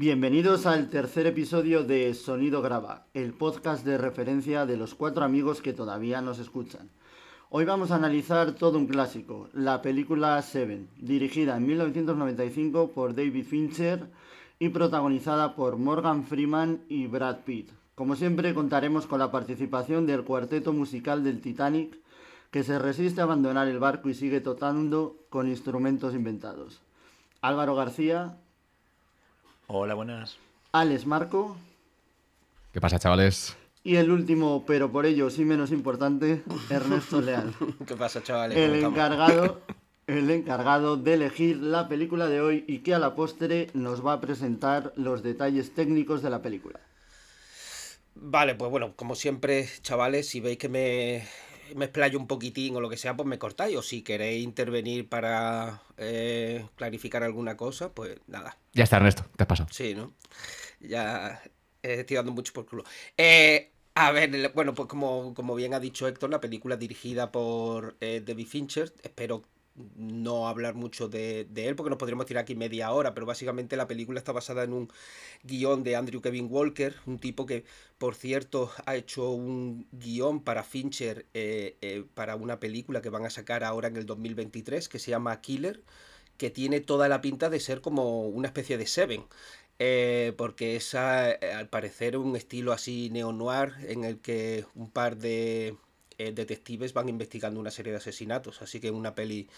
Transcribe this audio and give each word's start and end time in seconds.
Bienvenidos 0.00 0.64
al 0.66 0.90
tercer 0.90 1.26
episodio 1.26 1.82
de 1.82 2.14
Sonido 2.14 2.62
Graba, 2.62 3.08
el 3.14 3.32
podcast 3.32 3.84
de 3.84 3.98
referencia 3.98 4.64
de 4.64 4.76
los 4.76 4.94
cuatro 4.94 5.24
amigos 5.24 5.60
que 5.60 5.72
todavía 5.72 6.20
nos 6.20 6.38
escuchan. 6.38 6.88
Hoy 7.50 7.64
vamos 7.64 7.90
a 7.90 7.96
analizar 7.96 8.52
todo 8.52 8.78
un 8.78 8.86
clásico, 8.86 9.48
la 9.52 9.82
película 9.82 10.40
Seven, 10.40 10.88
dirigida 10.98 11.56
en 11.56 11.66
1995 11.66 12.92
por 12.92 13.16
David 13.16 13.44
Fincher 13.44 14.06
y 14.60 14.68
protagonizada 14.68 15.56
por 15.56 15.78
Morgan 15.78 16.22
Freeman 16.22 16.84
y 16.88 17.08
Brad 17.08 17.38
Pitt. 17.38 17.72
Como 17.96 18.14
siempre 18.14 18.54
contaremos 18.54 19.08
con 19.08 19.18
la 19.18 19.32
participación 19.32 20.06
del 20.06 20.22
cuarteto 20.22 20.72
musical 20.72 21.24
del 21.24 21.40
Titanic, 21.40 21.98
que 22.52 22.62
se 22.62 22.78
resiste 22.78 23.20
a 23.20 23.24
abandonar 23.24 23.66
el 23.66 23.80
barco 23.80 24.08
y 24.08 24.14
sigue 24.14 24.40
tocando 24.40 25.16
con 25.28 25.48
instrumentos 25.48 26.14
inventados. 26.14 26.82
Álvaro 27.40 27.74
García. 27.74 28.38
Hola, 29.70 29.92
buenas. 29.92 30.38
Alex 30.72 31.04
Marco. 31.04 31.54
¿Qué 32.72 32.80
pasa, 32.80 32.98
chavales? 32.98 33.54
Y 33.84 33.96
el 33.96 34.10
último, 34.10 34.64
pero 34.66 34.90
por 34.90 35.04
ello 35.04 35.28
sí 35.28 35.44
menos 35.44 35.72
importante, 35.72 36.42
Ernesto 36.70 37.20
Leal. 37.20 37.54
¿Qué 37.86 37.94
pasa, 37.94 38.22
chavales? 38.22 38.56
El 38.56 38.82
encargado, 38.82 39.60
el 40.06 40.30
encargado 40.30 40.96
de 40.96 41.12
elegir 41.12 41.58
la 41.58 41.86
película 41.86 42.28
de 42.28 42.40
hoy 42.40 42.64
y 42.66 42.78
que 42.78 42.94
a 42.94 42.98
la 42.98 43.14
postre 43.14 43.68
nos 43.74 44.04
va 44.04 44.14
a 44.14 44.20
presentar 44.22 44.94
los 44.96 45.22
detalles 45.22 45.74
técnicos 45.74 46.22
de 46.22 46.30
la 46.30 46.40
película. 46.40 46.80
Vale, 48.14 48.54
pues 48.54 48.70
bueno, 48.70 48.94
como 48.96 49.16
siempre, 49.16 49.68
chavales, 49.82 50.30
si 50.30 50.40
veis 50.40 50.56
que 50.56 50.70
me, 50.70 51.28
me 51.74 51.86
explayo 51.86 52.18
un 52.18 52.26
poquitín 52.26 52.76
o 52.76 52.80
lo 52.80 52.88
que 52.88 52.96
sea, 52.96 53.16
pues 53.16 53.28
me 53.28 53.38
cortáis. 53.38 53.76
O 53.76 53.82
si 53.82 54.02
queréis 54.02 54.44
intervenir 54.44 55.08
para 55.08 55.82
eh, 55.96 56.66
clarificar 56.76 57.22
alguna 57.22 57.56
cosa, 57.56 57.92
pues 57.92 58.18
nada. 58.26 58.58
Ya 58.72 58.84
está, 58.84 58.96
Ernesto, 58.96 59.24
te 59.36 59.44
has 59.44 59.48
pasado. 59.48 59.68
Sí, 59.72 59.94
¿no? 59.94 60.14
Ya 60.80 61.42
eh, 61.82 62.00
estoy 62.00 62.16
dando 62.16 62.32
mucho 62.32 62.52
por 62.52 62.66
culo. 62.66 62.84
Eh, 63.16 63.72
a 63.94 64.12
ver, 64.12 64.52
bueno, 64.54 64.74
pues 64.74 64.88
como, 64.88 65.34
como 65.34 65.54
bien 65.54 65.74
ha 65.74 65.80
dicho 65.80 66.06
Héctor, 66.06 66.30
la 66.30 66.40
película 66.40 66.76
dirigida 66.76 67.32
por 67.32 67.96
eh, 68.00 68.22
David 68.24 68.46
Fincher, 68.46 68.92
espero 69.02 69.42
no 69.96 70.48
hablar 70.48 70.74
mucho 70.74 71.08
de, 71.08 71.46
él 71.54 71.76
porque 71.76 71.90
nos 71.90 71.98
podríamos 71.98 72.26
tirar 72.26 72.42
aquí 72.42 72.54
media 72.54 72.90
hora, 72.92 73.14
pero 73.14 73.26
básicamente 73.26 73.76
la 73.76 73.86
película 73.86 74.18
está 74.18 74.32
basada 74.32 74.64
en 74.64 74.72
un 74.72 74.90
guion 75.42 75.82
de 75.82 75.96
Andrew 75.96 76.20
Kevin 76.20 76.48
Walker, 76.50 76.94
un 77.06 77.18
tipo 77.18 77.46
que, 77.46 77.64
por 77.98 78.14
cierto, 78.14 78.70
ha 78.86 78.96
hecho 78.96 79.30
un 79.30 79.86
guion 79.92 80.42
para 80.42 80.64
Fincher 80.64 81.26
eh, 81.34 81.76
eh, 81.80 82.04
para 82.14 82.36
una 82.36 82.60
película 82.60 83.00
que 83.02 83.10
van 83.10 83.26
a 83.26 83.30
sacar 83.30 83.64
ahora 83.64 83.88
en 83.88 83.96
el 83.96 84.06
2023 84.06 84.88
que 84.88 84.98
se 84.98 85.10
llama 85.10 85.40
Killer, 85.40 85.82
que 86.36 86.50
tiene 86.50 86.80
toda 86.80 87.08
la 87.08 87.20
pinta 87.20 87.50
de 87.50 87.60
ser 87.60 87.80
como 87.80 88.22
una 88.22 88.48
especie 88.48 88.78
de 88.78 88.86
Seven. 88.86 89.24
Eh, 89.80 90.32
porque 90.36 90.74
es 90.74 90.94
al 90.96 91.68
parecer 91.68 92.16
un 92.16 92.34
estilo 92.34 92.72
así 92.72 93.10
neo-noir 93.10 93.74
en 93.86 94.02
el 94.04 94.18
que 94.18 94.64
un 94.74 94.90
par 94.90 95.16
de 95.18 95.76
eh, 96.18 96.32
detectives 96.32 96.92
van 96.92 97.08
investigando 97.08 97.60
una 97.60 97.70
serie 97.70 97.92
de 97.92 97.98
asesinatos. 97.98 98.60
Así 98.62 98.80
que 98.80 98.90
una 98.90 99.14
peli, 99.14 99.48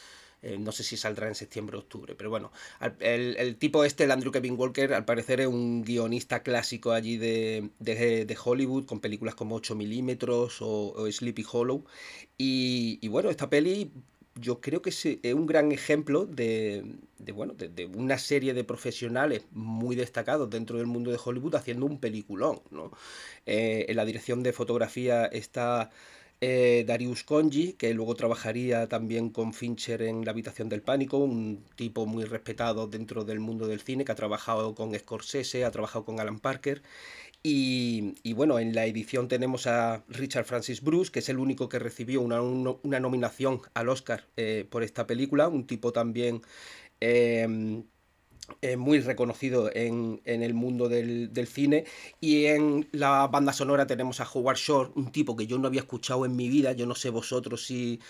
eh, 0.42 0.58
no 0.58 0.72
sé 0.72 0.84
si 0.84 0.96
saldrá 0.96 1.28
en 1.28 1.34
septiembre 1.34 1.76
o 1.76 1.80
octubre, 1.80 2.14
pero 2.14 2.30
bueno, 2.30 2.52
el, 3.00 3.36
el, 3.36 3.56
tipo 3.56 3.84
este, 3.84 4.04
el 4.04 4.10
Andrew 4.10 4.32
Kevin 4.32 4.56
Walker, 4.58 4.94
al 4.94 5.04
parecer 5.04 5.40
es 5.40 5.46
un 5.46 5.82
guionista 5.82 6.42
clásico 6.42 6.92
allí 6.92 7.16
de, 7.16 7.70
de, 7.78 8.24
de 8.24 8.38
Hollywood, 8.42 8.86
con 8.86 9.00
películas 9.00 9.34
como 9.34 9.56
8 9.56 9.74
milímetros 9.74 10.58
o, 10.60 11.10
Sleepy 11.10 11.44
Hollow. 11.50 11.84
Y, 12.38 12.98
y 13.02 13.08
bueno, 13.08 13.30
esta 13.30 13.50
peli 13.50 13.90
yo 14.36 14.60
creo 14.60 14.80
que 14.82 14.90
es 14.90 15.04
un 15.34 15.46
gran 15.46 15.72
ejemplo 15.72 16.24
de, 16.24 16.84
de 17.18 17.32
bueno, 17.32 17.54
de, 17.54 17.68
de, 17.68 17.86
una 17.86 18.18
serie 18.18 18.54
de 18.54 18.64
profesionales 18.64 19.44
muy 19.52 19.96
destacados 19.96 20.48
dentro 20.50 20.78
del 20.78 20.86
mundo 20.86 21.10
de 21.10 21.18
Hollywood 21.22 21.54
haciendo 21.54 21.86
un 21.86 21.98
peliculón. 21.98 22.60
¿no? 22.70 22.92
Eh, 23.46 23.86
en 23.88 23.96
la 23.96 24.04
dirección 24.04 24.42
de 24.42 24.52
fotografía 24.52 25.26
está 25.26 25.90
eh, 26.40 26.84
Darius 26.86 27.24
Conji, 27.24 27.74
que 27.74 27.92
luego 27.94 28.14
trabajaría 28.14 28.88
también 28.88 29.30
con 29.30 29.52
Fincher 29.52 30.02
en 30.02 30.24
La 30.24 30.30
habitación 30.32 30.68
del 30.68 30.82
pánico, 30.82 31.18
un 31.18 31.64
tipo 31.76 32.06
muy 32.06 32.24
respetado 32.24 32.86
dentro 32.86 33.24
del 33.24 33.40
mundo 33.40 33.66
del 33.66 33.80
cine, 33.80 34.04
que 34.04 34.12
ha 34.12 34.14
trabajado 34.14 34.74
con 34.74 34.94
Scorsese, 34.98 35.64
ha 35.64 35.70
trabajado 35.70 36.04
con 36.04 36.20
Alan 36.20 36.38
Parker. 36.40 36.82
Y, 37.42 38.32
bueno, 38.34 38.58
en 38.58 38.74
la 38.74 38.84
edición 38.86 39.28
tenemos 39.28 39.66
a 39.66 40.04
Richard 40.08 40.44
Francis 40.44 40.82
Bruce, 40.82 41.10
que 41.10 41.20
es 41.20 41.28
el 41.30 41.38
único 41.38 41.68
que 41.70 41.78
recibió 41.78 42.20
una, 42.20 42.42
una 42.42 43.00
nominación 43.00 43.62
al 43.74 43.88
Oscar 43.88 44.26
eh, 44.36 44.66
por 44.70 44.82
esta 44.82 45.06
película, 45.06 45.48
un 45.48 45.66
tipo 45.66 45.92
también... 45.92 46.42
Eh, 47.00 47.82
muy 48.78 49.00
reconocido 49.00 49.70
en, 49.74 50.20
en 50.24 50.42
el 50.42 50.54
mundo 50.54 50.88
del, 50.88 51.32
del, 51.32 51.46
cine. 51.46 51.84
Y 52.20 52.46
en 52.46 52.88
la 52.92 53.26
banda 53.26 53.52
sonora 53.52 53.86
tenemos 53.86 54.20
a 54.20 54.28
Howard 54.32 54.56
Shore, 54.56 54.90
un 54.94 55.12
tipo 55.12 55.36
que 55.36 55.46
yo 55.46 55.58
no 55.58 55.66
había 55.66 55.80
escuchado 55.80 56.24
en 56.24 56.36
mi 56.36 56.48
vida. 56.48 56.72
Yo 56.72 56.86
no 56.86 56.94
sé 56.94 57.10
vosotros 57.10 57.64
si, 57.64 58.00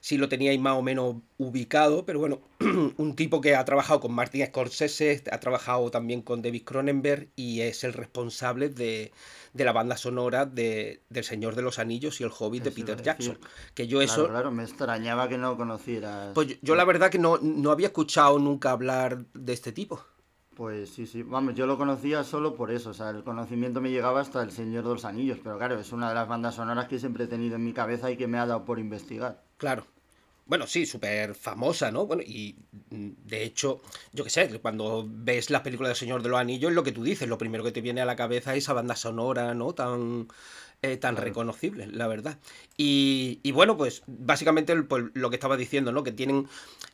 si 0.00 0.16
lo 0.16 0.28
teníais 0.28 0.58
más 0.60 0.76
o 0.76 0.82
menos 0.82 1.16
ubicado, 1.38 2.04
pero 2.04 2.18
bueno, 2.18 2.40
un 2.96 3.14
tipo 3.16 3.40
que 3.40 3.54
ha 3.54 3.64
trabajado 3.64 4.00
con 4.00 4.12
Martin 4.12 4.46
Scorsese, 4.46 5.22
ha 5.30 5.40
trabajado 5.40 5.90
también 5.90 6.22
con 6.22 6.42
David 6.42 6.64
Cronenberg 6.64 7.28
y 7.36 7.60
es 7.60 7.84
el 7.84 7.92
responsable 7.92 8.70
de, 8.70 9.12
de 9.52 9.64
la 9.64 9.72
banda 9.72 9.96
sonora 9.96 10.46
de, 10.46 11.02
del 11.10 11.24
Señor 11.24 11.54
de 11.54 11.62
los 11.62 11.78
Anillos 11.78 12.20
y 12.20 12.24
el 12.24 12.30
Hobbit 12.36 12.64
de 12.64 12.70
Peter 12.70 13.00
Jackson. 13.00 13.38
Que 13.74 13.86
yo 13.86 13.98
claro, 13.98 14.12
eso... 14.12 14.28
Claro, 14.28 14.50
me 14.50 14.62
extrañaba 14.62 15.28
que 15.28 15.38
no 15.38 15.56
conocieras... 15.56 16.32
Pues 16.34 16.48
yo, 16.48 16.54
yo 16.62 16.74
la 16.74 16.84
verdad 16.84 17.10
que 17.10 17.18
no, 17.18 17.38
no 17.38 17.70
había 17.70 17.88
escuchado 17.88 18.38
nunca 18.38 18.70
hablar 18.70 19.24
de 19.34 19.52
este 19.52 19.72
tipo. 19.72 20.00
Pues 20.54 20.90
sí, 20.90 21.06
sí, 21.06 21.22
vamos, 21.22 21.54
yo 21.54 21.66
lo 21.66 21.78
conocía 21.78 22.22
solo 22.22 22.54
por 22.54 22.70
eso, 22.70 22.90
o 22.90 22.94
sea, 22.94 23.10
el 23.10 23.22
conocimiento 23.22 23.80
me 23.80 23.90
llegaba 23.90 24.20
hasta 24.20 24.42
El 24.42 24.50
Señor 24.50 24.84
de 24.84 24.90
los 24.90 25.06
Anillos, 25.06 25.38
pero 25.42 25.56
claro, 25.56 25.78
es 25.78 25.90
una 25.90 26.10
de 26.10 26.14
las 26.14 26.28
bandas 26.28 26.56
sonoras 26.56 26.86
que 26.86 26.98
siempre 26.98 27.24
he 27.24 27.28
tenido 27.28 27.56
en 27.56 27.64
mi 27.64 27.72
cabeza 27.72 28.10
y 28.10 28.18
que 28.18 28.26
me 28.26 28.38
ha 28.38 28.44
dado 28.44 28.66
por 28.66 28.78
investigar. 28.78 29.42
Claro. 29.60 29.84
Bueno, 30.46 30.66
sí, 30.66 30.86
súper 30.86 31.34
famosa, 31.34 31.90
¿no? 31.92 32.06
Bueno, 32.06 32.22
y 32.26 32.56
de 32.90 33.44
hecho, 33.44 33.80
yo 34.12 34.24
qué 34.24 34.30
sé, 34.30 34.58
cuando 34.60 35.04
ves 35.06 35.50
las 35.50 35.60
películas 35.62 35.90
del 35.90 35.96
Señor 35.96 36.22
de 36.22 36.30
los 36.30 36.40
Anillos, 36.40 36.72
lo 36.72 36.82
que 36.82 36.90
tú 36.92 37.04
dices, 37.04 37.28
lo 37.28 37.38
primero 37.38 37.62
que 37.62 37.70
te 37.72 37.80
viene 37.82 38.00
a 38.00 38.04
la 38.06 38.16
cabeza 38.16 38.52
es 38.54 38.64
esa 38.64 38.72
banda 38.72 38.96
sonora, 38.96 39.54
¿no? 39.54 39.74
Tan, 39.74 40.26
eh, 40.82 40.96
tan 40.96 41.14
claro. 41.14 41.26
reconocible, 41.26 41.86
la 41.88 42.06
verdad. 42.08 42.38
Y, 42.76 43.38
y 43.42 43.52
bueno, 43.52 43.76
pues 43.76 44.02
básicamente 44.06 44.74
pues, 44.82 45.04
lo 45.12 45.28
que 45.28 45.36
estaba 45.36 45.56
diciendo, 45.56 45.92
¿no? 45.92 46.02
Que 46.02 46.12
tienen. 46.12 46.48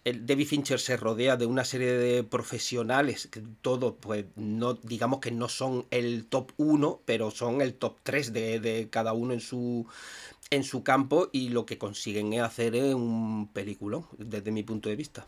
El 0.04 0.26
David 0.26 0.46
Fincher 0.46 0.80
se 0.80 0.96
rodea 0.96 1.36
de 1.36 1.46
una 1.46 1.64
serie 1.64 1.92
de 1.92 2.24
profesionales 2.24 3.28
que 3.28 3.42
todos, 3.62 3.94
pues, 4.00 4.26
no, 4.36 4.74
digamos 4.74 5.20
que 5.20 5.30
no 5.30 5.48
son 5.48 5.86
el 5.90 6.26
top 6.26 6.52
1, 6.56 7.00
pero 7.04 7.30
son 7.30 7.60
el 7.60 7.74
top 7.74 7.96
3 8.02 8.32
de, 8.32 8.60
de 8.60 8.88
cada 8.90 9.12
uno 9.12 9.32
en 9.34 9.40
su 9.40 9.86
en 10.50 10.64
su 10.64 10.82
campo 10.84 11.28
y 11.32 11.48
lo 11.48 11.66
que 11.66 11.78
consiguen 11.78 12.32
es 12.32 12.42
hacer 12.42 12.74
un 12.94 13.48
película 13.52 14.02
desde 14.18 14.52
mi 14.52 14.62
punto 14.62 14.88
de 14.88 14.96
vista. 14.96 15.26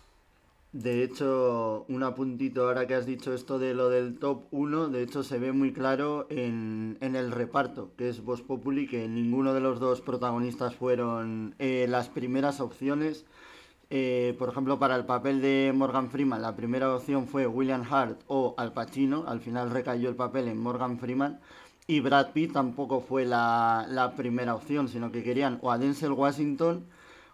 De 0.72 1.02
hecho, 1.02 1.86
un 1.88 2.02
apuntito 2.02 2.68
ahora 2.68 2.86
que 2.86 2.94
has 2.94 3.06
dicho 3.06 3.32
esto 3.32 3.58
de 3.58 3.72
lo 3.72 3.88
del 3.88 4.18
top 4.18 4.44
1, 4.50 4.90
de 4.90 5.02
hecho 5.02 5.22
se 5.22 5.38
ve 5.38 5.52
muy 5.52 5.72
claro 5.72 6.26
en, 6.28 6.98
en 7.00 7.16
el 7.16 7.32
reparto, 7.32 7.92
que 7.96 8.10
es 8.10 8.22
Voz 8.22 8.42
Populi, 8.42 8.86
que 8.86 9.08
ninguno 9.08 9.54
de 9.54 9.60
los 9.60 9.80
dos 9.80 10.02
protagonistas 10.02 10.74
fueron 10.74 11.54
eh, 11.58 11.86
las 11.88 12.10
primeras 12.10 12.60
opciones. 12.60 13.24
Eh, 13.88 14.36
por 14.38 14.50
ejemplo, 14.50 14.78
para 14.78 14.94
el 14.96 15.06
papel 15.06 15.40
de 15.40 15.72
Morgan 15.74 16.10
Freeman, 16.10 16.42
la 16.42 16.54
primera 16.54 16.94
opción 16.94 17.26
fue 17.26 17.46
William 17.46 17.82
Hart 17.90 18.20
o 18.26 18.54
Al 18.58 18.74
Pacino, 18.74 19.24
al 19.26 19.40
final 19.40 19.70
recayó 19.70 20.10
el 20.10 20.16
papel 20.16 20.48
en 20.48 20.58
Morgan 20.58 20.98
Freeman. 20.98 21.40
Y 21.86 22.00
Brad 22.00 22.32
Pitt 22.32 22.52
tampoco 22.52 23.00
fue 23.00 23.24
la, 23.24 23.86
la 23.88 24.14
primera 24.14 24.54
opción, 24.54 24.88
sino 24.88 25.10
que 25.10 25.22
querían 25.22 25.58
o 25.62 25.72
a 25.72 25.78
Denzel 25.78 26.12
Washington 26.12 26.84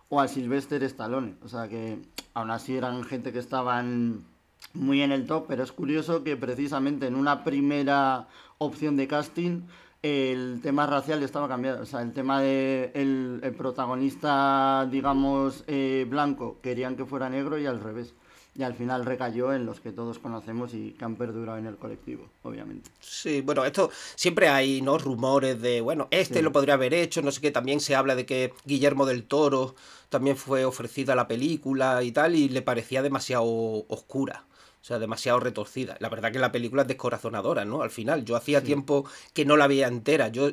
o 0.09 0.21
a 0.21 0.29
Sylvester 0.29 0.83
Stallone. 0.85 1.37
O 1.43 1.49
sea 1.49 1.69
que 1.69 1.99
aún 2.35 2.51
así 2.51 2.77
eran 2.77 3.05
gente 3.05 3.33
que 3.33 3.39
estaban 3.39 4.25
muy 4.73 5.03
en 5.03 5.13
el 5.13 5.27
top, 5.27 5.47
pero 5.49 5.63
es 5.63 5.73
curioso 5.73 6.25
que 6.25 6.37
precisamente 6.37 7.07
en 7.07 7.15
una 7.15 7.45
primera 7.45 8.29
opción 8.59 8.97
de 8.97 9.07
casting 9.07 9.63
el 10.03 10.61
tema 10.63 10.87
racial 10.87 11.23
estaba 11.23 11.49
cambiado. 11.49 11.83
O 11.83 11.87
sea, 11.87 12.03
el 12.03 12.13
tema 12.13 12.41
de 12.41 12.93
el, 12.95 13.41
el 13.43 13.55
protagonista, 13.55 14.87
digamos, 14.91 15.65
eh, 15.67 16.07
blanco, 16.09 16.59
querían 16.63 16.97
que 16.97 17.07
fuera 17.07 17.31
negro 17.31 17.59
y 17.59 17.67
al 17.67 17.81
revés 17.81 18.15
y 18.57 18.63
al 18.63 18.75
final 18.75 19.05
recayó 19.05 19.53
en 19.53 19.67
los 19.67 19.81
que 19.81 19.93
todos 19.93 20.19
conocemos 20.19 20.75
y 20.75 20.93
que 20.93 21.05
han 21.05 21.17
perdurado 21.17 21.59
en 21.59 21.67
el 21.67 21.77
colectivo, 21.77 22.29
obviamente. 22.43 22.91
Sí, 23.01 23.41
bueno, 23.41 23.65
esto 23.65 23.91
siempre 24.15 24.49
hay 24.49 24.81
no 24.81 24.97
rumores 24.99 25.61
de, 25.61 25.81
bueno, 25.81 26.09
este 26.11 26.39
sí. 26.39 26.43
lo 26.43 26.53
podría 26.53 26.75
haber 26.75 26.95
hecho, 26.95 27.21
no 27.23 27.33
sé 27.33 27.41
qué, 27.41 27.51
también 27.51 27.81
se 27.81 27.97
habla 27.97 28.15
de 28.15 28.27
que 28.27 28.53
Guillermo 28.65 29.07
del 29.07 29.25
Toro 29.25 29.75
también 30.09 30.37
fue 30.37 30.65
ofrecida 30.65 31.17
la 31.17 31.27
película 31.27 32.03
y 32.03 32.13
tal 32.13 32.37
y 32.37 32.49
le 32.49 32.63
parecía 32.63 33.03
demasiado 33.03 33.45
oscura. 33.89 34.45
O 34.85 34.87
sea, 34.87 34.99
demasiado 34.99 35.41
retorcida. 35.41 35.97
La 35.99 36.11
verdad 36.11 36.31
que 36.31 36.39
la 36.39 36.53
película 36.53 36.83
es 36.83 36.89
descorazonadora, 36.89 37.65
¿no? 37.65 37.81
Al 37.81 37.89
final, 37.89 38.27
yo 38.27 38.37
hacía 38.37 38.63
tiempo 38.63 39.07
que 39.33 39.47
no 39.47 39.57
la 39.57 39.67
veía 39.67 39.89
entera. 39.89 40.29
Yo 40.29 40.51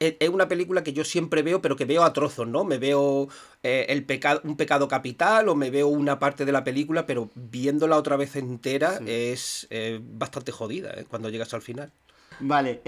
es 0.00 0.28
una 0.28 0.48
película 0.48 0.82
que 0.82 0.92
yo 0.92 1.04
siempre 1.04 1.42
veo, 1.42 1.62
pero 1.62 1.76
que 1.76 1.84
veo 1.84 2.02
a 2.02 2.12
trozos, 2.12 2.48
¿no? 2.48 2.64
Me 2.64 2.78
veo 2.78 3.28
eh, 3.62 3.86
el 3.90 4.04
pecado, 4.04 4.40
un 4.42 4.56
pecado 4.56 4.88
capital 4.88 5.48
o 5.48 5.54
me 5.54 5.70
veo 5.70 5.86
una 5.86 6.18
parte 6.18 6.44
de 6.44 6.50
la 6.50 6.64
película, 6.64 7.06
pero 7.06 7.30
viéndola 7.36 7.96
otra 7.96 8.16
vez 8.16 8.34
entera 8.34 8.98
es 9.06 9.68
eh, 9.70 10.00
bastante 10.02 10.50
jodida 10.50 10.90
¿eh? 10.96 11.04
cuando 11.08 11.28
llegas 11.28 11.54
al 11.54 11.62
final. 11.62 11.92
Vale, 12.40 12.80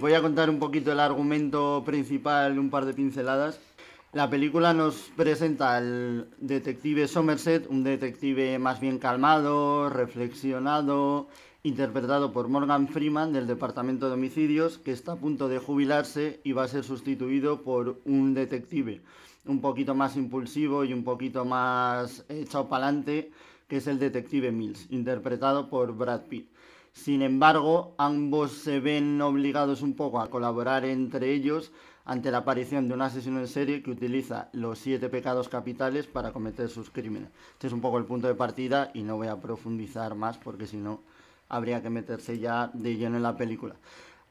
voy 0.00 0.14
a 0.14 0.22
contar 0.22 0.48
un 0.48 0.58
poquito 0.58 0.90
el 0.90 1.00
argumento 1.00 1.82
principal, 1.84 2.58
un 2.58 2.70
par 2.70 2.86
de 2.86 2.94
pinceladas. 2.94 3.60
La 4.12 4.28
película 4.28 4.74
nos 4.74 4.96
presenta 5.14 5.76
al 5.76 6.28
detective 6.38 7.06
Somerset, 7.06 7.68
un 7.70 7.84
detective 7.84 8.58
más 8.58 8.80
bien 8.80 8.98
calmado, 8.98 9.88
reflexionado, 9.88 11.28
interpretado 11.62 12.32
por 12.32 12.48
Morgan 12.48 12.88
Freeman 12.88 13.32
del 13.32 13.46
Departamento 13.46 14.08
de 14.08 14.14
Homicidios, 14.14 14.78
que 14.78 14.90
está 14.90 15.12
a 15.12 15.16
punto 15.16 15.48
de 15.48 15.60
jubilarse 15.60 16.40
y 16.42 16.50
va 16.50 16.64
a 16.64 16.68
ser 16.68 16.82
sustituido 16.82 17.62
por 17.62 18.00
un 18.04 18.34
detective 18.34 19.00
un 19.44 19.60
poquito 19.60 19.94
más 19.94 20.16
impulsivo 20.16 20.84
y 20.84 20.92
un 20.92 21.04
poquito 21.04 21.44
más 21.44 22.24
echado 22.28 22.68
para 22.68 22.88
adelante, 22.88 23.30
que 23.68 23.76
es 23.76 23.86
el 23.86 24.00
detective 24.00 24.50
Mills, 24.50 24.88
interpretado 24.90 25.70
por 25.70 25.96
Brad 25.96 26.22
Pitt. 26.22 26.50
Sin 26.92 27.22
embargo, 27.22 27.94
ambos 27.96 28.50
se 28.50 28.80
ven 28.80 29.22
obligados 29.22 29.82
un 29.82 29.94
poco 29.94 30.20
a 30.20 30.28
colaborar 30.28 30.84
entre 30.84 31.32
ellos 31.32 31.70
ante 32.04 32.30
la 32.30 32.38
aparición 32.38 32.88
de 32.88 32.94
un 32.94 33.02
asesino 33.02 33.40
en 33.40 33.48
serie 33.48 33.82
que 33.82 33.90
utiliza 33.90 34.48
los 34.52 34.78
siete 34.78 35.08
pecados 35.08 35.48
capitales 35.48 36.06
para 36.06 36.32
cometer 36.32 36.68
sus 36.68 36.90
crímenes. 36.90 37.30
Este 37.52 37.66
es 37.66 37.72
un 37.72 37.80
poco 37.80 37.98
el 37.98 38.04
punto 38.04 38.28
de 38.28 38.34
partida 38.34 38.90
y 38.94 39.02
no 39.02 39.16
voy 39.16 39.28
a 39.28 39.40
profundizar 39.40 40.14
más 40.14 40.38
porque 40.38 40.66
si 40.66 40.76
no 40.76 41.00
habría 41.48 41.82
que 41.82 41.90
meterse 41.90 42.38
ya 42.38 42.70
de 42.72 42.96
lleno 42.96 43.16
en 43.16 43.22
la 43.22 43.36
película. 43.36 43.74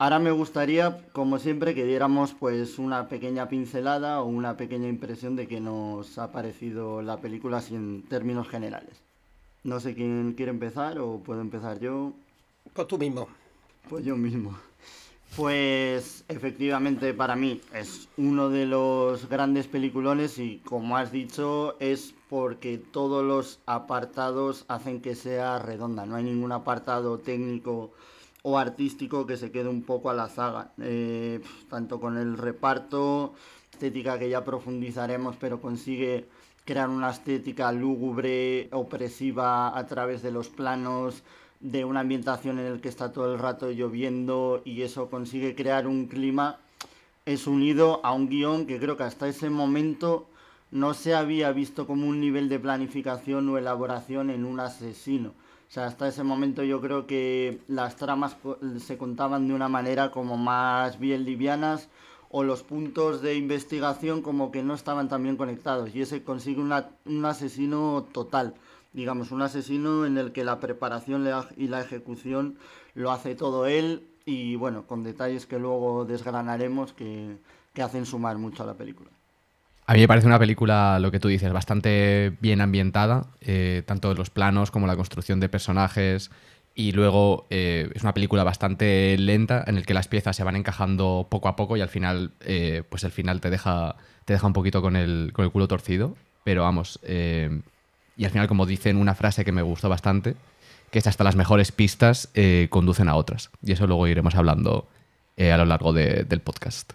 Ahora 0.02 0.18
me 0.18 0.32
gustaría, 0.32 1.06
como 1.12 1.40
siempre, 1.40 1.76
que 1.76 1.84
diéramos 1.84 2.34
pues 2.34 2.80
una 2.80 3.10
pequeña 3.10 3.50
pincelada 3.50 4.22
o 4.22 4.28
una 4.28 4.56
pequeña 4.56 4.88
impresión 4.88 5.36
de 5.36 5.46
que 5.46 5.60
nos 5.60 6.18
ha 6.18 6.32
parecido 6.32 7.02
la 7.02 7.18
película 7.18 7.58
así 7.58 7.76
en 7.76 8.04
términos 8.04 8.48
generales. 8.48 9.04
No 9.66 9.82
sé 9.82 9.96
quién 9.96 10.36
quiere 10.38 10.52
empezar 10.52 11.00
o 11.00 11.20
puedo 11.20 11.42
empezar 11.42 11.80
yo. 11.80 12.14
Pues 12.74 12.88
tú 12.88 12.98
mismo. 12.98 13.28
Pues 13.90 14.06
yo 14.06 14.16
mismo. 14.16 14.58
Pues 15.36 16.26
efectivamente 16.28 17.14
para 17.14 17.36
mí 17.36 17.62
es 17.74 18.10
uno 18.18 18.50
de 18.50 18.66
los 18.66 19.30
grandes 19.30 19.68
peliculones 19.68 20.38
y 20.38 20.58
como 20.66 20.98
has 20.98 21.12
dicho 21.12 21.78
es 21.80 22.14
porque 22.30 22.78
todos 22.78 23.24
los 23.24 23.60
apartados 23.66 24.66
hacen 24.68 25.02
que 25.02 25.16
sea 25.16 25.60
redonda. 25.60 26.06
No 26.06 26.16
hay 26.16 26.24
ningún 26.24 26.52
apartado 26.52 27.20
técnico 27.20 27.92
o 28.42 28.58
artístico 28.58 29.26
que 29.26 29.38
se 29.38 29.52
quede 29.52 29.70
un 29.70 29.84
poco 29.84 30.10
a 30.10 30.14
la 30.14 30.28
zaga. 30.28 30.72
Eh, 30.80 31.42
tanto 31.70 32.00
con 32.00 32.18
el 32.18 32.38
reparto, 32.38 33.34
estética 33.72 34.20
que 34.20 34.30
ya 34.30 34.44
profundizaremos, 34.44 35.36
pero 35.38 35.62
consigue 35.62 36.28
crear 36.66 36.90
una 36.90 37.10
estética 37.10 37.72
lúgubre, 37.72 38.70
opresiva 38.72 39.78
a 39.78 39.86
través 39.88 40.22
de 40.22 40.32
los 40.32 40.50
planos, 40.50 41.24
de 41.60 41.84
una 41.86 42.00
ambientación 42.02 42.60
en 42.60 42.66
el 42.66 42.82
que 42.82 42.90
está 42.90 43.12
todo 43.12 43.34
el 43.34 43.40
rato 43.40 43.72
lloviendo 43.72 44.62
y 44.64 44.82
eso 44.82 45.10
consigue 45.10 45.56
crear 45.56 45.88
un 45.88 46.08
clima, 46.08 46.58
es 47.26 47.48
unido 47.48 48.00
a 48.04 48.14
un 48.14 48.30
guion 48.30 48.66
que 48.66 48.80
creo 48.80 48.96
que 48.98 49.04
hasta 49.04 49.28
ese 49.28 49.50
momento 49.50 50.28
no 50.72 50.94
se 50.94 51.16
había 51.16 51.52
visto 51.52 51.86
como 51.86 52.08
un 52.08 52.20
nivel 52.20 52.48
de 52.48 52.60
planificación 52.60 53.50
o 53.50 53.58
elaboración 53.58 54.30
en 54.30 54.46
un 54.46 54.60
asesino. 54.60 55.30
O 55.30 55.72
sea, 55.72 55.86
hasta 55.86 56.08
ese 56.08 56.24
momento 56.24 56.64
yo 56.64 56.82
creo 56.82 57.06
que 57.06 57.60
las 57.68 57.96
tramas 57.96 58.38
se 58.80 58.98
contaban 58.98 59.48
de 59.48 59.54
una 59.54 59.70
manera 59.70 60.12
como 60.12 60.38
más 60.38 60.98
bien 60.98 61.26
livianas 61.26 61.90
o 62.32 62.44
los 62.44 62.64
puntos 62.64 63.22
de 63.22 63.36
investigación 63.36 64.22
como 64.22 64.52
que 64.52 64.64
no 64.64 64.74
estaban 64.74 65.10
tan 65.10 65.24
bien 65.24 65.36
conectados 65.36 65.94
y 65.94 66.02
ese 66.02 66.24
consigue 66.24 66.62
un 66.62 67.26
asesino 67.26 68.08
total 68.12 68.56
digamos, 68.94 69.32
un 69.32 69.42
asesino 69.42 70.06
en 70.06 70.18
el 70.18 70.32
que 70.32 70.44
la 70.44 70.60
preparación 70.60 71.28
y 71.58 71.68
la 71.68 71.82
ejecución 71.82 72.58
lo 72.96 73.12
hace 73.12 73.36
todo 73.36 73.66
él 73.66 74.08
y 74.26 74.56
bueno, 74.56 74.86
con 74.86 75.04
detalles 75.04 75.46
que 75.46 75.60
luego 75.60 76.06
desgranaremos 76.06 76.94
que, 76.94 77.38
hacen 77.82 78.06
sumar 78.06 78.38
mucho 78.38 78.64
a 78.64 78.66
la 78.66 78.74
película. 78.74 79.10
A 79.86 79.94
mí 79.94 80.02
me 80.02 80.08
parece 80.10 80.28
una 80.28 80.38
película, 80.38 81.00
lo 81.00 81.12
que 81.12 81.20
tú 81.22 81.30
dices, 81.30 81.54
bastante 81.54 82.36
bien 82.42 82.60
ambientada, 82.60 83.28
eh, 83.40 83.84
tanto 83.86 84.14
los 84.14 84.30
planos 84.30 84.70
como 84.70 84.86
la 84.86 84.98
construcción 84.98 85.40
de 85.40 85.48
personajes. 85.48 86.30
Y 86.76 86.92
luego 86.92 87.48
eh, 87.50 87.90
es 87.96 88.04
una 88.04 88.14
película 88.14 88.44
bastante 88.44 89.18
lenta 89.18 89.64
en 89.66 89.78
el 89.78 89.86
que 89.86 89.94
las 89.94 90.10
piezas 90.10 90.36
se 90.36 90.44
van 90.44 90.58
encajando 90.58 91.28
poco 91.32 91.48
a 91.48 91.56
poco 91.56 91.78
y 91.78 91.82
al 91.82 91.88
final, 91.88 92.32
eh, 92.42 92.84
pues 92.90 93.06
el 93.06 93.12
final 93.12 93.40
te 93.40 93.50
deja, 93.50 93.96
te 94.26 94.34
deja 94.34 94.46
un 94.46 94.52
poquito 94.52 94.82
con 94.82 94.98
el, 94.98 95.32
con 95.32 95.46
el 95.46 95.52
culo 95.52 95.70
torcido. 95.70 96.18
Pero 96.44 96.64
vamos, 96.64 97.00
y 98.20 98.26
al 98.26 98.32
final, 98.32 98.50
como 98.50 98.66
dicen 98.66 98.98
una 98.98 99.16
frase 99.16 99.46
que 99.46 99.54
me 99.54 99.62
gustó 99.62 99.88
bastante, 99.88 100.36
que 100.92 101.00
es 101.00 101.08
hasta 101.08 101.24
las 101.24 101.38
mejores 101.38 101.72
pistas 101.72 102.30
eh, 102.34 102.68
conducen 102.70 103.08
a 103.08 103.16
otras. 103.16 103.50
Y 103.64 103.72
eso 103.72 103.88
luego 103.88 104.08
iremos 104.08 104.36
hablando 104.36 104.90
eh, 105.38 105.54
a 105.54 105.58
lo 105.58 105.64
largo 105.64 105.94
del 105.94 106.42
podcast. 106.42 106.92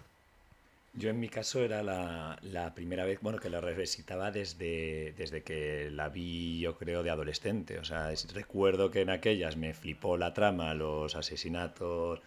Yo 0.93 1.09
en 1.09 1.19
mi 1.19 1.27
caso 1.27 1.63
era 1.63 1.81
la, 1.81 2.73
primera 2.75 3.05
vez, 3.05 3.19
bueno, 3.21 3.39
que 3.39 3.49
la 3.49 3.59
revisitaba 3.59 4.29
desde, 4.29 5.15
desde 5.17 5.41
que 5.41 5.89
la 5.91 6.09
vi, 6.09 6.59
yo 6.59 6.77
creo, 6.77 7.01
de 7.01 7.09
adolescente. 7.09 7.79
O 7.79 7.83
sea, 7.83 8.11
recuerdo 8.35 8.91
que 8.91 9.01
en 9.01 9.09
aquellas 9.09 9.57
me 9.57 9.73
flipó 9.73 10.17
la 10.17 10.31
trama, 10.31 10.75
los 10.75 11.15
asesinatos 11.15 12.21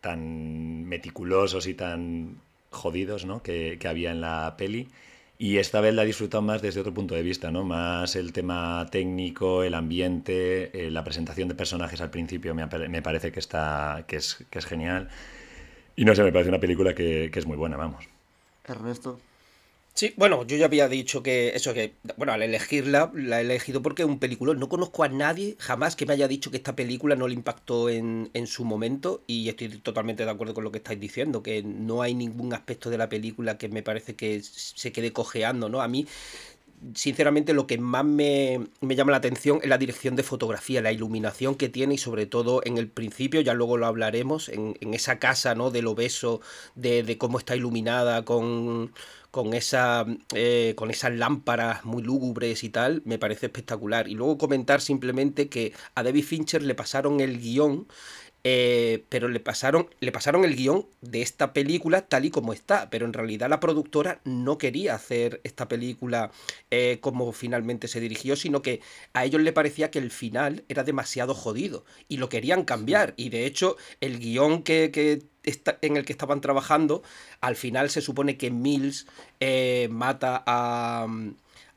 tan 0.00 0.84
meticulosos 0.84 1.68
y 1.68 1.74
tan 1.74 2.40
jodidos, 2.70 3.24
¿no? 3.24 3.40
Que, 3.40 3.76
que 3.78 3.86
había 3.86 4.10
en 4.10 4.20
la 4.20 4.56
peli. 4.58 4.88
Y 5.38 5.58
esta 5.58 5.80
vez 5.80 5.94
la 5.94 6.02
he 6.02 6.06
disfrutado 6.06 6.42
más 6.42 6.62
desde 6.62 6.80
otro 6.80 6.94
punto 6.94 7.14
de 7.14 7.22
vista, 7.22 7.50
¿no? 7.50 7.62
Más 7.62 8.16
el 8.16 8.32
tema 8.32 8.86
técnico, 8.90 9.62
el 9.62 9.74
ambiente, 9.74 10.86
eh, 10.86 10.90
la 10.90 11.04
presentación 11.04 11.48
de 11.48 11.54
personajes 11.54 12.00
al 12.00 12.10
principio 12.10 12.54
me, 12.54 12.66
me 12.66 13.02
parece 13.02 13.32
que, 13.32 13.40
está, 13.40 14.04
que, 14.06 14.16
es, 14.16 14.44
que 14.50 14.58
es 14.58 14.64
genial. 14.64 15.08
Y 15.94 16.04
no 16.04 16.14
sé, 16.14 16.22
me 16.22 16.32
parece 16.32 16.48
una 16.48 16.60
película 16.60 16.94
que, 16.94 17.30
que 17.30 17.38
es 17.38 17.46
muy 17.46 17.56
buena, 17.56 17.76
vamos. 17.76 18.06
Ernesto. 18.64 19.20
Sí, 19.96 20.12
bueno, 20.18 20.44
yo 20.46 20.58
ya 20.58 20.66
había 20.66 20.88
dicho 20.88 21.22
que 21.22 21.56
eso 21.56 21.72
que, 21.72 21.94
bueno, 22.18 22.34
al 22.34 22.42
elegirla, 22.42 23.10
la 23.14 23.38
he 23.38 23.40
elegido 23.40 23.80
porque 23.80 24.02
es 24.02 24.08
un 24.08 24.18
peliculón. 24.18 24.60
No 24.60 24.68
conozco 24.68 25.04
a 25.04 25.08
nadie 25.08 25.56
jamás 25.58 25.96
que 25.96 26.04
me 26.04 26.12
haya 26.12 26.28
dicho 26.28 26.50
que 26.50 26.58
esta 26.58 26.76
película 26.76 27.16
no 27.16 27.26
le 27.28 27.32
impactó 27.32 27.88
en, 27.88 28.30
en 28.34 28.46
su 28.46 28.66
momento 28.66 29.24
y 29.26 29.48
estoy 29.48 29.68
totalmente 29.78 30.26
de 30.26 30.30
acuerdo 30.30 30.52
con 30.52 30.64
lo 30.64 30.70
que 30.70 30.78
estáis 30.78 31.00
diciendo, 31.00 31.42
que 31.42 31.62
no 31.62 32.02
hay 32.02 32.12
ningún 32.12 32.52
aspecto 32.52 32.90
de 32.90 32.98
la 32.98 33.08
película 33.08 33.56
que 33.56 33.70
me 33.70 33.82
parece 33.82 34.16
que 34.16 34.42
se 34.42 34.92
quede 34.92 35.14
cojeando, 35.14 35.70
¿no? 35.70 35.80
A 35.80 35.88
mí 35.88 36.06
sinceramente 36.94 37.52
lo 37.52 37.66
que 37.66 37.78
más 37.78 38.04
me, 38.04 38.66
llama 38.80 39.12
la 39.12 39.18
atención 39.18 39.60
es 39.62 39.68
la 39.68 39.78
dirección 39.78 40.16
de 40.16 40.22
fotografía, 40.22 40.82
la 40.82 40.92
iluminación 40.92 41.54
que 41.54 41.68
tiene 41.68 41.94
y 41.94 41.98
sobre 41.98 42.26
todo 42.26 42.60
en 42.64 42.78
el 42.78 42.88
principio, 42.88 43.40
ya 43.40 43.54
luego 43.54 43.76
lo 43.76 43.86
hablaremos, 43.86 44.48
en, 44.48 44.76
esa 44.94 45.18
casa 45.18 45.54
¿no? 45.54 45.70
del 45.70 45.86
obeso, 45.86 46.40
de, 46.74 47.02
de 47.02 47.18
cómo 47.18 47.38
está 47.38 47.56
iluminada 47.56 48.24
con, 48.24 48.92
con, 49.36 49.52
esa, 49.52 50.06
eh, 50.34 50.72
con 50.76 50.90
esas 50.90 51.12
lámparas 51.12 51.84
muy 51.84 52.02
lúgubres 52.02 52.64
y 52.64 52.70
tal, 52.70 53.02
me 53.04 53.18
parece 53.18 53.46
espectacular. 53.46 54.08
Y 54.08 54.14
luego 54.14 54.38
comentar 54.38 54.80
simplemente 54.80 55.50
que 55.50 55.74
a 55.94 56.02
David 56.02 56.24
Fincher 56.24 56.62
le 56.62 56.74
pasaron 56.74 57.20
el 57.20 57.38
guion 57.38 57.86
eh, 58.48 59.02
pero 59.08 59.26
le 59.26 59.40
pasaron, 59.40 59.90
le 59.98 60.12
pasaron 60.12 60.44
el 60.44 60.54
guion 60.54 60.86
de 61.00 61.20
esta 61.20 61.52
película 61.52 62.02
tal 62.02 62.26
y 62.26 62.30
como 62.30 62.52
está, 62.52 62.88
pero 62.90 63.04
en 63.04 63.12
realidad 63.12 63.50
la 63.50 63.58
productora 63.58 64.20
no 64.22 64.56
quería 64.56 64.94
hacer 64.94 65.40
esta 65.42 65.66
película 65.66 66.30
eh, 66.70 66.98
como 67.00 67.32
finalmente 67.32 67.88
se 67.88 67.98
dirigió, 67.98 68.36
sino 68.36 68.62
que 68.62 68.82
a 69.14 69.24
ellos 69.24 69.42
le 69.42 69.52
parecía 69.52 69.90
que 69.90 69.98
el 69.98 70.12
final 70.12 70.62
era 70.68 70.84
demasiado 70.84 71.34
jodido 71.34 71.84
y 72.06 72.18
lo 72.18 72.28
querían 72.28 72.62
cambiar. 72.62 73.14
Y 73.16 73.30
de 73.30 73.46
hecho, 73.46 73.76
el 74.00 74.20
guion 74.20 74.62
que, 74.62 75.24
en 75.82 75.96
el 75.96 76.04
que 76.04 76.12
estaban 76.12 76.40
trabajando, 76.40 77.02
al 77.40 77.56
final 77.56 77.90
se 77.90 78.00
supone 78.00 78.36
que 78.36 78.52
Mills 78.52 79.08
eh, 79.40 79.88
mata 79.90 80.44
a, 80.46 81.08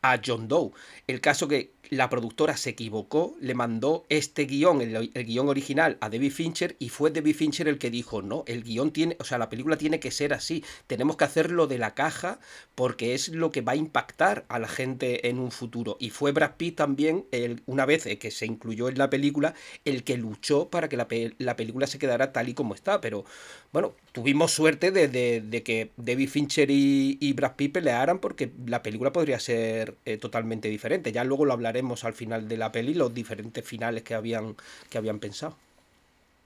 a 0.03 0.21
John 0.23 0.47
Doe. 0.47 0.69
El 1.07 1.19
caso 1.19 1.47
que 1.47 1.71
la 1.89 2.09
productora 2.09 2.55
se 2.57 2.71
equivocó, 2.71 3.35
le 3.39 3.55
mandó 3.55 4.05
este 4.09 4.45
guion, 4.45 4.81
el, 4.81 5.11
guion 5.25 5.49
original, 5.49 5.97
a 6.01 6.09
David 6.09 6.31
Fincher 6.31 6.75
y 6.79 6.89
fue 6.89 7.11
David 7.11 7.35
Fincher 7.35 7.67
el 7.67 7.79
que 7.79 7.89
dijo, 7.89 8.21
no, 8.21 8.43
el 8.47 8.63
guion 8.63 8.91
tiene, 8.91 9.17
o 9.19 9.23
sea, 9.23 9.37
la 9.37 9.49
película 9.49 9.77
tiene 9.77 9.99
que 9.99 10.11
ser 10.11 10.33
así, 10.33 10.63
tenemos 10.87 11.17
que 11.17 11.25
hacerlo 11.25 11.67
de 11.67 11.77
la 11.77 11.95
caja 11.95 12.39
porque 12.75 13.13
es 13.13 13.29
lo 13.29 13.51
que 13.51 13.61
va 13.61 13.73
a 13.73 13.77
impactar 13.77 14.45
a 14.49 14.59
la 14.59 14.67
gente 14.67 15.29
en 15.29 15.39
un 15.39 15.51
futuro. 15.51 15.97
Y 15.99 16.11
fue 16.11 16.31
Brad 16.31 16.55
Pitt 16.57 16.75
también, 16.77 17.25
una 17.65 17.85
vez 17.85 18.07
que 18.19 18.31
se 18.31 18.45
incluyó 18.45 18.89
en 18.89 18.97
la 18.97 19.09
película, 19.09 19.53
el 19.85 20.03
que 20.03 20.17
luchó 20.17 20.69
para 20.69 20.89
que 20.89 20.97
la, 20.97 21.07
la 21.37 21.55
película 21.55 21.87
se 21.87 21.99
quedara 21.99 22.31
tal 22.31 22.49
y 22.49 22.53
como 22.53 22.75
está, 22.75 23.01
pero 23.01 23.25
bueno, 23.71 23.93
tuvimos 24.11 24.51
suerte 24.51 24.91
de, 24.91 25.63
que 25.63 25.91
David 25.97 26.29
Fincher 26.29 26.69
y, 26.71 27.33
Brad 27.33 27.55
Pitt 27.55 27.73
pelearan 27.73 28.19
porque 28.19 28.51
la 28.65 28.81
película 28.81 29.11
podría 29.11 29.39
ser 29.39 29.95
eh, 30.05 30.17
totalmente 30.17 30.67
diferente, 30.69 31.11
ya 31.11 31.23
luego 31.23 31.45
lo 31.45 31.53
hablaré 31.53 31.78
al 32.03 32.13
final 32.13 32.47
de 32.47 32.57
la 32.57 32.71
peli 32.71 32.93
los 32.93 33.13
diferentes 33.13 33.65
finales 33.65 34.03
que 34.03 34.15
habían, 34.15 34.55
que 34.89 34.97
habían 34.97 35.19
pensado. 35.19 35.55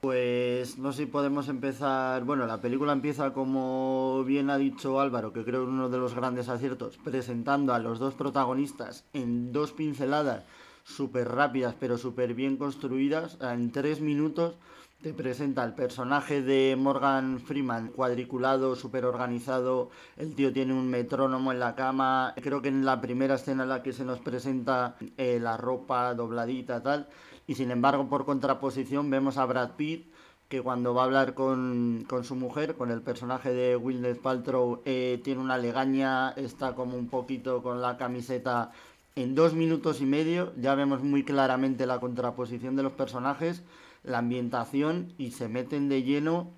Pues 0.00 0.76
no 0.76 0.92
sé 0.92 1.04
si 1.04 1.06
podemos 1.06 1.48
empezar. 1.48 2.24
Bueno, 2.24 2.46
la 2.46 2.60
película 2.60 2.92
empieza 2.92 3.32
como 3.32 4.22
bien 4.26 4.50
ha 4.50 4.58
dicho 4.58 5.00
Álvaro, 5.00 5.32
que 5.32 5.44
creo 5.44 5.64
que 5.64 5.70
uno 5.70 5.88
de 5.88 5.96
los 5.96 6.14
grandes 6.14 6.50
aciertos, 6.50 6.98
presentando 7.02 7.72
a 7.72 7.78
los 7.78 7.98
dos 7.98 8.12
protagonistas 8.12 9.04
en 9.14 9.52
dos 9.52 9.72
pinceladas 9.72 10.44
súper 10.84 11.28
rápidas 11.28 11.74
pero 11.80 11.96
súper 11.98 12.34
bien 12.34 12.56
construidas. 12.56 13.38
En 13.40 13.72
tres 13.72 14.00
minutos 14.00 14.54
te 15.04 15.12
presenta 15.12 15.62
el 15.64 15.74
personaje 15.74 16.40
de 16.40 16.76
Morgan 16.78 17.38
Freeman, 17.38 17.88
cuadriculado, 17.88 18.74
súper 18.74 19.04
organizado. 19.04 19.90
El 20.16 20.34
tío 20.34 20.50
tiene 20.50 20.72
un 20.72 20.88
metrónomo 20.88 21.52
en 21.52 21.60
la 21.60 21.74
cama. 21.74 22.32
Creo 22.42 22.62
que 22.62 22.68
en 22.68 22.86
la 22.86 23.02
primera 23.02 23.34
escena 23.34 23.64
en 23.64 23.68
la 23.68 23.82
que 23.82 23.92
se 23.92 24.02
nos 24.02 24.20
presenta 24.20 24.96
eh, 25.18 25.38
la 25.42 25.58
ropa 25.58 26.14
dobladita, 26.14 26.82
tal 26.82 27.06
y 27.46 27.54
sin 27.54 27.70
embargo, 27.70 28.08
por 28.08 28.24
contraposición, 28.24 29.10
vemos 29.10 29.36
a 29.36 29.44
Brad 29.44 29.72
Pitt 29.72 30.10
que 30.48 30.62
cuando 30.62 30.94
va 30.94 31.02
a 31.02 31.04
hablar 31.04 31.34
con, 31.34 32.06
su 32.22 32.34
mujer, 32.34 32.74
con 32.74 32.90
el 32.90 33.02
personaje 33.02 33.52
de 33.52 33.76
Gwyneth 33.76 34.22
Paltrow, 34.22 34.80
eh, 34.86 35.20
tiene 35.22 35.42
una 35.42 35.58
legaña, 35.58 36.30
está 36.30 36.74
como 36.74 36.96
un 36.96 37.08
poquito 37.08 37.62
con 37.62 37.82
la 37.82 37.98
camiseta. 37.98 38.72
En 39.16 39.34
dos 39.34 39.52
minutos 39.52 40.00
y 40.00 40.06
medio 40.06 40.54
ya 40.56 40.74
vemos 40.74 41.02
muy 41.02 41.24
claramente 41.24 41.84
la 41.84 42.00
contraposición 42.00 42.74
de 42.74 42.84
los 42.84 42.92
personajes, 42.92 43.62
la 44.04 44.18
ambientación 44.18 45.12
y 45.18 45.32
se 45.32 45.48
meten 45.48 45.88
de 45.88 46.02
lleno 46.02 46.50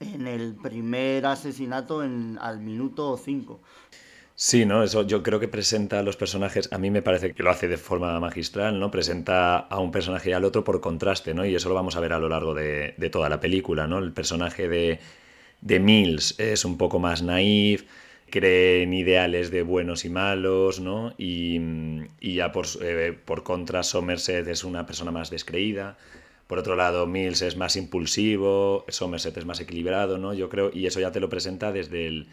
en 0.00 0.26
el 0.26 0.54
primer 0.54 1.26
asesinato 1.26 2.02
en, 2.02 2.38
al 2.40 2.60
minuto 2.60 3.16
5. 3.16 3.60
Sí, 4.34 4.64
¿no? 4.64 4.82
Eso 4.82 5.06
yo 5.06 5.22
creo 5.22 5.38
que 5.38 5.48
presenta 5.48 5.98
a 5.98 6.02
los 6.02 6.16
personajes, 6.16 6.72
a 6.72 6.78
mí 6.78 6.90
me 6.90 7.02
parece 7.02 7.34
que 7.34 7.42
lo 7.42 7.50
hace 7.50 7.68
de 7.68 7.76
forma 7.76 8.18
magistral, 8.20 8.80
¿no? 8.80 8.90
Presenta 8.90 9.58
a 9.58 9.78
un 9.80 9.92
personaje 9.92 10.30
y 10.30 10.32
al 10.32 10.44
otro 10.44 10.64
por 10.64 10.80
contraste, 10.80 11.34
¿no? 11.34 11.44
Y 11.44 11.54
eso 11.54 11.68
lo 11.68 11.74
vamos 11.74 11.96
a 11.96 12.00
ver 12.00 12.14
a 12.14 12.18
lo 12.18 12.30
largo 12.30 12.54
de, 12.54 12.94
toda 13.12 13.28
la 13.28 13.38
película, 13.38 13.86
¿no? 13.86 13.98
El 13.98 14.12
personaje 14.12 14.66
de, 14.66 14.98
de 15.60 15.78
Mills 15.78 16.40
es 16.40 16.64
un 16.64 16.78
poco 16.78 16.98
más 16.98 17.20
naif, 17.22 17.84
cree 18.30 18.84
en 18.84 18.94
ideales 18.94 19.50
de 19.50 19.62
buenos 19.62 20.06
y 20.06 20.08
malos, 20.08 20.80
¿no? 20.80 21.12
Y, 21.18 21.60
ya 22.22 22.50
por, 22.50 22.64
eh, 22.80 23.12
por 23.22 23.42
contra 23.42 23.82
Somerset 23.82 24.48
es 24.48 24.64
una 24.64 24.86
persona 24.86 25.10
más 25.10 25.28
descreída. 25.28 25.98
Por 26.50 26.58
otro 26.58 26.74
lado, 26.74 27.06
Mills 27.06 27.42
es 27.42 27.56
más 27.56 27.76
impulsivo, 27.76 28.84
Somerset 28.88 29.36
es 29.36 29.46
más 29.46 29.60
equilibrado, 29.60 30.18
¿no? 30.18 30.34
Yo 30.34 30.48
creo, 30.48 30.72
y 30.74 30.86
eso 30.86 30.98
ya 30.98 31.12
te 31.12 31.20
lo 31.20 31.28
presenta 31.28 31.70
desde 31.70 32.08
el 32.08 32.26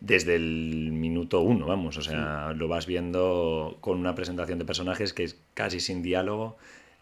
desde 0.00 0.34
el 0.34 0.90
minuto 0.90 1.40
uno, 1.40 1.66
vamos, 1.66 1.96
o 1.96 2.02
sea, 2.02 2.52
lo 2.52 2.66
vas 2.66 2.86
viendo 2.86 3.78
con 3.80 4.00
una 4.00 4.16
presentación 4.16 4.58
de 4.58 4.64
personajes 4.64 5.12
que 5.12 5.22
es 5.22 5.40
casi 5.54 5.78
sin 5.78 6.02
diálogo, 6.02 6.56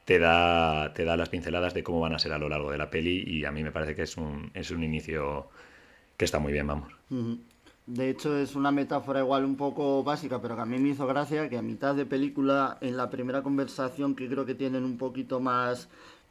te 0.04 0.18
da, 0.18 0.92
te 0.92 1.06
da 1.06 1.16
las 1.16 1.30
pinceladas 1.30 1.72
de 1.72 1.82
cómo 1.82 2.00
van 2.00 2.14
a 2.14 2.18
ser 2.18 2.34
a 2.34 2.38
lo 2.38 2.50
largo 2.50 2.70
de 2.70 2.76
la 2.76 2.90
peli 2.90 3.24
y 3.26 3.46
a 3.46 3.50
mí 3.50 3.62
me 3.62 3.72
parece 3.72 3.94
que 3.94 4.02
es 4.02 4.18
un, 4.18 4.50
es 4.52 4.70
un 4.70 4.84
inicio 4.84 5.48
que 6.18 6.26
está 6.26 6.38
muy 6.38 6.52
bien, 6.52 6.66
vamos. 6.66 6.92
De 7.86 8.10
hecho, 8.10 8.36
es 8.36 8.54
una 8.54 8.70
metáfora 8.70 9.20
igual 9.20 9.46
un 9.46 9.56
poco 9.56 10.04
básica, 10.04 10.42
pero 10.42 10.56
que 10.56 10.60
a 10.60 10.66
mí 10.66 10.78
me 10.78 10.90
hizo 10.90 11.06
gracia 11.06 11.48
que 11.48 11.56
a 11.56 11.62
mitad 11.62 11.94
de 11.94 12.04
película, 12.04 12.76
en 12.82 12.98
la 12.98 13.08
primera 13.08 13.42
conversación 13.42 14.14
que 14.14 14.28
creo 14.28 14.44
que 14.44 14.54
tienen 14.54 14.84
un 14.84 14.98
poquito 14.98 15.40
más 15.40 15.88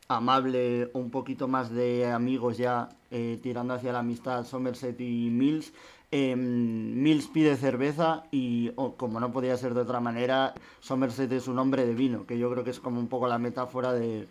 amable, 0.07 0.89
un 0.93 1.11
poquito 1.11 1.47
más 1.47 1.71
de 1.71 2.05
amigos 2.05 2.57
ya, 2.57 2.89
eh, 3.11 3.39
tirando 3.41 3.73
hacia 3.73 3.93
la 3.93 3.99
amistad, 3.99 4.45
Somerset 4.45 4.99
y 5.01 5.29
Mills, 5.29 5.73
Em, 6.09 7.01
Mills 7.03 7.27
pide 7.27 7.57
cerveza 7.57 8.23
y, 8.31 8.69
como 8.95 9.19
no 9.19 9.31
podía 9.33 9.57
ser 9.57 9.73
de 9.73 9.81
otra 9.81 9.99
manera, 9.99 10.53
Somerset 10.79 11.31
es 11.33 11.47
un 11.49 11.59
hombre 11.59 11.85
de 11.85 11.93
vino, 11.93 12.25
que 12.25 12.37
yo 12.37 12.49
creo 12.49 12.63
que 12.63 12.69
es 12.69 12.79
como 12.79 12.99
un 12.99 13.07
poco 13.07 13.27
la 13.27 13.37
metáfora 13.39 13.91
de, 13.93 14.27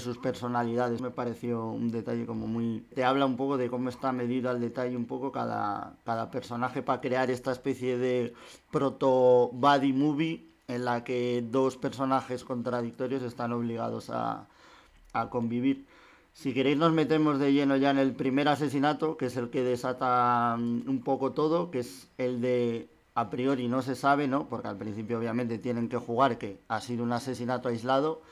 sus 0.00 0.18
personalidades. 0.18 1.00
Me 1.02 1.10
pareció 1.10 1.66
un 1.66 1.90
detalle 1.90 2.26
como 2.26 2.46
muy... 2.46 2.80
Te 2.94 3.04
habla 3.04 3.26
un 3.26 3.36
poco 3.36 3.56
de 3.58 3.68
cómo 3.68 3.88
está 3.90 4.12
medido 4.12 4.50
al 4.50 4.60
detalle 4.60 4.96
un 4.96 5.06
poco 5.06 5.32
cada, 5.32 5.94
cada 6.04 6.30
personaje 6.30 6.82
para 6.82 7.00
crear 7.00 7.30
esta 7.30 7.52
especie 7.52 7.98
de 7.98 8.32
proto-buddy 8.70 9.92
movie 9.92 10.46
en 10.68 10.84
la 10.84 11.04
que 11.04 11.44
dos 11.50 11.76
personajes 11.76 12.44
contradictorios 12.44 13.22
están 13.22 13.52
obligados 13.52 14.10
a, 14.10 14.48
a 15.12 15.30
convivir. 15.30 15.86
Si 16.32 16.54
queréis 16.54 16.78
nos 16.78 16.92
metemos 16.92 17.38
de 17.38 17.52
lleno 17.52 17.76
ya 17.76 17.90
en 17.90 17.98
el 17.98 18.14
primer 18.14 18.48
asesinato, 18.48 19.16
que 19.16 19.26
es 19.26 19.36
el 19.36 19.50
que 19.50 19.62
desata 19.62 20.56
mm, 20.56 20.88
un 20.88 21.02
poco 21.02 21.32
todo, 21.32 21.70
que 21.70 21.80
es 21.80 22.08
el 22.18 22.40
de 22.40 22.88
a 23.14 23.28
priori 23.28 23.68
no 23.68 23.82
se 23.82 23.96
sabe, 23.96 24.28
¿no? 24.28 24.48
Porque 24.48 24.68
al 24.68 24.78
principio 24.78 25.18
obviamente 25.18 25.58
tienen 25.58 25.88
que 25.88 25.96
jugar 25.96 26.38
que 26.38 26.60
ha 26.68 26.80
sido 26.80 27.02
un 27.02 27.12
asesinato 27.12 27.68
aislado, 27.68 28.22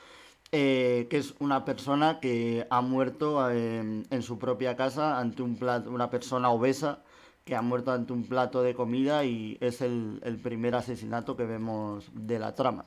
eh, 0.53 1.09
que 1.11 1.19
es 1.19 1.35
una 1.41 1.65
persona 1.65 2.21
que 2.21 2.67
ha 2.71 2.81
muerto 2.81 3.51
eh, 3.51 4.05
en 4.09 4.23
su 4.23 4.39
propia 4.39 4.77
casa 4.77 5.19
ante 5.19 5.43
un 5.43 5.57
plato, 5.57 5.91
una 5.91 6.11
persona 6.11 6.51
obesa 6.51 7.03
que 7.45 7.57
ha 7.57 7.63
muerto 7.63 7.93
ante 7.93 8.13
un 8.13 8.25
plato 8.25 8.63
de 8.63 8.75
comida 8.75 9.25
y 9.25 9.59
es 9.61 9.81
el 9.81 10.41
primer 10.43 10.75
asesinato 10.75 11.37
que 11.37 11.45
vemos 11.45 12.11
de 12.15 12.39
la 12.39 12.55
trama. 12.55 12.85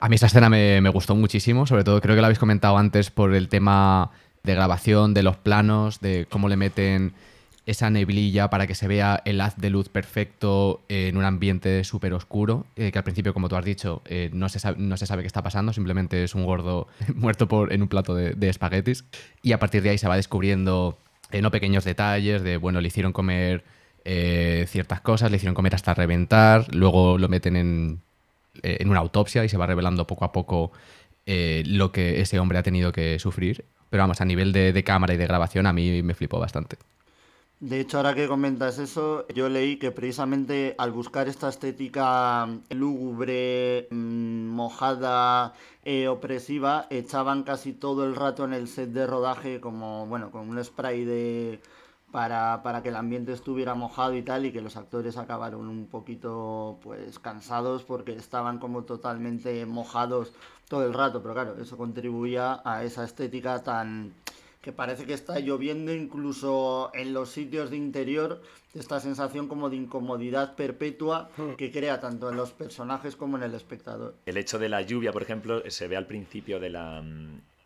A 0.00 0.08
mí 0.08 0.14
esta 0.14 0.28
escena 0.28 0.48
me, 0.48 0.88
gustó 0.88 1.14
muchísimo, 1.14 1.66
sobre 1.66 1.84
todo 1.84 2.00
creo 2.00 2.14
que 2.14 2.22
lo 2.22 2.26
habéis 2.26 2.38
comentado 2.38 2.78
antes 2.78 3.10
por 3.10 3.34
el 3.34 3.50
tema 3.50 4.10
de 4.42 4.54
grabación, 4.54 5.12
de 5.12 5.22
los 5.22 5.36
planos, 5.36 6.00
de 6.00 6.26
cómo 6.30 6.48
le 6.48 6.56
meten 6.56 7.12
esa 7.66 7.90
neblilla 7.90 8.48
para 8.48 8.66
que 8.66 8.74
se 8.74 8.88
vea 8.88 9.20
el 9.26 9.42
haz 9.42 9.58
de 9.58 9.68
luz 9.68 9.90
perfecto 9.90 10.80
en 10.88 11.18
un 11.18 11.24
ambiente 11.24 11.84
súper 11.84 12.14
oscuro, 12.14 12.64
eh, 12.76 12.90
que 12.90 12.98
al 12.98 13.04
principio, 13.04 13.34
como 13.34 13.50
tú 13.50 13.56
has 13.56 13.64
dicho, 13.64 14.00
eh, 14.06 14.30
no, 14.32 14.48
se 14.48 14.58
sabe, 14.58 14.78
no 14.78 14.96
se 14.96 15.04
sabe 15.04 15.22
qué 15.22 15.26
está 15.26 15.42
pasando, 15.42 15.74
simplemente 15.74 16.24
es 16.24 16.34
un 16.34 16.46
gordo 16.46 16.88
muerto 17.14 17.46
en 17.70 17.82
un 17.82 17.88
plato 17.88 18.14
de, 18.14 18.48
espaguetis. 18.48 19.04
Y 19.42 19.52
a 19.52 19.58
partir 19.58 19.82
de 19.82 19.90
ahí 19.90 19.98
se 19.98 20.08
va 20.08 20.16
descubriendo 20.16 20.96
eh, 21.30 21.42
no 21.42 21.50
pequeños 21.50 21.84
detalles 21.84 22.42
de, 22.42 22.56
bueno, 22.56 22.80
le 22.80 22.88
hicieron 22.88 23.12
comer 23.12 23.64
ciertas 24.02 25.02
cosas, 25.02 25.30
le 25.30 25.36
hicieron 25.36 25.54
comer 25.54 25.74
hasta 25.74 25.92
reventar, 25.92 26.74
luego 26.74 27.18
lo 27.18 27.28
meten 27.28 27.54
en, 27.54 28.00
eh, 28.62 28.78
en 28.80 28.90
una 28.90 29.00
autopsia 29.00 29.44
y 29.44 29.48
se 29.48 29.56
va 29.56 29.66
revelando 29.66 30.06
poco 30.06 30.24
a 30.24 30.32
poco 30.32 30.72
eh, 31.26 31.62
lo 31.66 31.92
que 31.92 32.20
ese 32.20 32.38
hombre 32.38 32.58
ha 32.58 32.62
tenido 32.62 32.92
que 32.92 33.18
sufrir. 33.18 33.64
Pero 33.90 34.02
vamos, 34.02 34.20
a 34.20 34.24
nivel 34.24 34.52
de, 34.52 34.84
cámara 34.84 35.14
y 35.14 35.16
de 35.16 35.26
grabación 35.26 35.66
a 35.66 35.72
mí 35.72 36.02
me 36.02 36.14
flipó 36.14 36.38
bastante. 36.38 36.76
De 37.58 37.78
hecho, 37.78 37.98
ahora 37.98 38.14
que 38.14 38.26
comentas 38.26 38.78
eso, 38.78 39.26
yo 39.34 39.48
leí 39.50 39.76
que 39.76 39.90
precisamente 39.90 40.74
al 40.78 40.92
buscar 40.92 41.28
esta 41.28 41.48
estética 41.48 42.48
lúgubre, 42.70 43.86
mm, 43.90 44.46
mojada, 44.46 45.52
eh, 45.84 46.08
opresiva, 46.08 46.86
echaban 46.88 47.42
casi 47.42 47.74
todo 47.74 48.06
el 48.06 48.14
rato 48.16 48.44
en 48.44 48.54
el 48.54 48.66
set 48.66 48.90
de 48.90 49.06
rodaje 49.06 49.60
como, 49.60 50.06
bueno, 50.06 50.30
con 50.30 50.48
un 50.48 50.64
spray 50.64 51.04
de, 51.04 51.60
para, 52.10 52.62
para, 52.62 52.82
que 52.82 52.90
el 52.90 52.96
ambiente 52.96 53.32
estuviera 53.32 53.74
mojado 53.74 54.14
y 54.14 54.22
tal, 54.22 54.46
y 54.46 54.52
que 54.52 54.60
los 54.60 54.76
actores 54.76 55.16
acabaron 55.16 55.68
un 55.68 55.86
poquito 55.86 56.78
pues 56.82 57.18
cansados 57.18 57.84
porque 57.84 58.14
estaban 58.14 58.58
como 58.58 58.84
totalmente 58.84 59.64
mojados 59.66 60.32
todo 60.68 60.86
el 60.86 60.94
rato, 60.94 61.20
pero 61.20 61.34
claro, 61.34 61.56
eso 61.60 61.76
contribuía 61.76 62.60
a 62.64 62.84
esa 62.84 63.04
estética 63.04 63.62
tan 63.62 64.12
que 64.62 64.72
parece 64.72 65.06
que 65.06 65.14
está 65.14 65.38
lloviendo 65.40 65.92
incluso 65.94 66.90
en 66.92 67.14
los 67.14 67.30
sitios 67.30 67.70
de 67.70 67.76
interior, 67.76 68.42
esta 68.74 69.00
sensación 69.00 69.48
como 69.48 69.70
de 69.70 69.76
incomodidad 69.76 70.54
perpetua 70.54 71.30
hmm. 71.36 71.54
que 71.54 71.72
crea 71.72 71.98
tanto 71.98 72.30
en 72.30 72.36
los 72.36 72.52
personajes 72.52 73.16
como 73.16 73.36
en 73.38 73.44
el 73.44 73.54
espectador. 73.54 74.14
El 74.26 74.36
hecho 74.36 74.58
de 74.58 74.68
la 74.68 74.82
lluvia, 74.82 75.12
por 75.12 75.22
ejemplo, 75.22 75.62
se 75.70 75.88
ve 75.88 75.96
al 75.96 76.06
principio 76.06 76.60
de 76.60 76.70
la, 76.70 77.02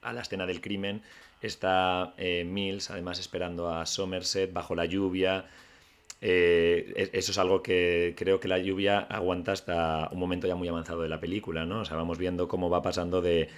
a 0.03 0.13
la 0.13 0.21
escena 0.21 0.47
del 0.47 0.61
crimen, 0.61 1.03
Está 1.45 2.15
eh, 2.17 2.45
Mills, 2.47 2.91
además, 2.91 3.19
esperando 3.19 3.69
a 3.69 3.85
Somerset 3.85 4.51
bajo 4.51 4.75
la 4.75 4.87
lluvia. 4.87 5.45
Eh, 6.23 6.95
e-, 6.97 7.19
eso 7.19 7.33
es 7.33 7.39
algo 7.39 7.63
que 7.63 8.15
creo 8.17 8.41
que 8.41 8.49
la 8.49 8.59
lluvia 8.59 9.01
aguanta 9.01 9.53
hasta 9.53 10.09
un 10.11 10.19
momento 10.19 10.47
ya 10.47 10.55
muy 10.55 10.69
avanzado 10.69 11.03
de 11.03 11.11
la 11.11 11.21
película, 11.21 11.67
¿no? 11.67 11.81
O 11.81 11.85
sea, 11.85 11.99
vamos 11.99 12.17
viendo 12.17 12.49
cómo 12.49 12.71
va 12.71 12.81
pasando 12.81 13.21
de, 13.21 13.51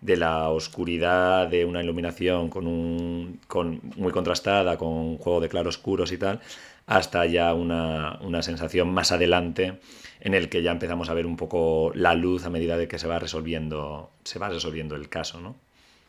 la 0.00 0.48
oscuridad 0.48 1.48
de 1.48 1.66
una 1.66 1.82
iluminación 1.82 2.48
con 2.48 2.66
un, 2.66 3.40
con, 3.46 3.80
muy 3.96 4.12
contrastada, 4.12 4.78
con 4.78 4.88
un 4.88 5.18
juego 5.18 5.40
de 5.40 5.48
claroscuros 5.50 6.12
y 6.12 6.18
tal, 6.18 6.40
hasta 6.86 7.26
ya 7.26 7.52
una, 7.54 8.18
una, 8.22 8.42
sensación 8.42 8.92
más 8.92 9.12
adelante 9.12 9.80
en 10.20 10.34
el 10.34 10.48
que 10.48 10.62
ya 10.62 10.72
empezamos 10.72 11.10
a 11.10 11.14
ver 11.14 11.26
un 11.26 11.36
poco 11.36 11.92
la 11.94 12.14
luz 12.14 12.44
a 12.46 12.50
medida 12.50 12.76
de 12.78 12.88
que 12.88 12.98
se 12.98 13.08
va 13.08 13.18
resolviendo, 13.18 14.10
se 14.24 14.38
va 14.38 14.48
resolviendo 14.48 14.96
el 14.96 15.08
caso, 15.08 15.40
¿no? 15.40 15.56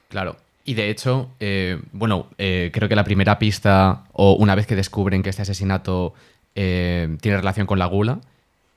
Claro, 0.10 0.38
y 0.66 0.74
de 0.74 0.90
hecho, 0.90 1.30
eh, 1.40 1.80
bueno, 1.92 2.28
eh, 2.40 2.72
creo 2.74 2.90
que 2.90 2.96
la 2.96 3.04
primera 3.04 3.38
pista, 3.38 4.06
o 4.12 4.34
una 4.34 4.56
vez 4.56 4.66
que 4.66 4.76
descubren 4.76 5.22
que 5.22 5.30
este 5.30 5.44
asesinato 5.44 6.16
eh, 6.56 7.16
tiene 7.22 7.38
relación 7.38 7.68
con 7.68 7.78
la 7.78 7.86
gula, 7.86 8.20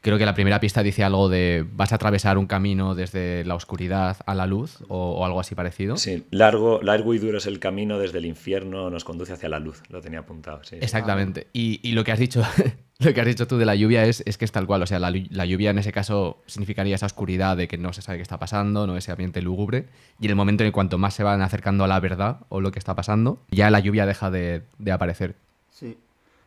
creo 0.02 0.18
que 0.18 0.26
la 0.26 0.34
primera 0.34 0.60
pista 0.60 0.82
dice 0.82 1.02
algo 1.02 1.30
de 1.30 1.64
vas 1.72 1.92
a 1.92 1.94
atravesar 1.94 2.36
un 2.36 2.46
camino 2.46 2.94
desde 2.94 3.42
la 3.46 3.54
oscuridad 3.54 4.18
a 4.26 4.34
la 4.34 4.46
luz 4.46 4.78
o, 4.88 5.24
algo 5.24 5.40
así 5.40 5.54
parecido. 5.54 5.96
Sí, 5.96 6.24
largo, 6.30 6.80
largo 6.82 7.14
y 7.14 7.18
duro 7.18 7.38
es 7.38 7.46
el 7.46 7.58
camino 7.58 7.98
desde 7.98 8.18
el 8.18 8.26
infierno, 8.26 8.90
nos 8.90 9.04
conduce 9.04 9.32
hacia 9.32 9.48
la 9.48 9.58
luz, 9.58 9.82
lo 9.88 10.02
tenía 10.02 10.20
apuntado. 10.20 10.62
Sí, 10.64 10.76
Exactamente. 10.80 11.46
Y, 11.54 11.80
y, 11.82 11.92
lo 11.92 12.04
que 12.04 12.12
has 12.12 12.18
dicho, 12.18 12.42
lo 13.00 13.14
que 13.14 13.20
has 13.20 13.26
dicho 13.26 13.46
tú 13.46 13.58
de 13.58 13.64
la 13.64 13.76
lluvia 13.76 14.04
es, 14.04 14.24
es 14.26 14.36
que 14.38 14.44
es 14.44 14.50
tal 14.50 14.66
cual. 14.66 14.82
O 14.82 14.86
sea, 14.86 14.98
la, 14.98 15.12
la, 15.30 15.46
lluvia 15.46 15.70
en 15.70 15.78
ese 15.78 15.92
caso 15.92 16.38
significaría 16.46 16.96
esa 16.96 17.06
oscuridad 17.06 17.56
de 17.56 17.68
que 17.68 17.78
no 17.78 17.92
se 17.92 18.02
sabe 18.02 18.18
qué 18.18 18.22
está 18.22 18.38
pasando, 18.38 18.86
no 18.86 18.96
ese 18.96 19.12
ambiente 19.12 19.40
lúgubre. 19.40 19.86
Y 20.18 20.24
en 20.24 20.30
el 20.30 20.36
momento 20.36 20.64
en 20.64 20.68
el 20.68 20.72
cuanto 20.72 20.98
más 20.98 21.14
se 21.14 21.22
van 21.22 21.40
acercando 21.40 21.84
a 21.84 21.88
la 21.88 22.00
verdad 22.00 22.40
o 22.48 22.60
lo 22.60 22.72
que 22.72 22.80
está 22.80 22.96
pasando, 22.96 23.38
ya 23.50 23.70
la 23.70 23.78
lluvia 23.78 24.04
deja 24.04 24.32
de, 24.32 24.62
de 24.78 24.92
aparecer. 24.92 25.36
Sí. 25.70 25.96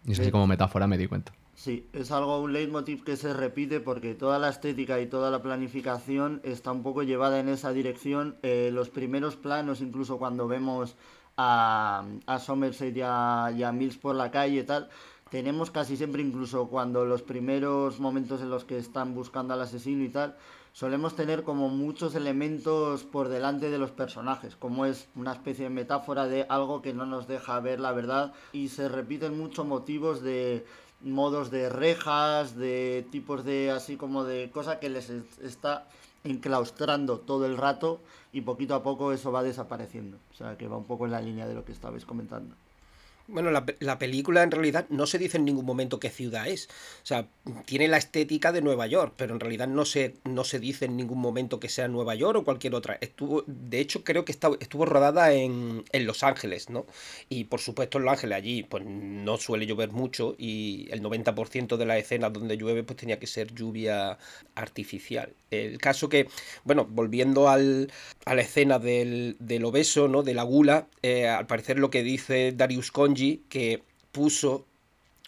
Y 0.06 0.12
eso 0.12 0.24
así 0.24 0.32
como 0.32 0.46
metáfora 0.46 0.88
me 0.88 0.98
di 0.98 1.08
cuenta. 1.08 1.32
Sí, 1.56 1.86
es 1.94 2.12
algo, 2.12 2.42
un 2.42 2.52
leitmotiv 2.52 3.04
que 3.04 3.16
se 3.16 3.34
repite 3.34 3.80
porque 3.80 4.14
toda 4.14 4.40
la 4.40 4.50
estética 4.50 5.00
y 5.00 5.06
toda 5.06 5.32
la 5.32 5.42
planificación 5.42 6.42
está 6.44 6.72
un 6.72 6.84
poco 6.84 7.04
llevada 7.04 7.40
en 7.40 7.48
esa 7.48 7.72
dirección. 7.72 8.36
Eh, 8.42 8.72
los 8.74 8.90
primeros 8.90 9.38
planos, 9.38 9.80
incluso 9.80 10.18
cuando 10.18 10.48
vemos 10.48 10.96
a, 11.38 12.04
a 12.26 12.40
Somerset 12.40 12.98
y 12.98 13.02
a, 13.04 13.54
y 13.56 13.64
a 13.64 13.72
Mills 13.72 13.98
por 13.98 14.16
la 14.16 14.32
calle 14.32 14.62
y 14.62 14.64
tal, 14.64 14.90
tenemos 15.32 15.72
casi 15.72 15.96
siempre, 15.96 16.22
incluso 16.22 16.68
cuando 16.68 17.06
los 17.06 17.22
primeros 17.22 18.02
momentos 18.02 18.42
en 18.42 18.50
los 18.50 18.66
que 18.66 18.78
están 18.78 19.16
buscando 19.16 19.54
al 19.54 19.62
asesino 19.62 20.04
y 20.04 20.10
tal, 20.10 20.36
solemos 20.74 21.16
tener 21.16 21.44
como 21.44 21.70
muchos 21.70 22.16
elementos 22.16 23.06
por 23.06 23.30
delante 23.30 23.70
de 23.70 23.78
los 23.78 23.92
personajes, 23.92 24.58
como 24.58 24.86
es 24.86 25.08
una 25.16 25.32
especie 25.32 25.64
de 25.64 25.70
metáfora 25.70 26.28
de 26.28 26.46
algo 26.50 26.82
que 26.82 26.94
no 26.94 27.06
nos 27.06 27.30
deja 27.30 27.62
ver 27.62 27.80
la 27.80 27.94
verdad 27.94 28.34
y 28.52 28.68
se 28.68 28.90
repiten 28.90 29.38
muchos 29.38 29.66
motivos 29.66 30.22
de 30.22 30.66
modos 31.00 31.50
de 31.50 31.70
rejas, 31.70 32.58
de 32.58 33.08
tipos 33.10 33.46
de 33.46 33.72
así 33.72 33.96
como 33.96 34.26
de 34.26 34.52
cosa 34.52 34.80
que 34.80 34.90
les 34.90 35.10
está 35.10 35.88
enclaustrando 36.26 37.20
todo 37.20 37.46
el 37.46 37.56
rato 37.58 38.02
y 38.34 38.42
poquito 38.42 38.76
a 38.76 38.84
poco 38.84 39.14
eso 39.14 39.32
va 39.32 39.44
desapareciendo. 39.44 40.18
O 40.32 40.36
sea 40.36 40.58
que 40.58 40.68
va 40.68 40.76
un 40.76 40.86
poco 40.86 41.06
en 41.06 41.12
la 41.12 41.22
línea 41.22 41.48
de 41.48 41.56
lo 41.56 41.64
que 41.64 41.72
estabais 41.72 42.06
comentando. 42.06 42.54
Bueno, 43.32 43.50
la, 43.50 43.66
la, 43.80 43.98
película 43.98 44.44
en 44.44 44.52
realidad 44.52 44.86
no 44.90 45.08
se 45.08 45.18
dice 45.18 45.38
en 45.38 45.46
ningún 45.46 45.66
momento 45.66 46.02
qué 46.02 46.10
ciudad 46.10 46.48
es. 46.48 46.68
O 47.02 47.06
sea, 47.06 47.30
tiene 47.66 47.88
la 47.88 47.96
estética 47.96 48.52
de 48.52 48.62
Nueva 48.62 48.88
York, 48.88 49.14
pero 49.16 49.34
en 49.34 49.40
realidad 49.40 49.70
no 49.70 49.86
se, 49.86 50.16
no 50.26 50.44
se 50.44 50.60
dice 50.60 50.86
en 50.86 50.98
ningún 50.98 51.20
momento 51.20 51.58
que 51.60 51.70
sea 51.70 51.88
Nueva 51.88 52.14
York 52.16 52.40
o 52.40 52.44
cualquier 52.44 52.76
otra. 52.76 52.98
Estuvo, 53.00 53.46
de 53.48 53.80
hecho, 53.80 54.04
creo 54.04 54.26
que 54.26 54.34
está, 54.34 54.50
estuvo 54.60 54.86
rodada 54.86 55.32
en, 55.32 55.86
en, 55.94 56.06
Los 56.06 56.24
Ángeles, 56.24 56.70
¿no? 56.70 56.86
Y 57.30 57.46
por 57.46 57.62
supuesto 57.62 57.98
en 57.98 58.04
Los 58.04 58.14
Ángeles 58.14 58.38
allí 58.38 58.64
pues 58.64 58.84
no 58.86 59.38
suele 59.38 59.66
llover 59.66 59.92
mucho 59.92 60.36
y 60.38 60.90
el 60.92 61.02
90% 61.02 61.78
de 61.78 61.86
las 61.86 62.00
escenas 62.00 62.34
donde 62.34 62.58
llueve 62.58 62.84
pues 62.84 62.98
tenía 62.98 63.18
que 63.18 63.28
ser 63.28 63.54
lluvia 63.54 64.18
artificial. 64.56 65.34
El 65.52 65.78
caso 65.78 66.10
que, 66.10 66.28
bueno, 66.64 66.86
volviendo 66.90 67.50
al, 67.50 67.92
a 68.26 68.36
la 68.36 68.42
escena 68.42 68.80
del, 68.80 69.38
del 69.40 69.66
obeso, 69.66 70.08
¿no? 70.08 70.24
De 70.24 70.34
la 70.34 70.44
gula, 70.44 70.88
eh, 71.02 71.28
al 71.28 71.48
parecer 71.48 71.80
lo 71.80 71.90
que 71.90 72.04
dice 72.04 72.52
Darius 72.52 72.92
Conji 72.92 73.21
que 73.50 73.84
puso 74.12 74.66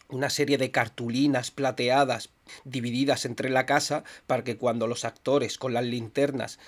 una 0.09 0.29
serie 0.29 0.57
de 0.57 0.71
cartulinas 0.71 1.51
plateadas 1.51 2.29
divididas 2.65 3.25
entre 3.25 3.49
la 3.49 3.65
casa 3.65 4.03
para 4.27 4.43
que 4.43 4.57
cuando 4.57 4.87
los 4.87 5.05
actores 5.05 5.57
con 5.57 5.73
las 5.73 5.85
linternas 5.85 6.59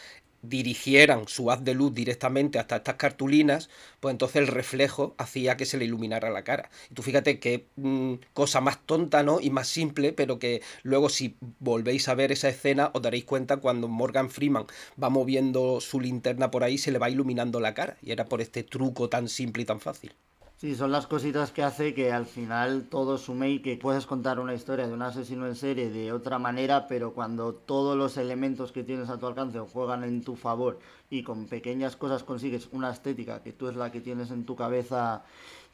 dirigieran 0.49 1.27
su 1.27 1.51
haz 1.51 1.63
de 1.63 1.73
luz 1.73 1.93
directamente 1.93 2.59
hasta 2.59 2.77
estas 2.77 2.95
cartulinas, 2.95 3.69
pues 3.99 4.13
entonces 4.13 4.37
el 4.37 4.47
reflejo 4.47 5.15
hacía 5.17 5.57
que 5.57 5.65
se 5.65 5.77
le 5.77 5.85
iluminara 5.85 6.29
la 6.29 6.43
cara. 6.43 6.69
Y 6.89 6.93
tú 6.93 7.01
fíjate 7.01 7.39
qué 7.39 7.65
mmm, 7.75 8.15
cosa 8.33 8.61
más 8.61 8.79
tonta, 8.85 9.23
¿no? 9.23 9.39
Y 9.41 9.49
más 9.49 9.67
simple, 9.67 10.13
pero 10.13 10.39
que 10.39 10.61
luego 10.83 11.09
si 11.09 11.35
volvéis 11.59 12.07
a 12.07 12.15
ver 12.15 12.31
esa 12.31 12.49
escena 12.49 12.91
os 12.93 13.01
daréis 13.01 13.25
cuenta 13.25 13.57
cuando 13.57 13.87
Morgan 13.87 14.29
Freeman 14.29 14.65
va 15.01 15.09
moviendo 15.09 15.81
su 15.81 15.99
linterna 15.99 16.51
por 16.51 16.63
ahí 16.63 16.77
se 16.77 16.91
le 16.91 16.99
va 16.99 17.09
iluminando 17.09 17.59
la 17.59 17.73
cara. 17.73 17.97
Y 18.01 18.11
era 18.11 18.25
por 18.25 18.41
este 18.41 18.63
truco 18.63 19.09
tan 19.09 19.29
simple 19.29 19.63
y 19.63 19.65
tan 19.65 19.79
fácil. 19.79 20.13
Sí, 20.57 20.73
son 20.75 20.91
las 20.93 21.05
cositas 21.05 21.51
que 21.51 21.63
hace 21.63 21.93
que 21.93 22.13
al 22.13 22.25
final 22.25 22.87
todo 22.89 23.17
sume 23.17 23.49
y 23.49 23.59
que 23.61 23.75
puedes 23.75 24.05
contar 24.05 24.39
una 24.39 24.53
historia 24.53 24.87
de 24.87 24.93
un 24.93 25.01
asesino 25.01 25.47
en 25.47 25.55
serie 25.55 25.89
de 25.89 26.13
otra 26.13 26.39
manera, 26.39 26.87
pero 26.87 27.13
cuando 27.13 27.53
todos 27.53 27.97
los 27.97 28.15
elementos 28.15 28.71
que 28.71 28.83
tienes 28.85 29.09
a 29.09 29.17
tu 29.19 29.27
alcance 29.27 29.59
juegan 29.59 30.05
en 30.05 30.23
tu 30.23 30.37
favor 30.37 30.79
y 31.09 31.23
con 31.23 31.47
pequeñas 31.47 31.97
cosas 31.97 32.23
consigues 32.23 32.69
una 32.71 32.89
estética 32.89 33.43
que 33.43 33.51
tú 33.51 33.67
es 33.67 33.75
la 33.75 33.91
que 33.91 33.99
tienes 33.99 34.31
en 34.31 34.45
tu 34.45 34.55
cabeza, 34.55 35.25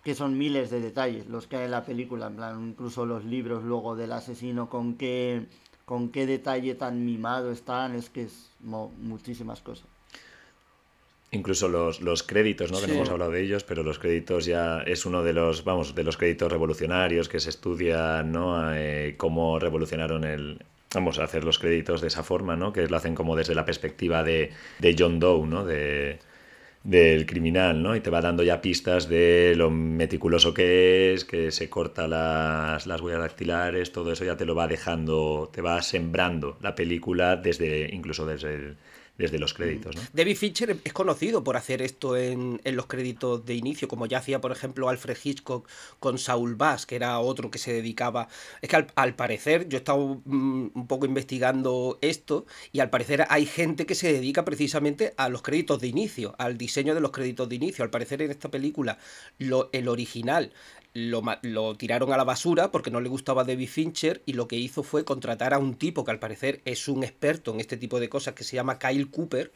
que 0.04 0.16
son 0.16 0.36
miles 0.38 0.72
de 0.72 0.82
detalles 0.82 1.28
los 1.28 1.46
que 1.46 1.58
hay 1.58 1.66
en 1.66 1.72
la 1.72 1.86
película, 1.86 2.26
en 2.28 2.36
plan 2.38 2.70
incluso 2.70 3.06
los 3.06 3.24
libros 3.24 3.64
luego 3.64 3.96
del 3.96 4.12
asesino 4.14 4.68
con 4.70 4.96
qué 4.96 5.46
con 5.86 6.10
qué 6.10 6.26
detalle 6.26 6.74
tan 6.76 7.06
mimado 7.06 7.52
están, 7.52 7.96
es 7.96 8.10
que 8.10 8.24
es 8.24 8.50
mo, 8.62 8.92
muchísimas 8.98 9.62
cosas. 9.62 9.86
Incluso 11.34 11.70
los, 11.70 12.02
los 12.02 12.24
créditos, 12.24 12.72
¿no? 12.72 12.82
Que 12.82 12.88
no 12.88 12.94
hemos 12.94 13.10
hablado 13.10 13.32
de 13.32 13.42
ellos, 13.42 13.64
pero 13.64 13.84
los 13.84 14.00
créditos 14.00 14.46
ya 14.46 14.82
es 14.82 15.06
uno 15.06 15.24
de 15.24 15.32
los, 15.32 15.64
vamos, 15.64 15.96
de 15.96 16.04
los 16.04 16.18
créditos 16.18 16.52
revolucionarios 16.52 17.30
que 17.30 17.40
se 17.40 17.50
estudia, 17.50 18.22
¿no? 18.22 18.74
Eh, 18.74 19.16
cómo 19.18 19.58
revolucionaron 19.58 20.26
el, 20.26 20.60
vamos 20.94 21.20
a 21.20 21.24
hacer 21.24 21.46
los 21.46 21.58
créditos 21.58 22.02
de 22.02 22.08
esa 22.08 22.24
forma, 22.24 22.58
¿no? 22.58 22.74
Que 22.74 22.86
lo 22.86 22.98
hacen 22.98 23.16
como 23.16 23.38
desde 23.38 23.56
la 23.56 23.64
perspectiva 23.64 24.24
de, 24.24 24.52
de 24.80 24.96
John 24.98 25.20
Doe, 25.20 25.48
¿no? 25.48 25.64
De, 25.64 26.20
del 26.84 27.26
criminal, 27.26 27.82
¿no? 27.82 27.96
Y 27.96 28.02
te 28.02 28.10
va 28.10 28.22
dando 28.22 28.44
ya 28.44 28.62
pistas 28.62 29.08
de 29.08 29.54
lo 29.56 29.70
meticuloso 29.70 30.54
que 30.54 31.14
es, 31.14 31.26
que 31.26 31.52
se 31.52 31.70
corta 31.70 32.08
las, 32.08 32.88
las 32.88 33.02
huellas 33.02 33.22
dactilares, 33.22 33.92
todo 33.92 34.12
eso 34.12 34.26
ya 34.26 34.36
te 34.36 34.46
lo 34.46 34.56
va 34.56 34.68
dejando, 34.68 35.50
te 35.54 35.62
va 35.62 35.82
sembrando 35.82 36.58
la 36.62 36.76
película 36.76 37.36
desde, 37.38 37.90
incluso 37.94 38.26
desde 38.26 38.56
el, 38.56 38.78
desde 39.22 39.40
los 39.40 39.54
créditos. 39.54 39.96
¿no? 39.96 40.02
David 40.14 40.36
Fincher 40.36 40.78
es 40.84 40.94
conocido 40.94 41.44
por 41.44 41.58
hacer 41.58 41.82
esto 41.82 42.18
en, 42.18 42.60
en, 42.64 42.76
los 42.76 42.88
créditos 42.88 43.46
de 43.46 43.56
inicio, 43.56 43.88
como 43.88 44.06
ya 44.06 44.18
hacía, 44.18 44.42
por 44.42 44.52
ejemplo, 44.52 44.90
Alfred 44.90 45.18
Hitchcock 45.24 45.68
con 46.00 46.18
Saul 46.18 46.56
Bass, 46.56 46.86
que 46.86 46.96
era 46.96 47.20
otro 47.20 47.52
que 47.52 47.60
se 47.60 47.74
dedicaba. 47.74 48.28
Es 48.62 48.70
que 48.70 48.76
al, 48.76 48.88
al 48.96 49.16
parecer, 49.16 49.70
yo 49.70 49.78
he 49.78 49.80
estado 49.80 50.22
mm, 50.26 50.72
un 50.74 50.88
poco 50.88 51.06
investigando 51.06 52.00
esto, 52.02 52.46
y 52.72 52.80
al 52.80 52.90
parecer 52.90 53.26
hay 53.30 53.46
gente 53.46 53.86
que 53.86 53.96
se 53.96 54.12
dedica 54.12 54.44
precisamente 54.44 55.14
a 55.18 55.30
los 55.30 55.42
créditos 55.42 55.80
de 55.80 55.88
inicio, 55.88 56.36
al 56.38 56.58
diseño 56.58 56.96
de 56.96 57.02
los 57.02 57.12
créditos 57.12 57.48
de 57.48 57.56
inicio. 57.56 57.84
Al 57.84 57.90
parecer, 57.90 58.22
en 58.22 58.32
esta 58.32 58.50
película, 58.50 58.98
lo, 59.38 59.70
el 59.72 59.88
original 59.88 60.52
lo, 60.94 61.24
lo, 61.44 61.76
tiraron 61.76 62.12
a 62.12 62.18
la 62.18 62.24
basura 62.24 62.72
porque 62.72 62.92
no 62.92 63.00
le 63.00 63.10
gustaba 63.10 63.44
David 63.44 63.70
Fincher 63.70 64.22
y 64.26 64.34
lo 64.34 64.48
que 64.48 64.58
hizo 64.58 64.84
fue 64.84 65.06
contratar 65.06 65.54
a 65.54 65.60
un 65.60 65.76
tipo 65.76 66.04
que 66.04 66.12
al 66.12 66.20
parecer 66.20 66.62
es 66.66 66.88
un 66.88 67.04
experto 67.04 67.54
en 67.54 67.60
este 67.60 67.78
tipo 67.78 68.00
de 68.00 68.10
cosas 68.10 68.34
que 68.34 68.44
se 68.44 68.56
llama 68.56 68.78
Kyle 68.78 69.10
Cooper, 69.10 69.52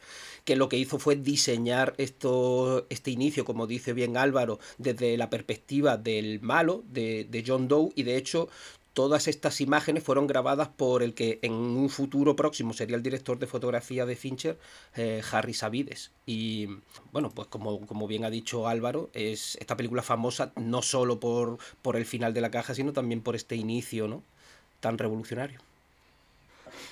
que 0.45 0.56
lo 0.56 0.69
que 0.69 0.78
hizo 0.78 0.98
fue 0.98 1.15
diseñar 1.15 1.93
esto, 1.98 2.86
este 2.89 3.12
inicio, 3.12 3.43
como 3.43 3.67
dice 3.67 3.93
bien 3.93 4.15
Álvaro, 4.17 4.60
desde 4.78 5.17
la 5.17 5.30
perspectiva 5.30 5.98
del 5.98 6.39
malo, 6.41 6.84
de, 6.89 7.26
de 7.30 7.43
John 7.45 7.67
Doe, 7.67 7.91
y 7.95 8.04
de 8.04 8.17
hecho 8.17 8.50
todas 8.95 9.27
estas 9.27 9.60
imágenes 9.60 10.03
fueron 10.03 10.25
grabadas 10.25 10.69
por 10.69 11.03
el 11.03 11.13
que 11.13 11.38
en 11.41 11.51
un 11.51 11.89
futuro 11.89 12.38
próximo 12.38 12.73
sería 12.73 12.95
el 12.95 13.03
director 13.03 13.38
de 13.38 13.45
fotografía 13.45 14.05
de 14.05 14.15
Fincher, 14.15 14.58
eh, 14.95 15.21
Harry 15.34 15.53
Savides. 15.53 16.12
Y 16.25 16.69
bueno, 17.12 17.29
pues 17.29 17.49
como, 17.49 17.86
como, 17.86 18.08
bien 18.08 18.23
ha 18.23 18.29
dicho 18.29 18.69
Álvaro, 18.69 19.10
es 19.13 19.58
esta 19.60 19.75
película 19.75 20.01
famosa 20.01 20.53
no 20.55 20.81
solo 20.81 21.19
por, 21.19 21.58
por 21.81 21.97
el 21.97 22.05
final 22.05 22.34
de 22.34 22.39
la 22.39 22.51
caja, 22.51 22.73
sino 22.73 22.93
también 22.93 23.19
por 23.19 23.36
este 23.36 23.58
inicio 23.58 24.08
¿no? 24.08 24.23
tan 24.79 24.97
revolucionario. 24.97 25.60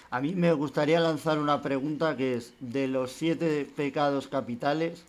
A 0.09 0.19
mí 0.19 0.35
me 0.35 0.51
gustaría 0.51 0.99
lanzar 0.99 1.39
una 1.39 1.61
pregunta 1.61 2.17
que 2.17 2.35
es, 2.35 2.53
de 2.59 2.89
los 2.89 3.13
siete 3.13 3.65
pecados 3.77 4.27
capitales, 4.27 5.05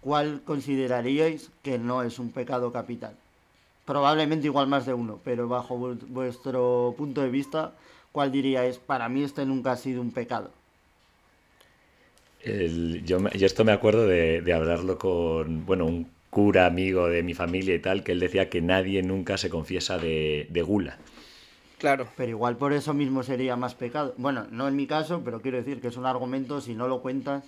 ¿cuál 0.00 0.42
consideraríais 0.44 1.50
que 1.62 1.78
no 1.78 2.02
es 2.02 2.18
un 2.18 2.32
pecado 2.32 2.72
capital? 2.72 3.14
Probablemente 3.92 4.46
igual 4.46 4.68
más 4.68 4.86
de 4.86 4.94
uno, 4.94 5.20
pero 5.22 5.48
bajo 5.48 5.76
vuestro 5.76 6.94
punto 6.96 7.20
de 7.20 7.28
vista, 7.28 7.74
¿cuál 8.10 8.32
diríais? 8.32 8.78
Para 8.78 9.06
mí 9.10 9.22
este 9.22 9.44
nunca 9.44 9.72
ha 9.72 9.76
sido 9.76 10.00
un 10.00 10.12
pecado. 10.12 10.50
El, 12.40 13.04
yo, 13.04 13.18
yo, 13.28 13.46
esto 13.46 13.66
me 13.66 13.72
acuerdo 13.72 14.06
de, 14.06 14.40
de, 14.40 14.52
hablarlo 14.54 14.96
con, 14.96 15.66
bueno, 15.66 15.84
un 15.84 16.08
cura 16.30 16.64
amigo 16.64 17.06
de 17.08 17.22
mi 17.22 17.34
familia 17.34 17.74
y 17.74 17.80
tal, 17.80 18.02
que 18.02 18.12
él 18.12 18.20
decía 18.20 18.48
que 18.48 18.62
nadie 18.62 19.02
nunca 19.02 19.36
se 19.36 19.50
confiesa 19.50 19.98
de, 19.98 20.46
de 20.48 20.62
gula. 20.62 20.96
Claro. 21.76 22.08
Pero 22.16 22.30
igual 22.30 22.56
por 22.56 22.72
eso 22.72 22.94
mismo 22.94 23.22
sería 23.22 23.56
más 23.56 23.74
pecado. 23.74 24.14
Bueno, 24.16 24.46
no 24.50 24.68
en 24.68 24.74
mi 24.74 24.86
caso, 24.86 25.20
pero 25.22 25.42
quiero 25.42 25.58
decir 25.58 25.82
que 25.82 25.88
es 25.88 25.98
un 25.98 26.06
argumento, 26.06 26.62
si 26.62 26.74
no 26.74 26.88
lo 26.88 27.02
cuentas, 27.02 27.44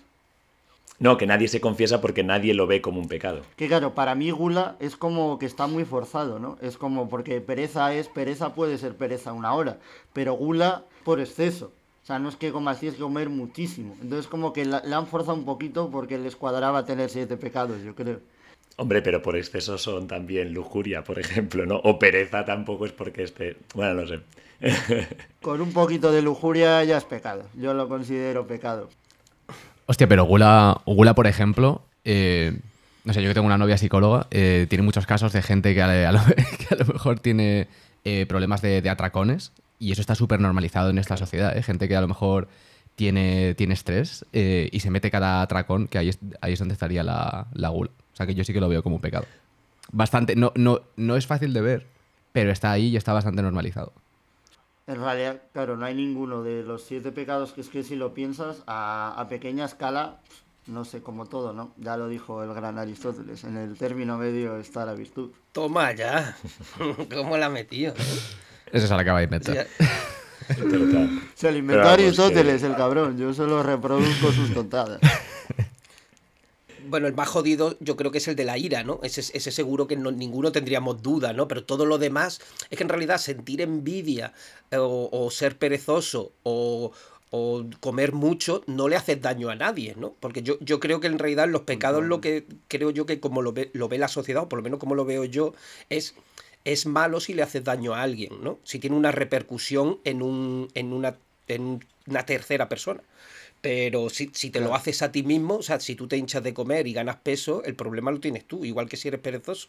no, 0.99 1.17
que 1.17 1.27
nadie 1.27 1.49
se 1.49 1.61
confiesa 1.61 2.01
porque 2.01 2.23
nadie 2.23 2.55
lo 2.55 2.67
ve 2.67 2.81
como 2.81 3.01
un 3.01 3.09
pecado. 3.09 3.43
Que 3.57 3.67
claro, 3.67 3.95
para 3.95 4.15
mí 4.15 4.31
gula 4.31 4.77
es 4.79 4.97
como 4.97 5.39
que 5.39 5.47
está 5.47 5.67
muy 5.67 5.85
forzado, 5.85 6.39
¿no? 6.39 6.57
Es 6.61 6.77
como 6.77 7.09
porque 7.09 7.41
pereza 7.41 7.93
es, 7.93 8.09
pereza 8.09 8.55
puede 8.55 8.79
ser 8.79 8.97
pereza 8.97 9.33
una 9.33 9.55
hora, 9.55 9.79
pero 10.13 10.35
gula 10.35 10.85
por 11.05 11.21
exceso. 11.21 11.73
O 12.03 12.07
sea, 12.07 12.19
no 12.19 12.29
es 12.29 12.37
que 12.37 12.53
comas, 12.53 12.81
tienes 12.81 12.97
que 12.97 13.03
comer 13.03 13.29
muchísimo. 13.29 13.97
Entonces 14.03 14.29
como 14.29 14.53
que 14.53 14.67
la, 14.67 14.83
la 14.85 14.99
han 14.99 15.07
forzado 15.07 15.37
un 15.37 15.45
poquito 15.45 15.91
porque 15.91 16.19
les 16.19 16.37
cuadraba 16.37 16.85
tener 16.85 17.11
siete 17.11 17.37
pecados, 17.37 17.83
yo 17.83 17.95
creo. 17.95 18.21
Hombre, 18.77 19.03
pero 19.03 19.23
por 19.23 19.37
exceso 19.37 19.79
son 19.79 20.07
también 20.07 20.53
lujuria, 20.53 21.03
por 21.03 21.19
ejemplo, 21.19 21.65
¿no? 21.65 21.77
O 21.85 21.99
pereza 21.99 22.45
tampoco 22.45 22.87
es 22.87 22.93
porque 22.93 23.23
esté... 23.23 23.57
Bueno, 23.75 24.03
no 24.03 24.07
sé. 24.07 24.21
Con 25.43 25.61
un 25.61 25.73
poquito 25.73 26.13
de 26.13 26.23
lujuria 26.23 26.83
ya 26.85 26.97
es 26.97 27.05
pecado. 27.05 27.45
Yo 27.55 27.75
lo 27.75 27.89
considero 27.89 28.47
pecado. 28.47 28.89
Hostia, 29.87 30.09
pero 30.09 30.25
Gula, 30.25 30.81
Gula 30.87 31.15
por 31.15 31.27
ejemplo, 31.27 31.83
eh, 32.05 32.59
no 33.05 33.13
sé, 33.13 33.23
yo 33.23 33.29
que 33.29 33.35
tengo 33.35 33.47
una 33.47 33.59
novia 33.59 33.77
psicóloga, 33.77 34.27
eh, 34.31 34.67
tiene 34.69 34.83
muchos 34.83 35.07
casos 35.07 35.33
de 35.33 35.43
gente 35.43 35.75
que 35.75 35.83
a, 35.83 36.13
lo, 36.13 36.21
mejor 36.93 37.21
tiene 37.21 37.69
eh, 38.05 38.27
problemas 38.27 38.63
de, 38.63 38.89
atracones 38.89 39.53
y 39.79 39.93
eso 39.93 40.01
está 40.01 40.15
súper 40.15 40.41
normalizado 40.41 40.91
en 40.91 40.99
esta 40.99 41.17
sociedad. 41.17 41.57
¿eh? 41.57 41.63
Gente 41.63 41.87
que 41.87 41.97
a 41.97 42.01
lo 42.01 42.09
mejor 42.09 42.49
tiene, 42.97 43.55
tiene 43.55 43.75
estrés 43.75 44.25
eh, 44.33 44.69
y 44.73 44.81
se 44.81 44.91
mete 44.91 45.11
cada 45.11 45.43
atracón, 45.43 45.87
que 45.87 45.99
ahí 45.99 46.09
es, 46.09 46.19
ahí 46.41 46.55
es 46.55 46.59
donde 46.59 46.75
estaría 46.75 47.03
la, 47.03 47.47
la, 47.53 47.69
gula. 47.69 47.91
O 48.13 48.17
sea 48.17 48.27
que 48.27 48.35
yo 48.35 48.45
sí 48.45 48.53
que 48.53 48.61
lo 48.61 48.69
veo 48.69 48.83
como 48.83 48.97
un 48.97 49.03
pecado. 49.03 49.27
Bastante, 49.93 50.35
no, 50.35 50.53
no, 50.55 50.81
no 50.97 51.17
es 51.17 51.27
fácil 51.27 51.53
de 51.53 51.61
ver, 51.61 51.87
pero 52.33 52.51
está 52.51 52.73
ahí 52.73 52.89
y 52.89 52.97
está 52.97 53.13
bastante 53.13 53.43
normalizado. 53.43 53.93
En 54.87 54.97
realidad, 54.97 55.43
claro, 55.53 55.77
no 55.77 55.87
hay 55.87 55.95
ninguno 55.95 56.43
de 56.43 56.63
los 56.63 56.85
siete 56.85 57.11
pecados 57.11 57.53
que 57.53 57.63
es 57.63 57.69
que 57.69 57.83
si 57.83 57.97
lo 57.97 58.13
piensas 58.13 58.63
a, 58.67 59.15
a 59.17 59.29
pequeña 59.29 59.65
escala, 59.65 60.21
no 60.67 60.85
sé, 60.85 61.03
como 61.03 61.27
todo, 61.27 61.53
¿no? 61.53 61.73
Ya 61.79 61.97
lo 61.97 62.09
dijo 62.09 62.43
el 62.43 62.53
gran 62.55 62.79
Aristóteles, 62.79 63.45
en 63.45 63.57
el 63.57 63.77
término 63.77 64.19
medio 64.19 64.57
está 64.57 64.85
la 64.85 64.95
virtud. 64.95 65.31
Toma 65.53 65.93
ya, 65.93 66.37
¿cómo 67.15 67.37
la 67.37 67.49
metió? 67.49 67.95
Eso 68.73 68.87
se 68.87 68.95
la 68.95 69.01
acaba 69.01 69.19
de 69.19 69.25
inventar. 69.25 69.67
Se 71.35 71.51
lo 71.51 71.59
inventó 71.59 71.89
Aristóteles, 71.89 72.63
el 72.63 72.77
cabrón, 72.77 73.17
yo 73.17 73.33
solo 73.33 73.63
reproduzco 73.63 74.33
sus 74.33 74.53
tontadas. 74.53 75.01
Bueno, 76.87 77.07
el 77.07 77.15
más 77.15 77.29
jodido 77.29 77.77
yo 77.81 77.97
creo 77.97 78.11
que 78.11 78.19
es 78.19 78.29
el 78.29 78.37
de 78.37 78.45
la 78.45 78.59
ira, 78.59 78.85
¿no? 78.85 79.01
Ese, 79.03 79.21
ese 79.21 79.51
seguro 79.51 79.87
que 79.87 79.97
no, 79.97 80.11
ninguno 80.11 80.53
tendríamos 80.53 81.03
duda, 81.03 81.33
¿no? 81.33 81.49
Pero 81.49 81.65
todo 81.65 81.87
lo 81.87 81.99
demás 81.99 82.41
es 82.71 82.77
que 82.79 82.85
en 82.85 82.89
realidad 82.89 83.19
sentir 83.19 83.61
envidia 83.61 84.33
eh, 84.71 84.77
o 84.79 85.31
ser 85.31 85.59
perezoso 85.59 86.33
o, 86.43 86.93
o 87.37 87.65
comer 87.81 88.13
mucho 88.13 88.63
no 88.69 88.89
le 88.89 88.95
hace 88.95 89.17
daño 89.17 89.51
a 89.51 89.57
nadie, 89.57 89.97
¿no? 89.99 90.15
Porque 90.21 90.43
yo, 90.43 90.57
yo 90.61 90.79
creo 90.79 91.01
que 91.01 91.09
en 91.09 91.19
realidad 91.19 91.49
los 91.49 91.63
pecados 91.63 92.05
lo 92.05 92.21
que 92.21 92.47
creo 92.69 92.91
yo 92.91 93.07
que 93.07 93.19
como 93.19 93.43
lo 93.43 93.53
ve, 93.53 93.71
lo 93.73 93.89
ve 93.89 93.99
la 93.99 94.07
sociedad, 94.07 94.45
o 94.45 94.49
por 94.49 94.61
lo 94.61 94.63
menos 94.63 94.79
como 94.79 94.95
lo 94.95 95.05
veo 95.05 95.25
yo, 95.25 95.53
es, 95.91 96.15
es 96.65 96.87
malo 96.87 97.19
si 97.19 97.35
le 97.35 97.43
haces 97.43 97.65
daño 97.65 97.93
a 97.93 98.03
alguien, 98.03 98.41
¿no? 98.41 98.61
Si 98.63 98.79
tiene 98.79 98.95
una 98.95 99.11
repercusión 99.11 99.99
en, 100.05 100.23
un, 100.23 100.69
en, 100.75 100.93
una, 100.93 101.17
en 101.49 101.85
una 102.07 102.25
tercera 102.25 102.69
persona. 102.69 103.03
Pero 103.65 104.11
si, 104.11 104.31
si 104.35 104.51
te 104.51 104.61
lo 104.61 104.75
haces 104.75 105.01
a 105.01 105.11
ti 105.11 105.23
mismo, 105.23 105.55
o 105.55 105.63
sea, 105.63 105.81
si 105.81 105.95
tú 105.95 106.07
te 106.07 106.19
hinchas 106.19 106.43
de 106.43 106.53
comer 106.53 106.87
y 106.87 106.93
ganas 106.93 107.17
peso, 107.17 107.65
el 107.65 107.75
problema 107.75 108.11
lo 108.11 108.21
tienes 108.21 108.47
tú, 108.47 108.63
igual 108.63 108.91
que 108.91 108.99
si 108.99 109.09
eres 109.09 109.21
perezoso. 109.21 109.69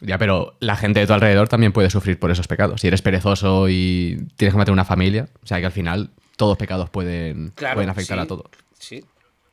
Ya, 0.00 0.16
pero 0.16 0.56
la 0.58 0.74
gente 0.74 1.00
de 1.00 1.06
tu 1.06 1.12
alrededor 1.12 1.46
también 1.46 1.74
puede 1.74 1.90
sufrir 1.90 2.18
por 2.18 2.30
esos 2.30 2.48
pecados. 2.48 2.80
Si 2.80 2.86
eres 2.86 3.02
perezoso 3.02 3.68
y 3.68 4.26
tienes 4.36 4.54
que 4.54 4.56
mantener 4.56 4.72
una 4.72 4.86
familia, 4.86 5.28
o 5.42 5.46
sea 5.46 5.60
que 5.60 5.66
al 5.66 5.72
final 5.72 6.08
todos 6.38 6.52
los 6.52 6.58
pecados 6.58 6.88
pueden, 6.88 7.50
pueden 7.50 7.90
afectar 7.90 8.18
a 8.18 8.24
todos. 8.24 8.46
Sí. 8.78 9.04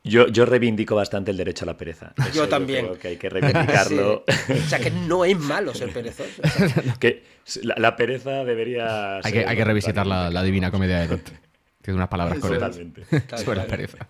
Yo, 0.02 0.28
yo, 0.28 0.46
reivindico 0.46 0.94
bastante 0.94 1.30
el 1.30 1.36
derecho 1.36 1.66
a 1.66 1.66
la 1.66 1.76
pereza. 1.76 2.14
yo 2.32 2.48
también. 2.48 2.86
creo 2.86 2.98
que 2.98 3.08
hay 3.08 3.16
que 3.18 3.28
reivindicarlo. 3.28 4.24
O 4.48 4.68
sea, 4.68 4.78
que 4.78 4.90
no 4.92 5.26
es 5.26 5.38
malo 5.38 5.74
ser 5.74 5.92
perezoso. 5.92 6.40
que 7.00 7.22
la, 7.62 7.96
pereza 7.96 8.44
debería. 8.44 9.20
Hay 9.22 9.32
que, 9.32 9.44
hay 9.44 9.56
que 9.58 9.64
revisitar 9.64 10.06
la, 10.06 10.42
divina 10.42 10.70
comedia 10.70 11.00
de 11.00 11.06
Dante. 11.08 11.43
Tiene 11.84 11.98
unas 11.98 12.08
palabras 12.08 12.38
correctas 12.38 12.80
sobre 13.44 13.58
la 13.58 13.66
pereza. 13.66 14.08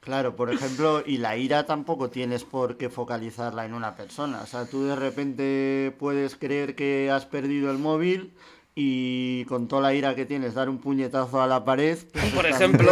Claro, 0.00 0.34
por 0.34 0.52
ejemplo, 0.52 1.04
y 1.06 1.18
la 1.18 1.36
ira 1.36 1.66
tampoco 1.66 2.10
tienes 2.10 2.42
por 2.42 2.76
qué 2.76 2.88
focalizarla 2.88 3.64
en 3.64 3.74
una 3.74 3.94
persona. 3.94 4.40
O 4.42 4.46
sea, 4.46 4.66
tú 4.66 4.84
de 4.84 4.96
repente 4.96 5.94
puedes 6.00 6.34
creer 6.34 6.74
que 6.74 7.10
has 7.12 7.26
perdido 7.26 7.70
el 7.70 7.78
móvil 7.78 8.32
y 8.74 9.44
con 9.44 9.68
toda 9.68 9.82
la 9.82 9.94
ira 9.94 10.16
que 10.16 10.24
tienes 10.24 10.54
dar 10.54 10.68
un 10.68 10.78
puñetazo 10.78 11.40
a 11.40 11.46
la 11.46 11.64
pared, 11.64 11.98
por 12.34 12.46
ejemplo, 12.46 12.90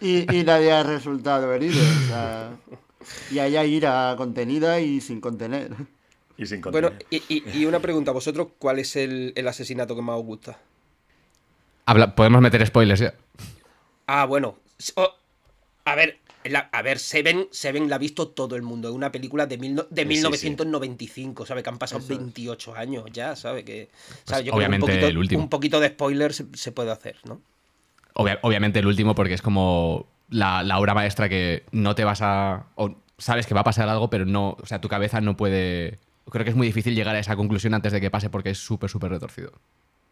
y, 0.00 0.42
nadie 0.44 0.72
ha 0.72 0.82
resultado 0.82 1.52
herido. 1.52 1.80
O 1.80 2.08
sea, 2.08 2.56
y 3.30 3.38
haya 3.38 3.64
ira 3.64 4.14
contenida 4.16 4.80
y 4.80 5.00
sin 5.00 5.20
contener. 5.20 5.72
Y 6.36 6.46
sin 6.46 6.60
contener. 6.60 6.90
Bueno, 6.90 7.04
y, 7.10 7.66
una 7.66 7.78
pregunta, 7.78 8.10
¿vosotros 8.10 8.48
cuál 8.58 8.80
es 8.80 8.96
el, 8.96 9.32
asesinato 9.46 9.94
que 9.94 10.02
más 10.02 10.16
os 10.16 10.24
gusta? 10.24 10.58
Habla, 11.86 12.14
Podemos 12.14 12.40
meter 12.40 12.66
spoilers 12.66 13.00
ya. 13.00 13.14
Ah, 14.06 14.24
bueno. 14.26 14.56
Oh, 14.96 15.14
a 15.84 15.94
ver, 15.94 16.18
a 16.72 16.82
ver, 16.82 16.98
Seven, 16.98 17.48
Seven 17.50 17.88
la 17.88 17.96
ha 17.96 17.98
visto 17.98 18.28
todo 18.28 18.56
el 18.56 18.62
mundo. 18.62 18.88
Es 18.88 18.94
una 18.94 19.10
película 19.12 19.46
de, 19.46 19.56
de 19.56 20.04
1995, 20.04 21.46
¿sabe? 21.46 21.62
Que 21.62 21.70
han 21.70 21.78
pasado 21.78 22.04
28 22.06 22.74
años 22.74 23.04
ya, 23.12 23.34
¿sabe? 23.36 23.64
Que, 23.64 23.88
pues 24.26 24.40
obviamente 24.50 24.84
un 24.84 24.90
poquito, 24.90 25.06
el 25.06 25.18
último. 25.18 25.42
Un 25.42 25.48
poquito 25.48 25.80
de 25.80 25.88
spoiler 25.88 26.32
se, 26.34 26.72
puede 26.72 26.90
hacer, 26.90 27.16
¿no? 27.24 27.40
obviamente 28.16 28.78
el 28.78 28.86
último 28.86 29.16
porque 29.16 29.34
es 29.34 29.42
como 29.42 30.06
la, 30.28 30.78
obra 30.78 30.94
maestra 30.94 31.28
que 31.28 31.64
no 31.72 31.94
te 31.94 32.04
vas 32.04 32.20
a... 32.22 32.66
O 32.76 32.96
sabes 33.18 33.46
que 33.46 33.54
va 33.54 33.62
a 33.62 33.64
pasar 33.64 33.88
algo, 33.88 34.10
pero 34.10 34.24
no... 34.24 34.56
O 34.60 34.66
sea, 34.66 34.80
tu 34.80 34.88
cabeza 34.88 35.20
no 35.20 35.36
puede... 35.36 35.98
Creo 36.30 36.44
que 36.44 36.50
es 36.50 36.56
muy 36.56 36.66
difícil 36.66 36.94
llegar 36.94 37.14
a 37.14 37.18
esa 37.18 37.36
conclusión 37.36 37.74
antes 37.74 37.92
de 37.92 38.00
que 38.00 38.10
pase 38.10 38.30
porque 38.30 38.50
es 38.50 38.58
súper, 38.58 38.88
súper 38.88 39.10
retorcido. 39.10 39.52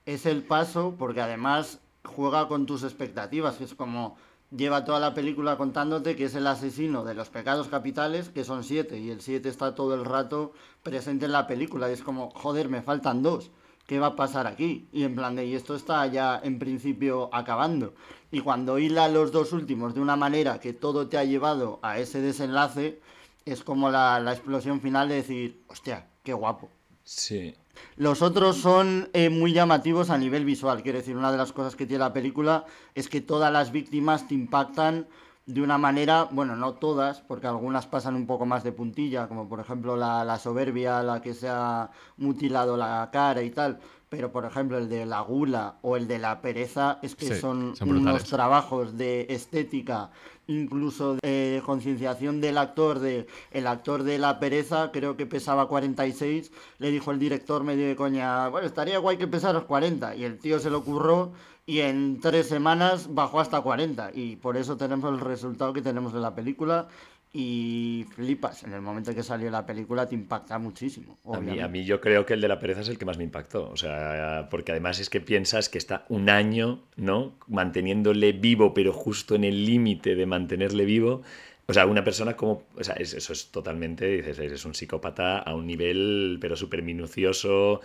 Es 0.07 0.27
el 0.27 0.43
paso 0.43 0.97
porque 0.99 1.21
además 1.21 1.81
juega 2.05 2.49
con 2.49 2.67
tus 2.67 2.83
expectativas, 2.83 3.57
que 3.57 3.65
es 3.65 3.75
como 3.75 4.17
lleva 4.57 4.85
toda 4.85 5.01
la 5.01 5.15
película 5.15 5.57
contándote 5.57 6.15
que 6.15 6.25
es 6.25 6.35
el 6.35 6.47
asesino 6.47 7.05
de 7.05 7.15
los 7.15 7.31
pecados 7.31 7.69
capitales, 7.69 8.29
que 8.29 8.45
son 8.45 8.65
siete, 8.65 8.99
y 8.99 9.11
el 9.11 9.21
siete 9.21 9.49
está 9.49 9.75
todo 9.75 9.95
el 9.95 10.05
rato 10.05 10.53
presente 10.83 11.27
en 11.27 11.33
la 11.33 11.47
película, 11.47 11.89
y 11.89 11.95
es 11.95 12.03
como, 12.03 12.31
joder, 12.31 12.69
me 12.69 12.83
faltan 12.83 13.23
dos, 13.23 13.51
¿qué 13.87 13.99
va 13.99 14.09
a 14.09 14.17
pasar 14.17 14.47
aquí? 14.47 14.89
Y 14.93 15.05
en 15.05 15.15
plan 15.15 15.37
de, 15.37 15.47
y 15.47 15.55
esto 15.55 15.75
está 15.75 16.07
ya 16.07 16.41
en 16.43 16.59
principio 16.59 17.31
acabando. 17.33 17.95
Y 18.31 18.41
cuando 18.41 18.79
hila 18.79 19.09
los 19.09 19.33
dos 19.33 19.53
últimos 19.53 19.95
de 19.95 20.01
una 20.01 20.17
manera 20.17 20.61
que 20.61 20.73
todo 20.73 21.09
te 21.09 21.19
ha 21.19 21.25
llevado 21.25 21.79
a 21.83 21.99
ese 21.99 22.21
desenlace, 22.21 23.01
es 23.45 23.65
como 23.65 23.91
la, 23.91 24.21
la 24.21 24.33
explosión 24.33 24.81
final 24.81 25.09
de 25.09 25.17
decir, 25.17 25.65
hostia, 25.69 26.09
qué 26.23 26.33
guapo. 26.33 26.69
Sí, 27.05 27.55
los 27.97 28.23
otros 28.23 28.57
son 28.57 29.09
eh, 29.13 29.31
muy 29.31 29.53
llamativos 29.53 30.11
a 30.11 30.19
nivel 30.19 30.45
visual. 30.45 30.83
Quiero 30.83 30.99
decir, 30.99 31.17
una 31.17 31.33
de 31.33 31.39
las 31.39 31.53
cosas 31.53 31.77
que 31.77 31.87
tiene 31.87 32.05
la 32.05 32.13
película 32.13 32.65
es 32.95 33.09
que 33.09 33.21
todas 33.21 33.53
las 33.53 33.73
víctimas 33.73 34.29
te 34.29 34.35
impactan 34.35 35.07
de 35.47 35.61
una 35.61 35.77
manera, 35.77 36.29
bueno, 36.31 36.55
no 36.55 36.75
todas, 36.75 37.21
porque 37.21 37.49
algunas 37.49 37.87
pasan 37.87 38.15
un 38.15 38.27
poco 38.27 38.47
más 38.47 38.63
de 38.63 38.73
puntilla, 38.73 39.27
como 39.27 39.49
por 39.49 39.59
ejemplo 39.59 39.97
la, 39.97 40.25
la 40.25 40.39
soberbia, 40.39 41.03
la 41.03 41.21
que 41.21 41.35
se 41.35 41.49
ha 41.49 41.91
mutilado 42.17 42.77
la 42.77 43.11
cara 43.13 43.43
y 43.43 43.51
tal, 43.51 43.81
pero 44.13 44.31
por 44.31 44.45
ejemplo 44.45 44.77
el 44.77 44.91
de 44.91 45.07
la 45.07 45.23
gula 45.23 45.77
o 45.81 45.97
el 45.97 46.07
de 46.07 46.19
la 46.19 46.43
pereza 46.43 46.99
es 47.01 47.17
que 47.17 47.35
son, 47.35 47.73
unos 47.81 48.25
trabajos 48.25 48.99
de 48.99 49.27
estética 49.31 50.11
incluso 50.47 51.17
de 51.23 51.63
concienciación 51.65 52.43
del 52.43 52.59
actor, 52.59 52.99
de 52.99 53.27
el 53.53 53.67
actor 53.67 54.03
de 54.03 54.19
la 54.19 54.39
pereza, 54.39 54.91
creo 54.93 55.17
que 55.17 55.25
pesaba 55.25 55.67
46, 55.67 56.53
le 56.79 56.91
dijo 56.91 57.11
el 57.11 57.19
director 57.19 57.65
medio 57.65 57.89
de 57.89 57.97
coña, 57.97 58.49
bueno, 58.49 58.67
estaría 58.67 58.99
guay 58.99 59.17
que 59.17 59.27
pesaras 59.27 59.65
40, 59.65 60.15
y 60.17 60.25
el 60.25 60.39
tío 60.39 60.59
se 60.59 60.69
lo 60.69 60.79
ocurrió 60.79 61.33
y 61.65 61.81
en 61.81 62.21
tres 62.21 62.49
semanas 62.49 63.15
bajó 63.15 63.41
hasta 63.41 63.63
40, 63.63 64.11
y 64.13 64.37
por 64.37 64.59
eso 64.59 64.77
tenemos 64.77 65.11
el 65.11 65.21
resultado 65.21 65.73
que 65.73 65.81
tenemos 65.81 66.13
de 66.13 66.21
la 66.21 66.35
película, 66.35 66.89
y 67.33 68.05
flipas. 68.15 68.63
En 68.65 68.75
el 68.75 68.83
momento 68.83 69.11
en 69.11 69.17
que 69.17 69.23
salió 69.23 69.51
la 69.51 69.65
película 69.65 70.07
te 70.07 70.15
impacta 70.15 70.59
muchísimo. 70.59 71.19
A 71.33 71.41
mí, 71.41 71.61
a 71.61 71.69
mí, 71.69 71.85
yo 71.85 72.01
creo 72.01 72.27
que 72.27 72.35
el 72.35 72.41
de 72.41 72.49
la 72.49 72.59
pereza 72.59 72.83
es 72.83 72.89
el 72.89 72.99
que 72.99 73.07
más 73.07 73.17
me 73.17 73.25
impactó. 73.25 73.71
O 73.71 73.77
sea, 73.77 74.49
porque 74.51 74.73
además 74.73 75.01
es 75.01 75.09
que 75.09 75.21
piensas 75.21 75.69
que 75.69 75.79
está 75.79 76.05
un 76.09 76.29
año, 76.29 76.83
¿no? 76.97 77.35
Manteniéndole 77.47 78.33
vivo, 78.33 78.75
pero 78.75 78.93
justo 78.93 79.35
en 79.35 79.45
el 79.45 79.65
límite 79.65 80.15
de 80.15 80.27
mantenerle 80.27 80.85
vivo. 80.85 81.23
O 81.67 81.73
sea, 81.73 81.87
una 81.87 82.05
persona 82.05 82.37
como... 82.37 82.65
O 82.77 82.85
sea, 82.85 82.95
eso 82.95 83.33
es 83.33 83.51
totalmente, 83.51 84.07
dices, 84.07 84.39
es 84.39 84.65
un 84.67 84.75
psicópata 84.75 85.39
a 85.39 85.55
un 85.55 85.67
nivel, 85.67 86.37
pero 86.39 86.55
súper 86.55 86.83
minucioso, 86.83 87.81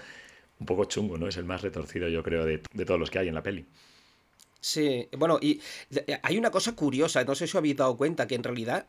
un 0.60 0.66
poco 0.66 0.86
chungo, 0.86 1.18
¿no? 1.18 1.28
Es 1.28 1.38
el 1.38 1.46
más 1.46 1.62
retorcido, 1.62 2.10
yo 2.10 2.22
creo, 2.22 2.44
de, 2.44 2.62
de 2.74 2.86
todos 2.86 3.00
los 3.00 3.10
que 3.10 3.20
hay 3.20 3.30
en 3.30 3.36
la 3.36 3.44
peli. 3.44 3.66
Sí, 4.60 5.08
bueno, 5.18 5.38
y 5.42 5.62
hay 6.24 6.38
una 6.38 6.52
cosa 6.52 6.76
curiosa, 6.76 7.24
no 7.24 7.36
sé 7.36 7.48
si 7.48 7.52
os 7.52 7.56
habéis 7.56 7.78
dado 7.78 7.96
cuenta, 7.96 8.28
que 8.28 8.36
en 8.36 8.44
realidad 8.44 8.88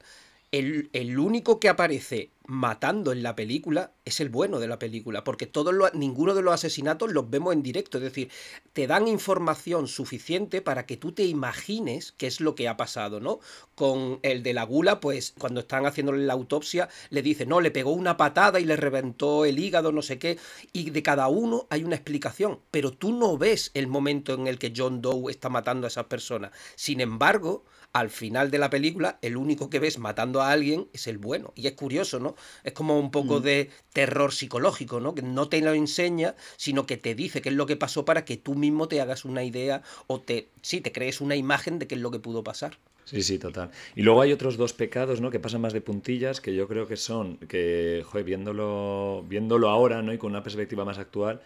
el, 0.50 1.18
único 1.18 1.60
que 1.60 1.68
aparece 1.68 2.30
matando 2.46 3.12
en 3.12 3.22
la 3.22 3.36
película 3.36 3.92
es 4.06 4.20
el 4.20 4.30
bueno 4.30 4.58
de 4.58 4.68
la 4.68 4.78
película, 4.78 5.22
porque 5.22 5.46
todos 5.46 5.74
ninguno 5.92 6.34
de 6.34 6.40
los 6.40 6.54
asesinatos 6.54 7.12
los 7.12 7.28
vemos 7.28 7.52
en 7.52 7.62
directo, 7.62 7.98
es 7.98 8.04
decir, 8.04 8.30
te 8.72 8.86
dan 8.86 9.06
información 9.06 9.86
suficiente 9.86 10.62
para 10.62 10.86
que 10.86 10.96
tú 10.96 11.12
te 11.12 11.24
imagines 11.24 12.14
qué 12.16 12.26
es 12.26 12.40
lo 12.40 12.54
que 12.54 12.68
ha 12.68 12.78
pasado, 12.78 13.20
¿no? 13.20 13.40
Con 13.74 14.20
el 14.22 14.42
de 14.42 14.54
la 14.54 14.62
gula, 14.62 15.00
pues 15.00 15.34
cuando 15.38 15.60
están 15.60 15.84
haciéndole 15.84 16.24
la 16.24 16.32
autopsia, 16.32 16.88
le 17.10 17.20
dice, 17.20 17.44
no, 17.44 17.60
le 17.60 17.70
pegó 17.70 17.92
una 17.92 18.16
patada 18.16 18.58
y 18.58 18.64
le 18.64 18.76
reventó 18.76 19.44
el 19.44 19.58
hígado, 19.58 19.92
no 19.92 20.00
sé 20.00 20.18
qué, 20.18 20.38
y 20.72 20.88
de 20.88 21.02
cada 21.02 21.28
uno 21.28 21.66
hay 21.68 21.84
una 21.84 21.96
explicación, 21.96 22.60
pero 22.70 22.92
tú 22.92 23.12
no 23.12 23.36
ves 23.36 23.70
el 23.74 23.88
momento 23.88 24.32
en 24.32 24.46
el 24.46 24.58
que 24.58 24.72
John 24.74 25.02
Doe 25.02 25.30
está 25.30 25.50
matando 25.50 25.86
a 25.86 25.88
esas 25.88 26.06
personas. 26.06 26.52
Sin 26.76 27.02
embargo, 27.02 27.64
al 27.92 28.10
final 28.10 28.50
de 28.50 28.58
la 28.58 28.70
película, 28.70 29.18
el 29.22 29.36
único 29.36 29.70
que 29.70 29.78
ves 29.78 29.98
matando 29.98 30.42
a 30.42 30.50
alguien 30.50 30.88
es 30.92 31.06
el 31.06 31.18
bueno. 31.18 31.52
Y 31.56 31.66
es 31.66 31.72
curioso, 31.72 32.20
¿no? 32.20 32.36
Es 32.64 32.72
como 32.72 32.98
un 32.98 33.10
poco 33.10 33.40
mm. 33.40 33.42
de 33.42 33.70
terror 33.92 34.32
psicológico, 34.32 35.00
¿no? 35.00 35.14
Que 35.14 35.22
no 35.22 35.48
te 35.48 35.60
lo 35.60 35.72
enseña, 35.72 36.34
sino 36.56 36.86
que 36.86 36.96
te 36.96 37.14
dice 37.14 37.40
qué 37.40 37.48
es 37.48 37.54
lo 37.54 37.66
que 37.66 37.76
pasó 37.76 38.04
para 38.04 38.24
que 38.24 38.36
tú 38.36 38.54
mismo 38.54 38.88
te 38.88 39.00
hagas 39.00 39.24
una 39.24 39.42
idea 39.42 39.82
o 40.06 40.20
te, 40.20 40.48
sí, 40.62 40.80
te 40.80 40.92
crees 40.92 41.20
una 41.20 41.36
imagen 41.36 41.78
de 41.78 41.86
qué 41.86 41.94
es 41.94 42.00
lo 42.00 42.10
que 42.10 42.18
pudo 42.18 42.44
pasar. 42.44 42.78
Sí, 43.04 43.22
sí, 43.22 43.38
total. 43.38 43.70
Y 43.96 44.02
luego 44.02 44.20
hay 44.20 44.32
otros 44.32 44.58
dos 44.58 44.74
pecados, 44.74 45.22
¿no? 45.22 45.30
Que 45.30 45.40
pasan 45.40 45.62
más 45.62 45.72
de 45.72 45.80
puntillas, 45.80 46.42
que 46.42 46.54
yo 46.54 46.68
creo 46.68 46.86
que 46.86 46.98
son, 46.98 47.38
que, 47.38 48.02
joder, 48.04 48.24
viéndolo, 48.24 49.24
viéndolo 49.26 49.70
ahora, 49.70 50.02
¿no? 50.02 50.12
Y 50.12 50.18
con 50.18 50.32
una 50.32 50.42
perspectiva 50.42 50.84
más 50.84 50.98
actual, 50.98 51.40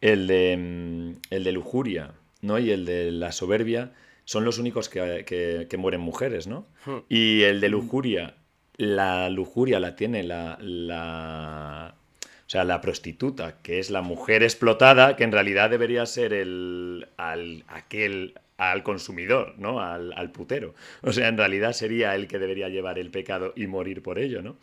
el 0.00 0.28
de, 0.28 0.56
mm, 0.56 1.20
el 1.30 1.42
de 1.42 1.52
lujuria, 1.52 2.14
¿no? 2.42 2.60
Y 2.60 2.70
el 2.70 2.84
de 2.84 3.10
la 3.10 3.32
soberbia 3.32 3.92
son 4.30 4.44
los 4.44 4.58
únicos 4.58 4.88
que, 4.88 5.24
que- 5.26 5.66
que 5.68 5.76
mueren 5.76 6.00
mujeres, 6.00 6.46
¿no? 6.46 6.64
Hmm. 6.86 6.98
Y 7.08 7.42
el 7.42 7.60
de 7.60 7.68
lujuria, 7.68 8.36
la 8.76 9.28
lujuria 9.28 9.80
la 9.80 9.96
tiene 9.96 10.22
la, 10.22 10.56
la- 10.60 11.94
o 12.22 12.48
sea, 12.50 12.62
la 12.62 12.80
prostituta, 12.80 13.56
que 13.60 13.80
es 13.80 13.90
la 13.90 14.02
mujer 14.02 14.44
explotada, 14.44 15.16
que 15.16 15.24
en 15.24 15.32
realidad 15.32 15.68
debería 15.68 16.06
ser 16.06 16.32
el 16.32 17.08
al, 17.16 17.64
aquel 17.66 18.34
al 18.56 18.84
consumidor, 18.84 19.54
¿no? 19.58 19.80
Al, 19.80 20.12
al 20.12 20.30
putero. 20.30 20.76
O 21.02 21.12
sea, 21.12 21.26
en 21.26 21.36
realidad 21.36 21.72
sería 21.72 22.14
el 22.14 22.28
que 22.28 22.38
debería 22.38 22.68
llevar 22.68 23.00
el 23.00 23.10
pecado 23.10 23.52
y 23.56 23.66
morir 23.66 24.00
por 24.00 24.20
ello, 24.20 24.42
¿no? 24.42 24.56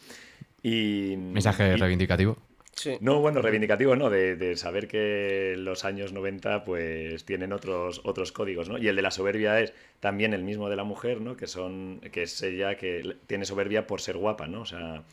Y, 0.64 1.16
Mensaje 1.18 1.74
y- 1.74 1.76
reivindicativo. 1.76 2.38
No, 3.02 3.20
bueno, 3.22 3.42
reivindicativo 3.42 3.96
no, 3.96 4.10
de, 4.10 4.36
de 4.36 4.56
saber 4.56 4.88
que 4.88 5.56
los 5.58 5.86
años 5.86 6.14
90 6.14 6.64
pues 6.64 7.26
tienen 7.26 7.52
otros, 7.52 8.02
otros 8.04 8.32
códigos, 8.32 8.70
¿no? 8.70 8.78
Y 8.78 8.88
el 8.88 8.96
de 8.96 9.02
la 9.02 9.12
soberbia 9.12 9.60
es 9.60 9.74
también 10.00 10.34
el 10.34 10.44
mismo 10.44 10.70
de 10.70 10.76
la 10.76 10.84
mujer, 10.84 11.22
¿no? 11.22 11.36
Que 11.36 11.48
son, 11.48 12.02
que 12.12 12.24
es 12.24 12.42
ella 12.42 12.76
que 12.76 13.18
tiene 13.26 13.46
soberbia 13.46 13.88
por 13.88 14.02
ser 14.02 14.18
guapa, 14.18 14.48
¿no? 14.48 14.62
O 14.62 14.66
sea, 14.66 15.04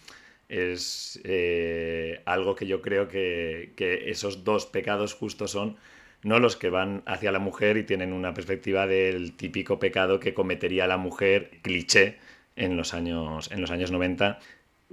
es 0.48 1.20
eh, 1.24 2.20
algo 2.26 2.54
que 2.54 2.66
yo 2.66 2.82
creo 2.82 3.08
que, 3.08 3.72
que 3.76 4.10
esos 4.10 4.44
dos 4.44 4.66
pecados 4.66 5.14
justos 5.14 5.50
son 5.50 5.76
no 6.22 6.38
los 6.38 6.56
que 6.56 6.70
van 6.70 7.02
hacia 7.06 7.32
la 7.32 7.38
mujer 7.38 7.76
y 7.76 7.84
tienen 7.84 8.12
una 8.12 8.34
perspectiva 8.34 8.86
del 8.86 9.36
típico 9.36 9.78
pecado 9.78 10.20
que 10.20 10.34
cometería 10.34 10.86
la 10.86 10.96
mujer 10.96 11.50
cliché 11.62 12.18
en 12.56 12.76
los 12.76 12.94
años, 12.94 13.50
en 13.52 13.60
los 13.60 13.70
años 13.70 13.90
90 13.90 14.38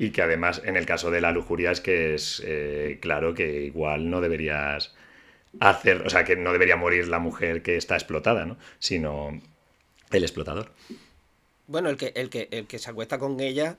y 0.01 0.09
que 0.09 0.23
además 0.23 0.63
en 0.65 0.77
el 0.77 0.87
caso 0.87 1.11
de 1.11 1.21
la 1.21 1.31
lujuria 1.31 1.69
es 1.69 1.79
que 1.79 2.15
es 2.15 2.41
eh, 2.43 2.97
claro 3.03 3.35
que 3.35 3.65
igual 3.65 4.09
no 4.09 4.19
deberías 4.19 4.95
hacer, 5.59 6.01
o 6.01 6.09
sea, 6.09 6.23
que 6.23 6.35
no 6.35 6.53
debería 6.53 6.75
morir 6.75 7.07
la 7.07 7.19
mujer 7.19 7.61
que 7.61 7.77
está 7.77 7.93
explotada, 7.93 8.47
¿no? 8.47 8.57
Sino 8.79 9.39
el 10.09 10.23
explotador. 10.23 10.71
Bueno, 11.67 11.91
el 11.91 11.97
que, 11.97 12.13
el 12.15 12.31
que, 12.31 12.47
el 12.49 12.65
que 12.65 12.79
se 12.79 12.89
acuesta 12.89 13.19
con 13.19 13.39
ella, 13.41 13.77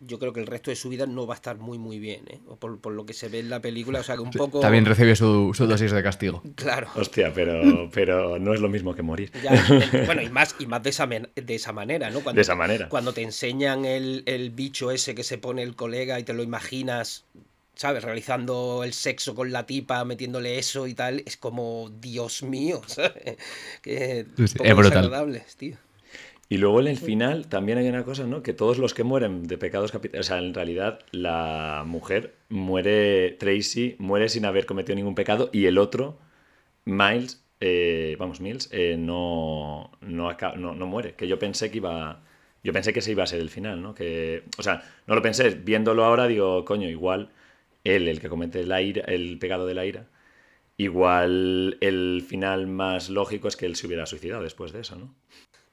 yo 0.00 0.18
creo 0.18 0.32
que 0.32 0.40
el 0.40 0.46
resto 0.46 0.70
de 0.70 0.76
su 0.76 0.88
vida 0.88 1.06
no 1.06 1.26
va 1.26 1.34
a 1.34 1.36
estar 1.36 1.58
muy 1.58 1.78
muy 1.78 1.98
bien, 1.98 2.24
¿eh? 2.28 2.40
O 2.48 2.56
Por, 2.56 2.80
por 2.80 2.92
lo 2.94 3.04
que 3.04 3.12
se 3.12 3.28
ve 3.28 3.38
en 3.40 3.50
la 3.50 3.60
película, 3.60 4.00
o 4.00 4.02
sea 4.02 4.14
que 4.16 4.22
un 4.22 4.30
poco. 4.30 4.60
También 4.60 4.86
recibe 4.86 5.14
su, 5.14 5.52
su 5.54 5.66
dosis 5.66 5.92
de 5.92 6.02
castigo. 6.02 6.42
Claro. 6.54 6.88
Hostia, 6.94 7.32
pero, 7.34 7.90
pero 7.92 8.38
no 8.38 8.54
es 8.54 8.60
lo 8.60 8.68
mismo 8.68 8.94
que 8.94 9.02
morir. 9.02 9.30
Ya, 9.42 9.52
eh, 9.54 10.04
bueno, 10.06 10.22
y 10.22 10.30
más, 10.30 10.56
y 10.58 10.66
más 10.66 10.82
de, 10.82 10.90
esa, 10.90 11.06
de 11.06 11.54
esa 11.54 11.72
manera, 11.72 12.10
¿no? 12.10 12.20
Cuando, 12.20 12.38
De 12.38 12.42
esa 12.42 12.54
manera. 12.54 12.88
Cuando 12.88 13.12
te 13.12 13.22
enseñan 13.22 13.84
el, 13.84 14.22
el 14.26 14.50
bicho 14.50 14.90
ese 14.90 15.14
que 15.14 15.22
se 15.22 15.36
pone 15.38 15.62
el 15.62 15.76
colega 15.76 16.18
y 16.18 16.24
te 16.24 16.32
lo 16.32 16.42
imaginas, 16.42 17.24
¿sabes? 17.74 18.02
Realizando 18.02 18.82
el 18.84 18.94
sexo 18.94 19.34
con 19.34 19.52
la 19.52 19.66
tipa, 19.66 20.04
metiéndole 20.06 20.58
eso 20.58 20.86
y 20.86 20.94
tal, 20.94 21.22
es 21.26 21.36
como, 21.36 21.90
Dios 22.00 22.42
mío, 22.42 22.80
¿sabes? 22.86 23.36
Que 23.82 24.26
Sí, 24.36 24.48
sí, 24.48 24.58
es 24.62 24.74
brutal. 24.74 25.02
desagradables, 25.02 25.56
tío. 25.56 25.76
Y 26.52 26.58
luego 26.58 26.80
en 26.80 26.88
el 26.88 26.98
final 26.98 27.46
también 27.48 27.78
hay 27.78 27.88
una 27.88 28.04
cosa, 28.04 28.26
¿no? 28.26 28.42
Que 28.42 28.52
todos 28.52 28.76
los 28.78 28.92
que 28.92 29.04
mueren 29.04 29.44
de 29.44 29.56
pecados 29.56 29.92
capitales, 29.92 30.26
o 30.26 30.28
sea, 30.28 30.38
en 30.38 30.52
realidad 30.52 30.98
la 31.12 31.84
mujer 31.86 32.34
muere, 32.48 33.30
Tracy 33.38 33.94
muere 34.00 34.28
sin 34.28 34.44
haber 34.44 34.66
cometido 34.66 34.96
ningún 34.96 35.14
pecado 35.14 35.48
y 35.52 35.66
el 35.66 35.78
otro, 35.78 36.18
Miles, 36.84 37.44
eh, 37.60 38.16
vamos, 38.18 38.40
Mills, 38.40 38.68
eh, 38.72 38.96
no, 38.98 39.92
no, 40.00 40.34
no 40.56 40.86
muere. 40.86 41.14
Que 41.14 41.28
yo 41.28 41.38
pensé 41.38 41.70
que 41.70 41.76
iba, 41.78 42.24
yo 42.64 42.72
pensé 42.72 42.92
que 42.92 42.98
ese 42.98 43.12
iba 43.12 43.22
a 43.22 43.26
ser 43.28 43.40
el 43.40 43.50
final, 43.50 43.80
¿no? 43.80 43.94
Que, 43.94 44.42
o 44.58 44.62
sea, 44.64 44.82
no 45.06 45.14
lo 45.14 45.22
pensé, 45.22 45.50
viéndolo 45.50 46.04
ahora 46.04 46.26
digo, 46.26 46.64
coño, 46.64 46.88
igual 46.88 47.30
él, 47.84 48.08
el 48.08 48.20
que 48.20 48.28
comete 48.28 48.64
la 48.66 48.82
ira, 48.82 49.04
el 49.06 49.38
pecado 49.38 49.66
de 49.66 49.74
la 49.74 49.86
ira, 49.86 50.08
igual 50.78 51.78
el 51.80 52.24
final 52.26 52.66
más 52.66 53.10
lógico 53.10 53.48
es 53.48 53.56
que 53.56 53.66
él 53.66 53.76
se 53.76 53.86
hubiera 53.86 54.06
suicidado 54.06 54.42
después 54.42 54.72
de 54.72 54.80
eso, 54.80 54.96
¿no? 54.96 55.14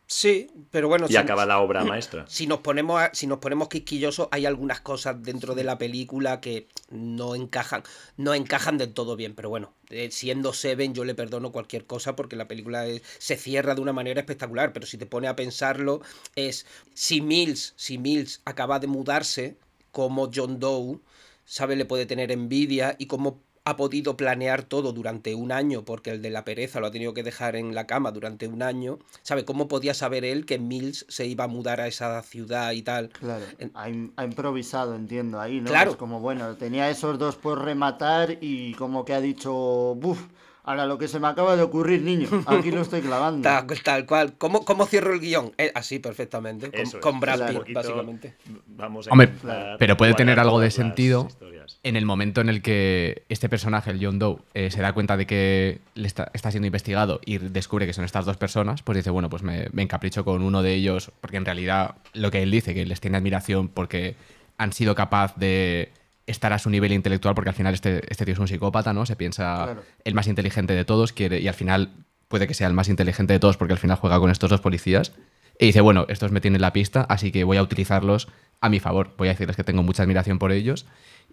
Sí, 0.09 0.47
pero 0.71 0.87
bueno, 0.87 1.05
Y 1.07 1.09
si- 1.09 1.17
acaba 1.17 1.45
la 1.45 1.59
obra 1.59 1.83
maestra. 1.83 2.23
si 2.29 2.47
nos 2.47 2.59
ponemos 2.59 3.01
a- 3.01 3.11
si 3.13 3.27
nos 3.27 3.39
ponemos 3.39 3.67
quisquillosos 3.67 4.29
hay 4.31 4.45
algunas 4.45 4.79
cosas 4.79 5.21
dentro 5.21 5.53
de 5.53 5.65
la 5.65 5.77
película 5.77 6.39
que 6.39 6.69
no 6.89 7.35
encajan 7.35 7.83
no 8.15 8.33
encajan 8.33 8.77
del 8.77 8.93
todo 8.93 9.17
bien 9.17 9.35
pero 9.35 9.49
bueno 9.49 9.73
eh, 9.89 10.09
siendo 10.09 10.53
Seven 10.53 10.93
yo 10.93 11.03
le 11.03 11.13
perdono 11.13 11.51
cualquier 11.51 11.85
cosa 11.85 12.15
porque 12.15 12.37
la 12.37 12.47
película 12.47 12.85
es- 12.87 13.01
se 13.19 13.35
cierra 13.35 13.75
de 13.75 13.81
una 13.81 13.91
manera 13.91 14.21
espectacular 14.21 14.71
pero 14.71 14.85
si 14.85 14.97
te 14.97 15.05
pone 15.05 15.27
a 15.27 15.35
pensarlo 15.35 16.01
es 16.37 16.65
si 16.93 17.19
Mills 17.19 17.73
si 17.75 17.97
Mills 17.97 18.41
acaba 18.45 18.79
de 18.79 18.87
mudarse 18.87 19.57
como 19.91 20.31
John 20.33 20.57
Doe 20.61 20.99
sabe 21.43 21.75
le 21.75 21.83
puede 21.85 22.05
tener 22.05 22.31
envidia 22.31 22.95
y 22.97 23.07
cómo 23.07 23.41
ha 23.69 23.75
podido 23.75 24.15
planear 24.15 24.63
todo 24.63 24.93
durante 24.93 25.36
un 25.36 25.51
año, 25.51 25.84
porque 25.84 26.12
el 26.12 26.21
de 26.21 26.30
la 26.30 26.45
pereza 26.45 26.80
lo 26.80 26.88
ha 26.88 26.91
tenido 26.91 27.13
que 27.13 27.21
dejar 27.21 27.56
en 27.58 27.75
la 27.75 27.86
cama 27.86 28.12
durante 28.12 28.47
un 28.47 28.62
año, 28.63 28.97
¿sabe? 29.23 29.43
¿Cómo 29.43 29.67
podía 29.67 29.93
saber 29.93 30.23
él 30.23 30.45
que 30.45 30.58
Mills 30.58 31.06
se 31.10 31.25
iba 31.25 31.43
a 31.43 31.47
mudar 31.47 31.82
a 31.82 31.88
esa 31.88 32.21
ciudad 32.23 32.71
y 32.71 32.82
tal? 32.82 33.10
Claro, 33.10 33.43
ha, 33.73 33.89
im- 33.89 34.12
ha 34.15 34.23
improvisado, 34.23 34.95
entiendo, 34.95 35.41
ahí, 35.41 35.60
¿no? 35.60 35.67
Claro. 35.69 35.91
Es 35.91 35.97
como, 35.97 36.21
bueno, 36.21 36.56
tenía 36.56 36.89
esos 36.89 37.19
dos 37.19 37.36
por 37.36 37.63
rematar 37.63 38.38
y 38.39 38.73
como 38.75 39.03
que 39.03 39.13
ha 39.13 39.19
dicho, 39.21 39.51
buf, 39.95 40.21
ahora 40.67 40.86
lo 40.86 40.97
que 40.97 41.08
se 41.08 41.19
me 41.19 41.27
acaba 41.27 41.56
de 41.56 41.63
ocurrir, 41.63 42.01
niño, 42.01 42.27
aquí 42.45 42.71
lo 42.71 42.82
estoy 42.82 43.01
clavando. 43.01 43.41
Tal, 43.47 43.65
tal 43.82 44.06
cual. 44.06 44.34
¿Cómo, 44.38 44.65
cómo 44.65 44.86
cierro 44.86 45.13
el 45.13 45.21
guion? 45.21 45.53
Eh, 45.58 45.71
así, 45.73 45.99
perfectamente. 45.99 46.69
Con, 46.69 46.80
es. 46.82 46.95
con 46.95 47.19
Brad. 47.21 47.63
Pitt, 47.63 47.73
básicamente. 47.73 48.36
Vamos 48.67 49.08
a 49.08 49.12
Hombre, 49.12 49.32
pero 49.80 49.95
puede 49.95 50.13
tener 50.13 50.39
algo 50.39 50.60
de 50.60 50.69
sentido 50.69 51.27
historias. 51.30 51.80
en 51.84 51.95
el 51.95 52.06
momento 52.06 52.41
en 52.41 52.49
el 52.49 52.62
que 52.62 53.23
este 53.30 53.47
personaje, 53.47 53.91
el 53.91 54.06
John 54.06 54.19
Doe, 54.19 54.39
eh, 54.53 54.69
se 54.69 54.82
da 54.82 54.91
cuenta 54.91 55.15
de 55.15 55.25
que 55.25 55.80
le 55.95 56.08
está, 56.08 56.30
está 56.34 56.51
siendo 56.51 56.67
investigado 56.67 57.21
y 57.25 57.38
descubre 57.38 57.86
que 57.86 57.93
son 57.93 58.03
estas 58.03 58.25
dos 58.25 58.36
personas, 58.36 58.82
pues 58.82 58.97
dice, 58.97 59.10
bueno, 59.10 59.30
pues 59.30 59.43
me, 59.43 59.67
me 59.71 59.84
encapricho 59.84 60.25
con 60.25 60.43
uno 60.43 60.62
de 60.62 60.73
ellos, 60.73 61.12
porque 61.21 61.38
en 61.38 61.45
realidad 61.45 61.95
lo 62.13 62.30
que 62.30 62.43
él 62.43 62.51
dice, 62.51 62.73
que 62.73 62.86
les 62.86 62.99
tiene 62.99 63.17
admiración 63.17 63.69
porque 63.69 64.15
han 64.58 64.73
sido 64.73 64.95
capaz 64.95 65.36
de 65.38 65.91
estar 66.27 66.53
a 66.53 66.59
su 66.59 66.69
nivel 66.69 66.91
intelectual, 66.91 67.33
porque 67.35 67.49
al 67.49 67.55
final 67.55 67.73
este, 67.73 68.01
este 68.11 68.25
tío 68.25 68.33
es 68.33 68.39
un 68.39 68.47
psicópata, 68.47 68.93
¿no? 68.93 69.05
Se 69.05 69.15
piensa 69.15 69.63
Claro. 69.63 69.83
el 70.03 70.13
más 70.13 70.27
inteligente 70.27 70.73
de 70.73 70.85
todos, 70.85 71.13
quiere, 71.13 71.39
y 71.39 71.47
al 71.47 71.53
final 71.53 71.91
puede 72.27 72.47
que 72.47 72.53
sea 72.53 72.67
el 72.67 72.73
más 72.73 72.89
inteligente 72.89 73.33
de 73.33 73.39
todos, 73.39 73.57
porque 73.57 73.73
al 73.73 73.79
final 73.79 73.97
juega 73.97 74.19
con 74.19 74.29
estos 74.29 74.49
dos 74.49 74.61
policías. 74.61 75.13
Y 75.59 75.67
dice, 75.67 75.81
bueno, 75.81 76.05
estos 76.09 76.31
me 76.31 76.41
tienen 76.41 76.61
la 76.61 76.73
pista, 76.73 77.01
así 77.09 77.31
que 77.31 77.43
voy 77.43 77.57
a 77.57 77.63
utilizarlos 77.63 78.27
a 78.61 78.69
mi 78.69 78.79
favor. 78.79 79.13
Voy 79.17 79.29
a 79.29 79.31
decirles 79.31 79.55
que 79.55 79.63
tengo 79.63 79.81
mucha 79.83 80.03
admiración 80.03 80.37
por 80.37 80.51
ellos 80.51 80.85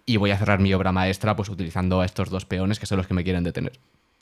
y 0.05 0.17
voy 0.17 0.31
a 0.31 0.37
cerrar 0.37 0.59
mi 0.59 0.73
obra 0.73 0.91
maestra 0.91 1.35
pues 1.35 1.49
utilizando 1.49 2.01
a 2.01 2.05
estos 2.05 2.29
dos 2.29 2.45
peones 2.45 2.79
que 2.79 2.85
son 2.85 2.97
los 2.97 3.07
que 3.07 3.13
me 3.13 3.23
quieren 3.23 3.43
detener. 3.43 3.73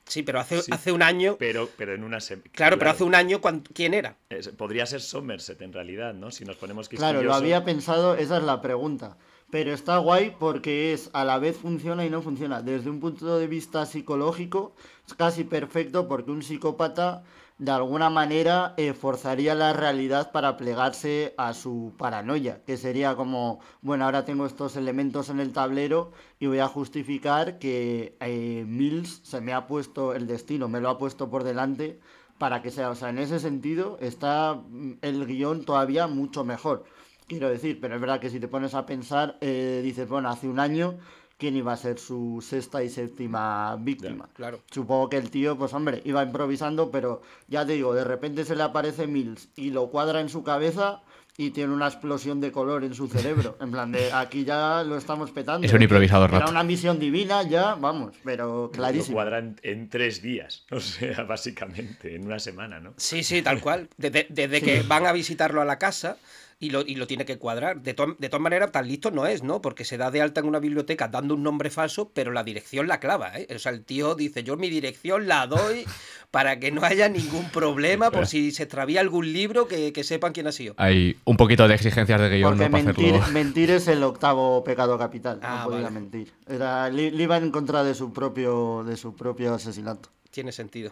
Sí, 0.06 0.22
pero 0.24 0.40
hace, 0.42 0.62
Sí. 0.62 0.72
hace 0.74 0.92
un 0.92 1.02
año. 1.02 1.38
Pero, 1.40 1.70
pero 1.78 1.94
en 1.94 2.04
una 2.04 2.18
sem- 2.18 2.42
Claro, 2.52 2.78
pero 2.78 2.92
hace 2.92 3.04
un 3.06 3.16
año, 3.16 3.40
¿cuán- 3.40 3.62
¿quién 3.74 3.94
era? 3.94 4.16
Podría 4.58 4.86
ser 4.86 5.00
Somerset 5.00 5.62
en 5.62 5.72
realidad, 5.72 6.14
¿no? 6.14 6.32
Si 6.32 6.44
nos 6.44 6.58
ponemos 6.58 6.90
Claro, 6.90 7.22
lo 7.24 7.34
había 7.34 7.64
pensado, 7.64 8.16
esa 8.16 8.38
es 8.38 8.44
la 8.44 8.62
pregunta. 8.62 9.16
Pero 9.54 9.72
está 9.72 10.00
guay 10.00 10.36
porque 10.40 10.94
es 10.94 11.12
a 11.14 11.24
la 11.24 11.38
vez 11.38 11.56
funciona 11.56 12.04
y 12.04 12.10
no 12.10 12.24
funciona. 12.24 12.64
Desde 12.64 12.90
un 12.90 13.00
punto 13.00 13.38
de 13.38 13.46
vista 13.46 13.86
psicológico 13.86 14.74
es 15.06 15.14
casi 15.14 15.44
perfecto 15.44 16.08
porque 16.08 16.32
un 16.32 16.42
psicópata 16.42 17.24
de 17.60 17.70
alguna 17.70 18.10
manera 18.10 18.74
eh, 18.78 18.94
forzaría 18.94 19.54
la 19.54 19.72
realidad 19.72 20.32
para 20.32 20.58
plegarse 20.58 21.36
a 21.38 21.54
su 21.54 21.94
paranoia, 22.00 22.64
que 22.66 22.78
sería 22.78 23.16
como, 23.16 23.60
bueno, 23.84 24.06
ahora 24.06 24.26
tengo 24.26 24.48
estos 24.48 24.76
elementos 24.76 25.30
en 25.30 25.40
el 25.40 25.54
tablero 25.54 26.14
y 26.40 26.48
voy 26.48 26.58
a 26.58 26.68
justificar 26.68 27.60
que 27.60 28.18
eh, 28.22 28.66
Mills 28.68 29.22
se 29.22 29.40
me 29.40 29.54
ha 29.54 29.68
puesto 29.68 30.16
el 30.16 30.26
destino, 30.26 30.68
me 30.68 30.82
lo 30.82 30.90
ha 30.90 30.98
puesto 30.98 31.30
por 31.30 31.44
delante 31.44 32.00
para 32.40 32.64
que 32.64 32.72
sea, 32.72 32.90
o 32.90 32.96
sea, 32.96 33.10
en 33.10 33.20
ese 33.20 33.40
sentido 33.40 34.00
está 34.02 34.56
mm, 34.56 34.94
el 35.04 35.28
guion 35.28 35.64
todavía 35.64 36.08
mucho 36.08 36.44
mejor. 36.44 36.86
Quiero 37.28 37.50
decir, 37.50 37.80
pero 37.82 37.96
es 37.96 38.02
verdad 38.02 38.20
que 38.20 38.30
si 38.30 38.40
te 38.40 38.48
pones 38.48 38.74
a 38.74 38.86
pensar, 38.86 39.38
eh, 39.42 39.82
dices, 39.84 40.08
bueno, 40.08 40.30
hace 40.30 40.48
un 40.48 40.60
año, 40.60 40.98
¿quién 41.38 41.56
iba 41.56 41.74
a 41.74 41.78
ser 41.78 42.00
su 42.00 42.44
sexta 42.48 42.84
y 42.84 42.90
séptima 42.90 43.76
víctima? 43.80 44.30
Claro. 44.34 44.62
Supongo 44.72 45.10
que 45.10 45.18
el 45.18 45.30
tío, 45.30 45.58
pues 45.58 45.74
hombre, 45.74 46.02
iba 46.06 46.24
improvisando, 46.24 46.92
pero 46.92 47.22
ya 47.48 47.66
te 47.66 47.74
digo, 47.74 47.94
de 47.94 48.04
repente 48.04 48.46
se 48.46 48.56
le 48.56 48.64
aparece 48.64 49.08
Mills 49.08 49.50
y 49.56 49.72
lo 49.72 49.90
cuadra 49.90 50.22
en 50.22 50.30
su 50.30 50.44
cabeza 50.44 51.02
y 51.36 51.50
tiene 51.50 51.74
una 51.74 51.88
explosión 51.88 52.40
de 52.42 52.52
color 52.52 52.84
en 52.84 52.94
su 52.94 53.08
cerebro. 53.08 53.58
En 53.64 53.72
plan 53.72 53.92
de, 53.92 54.12
aquí 54.12 54.44
ya 54.46 54.84
lo 54.84 54.98
estamos 54.98 55.32
petando. 55.32 55.66
Es 55.66 55.74
un 55.74 55.82
improvisador 55.82 56.34
Era 56.34 56.48
una 56.48 56.64
misión 56.64 57.00
divina 57.00 57.44
ya, 57.44 57.76
vamos, 57.76 58.16
pero 58.24 58.64
Lo 58.64 58.72
clarísimo. 58.72 59.16
cuadran 59.16 59.56
en 59.64 59.90
tres 59.90 60.22
días, 60.22 60.66
o 60.72 60.80
sea, 60.80 61.24
básicamente, 61.24 62.16
en 62.16 62.26
una 62.26 62.40
semana, 62.40 62.80
¿no? 62.80 62.94
Sí, 62.98 63.24
sí, 63.24 63.42
tal 63.42 63.62
cual. 63.62 63.90
Desde, 63.98 64.28
desde 64.30 64.62
que 64.66 64.82
van 64.84 65.06
a 65.06 65.12
visitarlo 65.12 65.62
a 65.62 65.66
la 65.66 65.80
casa 65.80 66.18
y 66.64 66.70
lo, 66.70 66.82
y 66.82 66.96
lo 66.96 67.08
tiene 67.08 67.26
que 67.26 67.38
cuadrar. 67.38 67.82
De, 67.82 67.94
to- 67.94 68.16
de 68.18 68.30
todas 68.30 68.42
maneras, 68.42 68.72
tan 68.72 68.88
listo 68.88 69.12
no 69.12 69.28
es, 69.28 69.44
¿no? 69.44 69.62
Porque 69.62 69.84
se 69.84 69.98
da 69.98 70.12
de 70.12 70.22
alta 70.22 70.40
en 70.40 70.48
una 70.48 70.60
biblioteca 70.60 71.10
dando 71.10 71.36
un 71.36 71.44
nombre 71.44 71.70
falso, 71.70 72.10
pero 72.14 72.32
la 72.32 72.46
dirección 72.46 72.88
la 72.88 73.02
clava, 73.02 73.38
¿eh? 73.38 73.48
O 73.54 73.60
sea, 73.60 73.74
el 73.74 73.84
tío 73.84 74.16
dice, 74.16 74.44
yo 74.44 74.56
mi 74.56 74.70
dirección 74.70 75.28
la 75.28 75.46
doy 75.46 75.84
para 76.32 76.60
que 76.60 76.72
no 76.72 76.82
haya 76.84 77.10
ningún 77.10 77.50
problema 77.50 78.12
por 78.12 78.28
si 78.28 78.52
se 78.52 78.64
extravía 78.64 79.02
algún 79.02 79.34
libro 79.34 79.68
que, 79.68 80.04
sepan 80.04 80.32
quién 80.32 80.48
ha 80.48 80.54
sido. 80.54 80.74
Hay 80.78 81.18
un 81.26 81.36
poquito 81.36 81.68
de 81.68 81.76
exigencias 81.76 82.20
de 82.20 82.30
guion 82.30 82.58
Porque 82.58 82.70
mentir, 82.70 83.16
mentir, 83.34 83.70
es 83.70 83.88
el 83.90 84.02
octavo 84.02 84.64
pecado 84.64 84.98
capital. 84.98 85.40
no 85.42 85.48
ah, 85.48 85.64
podía 85.66 85.90
mentir. 85.90 86.32
Era, 86.48 86.90
le, 86.90 87.08
iba 87.08 87.38
en 87.38 87.52
contra 87.52 87.84
de 87.84 87.94
su 87.94 88.14
propio 88.14 88.84
de 88.86 88.96
su 88.96 89.16
propio 89.16 89.54
asesinato. 89.54 90.10
Tiene 90.32 90.52
sentido. 90.54 90.92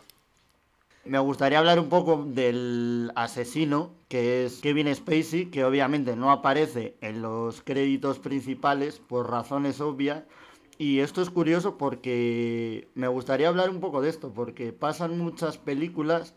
Me 1.04 1.18
gustaría 1.18 1.58
hablar 1.58 1.80
un 1.80 1.90
poco 1.90 2.26
del 2.28 3.12
asesino, 3.16 3.96
que 4.08 4.46
es 4.46 4.60
Kevin 4.60 4.94
Spacey, 4.94 5.48
que 5.48 5.66
obviamente 5.66 6.16
no 6.16 6.30
aparece 6.30 6.96
en 7.02 7.24
los 7.24 7.64
créditos 7.64 8.20
principales 8.20 9.00
por 9.00 9.32
razones 9.32 9.82
obvias. 9.82 10.24
Y 10.78 11.00
esto 11.00 11.24
es 11.24 11.32
curioso 11.32 11.76
porque 11.80 12.88
me 12.94 13.08
gustaría 13.08 13.48
hablar 13.48 13.72
un 13.72 13.80
poco 13.80 14.02
de 14.02 14.10
esto, 14.10 14.32
porque 14.32 14.74
pasan 14.74 15.18
muchas 15.18 15.58
películas 15.58 16.36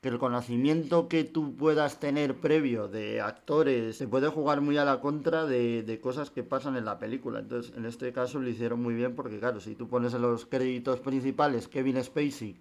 que 0.00 0.08
el 0.08 0.18
conocimiento 0.18 1.08
que 1.08 1.22
tú 1.24 1.54
puedas 1.54 2.00
tener 2.00 2.34
previo 2.40 2.88
de 2.88 3.20
actores 3.20 3.96
se 3.96 4.08
puede 4.08 4.28
jugar 4.28 4.60
muy 4.60 4.76
a 4.78 4.84
la 4.84 5.00
contra 5.00 5.44
de, 5.46 6.00
cosas 6.02 6.30
que 6.30 6.42
pasan 6.42 6.76
en 6.76 6.84
la 6.84 6.98
película. 6.98 7.38
Entonces, 7.38 7.72
en 7.76 7.86
este 7.86 8.12
caso 8.12 8.40
lo 8.40 8.48
hicieron 8.48 8.82
muy 8.82 8.94
bien 8.94 9.14
porque, 9.14 9.38
claro, 9.38 9.60
si 9.60 9.76
tú 9.76 9.88
pones 9.88 10.14
en 10.14 10.22
los 10.22 10.46
créditos 10.46 10.98
principales 11.00 11.68
Kevin 11.68 12.02
Spacey 12.02 12.56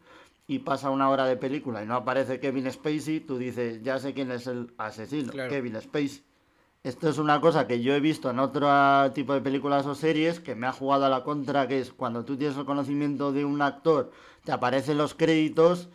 y 0.50 0.58
pasa 0.58 0.90
una 0.90 1.12
hora 1.12 1.28
de 1.28 1.38
película 1.38 1.84
y 1.84 1.86
no 1.86 1.94
aparece 1.94 2.40
Kevin 2.40 2.72
Spacey, 2.72 3.20
tú 3.20 3.38
dices, 3.38 3.84
ya 3.84 4.00
sé 4.00 4.16
quién 4.16 4.32
es 4.32 4.48
el 4.48 4.74
asesino, 4.80 5.32
Kevin 5.32 5.80
Spacey. 5.80 6.24
Esto 6.82 7.08
es 7.08 7.20
una 7.20 7.40
cosa 7.40 7.68
que 7.68 7.84
yo 7.84 7.94
he 7.94 8.00
visto 8.00 8.32
en 8.32 8.40
otro 8.40 8.68
tipo 9.14 9.36
de 9.36 9.42
películas 9.42 9.86
o 9.86 9.94
series 9.94 10.40
que 10.40 10.56
me 10.56 10.66
ha 10.66 10.72
jugado 10.72 11.06
a 11.06 11.10
la 11.10 11.24
contra, 11.24 11.68
que 11.68 11.80
es 11.80 11.94
cuando 11.94 12.26
tú 12.26 12.36
tienes 12.36 12.58
el 12.58 12.66
conocimiento 12.66 13.32
de 13.32 13.46
un 13.46 13.62
actor, 13.62 14.12
te 14.44 14.52
aparecen 14.52 14.98
los 14.98 15.14
créditos, 15.14 15.90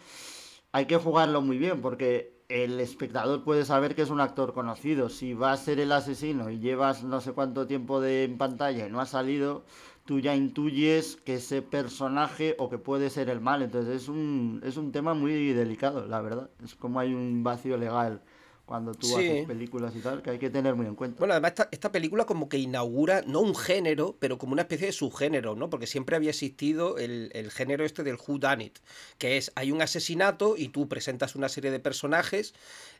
hay 0.70 0.86
que 0.86 0.98
jugarlo 0.98 1.40
muy 1.42 1.58
bien 1.58 1.80
porque 1.80 2.44
el 2.48 2.78
espectador 2.78 3.42
puede 3.42 3.64
saber 3.64 3.96
que 3.96 4.02
es 4.02 4.10
un 4.10 4.20
actor 4.20 4.54
conocido. 4.54 5.08
Si 5.08 5.34
va 5.34 5.50
a 5.50 5.56
ser 5.56 5.80
el 5.80 5.90
asesino 5.90 6.50
y 6.50 6.60
llevas 6.60 7.02
no 7.02 7.20
sé 7.20 7.32
cuánto 7.32 7.66
tiempo 7.66 8.00
de, 8.00 8.22
en 8.22 8.38
pantalla 8.38 8.86
y 8.86 8.90
no 8.90 9.00
ha 9.00 9.06
salido, 9.06 9.64
tú 10.04 10.20
ya 10.20 10.34
intuyes 10.34 11.16
que 11.16 11.34
ese 11.34 11.62
personaje 11.62 12.54
o 12.58 12.68
que 12.68 12.78
puede 12.78 13.10
ser 13.10 13.30
el 13.30 13.40
mal. 13.40 13.62
Entonces 13.62 14.02
es 14.02 14.08
un, 14.08 14.60
es 14.64 14.76
un 14.76 14.92
tema 14.92 15.14
muy 15.14 15.52
delicado, 15.52 16.06
la 16.06 16.20
verdad. 16.20 16.50
Es 16.62 16.74
como 16.74 17.00
hay 17.00 17.14
un 17.14 17.42
vacío 17.42 17.76
legal 17.76 18.22
cuando 18.66 18.94
tú 18.94 19.14
haces 19.14 19.46
películas 19.46 19.94
y 19.94 20.00
tal, 20.00 20.22
que 20.22 20.30
hay 20.30 20.38
que 20.38 20.48
tener 20.48 20.74
muy 20.74 20.86
en 20.86 20.94
cuenta. 20.94 21.18
Bueno, 21.18 21.34
además 21.34 21.50
esta, 21.50 21.68
esta, 21.70 21.92
película 21.92 22.24
como 22.24 22.48
que 22.48 22.56
inaugura, 22.56 23.22
no 23.26 23.40
un 23.40 23.54
género, 23.54 24.16
pero 24.18 24.38
como 24.38 24.54
una 24.54 24.62
especie 24.62 24.86
de 24.86 24.92
subgénero, 24.92 25.54
¿no? 25.54 25.68
Porque 25.68 25.86
siempre 25.86 26.16
había 26.16 26.30
existido 26.30 26.96
el, 26.96 27.30
el 27.34 27.50
género 27.50 27.84
este 27.84 28.02
del 28.02 28.16
who 28.16 28.38
done 28.38 28.64
it, 28.64 28.78
que 29.18 29.36
es, 29.36 29.52
hay 29.54 29.70
un 29.70 29.82
asesinato 29.82 30.56
y 30.56 30.68
tú 30.68 30.88
presentas 30.88 31.36
una 31.36 31.50
serie 31.50 31.70
de 31.70 31.78
personajes 31.78 32.54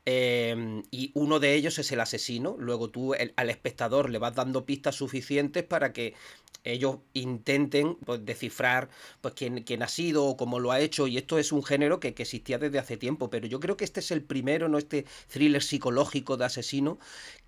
Em, 0.07 0.83
y 0.91 1.13
uno 1.15 1.41
de 1.41 1.55
ellos 1.55 1.79
es 1.79 1.91
el 1.93 2.01
asesino. 2.01 2.57
Luego 2.59 2.91
tú 2.91 3.15
al 3.15 3.51
espectador 3.51 4.11
le 4.11 4.19
vas 4.19 4.35
dando 4.35 4.67
pistas 4.67 4.97
suficientes 4.97 5.65
para 5.65 5.93
que 5.93 6.15
ellos 6.65 6.99
intenten 7.13 7.97
pues, 7.97 8.25
descifrar 8.25 8.89
pues, 9.21 9.35
quién, 9.35 9.63
quién, 9.65 9.83
ha 9.83 9.89
sido 9.89 10.25
o 10.25 10.37
cómo 10.37 10.59
lo 10.61 10.73
ha 10.73 10.81
hecho. 10.81 11.07
Y 11.07 11.19
esto 11.19 11.39
es 11.39 11.53
un 11.53 11.63
género 11.63 12.01
que, 12.01 12.15
que, 12.15 12.23
existía 12.25 12.59
desde 12.59 12.79
hace 12.79 12.97
tiempo. 12.97 13.31
Pero 13.31 13.47
yo 13.47 13.61
creo 13.61 13.77
que 13.77 13.85
este 13.85 14.01
es 14.01 14.11
el 14.11 14.23
primero, 14.23 14.69
¿no? 14.69 14.79
Este 14.79 15.05
thriller 15.29 15.63
psicológico 15.63 16.37
de 16.37 16.47
asesino 16.47 16.99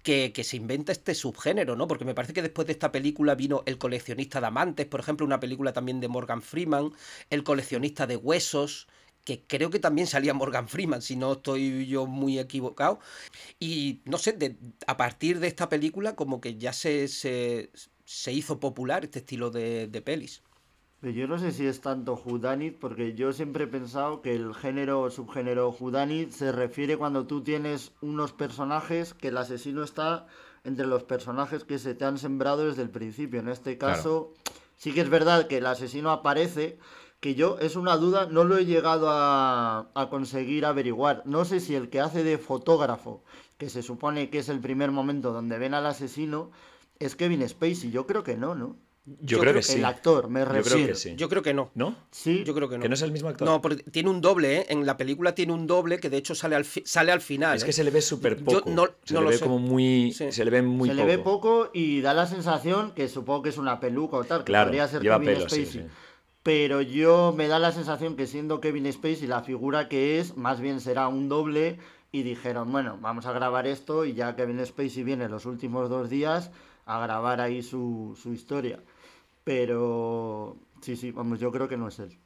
que, 0.02 0.32
que, 0.32 0.44
se 0.44 0.56
inventa 0.56 0.92
este 0.92 1.14
subgénero, 1.14 1.76
¿no? 1.76 1.88
Porque 1.88 2.04
me 2.04 2.14
parece 2.14 2.34
que 2.34 2.42
después 2.42 2.66
de 2.66 2.72
esta 2.74 2.92
película 2.92 3.34
vino 3.34 3.62
El 3.66 3.78
coleccionista 3.78 4.40
de 4.40 4.46
amantes, 4.46 4.86
por 4.86 5.00
ejemplo, 5.00 5.26
una 5.26 5.40
película 5.40 5.72
también 5.72 6.00
de 6.00 6.08
Morgan 6.08 6.42
Freeman, 6.42 6.92
El 7.30 7.44
coleccionista 7.44 8.06
de 8.06 8.16
huesos 8.16 8.86
que 9.26 9.42
creo 9.44 9.70
que 9.70 9.80
también 9.80 10.06
salía 10.06 10.32
Morgan 10.32 10.68
Freeman, 10.68 11.02
si 11.02 11.16
no 11.16 11.32
estoy 11.32 11.86
yo 11.86 12.06
muy 12.06 12.38
equivocado. 12.38 13.00
Y 13.58 14.00
no 14.04 14.18
sé, 14.18 14.56
a 14.86 14.96
partir 14.96 15.40
de 15.40 15.48
esta 15.48 15.68
película 15.68 16.14
como 16.14 16.40
que 16.40 16.56
ya 16.56 16.72
se, 16.72 17.08
se, 17.08 18.32
hizo 18.32 18.60
popular 18.60 19.04
este 19.04 19.18
estilo 19.18 19.50
de, 19.50 19.88
de 19.88 20.00
pelis. 20.00 20.42
Yo 21.02 21.26
no 21.26 21.38
sé 21.38 21.52
si 21.52 21.66
es 21.66 21.80
tanto 21.80 22.16
Judanit, 22.16 22.78
porque 22.78 23.14
yo 23.14 23.32
siempre 23.32 23.64
he 23.64 23.68
pensado 23.68 24.22
que 24.22 24.34
el 24.34 24.54
género 24.54 25.02
o 25.02 25.10
subgénero 25.10 25.72
Judanit 25.72 26.30
se 26.30 26.52
refiere 26.52 26.96
cuando 26.96 27.26
tú 27.26 27.42
tienes 27.42 27.92
unos 28.00 28.32
personajes 28.32 29.12
que 29.12 29.28
el 29.28 29.36
asesino 29.36 29.82
está 29.82 30.26
entre 30.64 30.86
los 30.86 31.02
personajes 31.02 31.64
que 31.64 31.78
se 31.78 31.94
te 31.94 32.04
han 32.04 32.18
sembrado 32.18 32.66
desde 32.68 32.82
el 32.82 32.90
principio. 32.90 33.40
En 33.40 33.48
este 33.48 33.76
caso, 33.76 34.34
sí 34.76 34.92
que 34.92 35.00
es 35.00 35.10
verdad 35.10 35.48
que 35.48 35.58
el 35.58 35.66
asesino 35.66 36.10
aparece, 36.10 36.78
que 37.20 37.34
yo 37.34 37.58
es 37.60 37.76
una 37.76 37.96
duda, 37.96 38.26
no 38.30 38.44
lo 38.44 38.58
he 38.58 38.66
llegado 38.66 39.08
a, 39.10 40.08
conseguir 40.10 40.64
averiguar. 40.64 41.22
No 41.24 41.44
sé 41.44 41.60
si 41.60 41.74
el 41.74 41.88
que 41.88 42.00
hace 42.00 42.22
de 42.22 42.38
fotógrafo, 42.38 43.24
que 43.58 43.68
se 43.70 43.82
supone 43.82 44.30
que 44.30 44.38
es 44.38 44.48
el 44.48 44.60
primer 44.60 44.90
momento 44.90 45.32
donde 45.32 45.58
ven 45.58 45.74
al 45.74 45.86
asesino, 45.86 46.50
es 46.98 47.16
Kevin 47.16 47.46
Spacey. 47.48 47.90
Yo 47.90 48.06
creo 48.06 48.22
que 48.22 48.36
no, 48.36 48.54
¿no? 48.54 48.76
Yo, 49.20 49.38
creo, 49.38 49.54
que 49.54 49.62
sí. 49.62 49.78
El 49.78 49.84
actor, 49.84 50.28
me 50.28 50.44
refiero. 50.44 50.64
Yo 50.64 50.74
creo 50.74 50.86
que 50.88 50.94
sí. 50.96 51.14
Yo 51.16 51.28
creo 51.28 51.40
que 51.40 51.54
no. 51.54 51.70
¿No? 51.76 51.94
Sí. 52.10 52.42
Yo 52.44 52.54
creo 52.56 52.68
que 52.68 52.76
no. 52.76 52.82
Que 52.82 52.88
no 52.88 52.94
es 52.94 53.02
el 53.02 53.12
mismo 53.12 53.28
actor. 53.28 53.46
No, 53.46 53.62
porque 53.62 53.84
tiene 53.84 54.10
un 54.10 54.20
doble, 54.20 54.58
¿eh? 54.58 54.66
En 54.68 54.84
la 54.84 54.96
película 54.96 55.32
tiene 55.32 55.52
un 55.52 55.68
doble 55.68 56.00
que 56.00 56.10
de 56.10 56.16
hecho 56.16 56.34
sale 56.34 56.56
al, 56.56 56.64
sale 56.64 57.12
al 57.12 57.20
final. 57.20 57.56
Es 57.56 57.62
que 57.62 57.70
¿eh? 57.70 57.72
se 57.72 57.84
le 57.84 57.92
ve 57.92 58.02
súper 58.02 58.42
poco. 58.42 58.68
no, 58.68 58.88
se 59.04 59.14
le 59.14 59.30
ve 59.30 59.38
como 59.38 59.60
muy. 59.60 60.12
Se 60.12 60.44
le 60.44 60.50
ve 60.50 60.62
muy 60.62 60.88
poco. 60.88 61.00
Se 61.00 61.06
le 61.06 61.16
ve 61.16 61.22
poco 61.22 61.70
y 61.72 62.00
da 62.00 62.14
la 62.14 62.26
sensación 62.26 62.92
que 62.96 63.08
supongo 63.08 63.42
que 63.42 63.50
es 63.50 63.58
una 63.58 63.78
peluca 63.78 64.16
o 64.16 64.24
tal. 64.24 64.40
Que 64.40 64.46
claro, 64.46 64.70
podría 64.70 64.88
ser 64.88 65.02
lleva 65.02 65.20
Kevin 65.20 65.34
pelo, 65.34 65.48
Spacey 65.48 65.86
pero 66.46 66.80
yo 66.80 67.34
me 67.36 67.48
da 67.48 67.58
la 67.58 67.72
sensación 67.72 68.14
que 68.14 68.28
siendo 68.28 68.60
Kevin 68.60 68.92
Spacey 68.92 69.26
la 69.26 69.42
figura 69.42 69.88
que 69.88 70.20
es, 70.20 70.36
más 70.36 70.60
bien 70.60 70.80
será 70.80 71.08
un 71.08 71.28
doble 71.28 71.80
y 72.12 72.22
dijeron, 72.22 72.70
bueno, 72.70 72.98
vamos 73.00 73.26
a 73.26 73.32
grabar 73.32 73.66
esto 73.66 74.04
y 74.04 74.14
ya 74.14 74.36
Kevin 74.36 74.64
Spacey 74.64 75.02
viene 75.02 75.28
los 75.28 75.44
últimos 75.44 75.90
dos 75.90 76.08
días 76.08 76.52
a 76.84 77.00
grabar 77.00 77.40
ahí 77.40 77.64
su, 77.64 78.16
su 78.22 78.32
historia. 78.32 78.78
Pero 79.42 80.56
sí, 80.82 80.94
sí, 80.94 81.10
vamos, 81.10 81.40
yo 81.40 81.50
creo 81.50 81.66
que 81.66 81.76
no 81.76 81.88
es 81.88 81.98
él. 81.98 82.16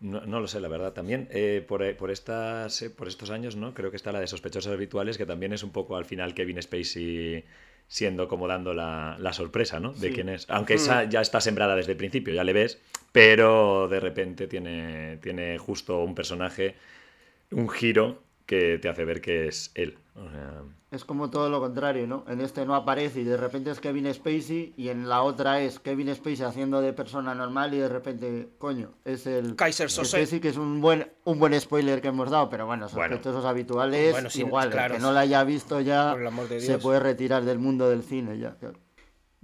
No, 0.00 0.20
no, 0.26 0.40
lo 0.40 0.48
sé, 0.48 0.60
la 0.60 0.68
verdad. 0.68 0.92
También 0.92 1.28
eh, 1.30 1.64
por, 1.66 1.96
por, 1.96 2.10
estas, 2.10 2.82
eh, 2.82 2.90
por 2.90 3.08
estos 3.08 3.30
años, 3.30 3.56
¿no? 3.56 3.72
Creo 3.72 3.90
que 3.90 3.96
está 3.96 4.12
la 4.12 4.20
de 4.20 4.26
sospechosos 4.26 4.70
habituales, 4.70 5.16
que 5.16 5.24
también 5.24 5.54
es 5.54 5.62
un 5.62 5.70
poco 5.70 5.96
al 5.96 6.04
final 6.04 6.34
Kevin 6.34 6.60
Spacey 6.60 7.46
siendo 7.88 8.28
como 8.28 8.48
dando 8.48 8.74
la, 8.74 9.16
la 9.18 9.32
sorpresa, 9.32 9.80
¿no? 9.80 9.92
De 9.92 10.12
quién 10.12 10.28
es. 10.28 10.46
Aunque 10.48 10.74
esa 10.74 11.04
mm. 11.04 11.10
ya 11.10 11.20
está 11.20 11.40
sembrada 11.40 11.76
desde 11.76 11.92
el 11.92 11.98
principio, 11.98 12.32
ya 12.32 12.44
le 12.44 12.52
ves, 12.52 12.80
pero 13.12 13.88
de 13.88 14.00
repente 14.00 14.46
tiene, 14.46 15.18
tiene 15.18 15.58
justo 15.58 16.02
un 16.02 16.14
personaje, 16.14 16.76
un 17.50 17.68
giro 17.68 18.22
que 18.46 18.78
te 18.78 18.88
hace 18.88 19.04
ver 19.04 19.20
que 19.20 19.48
es 19.48 19.70
él. 19.74 19.98
Es 20.92 21.06
como 21.06 21.30
todo 21.30 21.48
lo 21.48 21.58
contrario, 21.58 22.06
¿no? 22.06 22.24
En 22.28 22.42
este 22.42 22.66
no 22.66 22.74
aparece 22.74 23.20
y 23.20 23.24
de 23.24 23.38
repente 23.38 23.70
es 23.70 23.80
Kevin 23.80 24.12
Spacey 24.12 24.74
y 24.76 24.90
en 24.90 25.08
la 25.08 25.22
otra 25.22 25.60
es 25.60 25.78
Kevin 25.78 26.14
Spacey 26.14 26.44
haciendo 26.44 26.82
de 26.82 26.92
persona 26.92 27.34
normal 27.34 27.72
y 27.72 27.78
de 27.78 27.88
repente, 27.88 28.50
coño, 28.58 28.90
es 29.04 29.26
el 29.26 29.56
Kaiser 29.56 29.90
Sose. 29.90 30.40
que 30.40 30.48
es 30.48 30.58
un 30.58 30.82
buen 30.82 31.10
un 31.24 31.38
buen 31.38 31.58
spoiler 31.58 32.02
que 32.02 32.08
hemos 32.08 32.30
dado, 32.30 32.50
pero 32.50 32.66
bueno, 32.66 32.88
sospechosos 32.88 33.44
habituales, 33.46 34.36
igual, 34.36 34.70
que 34.70 34.98
no 34.98 35.12
lo 35.12 35.18
haya 35.18 35.42
visto 35.44 35.80
ya 35.80 36.14
se 36.58 36.78
puede 36.78 37.00
retirar 37.00 37.44
del 37.44 37.58
mundo 37.58 37.88
del 37.88 38.02
cine 38.02 38.38
ya, 38.38 38.54
claro. 38.56 38.78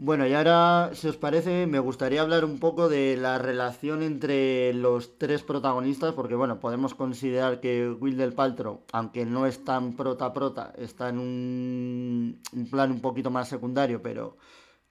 Bueno, 0.00 0.28
y 0.28 0.32
ahora, 0.32 0.90
si 0.94 1.08
os 1.08 1.16
parece, 1.16 1.66
me 1.66 1.80
gustaría 1.80 2.20
hablar 2.22 2.44
un 2.44 2.60
poco 2.60 2.88
de 2.88 3.16
la 3.16 3.36
relación 3.38 4.04
entre 4.04 4.72
los 4.72 5.18
tres 5.18 5.42
protagonistas, 5.42 6.14
porque 6.14 6.36
bueno, 6.36 6.60
podemos 6.60 6.94
considerar 6.94 7.58
que 7.60 7.90
Will 7.90 8.16
del 8.16 8.32
Paltrow, 8.32 8.84
aunque 8.92 9.26
no 9.26 9.44
es 9.44 9.64
tan 9.64 9.96
prota-prota, 9.96 10.72
está 10.78 11.08
en 11.08 11.18
un, 11.18 12.42
plan 12.70 12.92
un 12.92 13.00
poquito 13.00 13.30
más 13.30 13.48
secundario, 13.48 14.00
pero 14.00 14.36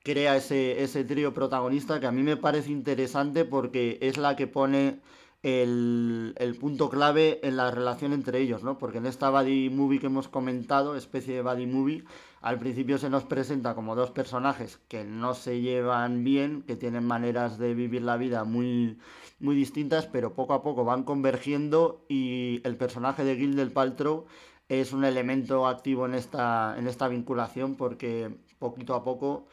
crea 0.04 0.36
ese, 0.36 0.84
ese 0.84 1.06
trío 1.06 1.34
protagonista 1.34 2.02
que 2.02 2.08
a 2.08 2.12
mí 2.12 2.22
me 2.22 2.36
parece 2.36 2.72
interesante 2.72 3.46
porque 3.46 3.98
es 4.02 4.18
la 4.18 4.36
que 4.36 4.48
pone 4.48 5.00
el, 5.44 6.58
punto 6.60 6.90
clave 6.90 7.40
en 7.44 7.58
la 7.58 7.72
relación 7.72 8.14
entre 8.14 8.40
ellos, 8.40 8.64
¿no? 8.64 8.78
Porque 8.78 8.98
en 8.98 9.06
esta 9.06 9.30
Buddy 9.30 9.70
Movie 9.70 10.00
que 10.00 10.08
hemos 10.08 10.28
comentado, 10.28 10.96
especie 10.96 11.36
de 11.36 11.42
Buddy 11.42 11.68
Movie, 11.68 12.04
al 12.42 12.60
principio 12.60 12.98
se 12.98 13.10
nos 13.10 13.24
presenta 13.24 13.76
como 13.76 13.96
dos 13.96 14.12
personajes 14.12 14.80
que 14.88 15.04
no 15.04 15.34
se 15.34 15.62
llevan 15.62 16.24
bien, 16.24 16.64
que 16.64 16.76
tienen 16.76 17.06
maneras 17.06 17.58
de 17.58 17.74
vivir 17.74 18.02
la 18.02 18.18
vida 18.18 18.44
muy, 18.44 18.98
muy 19.40 19.56
distintas, 19.56 20.08
pero 20.08 20.34
poco 20.34 20.54
a 20.54 20.64
poco 20.64 20.84
van 20.84 21.04
convergiendo 21.04 22.06
y 22.10 22.62
el 22.64 22.78
personaje 22.78 23.24
de 23.24 23.36
Gil 23.36 23.56
del 23.56 23.72
Paltrow 23.72 24.26
es 24.70 24.92
un 24.92 25.06
elemento 25.06 25.68
activo 25.68 26.06
en 26.06 26.14
esta, 26.14 26.76
en 26.78 26.88
esta 26.88 27.08
vinculación 27.08 27.76
porque 27.76 28.36
poquito 28.60 28.96
a 28.96 29.04
poco 29.04 29.48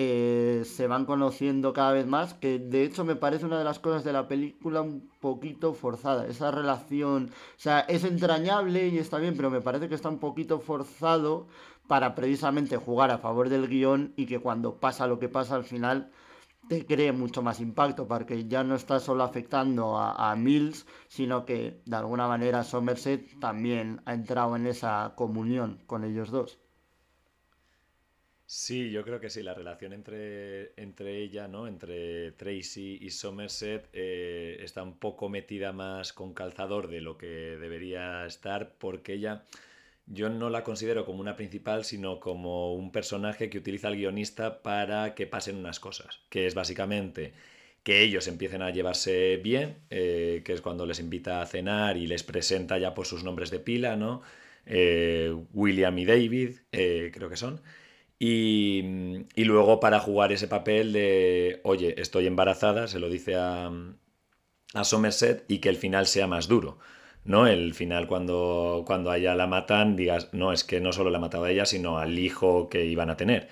eh, 0.00 0.62
se 0.64 0.86
van 0.86 1.06
conociendo 1.06 1.72
cada 1.72 1.90
vez 1.90 2.06
más, 2.06 2.32
que 2.34 2.60
de 2.60 2.84
hecho 2.84 3.04
me 3.04 3.16
parece 3.16 3.46
una 3.46 3.58
de 3.58 3.64
las 3.64 3.80
cosas 3.80 4.04
de 4.04 4.12
la 4.12 4.28
película 4.28 4.80
un 4.80 5.10
poquito 5.18 5.74
forzada. 5.74 6.28
Esa 6.28 6.52
relación, 6.52 7.30
o 7.32 7.60
sea, 7.60 7.80
es 7.80 8.04
entrañable 8.04 8.86
y 8.86 8.98
está 8.98 9.18
bien, 9.18 9.36
pero 9.36 9.50
me 9.50 9.60
parece 9.60 9.88
que 9.88 9.96
está 9.96 10.08
un 10.08 10.20
poquito 10.20 10.60
forzado 10.60 11.48
para 11.88 12.14
precisamente 12.14 12.76
jugar 12.76 13.10
a 13.10 13.18
favor 13.18 13.48
del 13.48 13.66
guion 13.66 14.12
y 14.14 14.26
que 14.26 14.38
cuando 14.38 14.78
pasa 14.78 15.08
lo 15.08 15.18
que 15.18 15.28
pasa 15.28 15.56
al 15.56 15.64
final 15.64 16.12
te 16.68 16.86
cree 16.86 17.10
mucho 17.10 17.42
más 17.42 17.58
impacto, 17.58 18.06
porque 18.06 18.46
ya 18.46 18.62
no 18.62 18.76
está 18.76 19.00
solo 19.00 19.24
afectando 19.24 19.98
a, 19.98 20.30
a, 20.30 20.36
Mills, 20.36 20.86
sino 21.08 21.44
que 21.44 21.82
de 21.86 21.96
alguna 21.96 22.28
manera 22.28 22.62
Somerset 22.62 23.40
también 23.40 24.00
ha 24.04 24.14
entrado 24.14 24.54
en 24.54 24.68
esa 24.68 25.14
comunión 25.16 25.82
con 25.86 26.04
ellos 26.04 26.30
dos. 26.30 26.60
Sí, 28.50 28.90
yo 28.90 29.04
creo 29.04 29.20
que 29.20 29.28
sí, 29.28 29.42
la 29.42 29.52
relación 29.52 29.92
entre, 29.92 30.72
entre 30.80 31.18
ella, 31.22 31.48
¿no? 31.48 31.68
Entre 31.68 32.32
Tracy 32.32 32.96
y 32.98 33.10
Somerset 33.10 33.88
eh, 33.92 34.56
está 34.62 34.82
un 34.82 34.98
poco 34.98 35.28
metida 35.28 35.72
más 35.72 36.14
con 36.14 36.32
calzador 36.32 36.88
de 36.88 37.02
lo 37.02 37.18
que 37.18 37.26
debería 37.26 38.24
estar, 38.24 38.72
porque 38.78 39.12
ella, 39.14 39.44
yo 40.06 40.30
no 40.30 40.50
la 40.50 40.64
considero 40.64 41.04
como 41.04 41.20
una 41.20 41.36
principal, 41.36 41.84
sino 41.84 42.20
como 42.20 42.74
un 42.74 42.90
personaje 42.92 43.50
que 43.50 43.58
utiliza 43.58 43.88
al 43.88 43.96
guionista 43.96 44.62
para 44.62 45.14
que 45.14 45.26
pasen 45.26 45.56
unas 45.56 45.78
cosas, 45.80 46.20
que 46.30 46.46
es 46.46 46.54
básicamente 46.54 47.34
que 47.82 48.02
ellos 48.02 48.28
empiecen 48.28 48.62
a 48.62 48.70
llevarse 48.70 49.38
bien, 49.38 49.78
eh, 49.90 50.42
que 50.44 50.54
es 50.54 50.60
cuando 50.62 50.86
les 50.86 51.00
invita 51.00 51.42
a 51.42 51.46
cenar 51.46 51.96
y 51.98 52.06
les 52.06 52.22
presenta 52.24 52.78
ya 52.78 52.94
por 52.94 53.06
sus 53.06 53.24
nombres 53.24 53.50
de 53.50 53.60
pila, 53.60 53.96
¿no? 53.96 54.22
Eh, 54.66 55.34
William 55.54 55.98
y 55.98 56.04
David, 56.06 56.56
creo 56.70 57.28
que 57.30 57.36
son. 57.36 57.60
Y, 58.18 58.82
luego 59.36 59.80
para 59.80 60.00
jugar 60.00 60.32
ese 60.32 60.48
papel 60.48 60.92
de, 60.92 61.60
oye, 61.64 61.94
estoy 62.00 62.26
embarazada, 62.26 62.88
se 62.88 62.98
lo 62.98 63.08
dice 63.08 63.36
a, 63.36 63.70
a 64.74 64.84
Somerset 64.84 65.44
y 65.48 65.58
que 65.58 65.68
el 65.68 65.76
final 65.76 66.06
sea 66.06 66.26
más 66.26 66.48
duro. 66.48 66.78
¿no? 67.24 67.46
El 67.46 67.74
final 67.74 68.06
cuando, 68.08 68.84
cuando 68.86 69.10
a 69.10 69.18
ella 69.18 69.34
la 69.36 69.46
matan, 69.46 69.96
digas, 69.96 70.30
no, 70.32 70.52
es 70.52 70.64
que 70.64 70.80
no 70.80 70.92
solo 70.92 71.10
la 71.10 71.18
ha 71.18 71.20
matado 71.20 71.44
a 71.44 71.50
ella, 71.50 71.66
sino 71.66 71.98
al 71.98 72.18
hijo 72.18 72.68
que 72.68 72.86
iban 72.86 73.10
a 73.10 73.16
tener. 73.16 73.48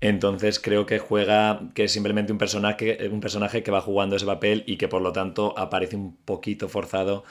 Entonces 0.00 0.60
creo 0.60 0.86
que 0.86 0.98
juega, 0.98 1.70
que 1.74 1.84
es 1.84 1.92
simplemente 1.92 2.32
un 2.32 2.38
personaje, 2.38 3.08
un 3.08 3.20
personaje 3.20 3.62
que 3.62 3.70
va 3.70 3.80
jugando 3.80 4.16
ese 4.16 4.26
papel 4.26 4.64
y 4.66 4.76
que 4.76 4.88
por 4.88 5.02
lo 5.02 5.12
tanto 5.12 5.58
aparece 5.58 5.96
un 5.96 6.16
poquito 6.16 6.68
forzado 6.68 7.24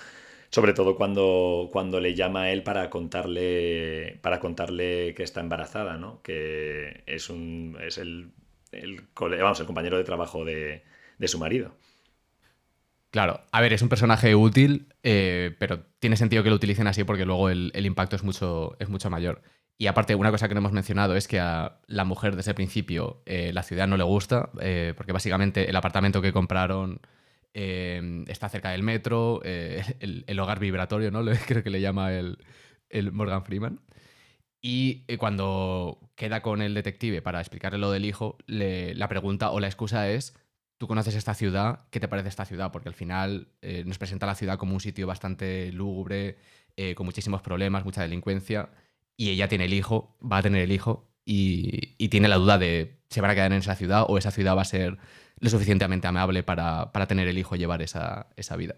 sobre 0.54 0.74
todo 0.74 0.96
cuando, 0.96 1.70
cuando 1.72 2.00
le 2.00 2.14
llama 2.14 2.44
a 2.44 2.52
él 2.52 2.62
para 2.62 2.92
contarle, 2.92 4.20
para 4.22 4.40
contarle 4.40 5.16
que 5.16 5.24
está 5.24 5.42
embarazada, 5.42 5.98
¿no? 5.98 6.22
Que 6.22 7.02
es, 7.08 7.32
un, 7.32 7.76
es 7.82 7.98
el, 7.98 8.34
el, 8.72 9.02
vamos, 9.20 9.60
el 9.60 9.66
compañero 9.66 9.98
de 9.98 10.04
trabajo 10.04 10.46
de, 10.46 10.84
su 11.26 11.40
marido. 11.40 11.76
Claro, 13.10 13.42
a 13.52 13.62
ver, 13.62 13.74
es 13.74 13.82
un 13.82 13.90
personaje 13.90 14.36
útil, 14.36 14.94
eh, 15.02 15.56
pero 15.58 15.88
tiene 15.98 16.18
sentido 16.18 16.44
que 16.44 16.52
lo 16.52 16.56
utilicen 16.58 16.86
así 16.86 17.04
porque 17.04 17.26
luego 17.26 17.50
el, 17.50 17.72
impacto 17.84 18.16
es 18.16 18.24
mucho, 18.24 18.76
es 18.78 18.90
mucho 18.90 19.10
mayor. 19.10 19.42
Y 19.80 19.88
aparte, 19.88 20.14
una 20.14 20.30
cosa 20.30 20.48
que 20.48 20.54
no 20.54 20.60
hemos 20.60 20.72
mencionado 20.72 21.16
es 21.16 21.28
que 21.28 21.40
a 21.40 21.80
la 21.88 22.06
mujer 22.06 22.36
desde 22.36 22.52
el 22.52 22.56
principio 22.56 23.24
eh, 23.26 23.54
la 23.54 23.64
ciudad 23.64 23.88
no 23.88 23.98
le 23.98 24.04
gusta, 24.04 24.52
eh, 24.62 24.94
porque 24.96 25.14
básicamente 25.14 25.68
el 25.68 25.76
apartamento 25.76 26.22
que 26.22 26.32
compraron 26.32 27.02
Em, 27.56 28.26
está 28.30 28.50
cerca 28.50 28.72
del 28.72 28.82
metro, 28.82 29.42
eh, 29.44 29.84
el, 30.28 30.40
hogar 30.40 30.60
vibratorio, 30.60 31.12
¿no? 31.12 31.24
Creo 31.48 31.64
que 31.64 31.70
le 31.70 31.82
llama 31.82 32.12
el, 32.14 32.38
Morgan 33.12 33.44
Freeman. 33.44 33.80
Y 34.62 35.04
eh, 35.08 35.18
cuando 35.18 36.00
queda 36.16 36.42
con 36.42 36.62
el 36.62 36.74
detective 36.74 37.22
para 37.22 37.40
explicarle 37.42 37.80
lo 37.80 37.92
del 37.92 38.06
hijo, 38.06 38.38
la 38.48 39.08
pregunta 39.10 39.52
o 39.52 39.60
la 39.60 39.68
excusa 39.68 40.10
es, 40.10 40.36
tú 40.78 40.88
conoces 40.88 41.16
esta 41.16 41.34
ciudad, 41.34 41.88
¿qué 41.92 42.00
te 42.00 42.08
parece 42.08 42.30
esta 42.30 42.46
ciudad? 42.46 42.72
Porque 42.72 42.90
al 42.90 42.96
final 42.96 43.50
eh, 43.62 43.84
nos 43.86 43.98
presenta 43.98 44.26
la 44.26 44.36
ciudad 44.36 44.58
como 44.58 44.74
un 44.74 44.80
sitio 44.80 45.06
bastante 45.08 45.72
lúgubre, 45.72 46.38
con 46.96 47.06
muchísimos 47.06 47.44
problemas, 47.44 47.86
mucha 47.86 48.02
delincuencia, 48.02 48.70
y 49.16 49.30
ella 49.30 49.48
tiene 49.48 49.66
el 49.66 49.74
hijo, 49.74 50.18
va 50.20 50.38
a 50.38 50.42
tener 50.42 50.64
el 50.64 50.72
hijo, 50.72 51.13
y, 51.26 51.96
y 51.98 52.10
tiene 52.10 52.28
la 52.28 52.38
duda 52.38 52.58
de, 52.58 52.98
¿se 53.10 53.22
van 53.22 53.32
a 53.32 53.36
quedar 53.36 53.52
en 53.52 53.60
esa 53.60 53.76
ciudad 53.76 54.06
o 54.08 54.18
esa 54.18 54.32
ciudad 54.32 54.56
va 54.56 54.62
a 54.62 54.66
ser 54.66 54.98
lo 55.44 55.50
suficientemente 55.50 56.08
amable 56.08 56.42
para, 56.42 56.90
tener 57.08 57.28
el 57.28 57.38
hijo 57.38 57.58
llevar 57.58 57.82
esa, 57.82 58.28
vida. 58.58 58.76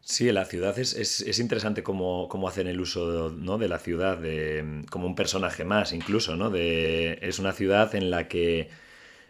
Sí, 0.00 0.30
la 0.32 0.44
ciudad 0.44 0.76
es, 0.76 1.38
interesante 1.38 1.84
cómo, 1.84 2.28
hacen 2.48 2.66
el 2.66 2.80
uso 2.80 3.30
¿no? 3.30 3.58
de 3.58 3.68
la 3.68 3.78
ciudad 3.78 4.18
de, 4.18 4.82
como 4.90 5.06
un 5.06 5.14
personaje 5.14 5.64
más, 5.64 5.92
incluso, 5.92 6.36
¿no? 6.36 6.50
De, 6.50 7.20
es 7.22 7.38
una 7.38 7.52
ciudad 7.52 7.94
en 7.94 8.10
la 8.10 8.28
que 8.28 8.68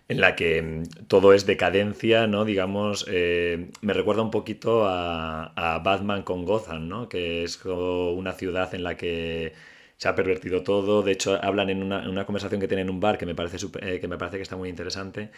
en 0.08 0.20
la 0.20 0.36
que 0.36 0.84
todo 1.08 1.32
es 1.32 1.46
decadencia, 1.46 2.28
¿no? 2.28 2.44
Digamos, 2.44 3.04
eh, 3.08 3.72
me 3.80 3.92
recuerda 3.92 4.22
un 4.22 4.30
poquito 4.30 4.86
a, 4.86 5.46
a, 5.56 5.80
Batman 5.80 6.22
con 6.22 6.44
Gotham, 6.44 6.86
¿no? 6.88 7.08
Que 7.08 7.42
es 7.42 7.56
como 7.56 8.12
una 8.12 8.32
ciudad 8.32 8.72
en 8.74 8.84
la 8.84 8.96
que 8.96 9.52
se 9.96 10.08
ha 10.08 10.14
pervertido 10.14 10.62
todo. 10.62 11.02
De 11.02 11.12
hecho, 11.12 11.38
hablan 11.42 11.70
en 11.70 11.82
una, 11.82 12.26
conversación 12.26 12.60
que 12.60 12.68
tienen 12.68 12.88
en 12.88 12.94
un 12.94 13.00
bar 13.00 13.18
que 13.18 13.26
me, 13.26 13.34
parece 13.34 13.58
eh, 13.80 14.00
que 14.00 14.08
me 14.08 14.18
parece 14.18 14.36
que 14.36 14.42
está 14.42 14.56
muy 14.56 14.68
interesante, 14.68 15.30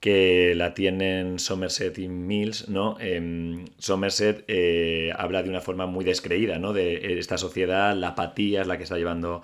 que 0.00 0.54
la 0.56 0.74
tienen 0.74 1.38
Somerset 1.38 1.98
y 1.98 2.08
Mills, 2.08 2.68
¿no? 2.68 2.96
Em, 3.00 3.66
Somerset 3.78 4.44
eh, 4.48 5.12
habla 5.16 5.42
de 5.42 5.50
una 5.50 5.60
forma 5.60 5.86
muy 5.86 6.04
descreída, 6.04 6.58
¿no? 6.58 6.72
De 6.72 7.18
esta 7.18 7.38
sociedad, 7.38 7.94
la 7.94 8.08
apatía 8.08 8.62
es 8.62 8.66
la 8.66 8.76
que 8.78 8.84
está 8.84 8.96
llevando 8.98 9.42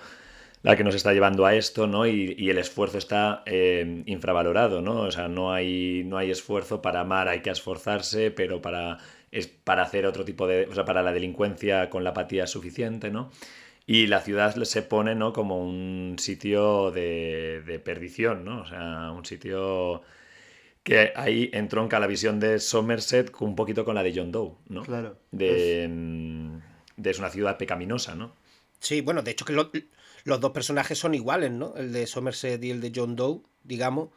la 0.62 0.76
que 0.76 0.82
nos 0.82 0.96
está 0.96 1.12
llevando 1.12 1.46
a 1.46 1.54
esto, 1.54 1.86
¿no? 1.86 2.06
Y, 2.08 2.50
el 2.50 2.58
esfuerzo 2.58 2.98
está 2.98 3.42
em, 3.46 4.02
infravalorado, 4.06 4.82
¿no? 4.82 5.02
O 5.02 5.10
sea, 5.12 5.28
no 5.28 5.52
hay, 5.52 6.02
no 6.04 6.18
hay 6.18 6.32
esfuerzo 6.32 6.82
para 6.82 7.00
amar, 7.02 7.28
hay 7.28 7.40
que 7.40 7.50
esforzarse, 7.50 8.32
pero 8.32 8.60
para, 8.60 8.98
es 9.30 9.46
para 9.46 9.82
hacer 9.82 10.06
otro 10.06 10.24
tipo 10.24 10.46
de... 10.48 10.66
O 10.66 10.74
sea, 10.74 10.84
para 10.84 11.02
la 11.04 11.12
delincuencia 11.12 11.88
con 11.88 12.02
la 12.02 12.10
apatía 12.10 12.44
es 12.44 12.50
suficiente, 12.50 13.10
¿no? 13.12 13.30
Y 13.86 14.08
la 14.08 14.20
ciudad 14.20 14.60
se 14.64 14.82
pone 14.82 15.14
¿no? 15.14 15.32
como 15.32 15.62
un 15.62 16.16
sitio 16.18 16.90
de, 16.90 17.80
perdición, 17.84 18.44
¿no? 18.44 18.62
O 18.62 18.66
sea, 18.66 19.12
un 19.12 19.24
sitio 19.24 20.02
que 20.82 21.12
ahí 21.14 21.50
entronca 21.52 22.00
la 22.00 22.08
visión 22.08 22.40
de 22.40 22.58
Somerset 22.58 23.32
un 23.40 23.54
poquito 23.54 23.84
con 23.84 23.94
la 23.94 24.02
de 24.02 24.12
John 24.14 24.32
Doe, 24.32 24.56
¿no? 24.68 24.82
Claro. 24.82 25.18
De, 25.30 25.86
mm, 25.88 26.58
de 26.96 27.10
es 27.10 27.18
una 27.20 27.30
ciudad 27.30 27.58
pecaminosa, 27.58 28.16
¿no? 28.16 28.32
Sí, 28.80 29.00
bueno, 29.00 29.22
de 29.22 29.30
hecho 29.30 29.44
que 29.44 29.52
los 29.52 30.40
dos 30.40 30.50
personajes 30.50 30.98
son 30.98 31.14
iguales, 31.14 31.52
¿no? 31.52 31.74
El 31.76 31.92
de 31.92 32.06
Somerset 32.08 32.62
y 32.64 32.70
el 32.70 32.80
de 32.80 32.92
John 32.94 33.14
Doe, 33.14 33.42
digamos, 33.62 34.10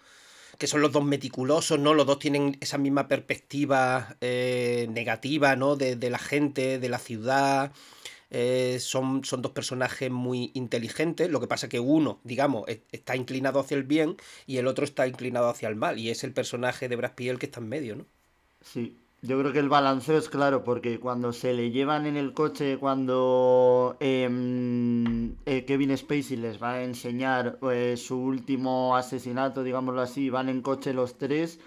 que 0.57 0.67
son 0.67 0.81
los 0.81 0.91
dos 0.91 1.03
meticulosos, 1.03 1.79
¿no? 1.79 1.93
Los 1.93 2.07
dos 2.07 2.19
tienen 2.19 2.57
esa 2.59 2.77
misma 2.79 3.07
perspectiva 3.07 4.17
eh, 4.19 4.87
negativa, 4.91 5.55
¿no? 5.55 5.75
De, 5.75 5.95
de, 5.95 6.09
la 6.09 6.19
gente, 6.19 6.79
de 6.79 6.89
la 6.89 6.99
ciudad, 6.99 7.71
eh, 8.31 8.77
son, 8.79 9.23
son 9.23 9.41
dos 9.41 9.51
personajes 9.51 10.11
muy 10.11 10.51
inteligentes, 10.53 11.29
lo 11.29 11.39
que 11.39 11.47
pasa 11.47 11.69
que 11.69 11.79
uno, 11.79 12.19
digamos, 12.23 12.67
e, 12.67 12.83
está 12.91 13.15
inclinado 13.15 13.59
hacia 13.59 13.77
el 13.77 13.83
bien 13.83 14.17
y 14.45 14.57
el 14.57 14.67
otro 14.67 14.85
está 14.85 15.07
inclinado 15.07 15.49
hacia 15.49 15.69
el 15.69 15.75
mal, 15.75 15.97
y 15.97 16.09
es 16.09 16.23
el 16.23 16.33
personaje 16.33 16.89
de 16.89 16.95
Brad 16.95 17.13
Pitt 17.15 17.29
el 17.29 17.39
que 17.39 17.47
está 17.47 17.59
en 17.59 17.69
medio, 17.69 17.95
¿no? 17.95 18.05
Sí, 18.61 18.95
yo 19.21 19.37
creo 19.39 19.51
que 19.51 19.59
el 19.59 19.67
balanceo 19.67 20.17
es 20.17 20.29
claro, 20.29 20.63
porque 20.63 20.99
cuando 20.99 21.33
se 21.33 21.53
le 21.53 21.71
llevan 21.71 22.05
en 22.05 22.15
el 22.15 22.33
coche, 22.33 22.77
cuando 22.77 23.97
eh, 23.99 25.63
Kevin 25.67 25.97
Spacey 25.97 26.37
les 26.37 26.61
va 26.61 26.73
a 26.73 26.83
enseñar 26.83 27.57
eh, 27.71 27.95
su 27.97 28.17
último 28.17 28.95
asesinato, 28.95 29.63
digámoslo 29.63 30.01
así, 30.01 30.29
van 30.29 30.47
en 30.47 30.61
coche 30.61 30.93
los 30.93 31.17
tres 31.17 31.59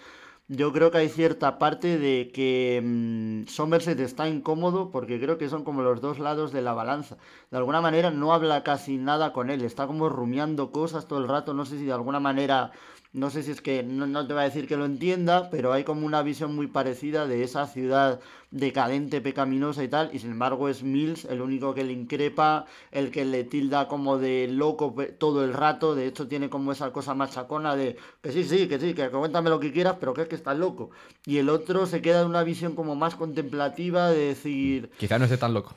yo 0.54 0.70
creo 0.70 0.90
que 0.90 0.98
hay 0.98 1.08
cierta 1.08 1.58
parte 1.58 1.98
de 1.98 2.30
que 2.32 2.78
mm, 2.84 3.46
Somerset 3.48 3.98
está 4.00 4.28
incómodo 4.28 4.90
porque 4.90 5.18
creo 5.18 5.38
que 5.38 5.48
son 5.48 5.64
como 5.64 5.80
los 5.80 6.02
dos 6.02 6.18
lados 6.18 6.52
de 6.52 6.60
la 6.60 6.74
balanza. 6.74 7.16
De 7.50 7.56
alguna 7.56 7.80
manera 7.80 8.10
no 8.10 8.34
habla 8.34 8.62
casi 8.62 8.98
nada 8.98 9.32
con 9.32 9.48
él, 9.48 9.62
está 9.62 9.86
como 9.86 10.10
rumiando 10.10 10.70
cosas 10.70 11.06
todo 11.06 11.20
el 11.20 11.28
rato, 11.28 11.54
no 11.54 11.64
sé 11.64 11.78
si 11.78 11.86
de 11.86 11.92
alguna 11.92 12.20
manera 12.20 12.70
no 13.12 13.28
sé 13.28 13.42
si 13.42 13.50
es 13.50 13.60
que 13.60 13.82
no, 13.82 14.26
te 14.26 14.32
va 14.32 14.40
a 14.40 14.44
decir 14.44 14.66
que 14.66 14.76
lo 14.76 14.86
entienda, 14.86 15.50
pero 15.50 15.72
hay 15.72 15.84
como 15.84 16.06
una 16.06 16.22
visión 16.22 16.54
muy 16.54 16.66
parecida 16.66 17.26
de 17.26 17.44
esa 17.44 17.66
ciudad 17.66 18.20
decadente, 18.50 19.20
pecaminosa 19.20 19.84
y 19.84 19.88
tal, 19.88 20.10
y 20.14 20.18
sin 20.18 20.30
embargo 20.30 20.68
es 20.70 20.82
Mills 20.82 21.26
el 21.26 21.42
único 21.42 21.74
que 21.74 21.84
le 21.84 21.92
increpa, 21.92 22.64
el 22.90 23.10
que 23.10 23.26
le 23.26 23.44
tilda 23.44 23.86
como 23.86 24.16
de 24.16 24.48
loco 24.48 24.94
todo 25.18 25.44
el 25.44 25.52
rato, 25.52 25.94
de 25.94 26.06
hecho 26.06 26.26
tiene 26.26 26.48
como 26.48 26.72
esa 26.72 26.90
cosa 26.90 27.14
machacona 27.14 27.76
de 27.76 27.96
que 28.22 28.32
sí, 28.32 28.44
sí, 28.44 28.66
que 28.66 28.78
sí, 28.78 28.94
que 28.94 29.10
cuéntame 29.10 29.50
lo 29.50 29.60
que 29.60 29.72
quieras, 29.72 29.96
pero 30.00 30.14
que 30.14 30.22
es 30.22 30.28
que 30.28 30.36
estás 30.36 30.56
loco. 30.56 30.90
Y 31.26 31.36
el 31.36 31.50
otro 31.50 31.84
se 31.84 32.00
queda 32.00 32.22
en 32.22 32.28
una 32.28 32.44
visión 32.44 32.74
como 32.74 32.94
más 32.94 33.14
contemplativa 33.14 34.10
de 34.10 34.28
decir... 34.28 34.90
Quizá 34.98 35.18
no 35.18 35.24
esté 35.24 35.36
tan 35.36 35.52
loco. 35.52 35.74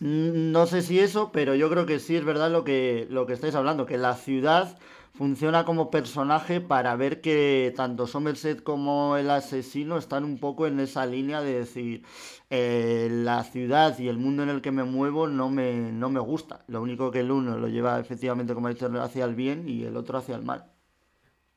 No 0.00 0.66
sé 0.66 0.80
si 0.80 1.00
eso, 1.00 1.30
pero 1.32 1.54
yo 1.54 1.68
creo 1.68 1.84
que 1.84 1.98
sí 1.98 2.16
es 2.16 2.24
verdad 2.24 2.50
lo 2.50 2.64
que, 2.64 3.06
lo 3.10 3.26
que 3.26 3.34
estáis 3.34 3.54
hablando, 3.54 3.84
que 3.84 3.98
la 3.98 4.14
ciudad 4.14 4.78
funciona 5.14 5.64
como 5.64 5.90
personaje 5.90 6.60
para 6.60 6.96
ver 6.96 7.20
que 7.20 7.72
tanto 7.76 8.06
Somerset 8.06 8.62
como 8.62 9.16
el 9.16 9.30
asesino 9.30 9.98
están 9.98 10.24
un 10.24 10.38
poco 10.38 10.66
en 10.66 10.80
esa 10.80 11.06
línea 11.06 11.42
de 11.42 11.60
decir 11.60 12.02
eh, 12.50 13.08
la 13.10 13.44
ciudad 13.44 13.98
y 13.98 14.08
el 14.08 14.18
mundo 14.18 14.42
en 14.42 14.48
el 14.48 14.62
que 14.62 14.72
me 14.72 14.84
muevo 14.84 15.28
no 15.28 15.50
me, 15.50 15.92
no 15.92 16.10
me 16.10 16.20
gusta. 16.20 16.64
Lo 16.66 16.82
único 16.82 17.10
que 17.10 17.20
el 17.20 17.30
uno 17.30 17.58
lo 17.58 17.68
lleva 17.68 18.00
efectivamente, 18.00 18.54
como 18.54 18.68
ha 18.68 18.70
dicho, 18.70 18.90
hacia 19.00 19.24
el 19.24 19.34
bien 19.34 19.68
y 19.68 19.84
el 19.84 19.96
otro 19.96 20.18
hacia 20.18 20.36
el 20.36 20.42
mal. 20.42 20.72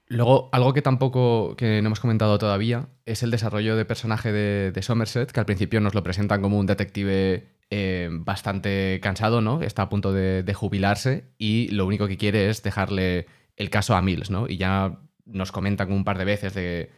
Luego, 0.07 0.49
algo 0.51 0.73
que 0.73 0.83
tampoco 0.83 1.55
que 1.55 1.81
no 1.81 1.87
hemos 1.87 1.99
comentado 1.99 2.37
todavía 2.37 2.89
es 3.05 3.23
el 3.23 3.31
desarrollo 3.31 3.75
de 3.75 3.85
personaje 3.85 4.31
de, 4.31 4.81
Somerset, 4.83 5.31
que 5.31 5.39
al 5.39 5.47
principio 5.47 5.81
nos 5.81 5.95
lo 5.95 6.03
presentan 6.03 6.41
como 6.43 6.59
un 6.59 6.67
detective 6.67 7.47
eh, 7.71 8.09
bastante 8.11 8.99
cansado, 9.01 9.41
¿no? 9.41 9.63
Está 9.63 9.83
a 9.83 9.89
punto 9.89 10.13
de, 10.13 10.53
jubilarse 10.53 11.31
y 11.39 11.69
lo 11.69 11.87
único 11.87 12.07
que 12.07 12.17
quiere 12.17 12.49
es 12.51 12.61
dejarle 12.61 13.25
el 13.55 13.69
caso 13.69 13.95
a 13.95 14.01
Mills, 14.01 14.29
¿no? 14.29 14.47
Y 14.47 14.57
ya 14.57 14.99
nos 15.25 15.51
comentan 15.51 15.91
un 15.91 16.03
par 16.03 16.17
de 16.17 16.25
veces 16.25 16.53
de 16.53 16.91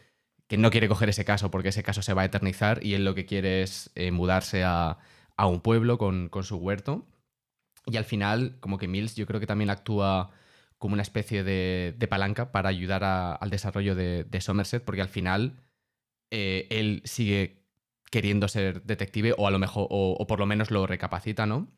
que 0.48 0.56
no 0.56 0.70
quiere 0.70 0.88
coger 0.88 1.08
ese 1.10 1.24
caso 1.24 1.50
porque 1.50 1.68
ese 1.68 1.82
caso 1.82 2.02
se 2.02 2.14
va 2.14 2.22
a 2.22 2.24
eternizar 2.24 2.84
y 2.84 2.94
él 2.94 3.04
lo 3.04 3.14
que 3.14 3.26
quiere 3.26 3.62
es 3.62 3.90
eh, 3.94 4.10
mudarse 4.10 4.64
a, 4.64 4.98
un 5.38 5.60
pueblo 5.60 5.98
con, 5.98 6.30
su 6.42 6.56
huerto. 6.56 7.06
Y 7.86 7.96
al 7.96 8.04
final, 8.04 8.56
como 8.60 8.78
que 8.78 8.88
Mills 8.88 9.14
yo 9.14 9.26
creo 9.26 9.40
que 9.40 9.46
también 9.46 9.70
actúa 9.70 10.30
como 10.78 10.94
una 10.94 11.02
especie 11.02 11.44
de, 11.44 11.94
palanca 12.08 12.50
para 12.52 12.68
ayudar 12.68 13.04
al 13.04 13.50
desarrollo 13.50 13.94
de, 13.94 14.40
Somerset, 14.40 14.84
porque 14.84 15.02
al 15.02 15.08
final 15.08 15.60
eh, 16.30 16.66
él 16.70 17.02
sigue 17.04 17.62
queriendo 18.10 18.48
ser 18.48 18.82
detective 18.84 19.34
o 19.36 19.46
a 19.46 19.50
lo 19.50 19.58
mejor, 19.58 19.86
o, 19.90 20.26
por 20.26 20.38
lo 20.38 20.46
menos 20.46 20.70
lo 20.70 20.86
recapacita, 20.86 21.46
¿no? 21.46 21.68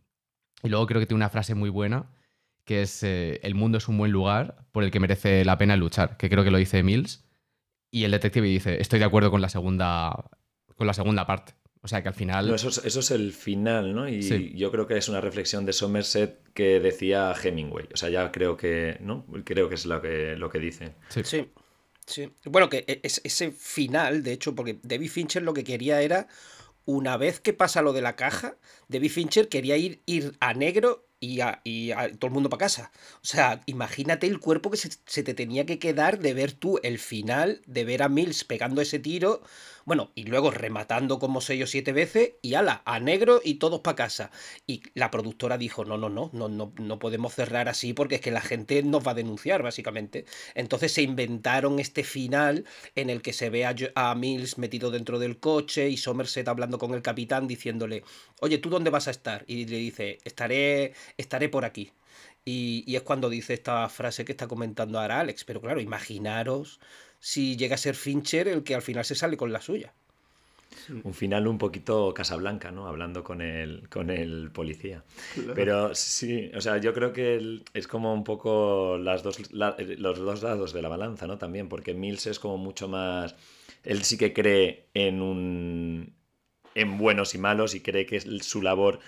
Y 0.62 0.68
luego 0.68 0.86
creo 0.86 1.00
que 1.00 1.06
tiene 1.06 1.18
una 1.18 1.30
frase 1.30 1.54
muy 1.54 1.70
buena 1.70 2.06
que 2.64 2.82
es 2.82 3.02
eh, 3.02 3.40
el 3.42 3.54
mundo 3.54 3.78
es 3.78 3.88
un 3.88 3.98
buen 3.98 4.12
lugar 4.12 4.66
por 4.72 4.84
el 4.84 4.90
que 4.90 5.00
merece 5.00 5.44
la 5.44 5.58
pena 5.58 5.76
luchar, 5.76 6.16
que 6.16 6.28
creo 6.28 6.44
que 6.44 6.50
lo 6.50 6.58
dice 6.58 6.82
Mills. 6.82 7.24
Y 7.90 8.04
el 8.04 8.12
detective 8.12 8.46
dice, 8.46 8.80
estoy 8.80 9.00
de 9.00 9.04
acuerdo 9.04 9.30
con 9.30 9.40
la 9.40 9.48
segunda, 9.48 10.30
con 10.76 10.86
la 10.86 10.94
segunda 10.94 11.26
parte. 11.26 11.54
O 11.82 11.88
sea 11.88 12.02
que 12.02 12.08
al 12.08 12.14
final... 12.14 12.52
eso, 12.52 12.68
es, 12.68 13.10
el 13.10 13.32
final, 13.32 13.94
¿no? 13.94 14.06
Y 14.06 14.54
yo 14.54 14.70
creo 14.70 14.86
que 14.86 14.98
es 14.98 15.08
una 15.08 15.20
reflexión 15.20 15.64
de 15.64 15.72
Somerset 15.72 16.52
que 16.52 16.78
decía 16.78 17.32
Hemingway. 17.32 17.88
O 17.94 17.96
sea, 17.96 18.10
ya 18.10 18.30
creo 18.30 18.56
que, 18.56 18.98
¿no? 19.00 19.24
Creo 19.44 19.68
que 19.68 19.76
es 19.76 19.86
lo 19.86 20.00
que, 20.02 20.36
lo 20.36 20.50
que 20.50 20.58
dice. 20.58 20.94
Sí. 21.08 21.48
sí. 22.06 22.32
Bueno, 22.44 22.68
que 22.68 22.84
e, 22.86 23.00
es, 23.02 23.22
ese 23.24 23.50
final, 23.50 24.22
de 24.22 24.32
hecho, 24.32 24.54
porque 24.54 24.78
David 24.82 25.08
Fincher 25.08 25.42
lo 25.42 25.54
que 25.54 25.64
quería 25.64 26.02
era, 26.02 26.28
una 26.84 27.16
vez 27.16 27.40
que 27.40 27.54
pasa 27.54 27.80
lo 27.80 27.94
de 27.94 28.02
la 28.02 28.14
caja, 28.14 28.56
David 28.90 29.10
Fincher 29.10 29.48
quería 29.48 29.76
ir, 29.76 30.02
ir 30.04 30.36
a 30.40 30.52
negro 30.52 31.06
y, 31.20 31.40
a, 31.40 31.60
todo 32.18 32.26
el 32.26 32.32
mundo 32.32 32.48
para 32.50 32.60
casa. 32.60 32.90
O 33.16 33.26
sea, 33.26 33.60
imagínate 33.66 34.26
el 34.26 34.40
cuerpo 34.40 34.70
que 34.70 34.78
se, 34.78 34.90
se, 35.06 35.22
te 35.22 35.34
tenía 35.34 35.66
que 35.66 35.78
quedar 35.78 36.18
de 36.18 36.34
ver 36.34 36.52
tú 36.52 36.80
el 36.82 36.98
final, 36.98 37.62
de 37.66 37.84
ver 37.84 38.02
a 38.02 38.08
Mills 38.08 38.44
pegando 38.44 38.80
ese 38.80 38.98
tiro. 38.98 39.42
Bueno, 39.84 40.12
y 40.14 40.24
luego 40.24 40.50
rematando 40.50 41.18
como 41.18 41.40
seis 41.40 41.64
o 41.64 41.66
siete 41.66 41.92
veces 41.92 42.34
y 42.42 42.54
ala, 42.54 42.82
a 42.84 43.00
negro 43.00 43.40
y 43.42 43.54
todos 43.54 43.80
para 43.80 43.96
casa. 43.96 44.30
Y 44.66 44.82
la 44.94 45.10
productora 45.10 45.58
dijo, 45.58 45.84
no, 45.84 45.96
no, 45.96 46.08
no, 46.08 46.30
no, 46.32 46.48
no, 46.48 46.72
no 46.76 46.98
podemos 46.98 47.34
cerrar 47.34 47.68
así 47.68 47.92
porque 47.92 48.16
es 48.16 48.20
que 48.20 48.30
la 48.30 48.40
gente 48.40 48.82
nos 48.82 49.06
va 49.06 49.12
a 49.12 49.14
denunciar, 49.14 49.62
básicamente. 49.62 50.26
Entonces 50.54 50.92
se 50.92 51.02
inventaron 51.02 51.80
este 51.80 52.04
final 52.04 52.64
en 52.94 53.10
el 53.10 53.22
que 53.22 53.32
se 53.32 53.50
ve 53.50 53.64
a, 53.64 54.14
Mills 54.14 54.58
metido 54.58 54.90
dentro 54.90 55.18
del 55.18 55.38
coche 55.38 55.88
y 55.88 55.96
Somerset 55.96 56.48
hablando 56.48 56.78
con 56.78 56.94
el 56.94 57.02
capitán 57.02 57.46
diciéndole, 57.46 58.04
oye, 58.40 58.58
¿tú 58.58 58.70
dónde 58.80 58.90
vas 58.90 59.08
a 59.08 59.12
estar? 59.12 59.44
Y 59.46 59.66
le 59.66 59.76
dice, 59.76 60.18
estaré, 60.24 60.94
estaré 61.16 61.48
por 61.48 61.64
aquí. 61.64 61.92
Y, 62.44 62.84
y, 62.86 62.96
es 62.96 63.02
cuando 63.02 63.28
dice 63.28 63.54
esta 63.54 63.88
frase 63.88 64.24
que 64.24 64.32
está 64.32 64.48
comentando 64.48 64.98
ahora 64.98 65.20
Alex. 65.20 65.44
Pero 65.44 65.60
claro, 65.60 65.80
imaginaros 65.80 66.80
si 67.20 67.56
llega 67.56 67.74
a 67.74 67.78
ser 67.78 67.94
Fincher 67.94 68.48
el 68.48 68.64
que 68.64 68.74
al 68.74 68.82
final 68.82 69.04
se 69.04 69.14
sale 69.14 69.36
con 69.36 69.52
la 69.52 69.60
suya. 69.60 69.92
Un 71.04 71.14
final 71.14 71.46
un 71.46 71.58
poquito 71.58 72.14
Casablanca, 72.14 72.70
¿no? 72.70 72.86
Hablando 72.86 73.24
con 73.24 73.40
el, 73.40 73.88
con 73.88 74.10
el 74.10 74.50
policía. 74.52 75.02
Pero 75.54 75.94
sí, 75.94 76.50
o 76.54 76.60
sea, 76.60 76.78
yo 76.78 76.94
creo 76.94 77.12
que 77.12 77.62
es 77.74 77.88
como 77.88 78.14
un 78.14 78.24
poco 78.24 78.96
las 78.98 79.22
dos, 79.22 79.52
los 79.52 80.18
dos 80.18 80.42
lados 80.42 80.72
de 80.72 80.82
la 80.82 80.88
balanza, 80.88 81.26
¿no? 81.26 81.38
También, 81.38 81.68
porque 81.68 81.94
Mills 81.94 82.26
es 82.26 82.38
como 82.38 82.56
mucho 82.56 82.88
más... 82.88 83.34
Él 83.84 84.04
sí 84.04 84.16
que 84.16 84.32
cree 84.32 84.86
en 84.94 85.22
un... 85.22 86.14
en 86.74 86.98
buenos 86.98 87.34
y 87.34 87.38
malos 87.38 87.74
y 87.74 87.80
cree 87.80 88.06
que 88.06 88.20
su 88.20 88.62
labor 88.62 89.00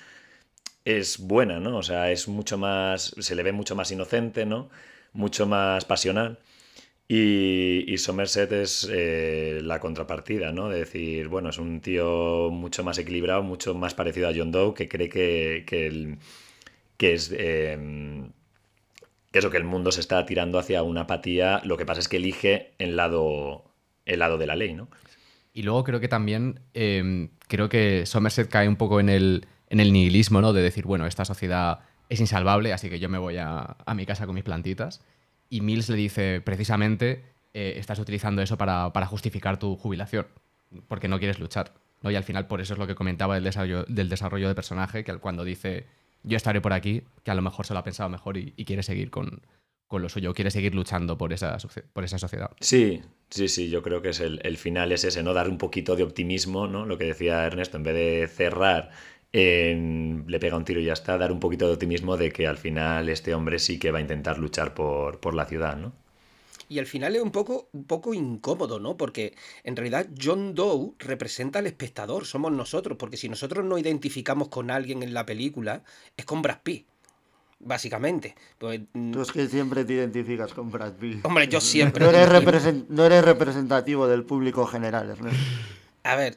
es 0.85 1.19
buena, 1.19 1.61
¿no? 1.61 1.79
O 1.79 1.83
sea, 1.83 2.11
es 2.13 2.29
mucho 2.29 2.59
más... 2.59 3.15
se 3.19 3.35
le 3.35 3.43
ve 3.43 3.53
mucho 3.53 3.77
más 3.77 3.91
inocente, 3.93 4.47
¿no? 4.47 4.71
Mucho 5.13 5.47
más 5.47 5.85
pasional. 5.85 6.39
Y, 7.09 7.97
Somerset 7.99 8.53
es 8.53 8.89
eh, 8.91 9.61
la 9.63 9.81
contrapartida, 9.81 10.53
¿no? 10.53 10.69
De 10.71 10.79
decir, 10.81 11.29
bueno, 11.29 11.51
es 11.51 11.59
un 11.59 11.81
tío 11.81 12.51
mucho 12.51 12.85
más 12.85 12.99
equilibrado, 12.99 13.43
mucho 13.43 13.75
más 13.75 13.95
parecido 13.95 14.29
a 14.29 14.33
John 14.35 14.51
Doe, 14.53 14.75
que 14.75 14.89
cree 14.89 15.09
que, 15.09 15.65
que, 15.67 16.19
que 16.97 17.15
es... 17.15 17.33
Eh, 17.37 17.79
eso, 19.33 19.51
que 19.51 19.57
el 19.57 19.65
mundo 19.65 19.93
se 19.93 20.01
está 20.01 20.25
tirando 20.27 20.59
hacia 20.59 20.83
una 20.83 21.03
apatía, 21.03 21.63
lo 21.65 21.77
que 21.77 21.87
pasa 21.87 22.01
es 22.01 22.09
que 22.09 22.19
elige 22.19 22.73
el 22.79 22.97
lado, 22.97 23.65
el 24.05 24.19
lado 24.19 24.37
de 24.39 24.47
la 24.47 24.57
ley, 24.57 24.75
¿no? 24.75 24.89
Y 25.53 25.62
luego 25.62 25.84
creo 25.84 26.00
que 26.00 26.09
también, 26.09 26.61
em, 26.74 27.30
creo 27.48 27.68
que 27.68 28.07
Somerset 28.07 28.48
cae 28.48 28.68
un 28.68 28.76
poco 28.76 29.00
en 29.00 29.09
el, 29.09 29.46
en 29.68 29.80
el 29.80 29.92
nihilismo, 29.92 30.40
¿no? 30.40 30.53
De 30.53 30.62
decir, 30.62 30.84
bueno, 30.84 31.07
esta 31.07 31.24
sociedad 31.24 31.80
es 32.09 32.20
insalvable, 32.20 32.72
así 32.72 32.88
que 32.88 32.98
yo 32.98 33.09
me 33.09 33.18
voy 33.18 33.36
a, 33.36 33.76
a 33.84 33.94
mi 33.94 34.07
casa 34.07 34.26
con 34.26 34.34
mis 34.34 34.44
plantitas. 34.44 35.03
Y 35.48 35.61
Mills 35.61 35.88
le 35.90 35.96
dice, 35.96 36.40
precisamente, 36.40 37.32
eh, 37.55 37.74
estás 37.76 37.98
utilizando 37.98 38.40
eso 38.40 38.57
para, 38.57 39.07
justificar 39.07 39.59
tu 39.59 39.76
jubilación, 39.76 40.26
porque 40.88 41.09
no 41.09 41.18
quieres 41.18 41.38
luchar. 41.38 41.74
¿no? 42.00 42.11
Y 42.11 42.16
al 42.16 42.24
final, 42.24 42.46
por 42.46 42.61
eso 42.61 42.72
es 42.72 42.78
lo 42.78 42.86
que 42.86 42.94
comentaba 42.94 43.34
del 43.34 43.44
desarrollo, 43.44 43.84
del 43.84 44.09
desarrollo 44.09 44.48
de 44.48 44.55
personaje, 44.55 45.05
que 45.05 45.14
cuando 45.18 45.44
dice, 45.44 45.86
yo 46.22 46.36
estaré 46.36 46.62
por 46.62 46.72
aquí, 46.72 47.03
que 47.24 47.30
a 47.30 47.34
lo 47.34 47.42
mejor 47.42 47.66
se 47.66 47.74
lo 47.74 47.80
ha 47.80 47.84
pensado 47.84 48.09
mejor 48.09 48.38
y, 48.38 48.53
quiere 48.64 48.82
seguir 48.82 49.11
con, 49.11 49.42
lo 50.01 50.09
suyo, 50.09 50.32
quiere 50.32 50.51
seguir 50.51 50.74
luchando 50.74 51.18
por 51.18 51.32
esa, 51.32 51.59
por 51.93 52.05
esa 52.05 52.18
sociedad. 52.18 52.51
Sí, 52.61 53.03
sí, 53.28 53.49
sí, 53.49 53.68
yo 53.68 53.82
creo 53.82 54.01
que 54.01 54.11
es 54.11 54.20
el, 54.20 54.57
final 54.57 54.93
es 54.93 55.05
ese, 55.05 55.22
¿no? 55.22 55.34
Dar 55.34 55.49
un 55.49 55.59
poquito 55.59 55.97
de 55.97 56.03
optimismo, 56.03 56.66
¿no? 56.66 56.86
Lo 56.86 56.97
que 56.97 57.05
decía 57.05 57.45
Ernesto, 57.45 57.76
en 57.76 57.82
vez 57.82 57.95
de 57.95 58.28
cerrar 58.28 58.90
le 59.32 60.38
pega 60.38 60.57
un 60.57 60.64
tiro 60.64 60.80
y 60.80 60.84
ya 60.84 60.93
está, 60.93 61.16
dar 61.16 61.32
un 61.32 61.40
poquito 61.40 61.66
de 61.66 61.72
optimismo 61.72 62.16
de 62.16 62.30
que 62.30 62.47
al 62.47 62.59
final 62.59 63.09
este 63.09 63.34
hombre 63.34 63.59
sí 63.59 63.78
que 63.78 63.90
va 63.90 63.99
a 63.99 64.03
intentar 64.03 64.38
luchar 64.38 64.74
por, 64.74 65.20
por 65.20 65.34
la 65.34 65.47
ciudad, 65.47 65.76
¿no? 65.76 65.93
Y 66.68 66.78
al 66.78 66.86
final 66.86 67.16
es 67.16 67.22
un 67.22 67.32
poco, 67.32 67.68
un 67.72 67.84
poco 67.84 68.14
incómodo, 68.14 68.78
¿no? 68.78 68.97
Porque 68.97 69.34
en 69.62 69.76
realidad 69.76 70.07
John 70.18 70.55
Doe 70.55 70.93
representa 70.99 71.59
al 71.59 71.66
espectador, 71.66 72.24
somos 72.24 72.53
nosotros, 72.53 72.97
porque 72.99 73.18
si 73.18 73.28
nosotros 73.28 73.64
no 73.64 73.76
identificamos 73.76 74.49
con 74.49 74.70
alguien 74.70 75.03
en 75.03 75.12
la 75.12 75.26
película, 75.26 75.82
es 76.16 76.24
con 76.24 76.40
Brad 76.40 76.61
Pitt 76.62 76.86
básicamente. 77.63 78.35
Pues, 78.59 78.81
mm, 78.93 79.13
Tú 79.13 79.23
es 79.23 79.33
que 79.33 79.47
siempre 79.49 79.85
te 79.85 79.95
identificas 79.95 80.53
con 80.53 80.71
Brad 80.71 80.93
Pitt. 80.93 81.25
Hombre, 81.25 81.49
yo 81.49 81.61
siempre. 81.63 82.05
No 82.05 82.11
eres, 82.11 82.75
no 82.89 83.05
eres 83.05 83.25
representativo 83.25 84.07
del 84.07 84.25
público 84.25 84.67
general, 84.67 85.11
Ernesto. 85.11 85.39
A 86.05 86.17
ver, 86.17 86.37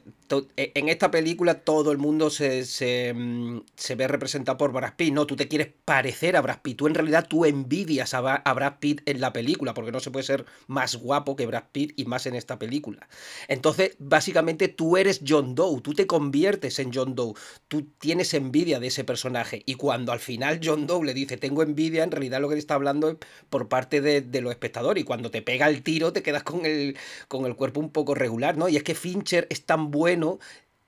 en 0.56 0.88
esta 0.88 1.10
película 1.10 1.60
todo 1.60 1.92
el 1.92 1.98
mundo 1.98 2.30
se, 2.30 3.12
mm, 3.14 3.60
se, 3.74 3.94
ve 3.94 4.08
representado 4.08 4.58
por 4.58 4.72
Brad 4.72 4.94
Pitt, 4.96 5.12
¿no? 5.12 5.26
Tú 5.26 5.36
te 5.36 5.48
quieres 5.48 5.68
parecer 5.84 6.36
a 6.36 6.40
Brad 6.40 6.60
Pitt, 6.62 6.78
tú 6.78 6.86
en 6.86 6.94
realidad 6.94 7.26
tú 7.28 7.44
envidias 7.44 8.14
a, 8.14 8.20
Brad 8.20 8.78
Pitt 8.80 9.02
en 9.06 9.20
la 9.20 9.32
película, 9.32 9.74
porque 9.74 9.92
no 9.92 10.00
se 10.00 10.10
puede 10.10 10.24
ser 10.24 10.44
más 10.66 10.96
guapo 10.96 11.36
que 11.36 11.46
Brad 11.46 11.64
Pitt 11.70 11.92
y 11.96 12.04
más 12.06 12.26
en 12.26 12.34
esta 12.34 12.58
película. 12.58 13.08
Entonces, 13.48 13.96
básicamente 13.98 14.68
tú 14.68 14.96
eres 14.96 15.20
John 15.26 15.54
Doe, 15.54 15.80
tú 15.80 15.94
te 15.94 16.06
conviertes 16.06 16.78
en 16.78 16.92
John 16.92 17.14
Doe, 17.14 17.34
tú 17.68 17.86
tienes 17.98 18.34
envidia 18.34 18.80
de 18.80 18.88
ese 18.88 19.04
personaje 19.04 19.62
y 19.66 19.74
cuando 19.74 20.12
al 20.12 20.20
final 20.20 20.60
John 20.62 20.86
Doe 20.86 21.04
le 21.04 21.14
dice 21.14 21.36
tengo 21.36 21.62
envidia, 21.62 22.02
en 22.04 22.10
realidad 22.10 22.40
lo 22.40 22.48
que 22.48 22.54
te 22.54 22.60
está 22.60 22.74
hablando 22.74 23.10
es 23.10 23.16
por 23.50 23.68
parte 23.68 24.00
de, 24.00 24.22
de 24.22 24.40
los 24.40 24.50
espectadores 24.50 25.02
y 25.02 25.04
cuando 25.04 25.30
te 25.30 25.42
pega 25.42 25.68
el 25.68 25.82
tiro 25.82 26.12
te 26.12 26.22
quedas 26.22 26.42
con 26.42 26.66
el, 26.66 26.96
con 27.28 27.46
el 27.46 27.54
cuerpo 27.54 27.80
un 27.80 27.90
poco 27.90 28.14
regular, 28.14 28.56
¿no? 28.56 28.68
Y 28.68 28.76
es 28.76 28.82
que 28.82 28.94
Fincher 28.94 29.46
es 29.50 29.64
tan 29.64 29.90
bueno 29.90 30.15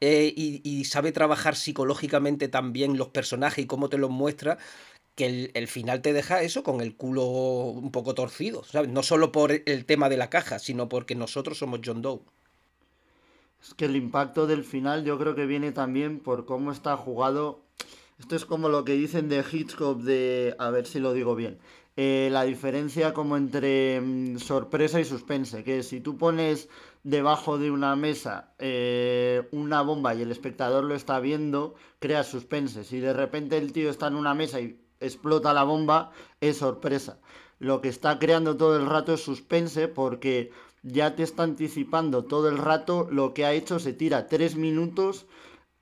eh, 0.01 0.33
y, 0.37 0.85
sabe 0.85 1.13
trabajar 1.13 1.57
psicológicamente 1.57 2.49
también 2.49 2.97
los 2.97 3.09
personajes 3.09 3.65
y 3.65 3.67
cómo 3.67 3.89
te 3.89 3.99
los 3.99 4.11
muestra, 4.11 4.59
que 5.17 5.51
el, 5.53 5.69
final 5.69 6.01
te 6.03 6.13
deja 6.13 6.43
eso 6.43 6.63
con 6.63 6.81
el 6.81 6.95
culo 6.95 7.25
un 7.25 7.91
poco 7.91 8.15
torcido, 8.15 8.63
No 8.89 9.03
solo 9.03 9.33
por 9.33 9.51
el 9.53 9.85
tema 9.85 10.09
de 10.09 10.17
la 10.17 10.31
caja, 10.31 10.61
sino 10.61 10.89
porque 10.89 11.17
nosotros 11.17 11.59
somos 11.59 11.81
John 11.85 12.03
Doe. 12.03 12.21
Es 13.61 13.75
que 13.75 13.87
el 13.87 13.97
impacto 13.97 14.47
del 14.47 14.65
final 14.65 15.05
yo 15.05 15.19
creo 15.19 15.35
que 15.35 15.47
viene 15.47 15.73
también 15.73 16.21
por 16.21 16.47
cómo 16.47 16.71
está 16.71 16.97
jugado. 16.97 17.61
Esto 18.21 18.37
es 18.37 18.45
como 18.45 18.69
lo 18.69 18.85
que 18.85 18.93
dicen 18.93 19.29
de 19.29 19.45
Hitchcock 19.51 20.01
de... 20.01 20.55
A 20.59 20.71
ver 20.71 20.87
si 20.87 21.01
lo 21.01 21.13
digo 21.13 21.35
bien. 21.35 21.59
Eh, 21.97 22.29
la 22.31 22.45
diferencia 22.45 23.13
como 23.13 23.37
entre 23.37 24.01
mm, 24.01 24.39
sorpresa 24.39 25.01
y 25.01 25.05
suspense. 25.05 25.65
Que 25.65 25.83
si 25.83 26.01
tú 26.01 26.17
pones 26.17 26.69
debajo 27.09 27.57
de 27.57 27.71
una 27.71 27.97
mesa 27.97 28.53
eh, 28.59 29.49
una 29.53 29.81
bomba 29.81 30.15
y 30.15 30.21
el 30.21 30.31
espectador 30.31 30.85
lo 30.85 30.95
está 30.95 31.21
viendo, 31.21 31.75
crea 32.01 32.23
suspense. 32.23 32.85
Si 32.85 33.01
de 33.01 33.15
repente 33.15 33.57
el 33.57 33.73
tío 33.73 33.89
está 33.89 34.09
en 34.09 34.15
una 34.15 34.35
mesa 34.35 34.61
y 34.61 34.79
explota 35.01 35.55
la 35.55 35.65
bomba, 35.65 36.11
es 36.43 36.59
sorpresa. 36.59 37.19
Lo 37.59 37.81
que 37.81 37.89
está 37.89 38.19
creando 38.19 38.59
todo 38.59 38.77
el 38.77 38.85
rato 38.85 39.15
es 39.15 39.23
suspense 39.23 39.89
porque 39.89 40.53
ya 40.83 41.17
te 41.17 41.23
está 41.23 41.45
anticipando 41.45 42.25
todo 42.25 42.51
el 42.51 42.59
rato 42.59 43.09
lo 43.11 43.33
que 43.33 43.47
ha 43.47 43.53
hecho. 43.53 43.79
Se 43.79 43.95
tira 43.95 44.27
tres 44.27 44.57
minutos 44.57 45.27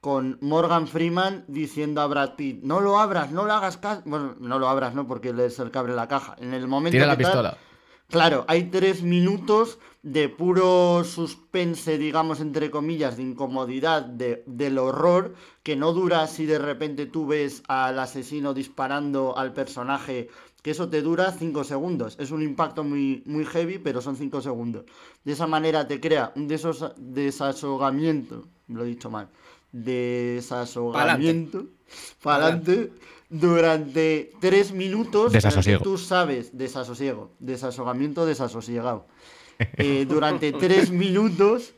con 0.00 0.38
Morgan 0.40 0.86
Freeman 0.86 1.44
diciendo 1.48 2.02
a 2.02 2.06
Brad 2.06 2.36
Pitt, 2.36 2.62
no 2.62 2.80
lo 2.80 3.00
abras, 3.00 3.32
no 3.32 3.46
lo 3.46 3.52
hagas 3.52 3.78
caso. 3.78 4.02
Bueno, 4.04 4.36
no 4.38 4.60
lo 4.60 4.68
abras, 4.68 4.94
¿no? 4.94 5.08
Porque 5.08 5.32
le 5.32 5.46
es 5.46 5.58
el 5.58 5.72
cabre 5.72 5.92
la 5.92 6.06
caja. 6.06 6.36
En 6.38 6.54
el 6.54 6.68
momento 6.68 6.94
Tira 6.94 7.06
la 7.06 7.18
pistola. 7.18 7.58
Claro, 8.08 8.44
hay 8.46 8.70
tres 8.70 9.02
minutos 9.02 9.80
de 10.02 10.28
puro 10.28 11.02
suspense, 11.02 11.98
digamos, 11.98 12.38
entre 12.40 12.70
comillas, 12.70 13.16
de 13.16 13.24
incomodidad, 13.24 14.02
de, 14.02 14.44
del 14.46 14.78
horror, 14.78 15.34
que 15.64 15.74
no 15.74 15.92
dura 15.92 16.28
si 16.28 16.46
de 16.46 16.60
repente 16.60 17.06
tú 17.06 17.26
ves 17.26 17.64
al 17.66 17.98
asesino 17.98 18.54
disparando 18.54 19.36
al 19.36 19.52
personaje 19.52 20.28
que 20.62 20.70
eso 20.72 20.88
te 20.88 21.02
dura 21.02 21.30
5 21.30 21.62
segundos. 21.64 22.16
Es 22.18 22.32
un 22.32 22.42
impacto 22.42 22.82
muy, 22.82 23.22
muy 23.24 23.44
heavy, 23.44 23.78
pero 23.78 24.00
son 24.00 24.16
5 24.16 24.40
segundos. 24.40 24.84
De 25.24 25.32
esa 25.32 25.46
manera 25.46 25.86
te 25.86 26.00
crea 26.00 26.32
un 26.34 26.48
desasogamiento, 26.48 28.48
lo 28.66 28.84
he 28.84 28.86
dicho 28.86 29.08
mal, 29.08 29.28
desasogamiento, 29.70 31.66
para 32.22 32.46
adelante, 32.46 32.90
durante 33.30 34.32
3 34.40 34.72
minutos. 34.72 35.32
Desasosiego. 35.32 35.82
Tú 35.82 35.98
sabes, 35.98 36.56
desasosiego, 36.56 37.30
desasogamiento 37.38 38.26
desasosiegado. 38.26 39.06
Eh, 39.58 40.06
durante 40.08 40.52
3 40.52 40.90
minutos 40.90 41.74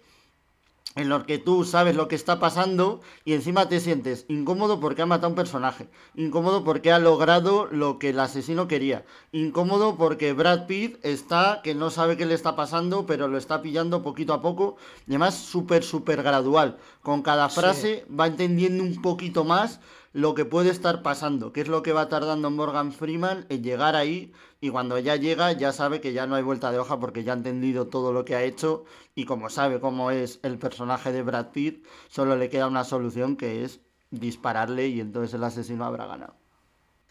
en 0.99 1.09
los 1.09 1.25
que 1.25 1.39
tú 1.39 1.65
sabes 1.65 1.95
lo 1.95 2.09
que 2.09 2.17
está 2.17 2.41
pasando 2.41 3.01
y 3.25 3.35
encima 3.35 3.69
te 3.69 3.79
sientes 3.79 4.25
incómodo 4.29 4.81
porque 4.81 5.03
ha 5.03 5.07
matado 5.07 5.29
a 5.29 5.31
un 5.31 5.37
personaje, 5.37 5.89
incómodo 6.17 6.65
porque 6.65 6.91
ha 6.91 6.99
logrado 6.99 7.67
lo 7.67 7.99
que 7.99 8.11
el 8.11 8.19
asesino 8.19 8.67
quería, 8.67 9.05
incómodo 9.31 9.97
porque 9.97 10.33
Brad 10.33 10.67
Pitt 10.67 10.99
está 11.05 11.61
que 11.63 11.75
no 11.75 11.91
sabe 11.91 12.17
qué 12.17 12.27
le 12.27 12.35
está 12.35 12.57
pasando, 12.57 13.07
pero 13.07 13.29
lo 13.29 13.39
está 13.39 13.63
pillando 13.63 14.03
poquito 14.03 14.33
a 14.33 14.43
poco, 14.43 14.77
y 15.07 15.13
además 15.13 15.37
súper, 15.37 15.85
súper 15.85 16.23
gradual. 16.23 16.79
Con 17.03 17.23
cada 17.23 17.49
frase 17.49 18.05
va 18.09 18.27
entendiendo 18.27 18.83
un 18.83 19.01
poquito 19.01 19.45
más 19.45 19.81
lo 20.13 20.35
que 20.35 20.45
puede 20.45 20.71
estar 20.71 21.03
pasando, 21.03 21.53
que 21.53 21.61
es 21.61 21.69
lo 21.69 21.83
que 21.83 21.93
va 21.93 22.09
tardando 22.09 22.51
Morgan 22.51 22.93
Freeman 22.93 23.47
en 23.49 23.63
llegar 23.63 23.95
ahí 23.95 24.33
y 24.61 24.71
cuando 24.71 24.99
ya 24.99 25.17
llega 25.17 25.53
ya 25.53 25.73
sabe 25.73 26.01
que 26.01 26.13
ya 26.13 26.27
no 26.27 26.35
hay 26.35 26.43
vuelta 26.43 26.73
de 26.73 26.79
hoja 26.79 26.99
porque 26.99 27.25
ya 27.25 27.33
ha 27.33 27.37
entendido 27.37 27.89
todo 27.89 28.13
lo 28.13 28.25
que 28.25 28.35
ha 28.35 28.43
hecho 28.43 28.85
y 29.15 29.25
como 29.25 29.51
sabe 29.51 29.81
cómo 29.81 30.11
es 30.11 30.41
el 30.43 30.59
personaje 30.59 31.13
de 31.13 31.23
Brad 31.23 31.51
Pitt, 31.53 31.87
solo 32.09 32.37
le 32.37 32.49
queda 32.49 32.67
una 32.67 32.85
solución 32.85 33.37
que 33.37 33.65
es 33.65 33.81
dispararle 34.11 34.89
y 34.89 35.01
entonces 35.01 35.35
el 35.35 35.45
asesino 35.45 35.85
habrá 35.85 36.07
ganado. 36.07 36.35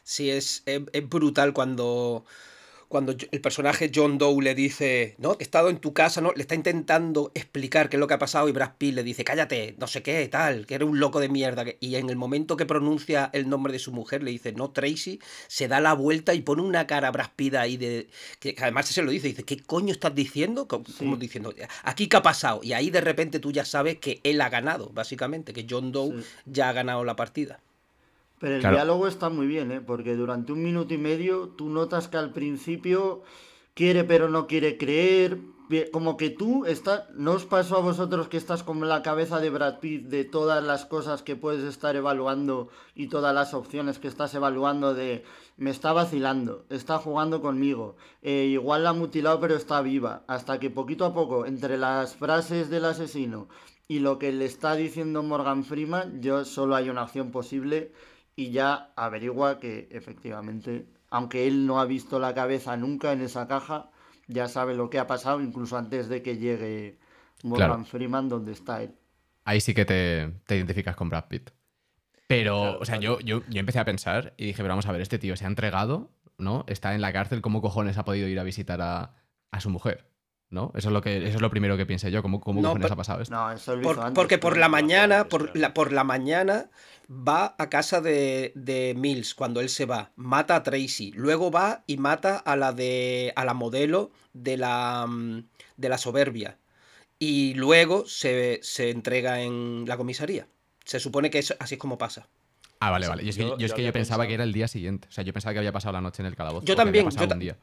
Sí, 0.03 0.29
es, 0.29 0.63
es, 0.65 0.83
es 0.93 1.09
brutal 1.09 1.53
cuando 1.53 2.25
cuando 2.87 3.13
el 3.31 3.41
personaje 3.41 3.91
John 3.93 4.17
Doe 4.17 4.41
le 4.41 4.55
dice, 4.55 5.15
¿no? 5.17 5.35
He 5.39 5.43
estado 5.43 5.69
en 5.69 5.77
tu 5.77 5.93
casa, 5.93 6.21
¿no? 6.21 6.31
Le 6.33 6.41
está 6.41 6.55
intentando 6.55 7.31
explicar 7.35 7.89
qué 7.89 7.97
es 7.97 7.99
lo 7.99 8.07
que 8.07 8.13
ha 8.13 8.19
pasado 8.19 8.47
y 8.47 8.53
Brad 8.53 8.73
Pitt 8.77 8.95
le 8.95 9.03
dice, 9.03 9.23
cállate, 9.23 9.75
no 9.77 9.87
sé 9.87 10.01
qué, 10.01 10.27
tal, 10.27 10.65
que 10.65 10.75
eres 10.75 10.87
un 10.87 10.99
loco 10.99 11.19
de 11.19 11.29
mierda. 11.29 11.65
Y 11.79 11.95
en 11.95 12.09
el 12.09 12.15
momento 12.15 12.55
que 12.55 12.65
pronuncia 12.65 13.29
el 13.33 13.49
nombre 13.49 13.73
de 13.73 13.79
su 13.79 13.91
mujer, 13.91 14.23
le 14.23 14.31
dice, 14.31 14.53
no, 14.53 14.71
Tracy, 14.71 15.19
se 15.47 15.67
da 15.67 15.81
la 15.81 15.93
vuelta 15.93 16.33
y 16.33 16.41
pone 16.41 16.61
una 16.61 16.87
cara 16.87 17.09
a 17.09 17.11
Brad 17.11 17.31
Pitt 17.35 17.55
ahí 17.55 17.77
de... 17.77 18.07
Que, 18.39 18.55
además 18.59 18.87
se 18.87 19.01
lo 19.01 19.11
dice, 19.11 19.27
dice, 19.27 19.43
¿qué 19.43 19.57
coño 19.57 19.91
estás 19.91 20.15
diciendo? 20.15 20.67
Como, 20.67 21.17
diciendo, 21.17 21.53
¿aquí 21.83 22.07
qué 22.07 22.17
ha 22.17 22.23
pasado? 22.23 22.61
Y 22.63 22.73
ahí 22.73 22.89
de 22.89 23.01
repente 23.01 23.39
tú 23.39 23.51
ya 23.51 23.65
sabes 23.65 23.97
que 23.99 24.21
él 24.23 24.39
ha 24.41 24.49
ganado, 24.49 24.89
básicamente, 24.93 25.53
que 25.53 25.65
John 25.69 25.91
Doe 25.91 26.23
ya 26.45 26.69
ha 26.69 26.73
ganado 26.73 27.03
la 27.03 27.15
partida. 27.15 27.59
Pero 28.39 28.55
el 28.55 28.61
diálogo 28.61 29.07
está 29.07 29.29
muy 29.29 29.47
bien, 29.47 29.71
¿eh? 29.71 29.81
porque 29.81 30.15
durante 30.15 30.51
un 30.51 30.63
minuto 30.63 30.93
y 30.93 30.97
medio 30.97 31.49
tú 31.49 31.69
notas 31.69 32.07
que 32.07 32.17
al 32.17 32.33
principio 32.33 33.23
quiere 33.73 34.03
pero 34.03 34.29
no 34.29 34.47
quiere 34.47 34.77
creer, 34.77 35.39
como 35.91 36.17
que 36.17 36.29
tú 36.29 36.65
estás, 36.65 37.09
¿no 37.15 37.33
os 37.33 37.45
pasó 37.45 37.77
a 37.77 37.81
vosotros 37.81 38.27
que 38.27 38.37
estás 38.37 38.63
con 38.63 38.87
la 38.87 39.01
cabeza 39.01 39.39
de 39.39 39.49
Brad 39.49 39.79
Pitt 39.79 40.07
de 40.07 40.23
todas 40.23 40.63
las 40.63 40.85
cosas 40.85 41.23
que 41.23 41.35
puedes 41.35 41.63
estar 41.63 41.95
evaluando 41.95 42.69
y 42.95 43.07
todas 43.07 43.33
las 43.35 43.53
opciones 43.53 43.99
que 43.99 44.07
estás 44.07 44.33
evaluando 44.33 44.93
de 44.93 45.23
me 45.57 45.71
está 45.71 45.91
vacilando, 45.91 46.65
está 46.69 46.99
jugando 46.99 47.41
conmigo, 47.41 47.97
eh, 48.21 48.45
igual 48.45 48.83
la 48.83 48.91
ha 48.91 48.93
mutilado 48.93 49.39
pero 49.39 49.55
está 49.55 49.81
viva, 49.81 50.23
hasta 50.27 50.59
que 50.59 50.69
poquito 50.69 51.05
a 51.05 51.13
poco, 51.13 51.45
entre 51.45 51.77
las 51.77 52.15
frases 52.15 52.69
del 52.69 52.85
asesino 52.85 53.47
y 53.87 53.99
lo 53.99 54.19
que 54.19 54.31
le 54.31 54.45
está 54.45 54.75
diciendo 54.75 55.23
Morgan 55.23 55.63
Freeman, 55.63 56.21
yo 56.21 56.45
solo 56.45 56.75
hay 56.75 56.89
una 56.89 57.03
opción 57.03 57.31
posible 57.31 57.91
y 58.37 58.51
ya 58.51 58.93
averigua 58.95 59.59
que 59.59 59.89
efectivamente, 59.91 60.85
aunque 61.09 61.47
él 61.47 61.65
no 61.65 61.81
ha 61.81 61.85
visto 61.85 62.19
la 62.19 62.35
cabeza 62.35 62.77
nunca 62.77 63.11
en 63.11 63.21
esa 63.21 63.47
caja, 63.47 63.89
ya 64.27 64.47
sabe 64.47 64.75
lo 64.75 64.89
que 64.91 64.99
ha 64.99 65.07
pasado 65.07 65.41
incluso 65.41 65.75
antes 65.75 66.07
de 66.07 66.21
que 66.21 66.37
llegue 66.37 66.99
Morgan 67.43 67.85
Freeman 67.85 68.29
donde 68.29 68.51
está 68.51 68.83
él. 68.83 68.93
Ahí 69.43 69.59
sí 69.59 69.73
que 69.73 69.85
te, 69.85 70.31
identificas 70.49 70.95
con 70.95 71.09
Brad 71.09 71.25
Pitt. 71.27 71.49
Pero, 72.27 72.77
o 72.79 72.85
sea, 72.85 72.99
yo, 72.99 73.19
yo, 73.21 73.41
yo, 73.49 73.59
empecé 73.59 73.79
a 73.79 73.85
pensar 73.85 74.35
y 74.37 74.45
dije, 74.45 74.57
pero 74.57 74.69
vamos 74.69 74.85
a 74.85 74.91
ver, 74.91 75.01
este 75.01 75.17
tío 75.17 75.35
se 75.35 75.45
ha 75.45 75.47
entregado, 75.47 76.11
¿no? 76.37 76.63
Está 76.67 76.93
en 76.93 77.01
la 77.01 77.11
cárcel, 77.13 77.41
¿cómo 77.41 77.61
cojones 77.61 77.97
ha 77.97 78.05
podido 78.05 78.27
ir 78.27 78.39
a 78.39 78.43
visitar 78.43 78.81
a, 78.81 79.15
a 79.49 79.61
su 79.61 79.71
mujer? 79.71 80.05
¿No? 80.49 80.71
Eso 80.75 80.87
es 80.87 80.93
lo 80.93 81.01
que 81.01 81.17
eso 81.17 81.35
es 81.35 81.41
lo 81.41 81.49
primero 81.49 81.75
que 81.75 81.85
piense 81.85 82.09
yo. 82.09 82.21
¿Cómo, 82.21 82.39
cómo 82.39 82.65
ha 82.69 82.95
pasado 82.95 83.21
esto? 83.21 83.35
No, 83.35 83.51
eso 83.51 83.75
porque 84.15 84.37
por 84.37 84.57
la 84.57 84.69
mañana, 84.69 85.27
por 85.27 85.55
la, 85.57 85.73
por 85.73 85.91
la 85.91 86.05
mañana, 86.05 86.69
va 87.09 87.55
a 87.57 87.69
casa 87.69 87.99
de, 87.99 88.53
de, 88.55 88.93
Mills 88.95 89.35
cuando 89.35 89.59
él 89.59 89.67
se 89.67 89.85
va. 89.85 90.11
Mata 90.15 90.55
a 90.55 90.63
Tracy. 90.63 91.11
Luego 91.11 91.51
va 91.51 91.83
y 91.85 91.97
mata 91.97 92.37
a 92.37 92.55
la 92.55 92.71
de. 92.71 93.33
a 93.35 93.43
la 93.43 93.53
modelo 93.53 94.11
de 94.31 94.55
la. 94.55 95.05
Mm, 95.07 95.47
de 95.75 95.89
la 95.89 95.97
soberbia. 95.97 96.57
Y 97.19 97.53
luego 97.55 98.05
se, 98.07 98.59
se 98.63 98.89
entrega 98.89 99.41
en 99.41 99.83
la 99.85 99.97
comisaría. 99.97 100.47
Se 100.85 101.01
supone 101.01 101.29
que 101.29 101.39
es, 101.39 101.53
así 101.59 101.75
es 101.75 101.79
como 101.79 101.97
pasa. 101.97 102.29
Ah, 102.79 102.91
vale, 102.91 103.07
vale. 103.07 103.23
Yo 103.23 103.29
es 103.29 103.37
que 103.37 103.43
yo, 103.43 103.55
es 103.57 103.73
que 103.73 103.83
yo 103.83 103.91
pensaba 103.91 104.27
que 104.27 104.35
era 104.35 104.43
el 104.43 104.53
día 104.53 104.67
siguiente. 104.67 105.07
O 105.09 105.11
sea, 105.11 105.23
yo 105.23 105.33
pensaba 105.33 105.53
que 105.53 105.59
había 105.59 105.71
pasado 105.71 105.93
la 105.93 106.01
noche 106.01 106.21
en 106.21 106.27
el 106.27 106.35
calabozo. 106.35 106.65
Yo 106.65 106.75
también. 106.75 107.09
Yo, 107.09 107.53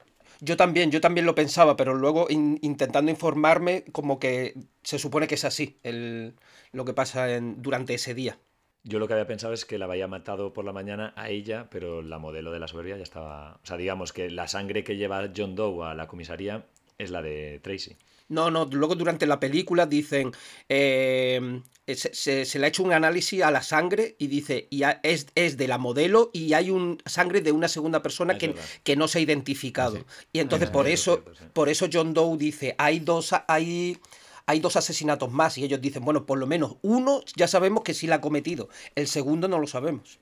yo 0.44 0.56
también, 0.56 0.90
yo 0.90 1.00
también 1.00 1.26
lo 1.26 1.34
pensaba, 1.34 1.76
pero 1.76 1.94
luego 1.94 2.26
intentando 2.28 3.10
informarme, 3.10 3.84
como 3.92 4.18
que 4.18 4.54
se 4.82 4.98
supone 4.98 5.26
que 5.26 5.36
es 5.36 5.44
así 5.44 5.78
el, 5.82 6.34
lo 6.72 6.84
que 6.84 6.92
pasa 6.92 7.34
en, 7.34 7.62
durante 7.62 7.94
ese 7.94 8.14
día. 8.14 8.38
Yo 8.82 8.98
lo 8.98 9.06
que 9.06 9.14
había 9.14 9.26
pensado 9.26 9.54
es 9.54 9.64
que 9.64 9.78
la 9.78 9.86
había 9.86 10.06
matado 10.08 10.52
por 10.52 10.66
la 10.66 10.72
mañana 10.72 11.14
a 11.16 11.30
ella, 11.30 11.68
pero 11.70 12.02
la 12.02 12.18
modelo 12.18 12.52
de 12.52 12.60
la 12.60 12.68
soberbia 12.68 12.98
ya 12.98 13.02
estaba. 13.02 13.58
O 13.62 13.66
sea, 13.66 13.78
digamos 13.78 14.12
que 14.12 14.28
la 14.30 14.46
sangre 14.46 14.84
que 14.84 14.96
lleva 14.96 15.30
John 15.34 15.54
Doe 15.54 15.86
a 15.86 15.94
la 15.94 16.06
comisaría 16.06 16.66
es 16.98 17.10
la 17.10 17.22
de 17.22 17.60
Tracy. 17.60 17.96
No, 18.28 18.50
no, 18.50 18.64
luego 18.64 18.94
durante 18.94 19.26
la 19.26 19.38
película 19.38 19.86
dicen, 19.86 20.32
eh, 20.68 21.60
se, 21.86 22.58
le 22.58 22.64
ha 22.64 22.68
hecho 22.68 22.82
un 22.82 22.92
análisis 22.92 23.42
a 23.42 23.50
la 23.50 23.62
sangre 23.62 24.16
y 24.18 24.28
dice, 24.28 24.66
y 24.70 24.82
es, 25.02 25.26
es, 25.34 25.56
de 25.58 25.68
la 25.68 25.76
modelo 25.76 26.30
y 26.32 26.54
hay 26.54 26.70
un 26.70 27.02
sangre 27.04 27.42
de 27.42 27.52
una 27.52 27.68
segunda 27.68 28.00
persona 28.02 28.38
que, 28.38 28.54
que, 28.82 28.96
no 28.96 29.08
se 29.08 29.18
ha 29.18 29.22
identificado. 29.22 30.04
Y 30.32 30.38
entonces 30.38 30.70
por 30.70 30.88
eso, 30.88 31.22
por 31.52 31.68
eso 31.68 31.86
John 31.92 32.14
Doe 32.14 32.38
dice, 32.38 32.74
hay 32.78 33.00
dos, 33.00 33.34
hay, 33.46 33.98
hay 34.46 34.60
dos 34.60 34.76
asesinatos 34.76 35.30
más 35.30 35.58
y 35.58 35.64
ellos 35.64 35.82
dicen, 35.82 36.04
bueno, 36.04 36.24
por 36.24 36.38
lo 36.38 36.46
menos 36.46 36.76
uno 36.80 37.22
ya 37.36 37.46
sabemos 37.46 37.84
que 37.84 37.92
sí 37.92 38.06
la 38.06 38.16
ha 38.16 38.20
cometido, 38.22 38.70
el 38.94 39.06
segundo 39.06 39.48
no 39.48 39.58
lo 39.58 39.66
sabemos. 39.66 40.18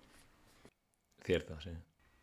Cierto, 1.24 1.61
sí. 1.61 1.70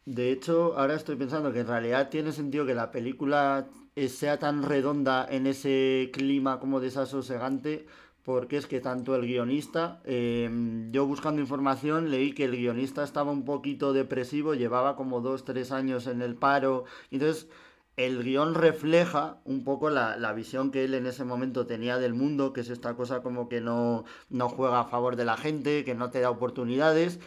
De 0.09 0.31
hecho, 0.31 0.73
ahora 0.75 0.95
estoy 0.95 1.17
pensando 1.17 1.53
que 1.53 1.59
en 1.59 1.67
realidad 1.67 2.09
tiene 2.09 2.31
sentido 2.31 2.65
que 2.65 2.73
la 2.73 2.89
película 2.89 3.67
sea 4.07 4.39
tan 4.39 4.63
redonda 4.63 5.23
en 5.29 5.45
ese 5.45 6.09
clima 6.11 6.59
como 6.59 6.79
desasosegante, 6.79 7.85
porque 8.23 8.57
es 8.57 8.65
que 8.65 8.79
tanto 8.81 9.13
el 9.13 9.27
guionista, 9.27 10.01
em, 10.05 10.91
yo 10.91 11.05
buscando 11.05 11.41
información 11.41 12.09
leí 12.09 12.33
que 12.33 12.45
el 12.45 12.57
guionista 12.57 13.03
estaba 13.03 13.31
un 13.31 13.45
poquito 13.45 13.93
depresivo, 13.93 14.55
llevaba 14.55 14.95
como 14.95 15.21
dos, 15.21 15.45
tres 15.45 15.71
años 15.71 16.07
en 16.07 16.23
el 16.23 16.33
paro, 16.35 16.85
entonces 17.11 17.47
el 17.95 18.23
guion 18.23 18.55
refleja 18.55 19.37
un 19.45 19.63
poco 19.63 19.91
la, 19.91 20.17
la, 20.17 20.33
visión 20.33 20.71
que 20.71 20.85
él 20.85 20.95
en 20.95 21.05
ese 21.05 21.23
momento 21.23 21.67
tenía 21.67 21.99
del 21.99 22.15
mundo, 22.15 22.51
que 22.53 22.61
es 22.61 22.69
esta 22.69 22.95
cosa 22.95 23.21
como 23.21 23.47
que 23.47 23.61
no, 23.61 24.05
no 24.29 24.49
juega 24.49 24.79
a 24.79 24.85
favor 24.85 25.17
de 25.17 25.25
la 25.25 25.37
gente, 25.37 25.83
que 25.83 25.93
no 25.95 26.09
te 26.09 26.21
da 26.21 26.31
oportunidades, 26.31 27.19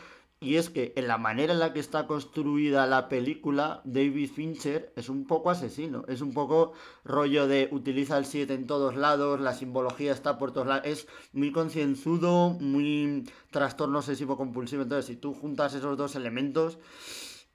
y 0.42 0.56
es 0.56 0.70
que 0.70 0.92
en 0.96 1.06
la 1.06 1.18
manera 1.18 1.52
en 1.52 1.60
la 1.60 1.72
que 1.72 1.78
está 1.78 2.06
construida 2.06 2.86
la 2.86 3.08
película, 3.08 3.80
David 3.84 4.30
Fincher 4.30 4.92
es 4.96 5.08
un 5.08 5.26
poco 5.26 5.50
asesino. 5.50 6.04
Es 6.08 6.20
un 6.20 6.34
poco 6.34 6.72
rollo 7.04 7.46
de 7.46 7.68
utiliza 7.70 8.18
el 8.18 8.26
7 8.26 8.52
en 8.52 8.66
todos 8.66 8.96
lados, 8.96 9.40
la 9.40 9.54
simbología 9.54 10.12
está 10.12 10.38
por 10.38 10.52
todos 10.52 10.66
lados. 10.66 10.86
Es 10.86 11.06
muy 11.32 11.52
concienzudo, 11.52 12.50
muy 12.50 13.24
trastorno 13.50 13.98
obsesivo 13.98 14.36
compulsivo. 14.36 14.82
Entonces, 14.82 15.06
si 15.06 15.16
tú 15.16 15.32
juntas 15.32 15.74
esos 15.74 15.96
dos 15.96 16.16
elementos, 16.16 16.78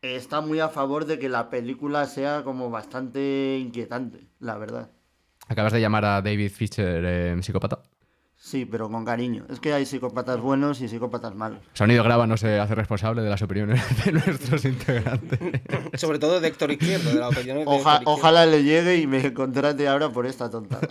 está 0.02 0.40
muy 0.40 0.60
a 0.60 0.70
favor 0.70 1.06
de 1.06 1.20
que 1.20 1.28
la 1.28 1.50
película 1.50 2.06
sea 2.06 2.44
como 2.44 2.70
bastante 2.70 3.58
inquietante, 3.60 4.28
la 4.40 4.58
verdad. 4.58 4.92
¿Acabas 5.50 5.74
de 5.74 5.82
llamar 5.82 6.06
a 6.06 6.22
David 6.22 6.52
Fincher 6.52 7.04
eh, 7.06 7.38
psicópata? 7.42 7.82
Sí, 8.40 8.66
pero 8.66 8.90
con 8.90 9.04
cariño. 9.04 9.46
Es 9.50 9.60
que 9.60 9.74
hay 9.74 9.86
psicópatas 9.86 10.40
buenos 10.40 10.80
y 10.82 10.88
psicópatas 10.88 11.34
malos. 11.34 11.60
Sonido 11.74 12.04
Graba 12.04 12.28
no 12.28 12.38
se 12.38 12.60
hace 12.60 12.76
responsable 12.76 13.24
de 13.24 13.30
las 13.30 13.42
opiniones 13.42 13.82
de 14.06 14.12
nuestros 14.12 14.64
integrantes. 14.64 15.40
Sobre 15.96 16.20
todo 16.20 16.40
de 16.40 16.48
Héctor 16.48 16.72
Izquierdo, 16.72 17.12
de 17.12 17.20
las 17.20 17.36
opiniones 17.36 17.66
de 17.66 18.02
Ojalá 18.06 18.46
le 18.46 18.64
llegue 18.64 18.98
y 18.98 19.08
me 19.08 19.34
contrate 19.34 19.88
ahora 19.88 20.10
por 20.10 20.28
esta 20.28 20.52
tontada. 20.52 20.88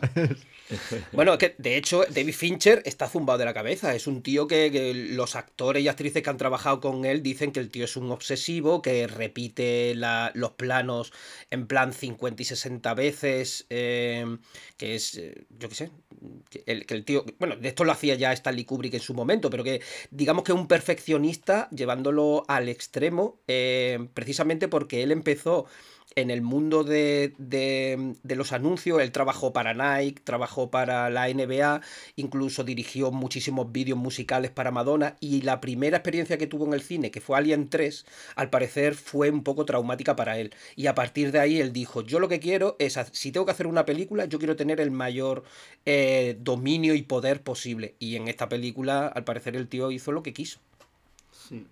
bueno, 1.13 1.39
que 1.39 1.55
de 1.59 1.77
hecho 1.77 2.05
David 2.11 2.35
Fincher 2.35 2.83
está 2.85 3.09
zumbado 3.09 3.39
de 3.39 3.45
la 3.45 3.55
cabeza. 3.55 3.95
Es 3.95 4.09
un 4.09 4.23
tío 4.23 4.49
que, 4.49 4.93
los 5.13 5.37
actores 5.37 5.85
y 5.85 5.89
actrices 5.89 6.23
que 6.25 6.31
han 6.31 6.39
trabajado 6.39 6.81
con 6.81 7.05
él 7.05 7.23
dicen 7.23 7.53
que 7.53 7.61
el 7.61 7.71
tío 7.71 7.85
es 7.85 7.97
un 7.97 8.11
obsesivo, 8.11 8.83
que 8.83 9.07
repite 9.07 9.95
los 9.95 10.51
planos 10.53 11.13
en 11.51 11.69
plan 11.69 11.93
50 11.93 12.43
y 12.43 12.45
60 12.45 12.95
veces, 12.95 13.67
eh, 13.71 14.37
que 14.77 14.97
es, 14.97 15.17
eh, 15.17 15.47
yo 15.51 15.69
qué 15.69 15.75
sé, 15.75 15.91
que 16.51 16.63
el, 16.67 16.87
que 16.87 16.95
el 16.95 17.05
tío 17.05 17.25
bueno, 17.39 17.57
de 17.57 17.69
esto 17.69 17.85
lo 17.85 17.93
hacía 17.93 18.15
ya 18.15 18.33
Stanley 18.33 18.65
Kubrick 18.65 18.95
en 18.95 19.01
su 19.01 19.15
momento, 19.15 19.51
pero 19.51 19.65
que 19.65 19.81
digamos 20.11 20.45
que 20.45 20.53
un 20.53 20.69
perfeccionista 20.69 21.69
llevándolo 21.71 22.45
al 22.49 22.69
extremo, 22.69 23.41
eh, 23.49 24.09
precisamente 24.15 24.69
porque 24.69 25.03
él 25.03 25.13
empezó 25.13 25.67
en 26.17 26.31
el 26.31 26.41
mundo 26.41 26.83
de, 26.83 27.35
los 28.25 28.53
anuncios, 28.53 29.03
él 29.03 29.13
trabajó 29.13 29.53
para 29.53 29.75
Nike, 29.75 30.23
trabajó 30.25 30.71
para 30.71 31.11
la 31.11 31.29
NBA, 31.29 31.83
incluso 32.17 32.65
dirigió 32.65 33.13
muchísimos 33.13 33.71
vídeos 33.71 33.99
musicales 33.99 34.51
para 34.51 34.71
Madonna 34.71 35.17
y 35.21 35.43
la 35.43 35.61
primera 35.61 35.99
experiencia 35.99 36.39
que 36.39 36.47
tuvo 36.47 36.65
en 36.67 36.73
el 36.73 36.81
cine, 36.81 37.11
que 37.11 37.21
fue 37.21 37.37
Alien 37.37 37.69
3, 37.69 38.07
al 38.35 38.49
parecer 38.49 38.95
fue 38.95 39.31
un 39.31 39.45
poco 39.45 39.67
traumática 39.67 40.17
para 40.17 40.39
él. 40.39 40.55
Y 40.75 40.87
a 40.87 40.95
partir 40.95 41.33
de 41.33 41.39
ahí 41.39 41.61
él 41.61 41.75
dijo, 41.75 42.01
yo 42.01 42.19
lo 42.19 42.29
que 42.29 42.41
quiero 42.41 42.77
es, 42.79 42.99
si 43.13 43.31
tengo 43.31 43.45
que 43.45 43.53
hacer 43.53 43.67
una 43.67 43.85
película, 43.85 44.25
yo 44.25 44.39
quiero 44.39 44.57
tener 44.57 44.81
el 44.81 44.91
mayor 44.91 45.45
eh, 45.85 46.39
dominio 46.41 46.95
y 46.95 47.03
poder 47.03 47.43
posible. 47.43 47.95
Y 47.99 48.17
en 48.17 48.29
esta 48.29 48.49
película, 48.49 49.07
al 49.07 49.25
parecer, 49.25 49.55
el 49.55 49.69
tío 49.69 49.91
hizo 49.91 50.13
lo 50.13 50.23
que 50.23 50.33
quiso. 50.33 50.61
Sí. 51.31 51.67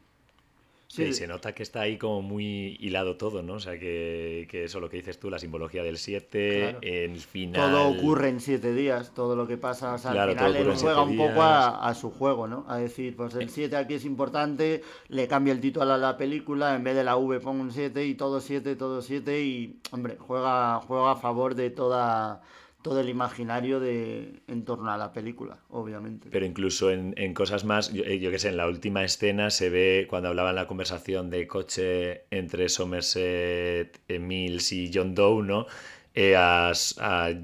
Sí, 0.95 1.13
se 1.13 1.27
nota 1.27 1.53
que 1.53 1.65
está 1.65 1.81
ahí 1.81 1.99
como 1.99 2.23
muy 2.23 2.77
hilado 2.79 3.17
todo, 3.17 3.43
¿no? 3.43 3.55
O 3.55 3.61
sea, 3.61 3.79
que, 3.81 4.47
eso, 4.53 4.79
lo 4.79 4.89
que 4.89 4.99
dices 4.99 5.19
tú, 5.19 5.29
la 5.29 5.41
simbología 5.41 5.83
del 5.83 5.99
7, 5.99 6.77
el 6.83 7.19
final... 7.19 7.73
Todo 7.73 7.89
ocurre 7.89 8.29
en 8.29 8.39
7 8.39 8.73
días, 8.73 9.13
todo 9.13 9.35
lo 9.35 9.49
que 9.49 9.57
pasa, 9.57 9.95
al 9.95 9.99
final 9.99 10.55
él 10.55 10.73
juega 10.77 11.03
un 11.03 11.17
poco 11.17 11.43
a, 11.43 11.93
su 11.95 12.11
juego, 12.11 12.47
¿no? 12.47 12.65
A 12.69 12.79
decir, 12.79 13.17
pues 13.17 13.35
el 13.35 13.51
7 13.51 13.77
aquí 13.77 13.95
es 13.95 14.05
importante, 14.05 14.83
le 15.09 15.27
cambia 15.27 15.53
el 15.53 15.61
título 15.61 15.93
a 15.93 15.99
la 15.99 16.17
película, 16.17 16.77
en 16.77 16.85
vez 16.85 16.95
de 16.95 17.03
la 17.03 17.17
V 17.17 17.41
pongo 17.41 17.63
un 17.63 17.73
7 17.73 18.07
y 18.07 18.15
todo 18.15 18.41
7, 18.41 18.77
todo 18.77 19.03
7 19.03 19.43
y, 19.43 19.81
hombre, 19.91 20.17
juega, 20.17 20.81
juega 20.81 21.13
a 21.13 21.17
favor 21.17 21.57
de 21.57 21.71
toda 21.71 22.43
todo 22.85 23.01
el 23.01 23.09
imaginario 23.09 23.81
de 23.81 24.43
en 24.47 24.67
torno 24.67 24.93
a 24.93 24.99
la 24.99 25.15
película, 25.15 25.57
obviamente. 25.71 26.29
Pero 26.31 26.45
incluso 26.45 26.91
en, 26.91 27.33
cosas 27.33 27.65
más, 27.65 27.91
yo, 27.95 28.05
eh, 28.05 28.19
yo 28.19 28.31
que 28.31 28.39
sé, 28.39 28.51
en 28.51 28.59
la 28.59 28.69
última 28.69 29.03
escena 29.03 29.49
se 29.49 29.71
ve 29.71 30.07
cuando 30.07 30.29
hablaban 30.29 30.55
la 30.55 30.67
conversación 30.67 31.31
de 31.31 31.47
coche 31.47 32.27
entre 32.31 32.69
Somerset, 32.69 34.03
eh, 34.07 34.19
Mills 34.19 34.71
y 34.73 34.91
John 34.93 35.15
Doe, 35.15 35.43
¿no? 35.43 35.67
Eh, 36.13 36.35
a, 36.37 36.73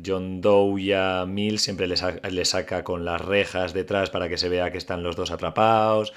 John 0.04 0.42
Doe 0.42 0.78
y 0.78 0.92
a 0.92 1.24
Mills 1.26 1.62
siempre 1.62 1.86
le, 1.86 2.44
saca 2.44 2.84
con 2.84 3.06
las 3.06 3.22
rejas 3.22 3.72
detrás 3.72 4.10
para 4.10 4.28
que 4.28 4.36
se 4.36 4.50
vea 4.50 4.70
que 4.70 4.76
están 4.76 5.02
los 5.02 5.16
dos 5.16 5.30
atrapados. 5.30 6.12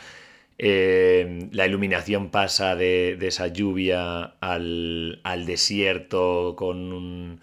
la 0.57 1.65
iluminación 1.65 2.30
pasa 2.30 2.76
de, 2.76 3.17
esa 3.21 3.47
lluvia 3.47 4.36
al, 4.41 5.21
al 5.24 5.45
desierto 5.45 6.55
con 6.57 6.91
un 6.91 7.39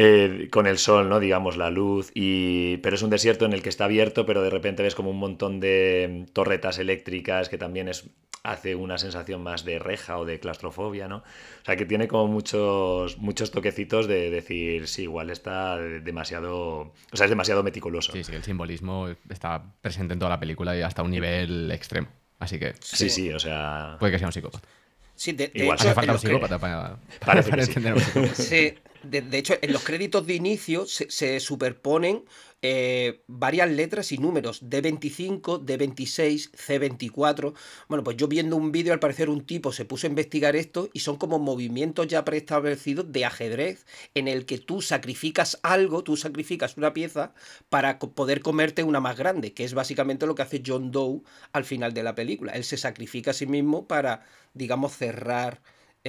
eh, 0.00 0.46
con 0.52 0.68
el 0.68 0.78
sol, 0.78 1.08
¿no? 1.08 1.18
Digamos, 1.18 1.56
la 1.56 1.70
luz. 1.70 2.12
Y... 2.14 2.76
Pero 2.78 2.94
es 2.94 3.02
un 3.02 3.10
desierto 3.10 3.44
en 3.46 3.52
el 3.52 3.62
que 3.62 3.68
está 3.68 3.86
abierto, 3.86 4.24
pero 4.24 4.42
de 4.42 4.50
repente 4.50 4.84
ves 4.84 4.94
como 4.94 5.10
un 5.10 5.18
montón 5.18 5.58
de 5.58 6.24
mm, 6.28 6.32
torretas 6.32 6.78
eléctricas 6.78 7.48
que 7.48 7.58
también 7.58 7.88
es 7.88 8.08
hace 8.44 8.76
una 8.76 8.96
sensación 8.96 9.42
más 9.42 9.64
de 9.64 9.80
reja 9.80 10.16
o 10.16 10.24
de 10.24 10.38
claustrofobia, 10.38 11.08
¿no? 11.08 11.16
O 11.16 11.64
sea, 11.64 11.74
que 11.74 11.84
tiene 11.84 12.06
como 12.06 12.28
muchos, 12.28 13.18
muchos 13.18 13.50
toquecitos 13.50 14.06
de 14.06 14.30
decir, 14.30 14.86
sí, 14.86 15.02
igual 15.02 15.30
está 15.30 15.76
demasiado, 15.76 16.94
o 17.10 17.16
sea, 17.16 17.24
es 17.24 17.30
demasiado 17.30 17.64
meticuloso. 17.64 18.12
Sí, 18.12 18.22
sí, 18.22 18.36
el 18.36 18.44
simbolismo 18.44 19.08
está 19.28 19.64
presente 19.80 20.12
en 20.12 20.20
toda 20.20 20.30
la 20.30 20.38
película 20.38 20.76
y 20.76 20.82
hasta 20.82 21.02
un 21.02 21.10
nivel 21.10 21.72
extremo. 21.72 22.06
Así 22.38 22.60
que... 22.60 22.74
Sí, 22.80 23.10
sí, 23.10 23.32
o 23.32 23.40
sea... 23.40 23.96
Puede 23.98 24.12
que 24.12 24.18
sea 24.20 24.28
un 24.28 24.32
psicópata. 24.32 24.68
Sí, 25.16 25.32
de, 25.32 25.50
Igual, 25.52 25.76
hace 25.76 25.92
falta 25.92 26.12
un 26.12 26.18
psicópata 26.20 26.60
para, 26.60 26.96
para, 27.26 27.40
entender 27.40 27.94
un 27.94 28.00
psicópata. 28.00 28.34
Sí, 28.36 28.74
de, 29.02 29.38
hecho, 29.38 29.54
en 29.60 29.72
los 29.72 29.84
créditos 29.84 30.26
de 30.26 30.34
inicio 30.34 30.86
se, 30.86 31.40
superponen 31.40 32.24
eh, 32.62 33.22
varias 33.28 33.70
letras 33.70 34.10
y 34.10 34.18
números, 34.18 34.62
D25, 34.64 35.64
D26, 35.64 36.50
C24. 36.50 37.54
Bueno, 37.88 38.02
pues 38.02 38.16
yo 38.16 38.26
viendo 38.26 38.56
un 38.56 38.72
vídeo, 38.72 38.92
al 38.92 38.98
parecer 38.98 39.30
un 39.30 39.46
tipo 39.46 39.72
se 39.72 39.84
puso 39.84 40.06
a 40.06 40.10
investigar 40.10 40.56
esto 40.56 40.90
y 40.92 41.00
son 41.00 41.16
como 41.16 41.38
movimientos 41.38 42.08
ya 42.08 42.24
preestablecidos 42.24 43.12
de 43.12 43.24
ajedrez 43.24 43.86
en 44.14 44.26
el 44.26 44.46
que 44.46 44.58
tú 44.58 44.82
sacrificas 44.82 45.60
algo, 45.62 46.02
tú 46.02 46.16
sacrificas 46.16 46.76
una 46.76 46.92
pieza 46.92 47.32
para 47.68 47.98
poder 47.98 48.40
comerte 48.40 48.82
una 48.82 49.00
más 49.00 49.16
grande, 49.16 49.52
que 49.52 49.64
es 49.64 49.74
básicamente 49.74 50.26
lo 50.26 50.34
que 50.34 50.42
hace 50.42 50.62
John 50.66 50.90
Doe 50.90 51.22
al 51.52 51.64
final 51.64 51.94
de 51.94 52.02
la 52.02 52.14
película. 52.14 52.52
Él 52.52 52.64
se 52.64 52.76
sacrifica 52.76 53.30
a 53.30 53.34
sí 53.34 53.46
mismo 53.46 53.86
para, 53.86 54.26
digamos, 54.54 54.96
cerrar 54.96 55.60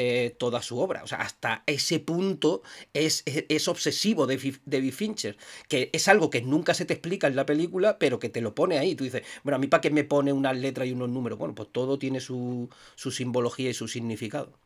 eh, 0.01 0.33
toda 0.39 0.61
su 0.61 0.79
obra. 0.79 1.03
O 1.03 1.07
sea, 1.07 1.17
hasta 1.17 1.63
ese 1.65 1.99
punto 1.99 2.63
es, 2.93 3.21
es, 3.25 3.67
obsesivo 3.67 4.27
de 4.27 4.37
David 4.65 4.93
Fincher, 4.93 5.35
que 5.67 5.89
es 5.91 6.07
algo 6.07 6.29
que 6.29 6.41
nunca 6.41 6.73
se 6.73 6.85
te 6.85 6.93
explica 6.93 7.27
en 7.27 7.35
la 7.35 7.45
película, 7.45 7.99
pero 7.99 8.17
que 8.17 8.29
te 8.29 8.39
lo 8.39 8.55
pone 8.55 8.77
ahí. 8.77 8.95
Tú 8.95 9.03
dices, 9.03 9.23
bueno, 9.43 9.57
a 9.57 9.59
mí 9.59 9.67
para 9.67 9.81
qué 9.81 9.89
me 9.89 10.05
pone 10.05 10.31
unas 10.31 10.57
letras 10.57 10.87
y 10.87 10.93
unos 10.93 11.09
números. 11.09 11.37
Bueno, 11.37 11.53
pues 11.53 11.67
todo 11.73 11.99
tiene 11.99 12.21
su, 12.21 12.69
su 12.95 13.11
simbología 13.11 13.71
y 13.71 13.73
su 13.73 13.89
significado. 13.89 14.57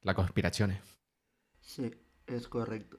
La 0.00 0.14
conspiración. 0.14 0.78
Sí, 1.60 1.90
es 2.26 2.48
correcto. 2.48 2.98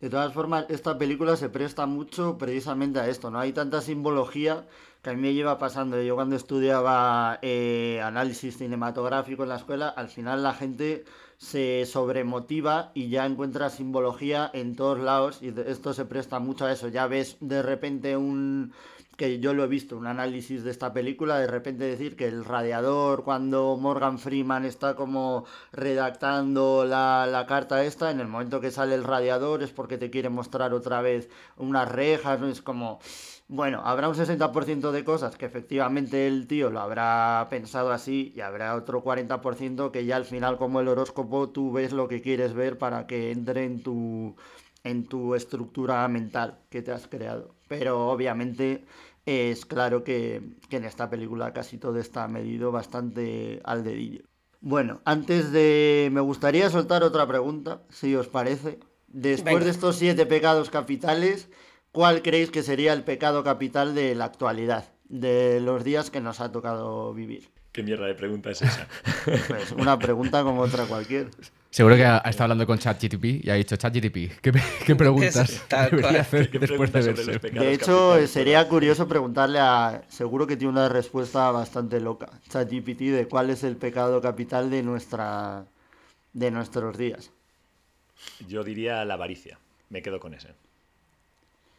De 0.00 0.08
todas 0.08 0.32
formas, 0.32 0.64
esta 0.70 0.96
película 0.96 1.36
se 1.36 1.50
presta 1.50 1.84
mucho 1.84 2.38
precisamente 2.38 3.00
a 3.00 3.08
esto, 3.08 3.30
¿no? 3.30 3.38
Hay 3.38 3.52
tanta 3.52 3.82
simbología 3.82 4.66
que 5.02 5.10
a 5.10 5.12
mí 5.12 5.20
me 5.20 5.34
lleva 5.34 5.58
pasando. 5.58 6.00
Yo 6.00 6.14
cuando 6.14 6.36
estudiaba 6.36 7.38
eh, 7.42 8.00
análisis 8.02 8.56
cinematográfico 8.56 9.42
en 9.42 9.50
la 9.50 9.56
escuela, 9.56 9.88
al 9.88 10.08
final 10.08 10.42
la 10.42 10.54
gente 10.54 11.04
se 11.36 11.84
sobremotiva 11.86 12.92
y 12.94 13.08
ya 13.08 13.26
encuentra 13.26 13.70
simbología 13.70 14.50
en 14.52 14.76
todos 14.76 14.98
lados 15.00 15.42
y 15.42 15.54
esto 15.66 15.92
se 15.92 16.06
presta 16.06 16.38
mucho 16.38 16.64
a 16.64 16.72
eso. 16.72 16.88
Ya 16.88 17.06
ves 17.06 17.36
de 17.40 17.62
repente 17.62 18.16
un 18.16 18.72
que 19.20 19.38
yo 19.38 19.52
lo 19.52 19.64
he 19.64 19.66
visto, 19.66 19.98
un 19.98 20.06
análisis 20.06 20.64
de 20.64 20.70
esta 20.70 20.94
película, 20.94 21.38
de 21.38 21.46
repente 21.46 21.84
decir 21.84 22.16
que 22.16 22.26
el 22.26 22.42
radiador, 22.42 23.22
cuando 23.22 23.76
Morgan 23.76 24.18
Freeman 24.18 24.64
está 24.64 24.96
como 24.96 25.44
redactando 25.72 26.86
la, 26.86 27.26
la 27.30 27.44
carta 27.44 27.84
esta, 27.84 28.10
en 28.10 28.20
el 28.20 28.28
momento 28.28 28.62
que 28.62 28.70
sale 28.70 28.94
el 28.94 29.04
radiador 29.04 29.62
es 29.62 29.72
porque 29.72 29.98
te 29.98 30.08
quiere 30.08 30.30
mostrar 30.30 30.72
otra 30.72 31.02
vez 31.02 31.28
unas 31.58 31.86
rejas, 31.86 32.40
¿no? 32.40 32.48
es 32.48 32.62
como 32.62 32.98
bueno, 33.48 33.82
habrá 33.84 34.08
un 34.08 34.14
60% 34.14 34.90
de 34.90 35.04
cosas 35.04 35.36
que 35.36 35.44
efectivamente 35.44 36.26
el 36.26 36.46
tío 36.46 36.70
lo 36.70 36.80
habrá 36.80 37.46
pensado 37.50 37.92
así 37.92 38.32
y 38.34 38.40
habrá 38.40 38.74
otro 38.74 39.04
40% 39.04 39.90
que 39.90 40.06
ya 40.06 40.16
al 40.16 40.24
final 40.24 40.56
como 40.56 40.80
el 40.80 40.88
horóscopo 40.88 41.50
tú 41.50 41.72
ves 41.72 41.92
lo 41.92 42.08
que 42.08 42.22
quieres 42.22 42.54
ver 42.54 42.78
para 42.78 43.06
que 43.06 43.32
entre 43.32 43.64
en 43.64 43.82
tu, 43.82 44.34
en 44.84 45.04
tu 45.06 45.34
estructura 45.34 46.06
mental 46.08 46.58
que 46.70 46.82
te 46.82 46.92
has 46.92 47.06
creado. 47.06 47.54
Pero 47.68 48.08
obviamente 48.10 48.84
es 49.26 49.66
claro 49.66 50.04
que, 50.04 50.42
en 50.70 50.84
esta 50.84 51.10
película 51.10 51.52
casi 51.52 51.78
todo 51.78 51.98
está 51.98 52.28
medido 52.28 52.72
bastante 52.72 53.60
al 53.64 53.84
dedillo. 53.84 54.22
Bueno, 54.60 55.00
antes 55.04 55.52
de... 55.52 56.10
me 56.12 56.20
gustaría 56.20 56.68
soltar 56.70 57.02
otra 57.02 57.26
pregunta, 57.26 57.82
si 57.88 58.14
os 58.14 58.28
parece. 58.28 58.78
Después 59.08 59.64
de 59.64 59.70
estos 59.70 59.96
siete 59.96 60.26
pecados 60.26 60.70
capitales... 60.70 61.48
¿Cuál 61.92 62.22
creéis 62.22 62.52
que 62.52 62.62
sería 62.62 62.92
el 62.92 63.02
pecado 63.02 63.42
capital 63.42 63.96
de 63.96 64.14
la 64.14 64.26
actualidad, 64.26 64.92
de 65.08 65.58
los 65.58 65.82
días 65.82 66.12
que 66.12 66.20
nos 66.20 66.38
ha 66.38 66.52
tocado 66.52 67.12
vivir? 67.12 67.50
¿Qué 67.72 67.82
mierda 67.82 68.06
de 68.06 68.14
pregunta 68.14 68.50
es 68.50 68.62
esa? 68.62 68.88
Pues 69.48 69.72
una 69.72 69.98
pregunta 69.98 70.42
como 70.42 70.62
otra 70.62 70.86
cualquier. 70.86 71.30
Seguro 71.70 71.94
que 71.94 72.04
ha, 72.04 72.18
estado 72.18 72.44
hablando 72.44 72.66
con 72.66 72.78
ChatGTP 72.78 73.44
y 73.44 73.50
ha 73.50 73.54
dicho 73.54 73.76
ChatGTP, 73.76 74.40
¿qué, 74.40 74.52
qué 74.84 74.96
preguntas 74.96 75.62
debería 75.90 76.22
hacer 76.22 76.50
después 76.50 76.92
de 76.92 77.00
verse? 77.00 77.38
De 77.38 77.72
hecho, 77.72 78.26
sería 78.26 78.66
curioso 78.68 79.06
preguntarle 79.06 79.60
a... 79.60 80.02
Seguro 80.08 80.48
que 80.48 80.56
tiene 80.56 80.72
una 80.72 80.88
respuesta 80.88 81.48
bastante 81.52 82.00
loca, 82.00 82.28
ChatGPT, 82.48 83.00
de 83.02 83.28
cuál 83.28 83.50
es 83.50 83.62
el 83.62 83.76
pecado 83.76 84.20
capital 84.20 84.68
de, 84.68 84.82
nuestra, 84.82 85.64
de 86.32 86.50
nuestros 86.50 86.98
días. 86.98 87.30
Yo 88.48 88.64
diría 88.64 89.04
la 89.04 89.14
avaricia. 89.14 89.58
Me 89.90 90.02
quedo 90.02 90.18
con 90.18 90.34
ese. 90.34 90.48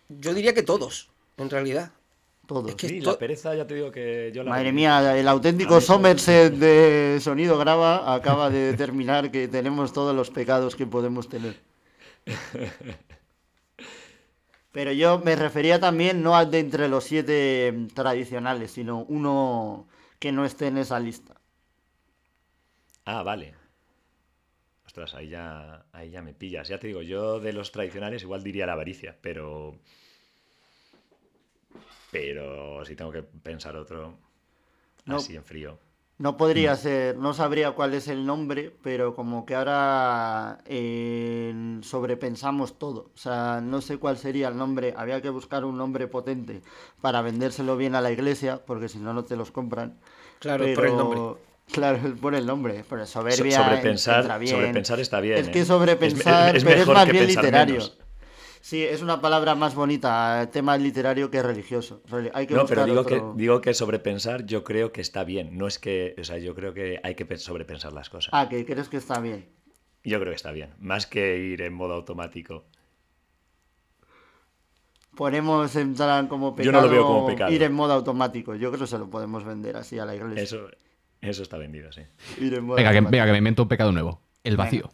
Yo 0.08 0.34
diría 0.34 0.54
que 0.54 0.64
todos, 0.64 1.10
en 1.38 1.50
realidad. 1.50 1.92
Todos. 2.52 2.76
sí, 2.78 3.00
la 3.00 3.18
pereza, 3.18 3.56
ya 3.56 3.66
te 3.66 3.76
digo 3.76 3.92
que 3.92 4.30
yo 4.36 4.44
la. 4.44 4.50
Madre 4.50 4.74
mía, 4.74 5.18
el 5.18 5.26
auténtico 5.30 5.80
Somerset 5.80 6.54
de 6.54 7.18
Sonido 7.22 7.58
Graba 7.58 8.14
acaba 8.14 8.50
de 8.50 8.60
determinar 8.60 9.32
que 9.32 9.48
tenemos 9.48 9.94
todos 9.94 10.14
los 10.14 10.32
pecados 10.32 10.76
que 10.76 10.86
podemos 10.86 11.30
tener. 11.30 11.56
Pero 14.74 14.92
yo 14.92 15.20
me 15.20 15.38
refería 15.38 15.80
también 15.80 16.22
no 16.22 16.36
al 16.36 16.52
de 16.52 16.60
entre 16.60 16.90
los 16.90 17.06
siete 17.06 17.88
tradicionales, 17.94 18.72
sino 18.72 19.06
uno 19.08 19.88
que 20.20 20.34
no 20.34 20.44
esté 20.44 20.68
en 20.68 20.78
esa 20.78 21.00
lista. 21.00 21.40
Ah, 23.06 23.24
vale. 23.24 23.56
Ostras, 24.86 25.14
ahí 25.16 25.30
ya, 25.30 25.86
ahí 25.94 26.10
ya 26.10 26.22
me 26.22 26.34
pillas. 26.34 26.68
Ya 26.68 26.80
te 26.80 26.88
digo, 26.88 27.02
yo 27.02 27.40
de 27.40 27.54
los 27.54 27.72
tradicionales 27.72 28.24
igual 28.24 28.44
diría 28.44 28.66
la 28.66 28.74
avaricia, 28.74 29.18
pero 29.22 29.80
pero 32.12 32.84
si 32.86 32.96
tengo 32.96 33.12
que 33.12 33.24
pensar 33.24 33.76
otro 33.76 34.18
así 35.08 35.36
en 35.36 35.44
frío. 35.44 35.80
No 36.18 36.38
podría 36.38 36.76
ser, 36.76 37.18
no 37.18 37.34
sabría 37.34 37.72
cuál 37.72 37.96
es 37.96 38.08
el 38.08 38.28
nombre, 38.28 38.72
pero 38.84 39.16
como 39.16 39.44
que 39.44 39.56
ahora 39.56 40.60
eh, 40.66 41.80
sobrepensamos 41.82 42.78
todo. 42.78 43.10
O 43.16 43.18
sea, 43.18 43.60
no 43.60 43.82
sé 43.82 43.98
cuál 43.98 44.20
sería 44.20 44.50
el 44.50 44.56
nombre. 44.56 44.94
Había 44.96 45.20
que 45.20 45.32
buscar 45.32 45.66
un 45.66 45.80
nombre 45.80 46.06
potente 46.06 46.62
para 47.02 47.24
vendérselo 47.24 47.76
bien 47.76 47.96
a 47.96 48.02
la 48.02 48.12
iglesia, 48.12 48.62
porque 48.64 48.88
si 48.88 49.00
no, 49.00 49.14
no 49.14 49.24
te 49.24 49.36
los 49.36 49.50
compran. 49.50 49.98
Claro, 50.38 50.66
por 50.76 50.86
el 50.86 50.96
nombre. 50.96 51.42
Claro, 51.72 51.98
por 52.22 52.36
el 52.36 52.46
nombre. 52.46 52.86
Pero 52.88 53.08
soberbia 53.08 53.58
sobrepensar, 53.58 54.40
bien. 54.40 54.56
sobrepensar 54.56 55.00
está 55.00 55.22
bien. 55.22 55.40
Es 55.40 55.50
que 55.50 55.62
¿eh? 55.62 55.66
sobrepensar, 55.66 56.56
es, 56.56 56.64
pero 56.64 56.82
es 56.82 56.88
más 56.88 57.10
bien 57.10 57.26
literario. 57.26 57.82
Sí, 58.62 58.84
es 58.84 59.02
una 59.02 59.20
palabra 59.20 59.56
más 59.56 59.74
bonita, 59.74 60.48
tema 60.52 60.78
literario 60.78 61.32
que 61.32 61.42
religioso. 61.42 62.04
Hay 62.34 62.46
que 62.46 62.54
no, 62.54 62.68
pero 62.68 62.86
digo, 62.86 63.04
que, 63.06 63.22
digo 63.36 63.60
que 63.60 63.74
sobrepensar 63.74 64.46
yo 64.46 64.64
creo 64.64 64.92
que 64.92 65.02
está 65.02 65.24
bien. 65.24 65.58
No 65.58 65.68
es 65.68 65.80
que, 65.80 66.16
o 66.20 66.24
sea, 66.24 66.38
yo 66.38 66.54
creo 66.54 66.74
que 66.74 67.00
hay 67.04 67.16
que 67.16 67.38
sobrepensar 67.38 67.92
las 67.92 68.10
cosas. 68.10 68.30
Ah, 68.34 68.48
que 68.48 68.64
crees 68.64 68.88
que 68.88 68.98
está 68.98 69.20
bien. 69.20 69.50
Yo 70.04 70.20
creo 70.20 70.32
que 70.32 70.36
está 70.36 70.52
bien, 70.52 70.74
más 70.80 71.08
que 71.08 71.38
ir 71.38 71.62
en 71.62 71.74
modo 71.74 71.96
automático. 71.96 72.66
Ponemos 75.16 75.76
en 75.76 75.96
plan 75.96 76.28
como 76.28 76.56
pecado, 76.56 76.72
yo 76.72 76.82
no 76.82 76.88
lo 76.88 76.92
veo 76.92 77.06
como 77.06 77.28
pecado. 77.28 77.52
ir 77.52 77.64
en 77.64 77.74
modo 77.74 77.94
automático. 77.94 78.56
Yo 78.56 78.70
creo 78.70 78.82
que 78.82 78.88
se 78.88 78.98
lo 78.98 79.10
podemos 79.10 79.44
vender 79.44 79.76
así 79.76 80.00
a 80.00 80.06
la 80.06 80.16
iglesia. 80.16 80.44
Eso, 80.44 80.70
eso 81.20 81.44
está 81.44 81.58
vendido, 81.58 81.92
sí. 81.92 82.02
venga, 82.40 82.92
que, 82.92 83.02
venga, 83.02 83.26
que 83.26 83.32
me 83.32 83.38
invento 83.40 83.64
un 83.64 83.68
pecado 83.68 83.92
nuevo. 83.92 84.22
El 84.44 84.56
vacío. 84.56 84.92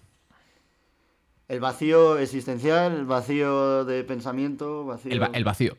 El 1.47 1.59
vacío 1.59 2.17
existencial, 2.17 2.93
el 2.93 3.05
vacío 3.05 3.85
de 3.85 4.03
pensamiento, 4.03 4.85
vacío... 4.85 5.11
El, 5.11 5.43
vacío. 5.43 5.77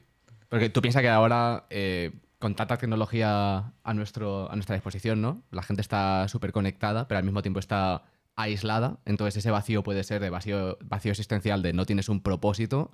Porque 0.49 0.71
tú 0.71 0.81
piensas 0.81 1.03
que 1.03 1.09
ahora, 1.09 1.67
eh, 1.69 2.13
con 2.39 2.55
tanta 2.55 2.79
tecnología 2.79 3.75
a, 3.83 3.95
nuestro, 3.95 4.51
a 4.51 4.55
nuestra 4.55 4.75
disposición, 4.77 5.21
¿no? 5.21 5.43
La 5.51 5.63
gente 5.63 5.83
está 5.83 6.27
súper 6.29 6.53
conectada, 6.53 7.07
pero 7.07 7.19
al 7.19 7.25
mismo 7.25 7.43
tiempo 7.43 7.61
está 7.61 8.05
aislada. 8.35 8.99
Entonces 9.05 9.37
ese 9.37 9.51
vacío 9.51 9.83
puede 9.83 10.05
ser 10.05 10.23
de 10.23 10.31
vacío, 10.31 10.79
vacío 10.85 11.11
existencial 11.11 11.61
de 11.61 11.75
no 11.75 11.85
tienes 11.85 12.09
un 12.09 12.23
propósito. 12.23 12.91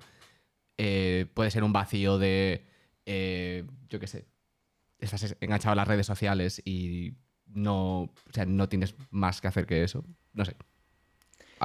Eh, 0.77 1.27
puede 1.33 1.51
ser 1.51 1.63
un 1.63 1.71
vacío 1.71 2.17
de, 2.17 2.65
eh, 3.05 3.65
yo 3.87 3.99
qué 3.99 4.07
sé, 4.07 4.25
estás 4.99 5.37
enganchado 5.39 5.73
a 5.73 5.75
las 5.75 5.87
redes 5.87 6.07
sociales 6.07 6.61
y 6.65 7.13
no, 7.45 8.01
o 8.01 8.33
sea, 8.33 8.45
no 8.45 8.67
tienes 8.67 8.95
más 9.11 9.39
que 9.39 9.47
hacer 9.47 9.65
que 9.65 9.83
eso. 9.83 10.03
No 10.33 10.43
sé. 10.43 10.57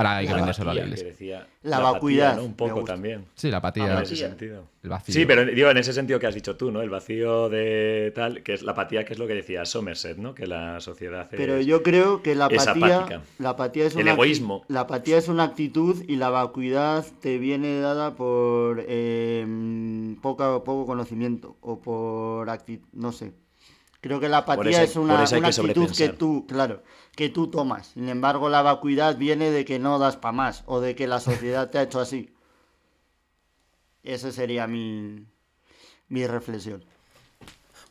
Ahora 0.01 0.17
hay 0.17 0.27
que 0.27 0.35
vendérselo 0.35 0.71
a 0.71 0.75
la 0.75 0.81
iglesia. 0.81 1.47
la, 1.63 1.79
vacuidad. 1.79 2.41
Un 2.41 2.55
poco 2.55 2.85
también. 2.85 3.27
Sí, 3.35 3.51
la 3.51 3.59
apatía. 3.59 3.97
en 3.99 4.03
ese 4.03 4.17
sentido. 4.17 4.65
El 4.83 4.89
vacío. 4.89 5.13
Sí, 5.13 5.27
pero 5.27 5.45
digo, 5.45 5.69
en 5.69 5.77
ese 5.77 5.93
sentido 5.93 6.19
que 6.19 6.27
has 6.27 6.35
dicho 6.35 6.57
tú, 6.57 6.71
¿no? 6.71 6.81
El 6.81 6.89
vacío 6.89 7.51
de 7.51 8.11
tal, 8.15 8.43
que 8.43 8.55
es 8.55 8.63
la 8.63 8.73
apatía, 8.73 9.05
que 9.05 9.13
es 9.13 9.19
lo 9.19 9.27
que 9.27 9.35
decía 9.35 9.67
Somerset, 9.67 10.17
¿no? 10.17 10.35
Que 10.35 10.47
la 10.47 10.81
sociedad 10.81 11.29
es, 11.31 11.37
Pero 11.37 11.61
yo 11.61 11.83
creo 11.83 12.23
que 12.23 12.35
la 12.35 12.47
apatía, 12.47 13.23
la 13.39 13.51
apatía 13.51 13.87
es 13.87 13.97
El 13.97 14.09
egoísmo. 14.09 14.65
La 14.69 14.81
apatía 14.81 15.19
es 15.19 15.29
una 15.29 15.45
actitud 15.45 16.03
y 16.09 16.17
la 16.17 16.31
vacuidad 16.31 17.05
te 17.21 17.37
viene 17.37 17.79
dada 17.81 18.15
por 18.15 18.83
eh, 18.89 20.17
poco, 20.23 20.65
poco 20.65 20.87
conocimiento 20.87 21.57
o 21.61 21.81
por 21.83 22.49
actitud, 22.49 22.89
no 22.93 23.13
sé. 23.13 23.35
Creo 24.01 24.19
que 24.19 24.29
la 24.29 24.39
apatía 24.39 24.83
es 24.83 24.97
una, 24.97 25.23
actitud 25.23 25.95
que 25.95 26.09
tú, 26.09 26.47
claro, 26.47 26.83
que 27.15 27.29
tú 27.29 27.51
tomas. 27.51 27.89
Sin 27.89 28.09
embargo, 28.09 28.49
la 28.49 28.63
vacuidad 28.63 29.17
viene 29.17 29.51
de 29.51 29.67
que 29.67 29.79
no 29.79 29.99
das 29.99 30.17
para 30.17 30.33
más 30.33 30.63
o 30.67 30.81
de 30.81 30.95
que 30.95 31.07
la 31.07 31.21
sociedad 31.21 31.69
te 31.71 31.79
ha 31.79 31.83
hecho 31.83 32.01
así. 32.01 32.35
Esa 34.03 34.33
sería 34.33 34.67
mi, 34.67 35.27
mi 36.09 36.27
reflexión. 36.27 36.83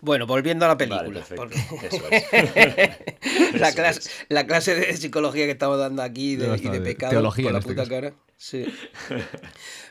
Bueno, 0.02 0.26
volviendo 0.26 0.66
a 0.66 0.70
la 0.70 0.78
película. 0.78 1.24
la, 3.54 3.72
clase, 3.74 4.10
la, 4.30 4.48
clase, 4.48 4.74
de 4.74 4.98
psicología 4.98 5.46
que 5.46 5.52
estamos 5.52 5.78
dando 5.78 6.02
aquí 6.02 6.36
de, 6.36 6.58
y 6.58 6.70
de 6.70 6.82
pecado 6.82 7.12
teología 7.12 7.52
la 7.52 7.60
este 7.60 7.70
puta 7.70 7.88
cara. 7.88 8.14
Sí. 8.40 8.66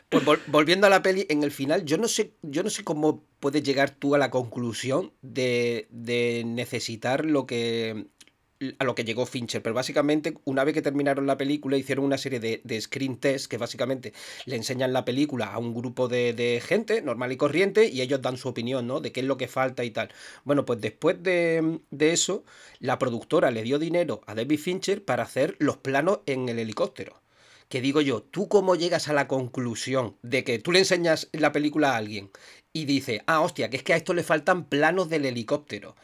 Pues 0.09 0.23
volviendo 0.47 0.87
a 0.87 0.89
la 0.89 1.03
peli, 1.03 1.27
en 1.29 1.43
el 1.43 1.51
final, 1.51 1.85
yo 1.85 1.99
no 1.99 2.07
sé, 2.07 2.33
yo 2.41 2.63
no 2.63 2.71
sé 2.71 2.83
cómo 2.83 3.23
puedes 3.39 3.61
llegar 3.61 3.91
tú 3.91 4.15
a 4.15 4.17
la 4.17 4.31
conclusión 4.31 5.13
de, 5.21 5.87
de 5.91 6.41
necesitar 6.47 7.25
lo 7.25 7.45
que 7.45 8.07
a 8.79 8.83
lo 8.85 8.95
que 8.95 9.03
llegó 9.05 9.27
Fincher, 9.27 9.61
pero 9.61 9.75
básicamente 9.75 10.33
una 10.45 10.63
vez 10.63 10.73
que 10.73 10.81
terminaron 10.81 11.27
la 11.27 11.37
película 11.37 11.77
hicieron 11.77 12.05
una 12.05 12.17
serie 12.17 12.39
de, 12.39 12.61
de 12.63 12.81
screen 12.81 13.17
tests 13.17 13.47
que 13.47 13.59
básicamente 13.59 14.13
le 14.45 14.55
enseñan 14.55 14.93
la 14.93 15.05
película 15.05 15.53
a 15.53 15.59
un 15.59 15.75
grupo 15.75 16.07
de, 16.07 16.33
de, 16.33 16.59
gente 16.59 17.03
normal 17.03 17.31
y 17.31 17.37
corriente 17.37 17.85
y 17.87 18.01
ellos 18.01 18.21
dan 18.21 18.37
su 18.37 18.49
opinión, 18.49 18.87
¿no? 18.87 18.99
De 18.99 19.11
qué 19.11 19.19
es 19.19 19.27
lo 19.27 19.37
que 19.37 19.47
falta 19.47 19.83
y 19.83 19.91
tal. 19.91 20.09
Bueno, 20.43 20.65
pues 20.65 20.81
después 20.81 21.21
de, 21.21 21.81
de 21.91 22.13
eso, 22.13 22.43
la 22.79 22.97
productora 22.97 23.51
le 23.51 23.61
dio 23.61 23.77
dinero 23.77 24.21
a 24.25 24.33
David 24.33 24.59
Fincher 24.59 25.05
para 25.05 25.23
hacer 25.23 25.55
los 25.59 25.77
planos 25.77 26.21
en 26.25 26.49
el 26.49 26.57
helicóptero 26.57 27.21
que 27.69 27.81
digo 27.81 28.01
yo, 28.01 28.23
¿tú 28.23 28.49
cómo 28.49 28.75
llegas 28.75 29.07
a 29.07 29.13
la 29.13 29.27
conclusión 29.27 30.17
de 30.23 30.43
que 30.43 30.59
tú 30.59 30.71
le 30.71 30.79
enseñas 30.79 31.29
la 31.31 31.51
película 31.51 31.93
a 31.93 31.97
alguien 31.97 32.31
y 32.73 32.85
dice, 32.85 33.21
ah, 33.27 33.41
hostia, 33.41 33.69
que 33.69 33.77
es 33.77 33.83
que 33.83 33.93
a 33.93 33.97
esto 33.97 34.13
le 34.13 34.23
faltan 34.23 34.65
planos 34.65 35.09
del 35.09 35.25
helicóptero? 35.25 35.95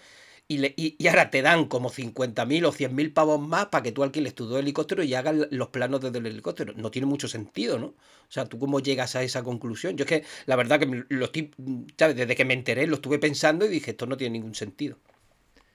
Y, 0.47 0.59
le, 0.59 0.76
y, 0.78 1.07
ahora 1.07 1.32
te 1.32 1.41
dan 1.41 1.66
como 1.66 1.89
50.000 1.89 2.66
o 2.68 2.72
100.000 2.72 3.13
pavos 3.13 3.41
más 3.41 3.66
para 3.68 3.82
que 3.82 3.91
tú 3.91 4.03
alquiles 4.03 4.36
tu 4.36 4.55
helicóptero 4.55 5.01
y 5.01 5.16
hagas 5.16 5.36
los 5.49 5.70
planos 5.70 6.01
desde 6.01 6.20
el 6.20 6.28
helicóptero. 6.28 6.74
No 6.76 6.91
tiene 6.91 7.07
mucho 7.07 7.28
sentido, 7.28 7.80
¿no? 7.80 7.88
O 7.88 8.30
sea, 8.30 8.45
¿tú 8.45 8.59
cómo 8.59 8.80
llegas 8.80 9.16
a 9.16 9.24
esa 9.24 9.41
conclusión? 9.41 9.97
Yo 9.97 10.03
es 10.03 10.09
que 10.09 10.24
la 10.45 10.55
verdad 10.55 10.80
que 10.80 11.03
lo 11.09 11.26
estoy, 11.26 11.49
¿sabes? 11.97 12.16
Desde 12.16 12.36
que 12.36 12.45
me 12.45 12.53
enteré 12.53 12.86
lo 12.86 12.95
estuve 12.95 13.18
pensando 13.18 13.66
y 13.66 13.70
dije, 13.70 13.91
esto 13.91 14.05
no 14.05 14.18
tiene 14.18 14.34
ningún 14.34 14.53
sentido. 14.53 14.99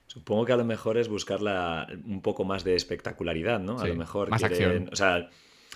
Supongo 0.07 0.45
que 0.45 0.53
a 0.53 0.57
lo 0.57 0.65
mejor 0.65 0.97
es 0.97 1.09
buscar 1.09 1.41
un 1.41 2.21
poco 2.21 2.45
más 2.45 2.63
de 2.63 2.75
espectacularidad, 2.75 3.59
¿no? 3.59 3.79
a 3.79 3.87
lo 3.87 3.95
mejor 3.95 4.29
más 4.29 4.43
acción. 4.43 4.89
O 4.91 4.95
sea, 4.95 5.29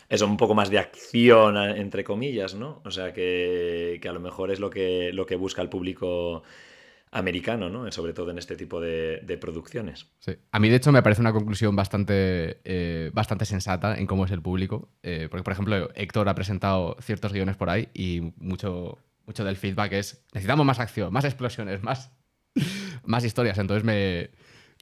eso, 0.10 0.26
un 0.26 0.38
poco 0.38 0.54
más 0.54 0.70
de 0.70 0.80
acción, 0.80 1.58
entre 1.58 2.04
comillas, 2.04 2.54
¿no? 2.56 2.82
O 2.86 2.92
sea, 2.92 3.14
que, 3.14 4.00
a 4.08 4.12
lo 4.12 4.20
mejor 4.20 4.52
es 4.52 4.60
lo 4.60 4.70
que, 4.70 5.12
lo 5.14 5.26
que 5.26 5.36
busca 5.36 5.62
el 5.62 5.70
público 5.70 6.44
americano, 7.12 7.70
¿no? 7.70 7.92
Sobre 7.92 8.14
todo 8.14 8.30
en 8.32 8.38
este 8.38 8.56
tipo 8.56 8.80
de, 8.82 9.38
producciones. 9.40 10.08
Sí. 10.20 10.34
A 10.52 10.60
mí, 10.60 10.70
de 10.70 10.76
hecho, 10.76 10.92
me 10.92 11.02
parece 11.02 11.22
una 11.22 11.32
conclusión 11.32 11.76
bastante, 11.76 12.60
eh, 12.66 13.10
bastante 13.14 13.46
sensata 13.46 13.96
en 13.96 14.06
cómo 14.06 14.26
es 14.26 14.32
el 14.32 14.42
público. 14.42 14.90
Eh, 15.02 15.28
porque, 15.30 15.44
por 15.44 15.54
ejemplo, 15.54 15.90
Héctor 15.96 16.30
ha 16.30 16.36
presentado 16.36 16.98
ciertos 17.02 17.34
guiones 17.34 17.56
por 17.56 17.70
ahí 17.70 17.90
y 17.94 18.34
mucho, 18.38 19.00
mucho 19.26 19.44
del 19.44 19.56
feedback 19.56 19.94
es 19.94 20.26
necesitamos 20.34 20.66
más 20.66 20.80
acción, 20.80 21.12
más 21.12 21.26
explosiones, 21.26 21.82
más, 21.84 22.12
más 23.06 23.24
historias. 23.24 23.58
Entonces 23.58 23.84
me, 23.86 24.30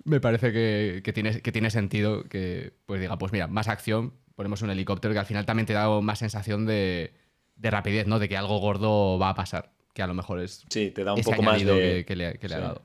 me 0.03 0.19
parece 0.19 0.51
que, 0.51 1.01
que, 1.03 1.13
tiene, 1.13 1.41
que 1.41 1.51
tiene 1.51 1.69
sentido 1.69 2.23
que 2.23 2.73
pues 2.85 2.99
diga, 2.99 3.17
pues 3.17 3.31
mira, 3.31 3.47
más 3.47 3.67
acción, 3.67 4.13
ponemos 4.35 4.61
un 4.61 4.69
helicóptero 4.69 5.13
que 5.13 5.19
al 5.19 5.25
final 5.25 5.45
también 5.45 5.65
te 5.65 5.73
da 5.73 5.89
más 6.01 6.19
sensación 6.19 6.65
de, 6.65 7.13
rapidez, 7.57 8.07
¿no? 8.07 8.19
De 8.19 8.29
que 8.29 8.37
algo 8.37 8.59
gordo 8.59 9.17
va 9.19 9.29
a 9.29 9.35
pasar. 9.35 9.71
Que 9.93 10.01
a 10.01 10.07
lo 10.07 10.13
mejor 10.15 10.39
es. 10.39 10.65
Sí, 10.69 10.89
te 10.89 11.03
da 11.03 11.13
un 11.13 11.21
poco 11.21 11.43
más 11.43 11.63
de. 11.63 12.03
Que, 12.07 12.15
le, 12.15 12.25
ha 12.27 12.59
dado. 12.59 12.81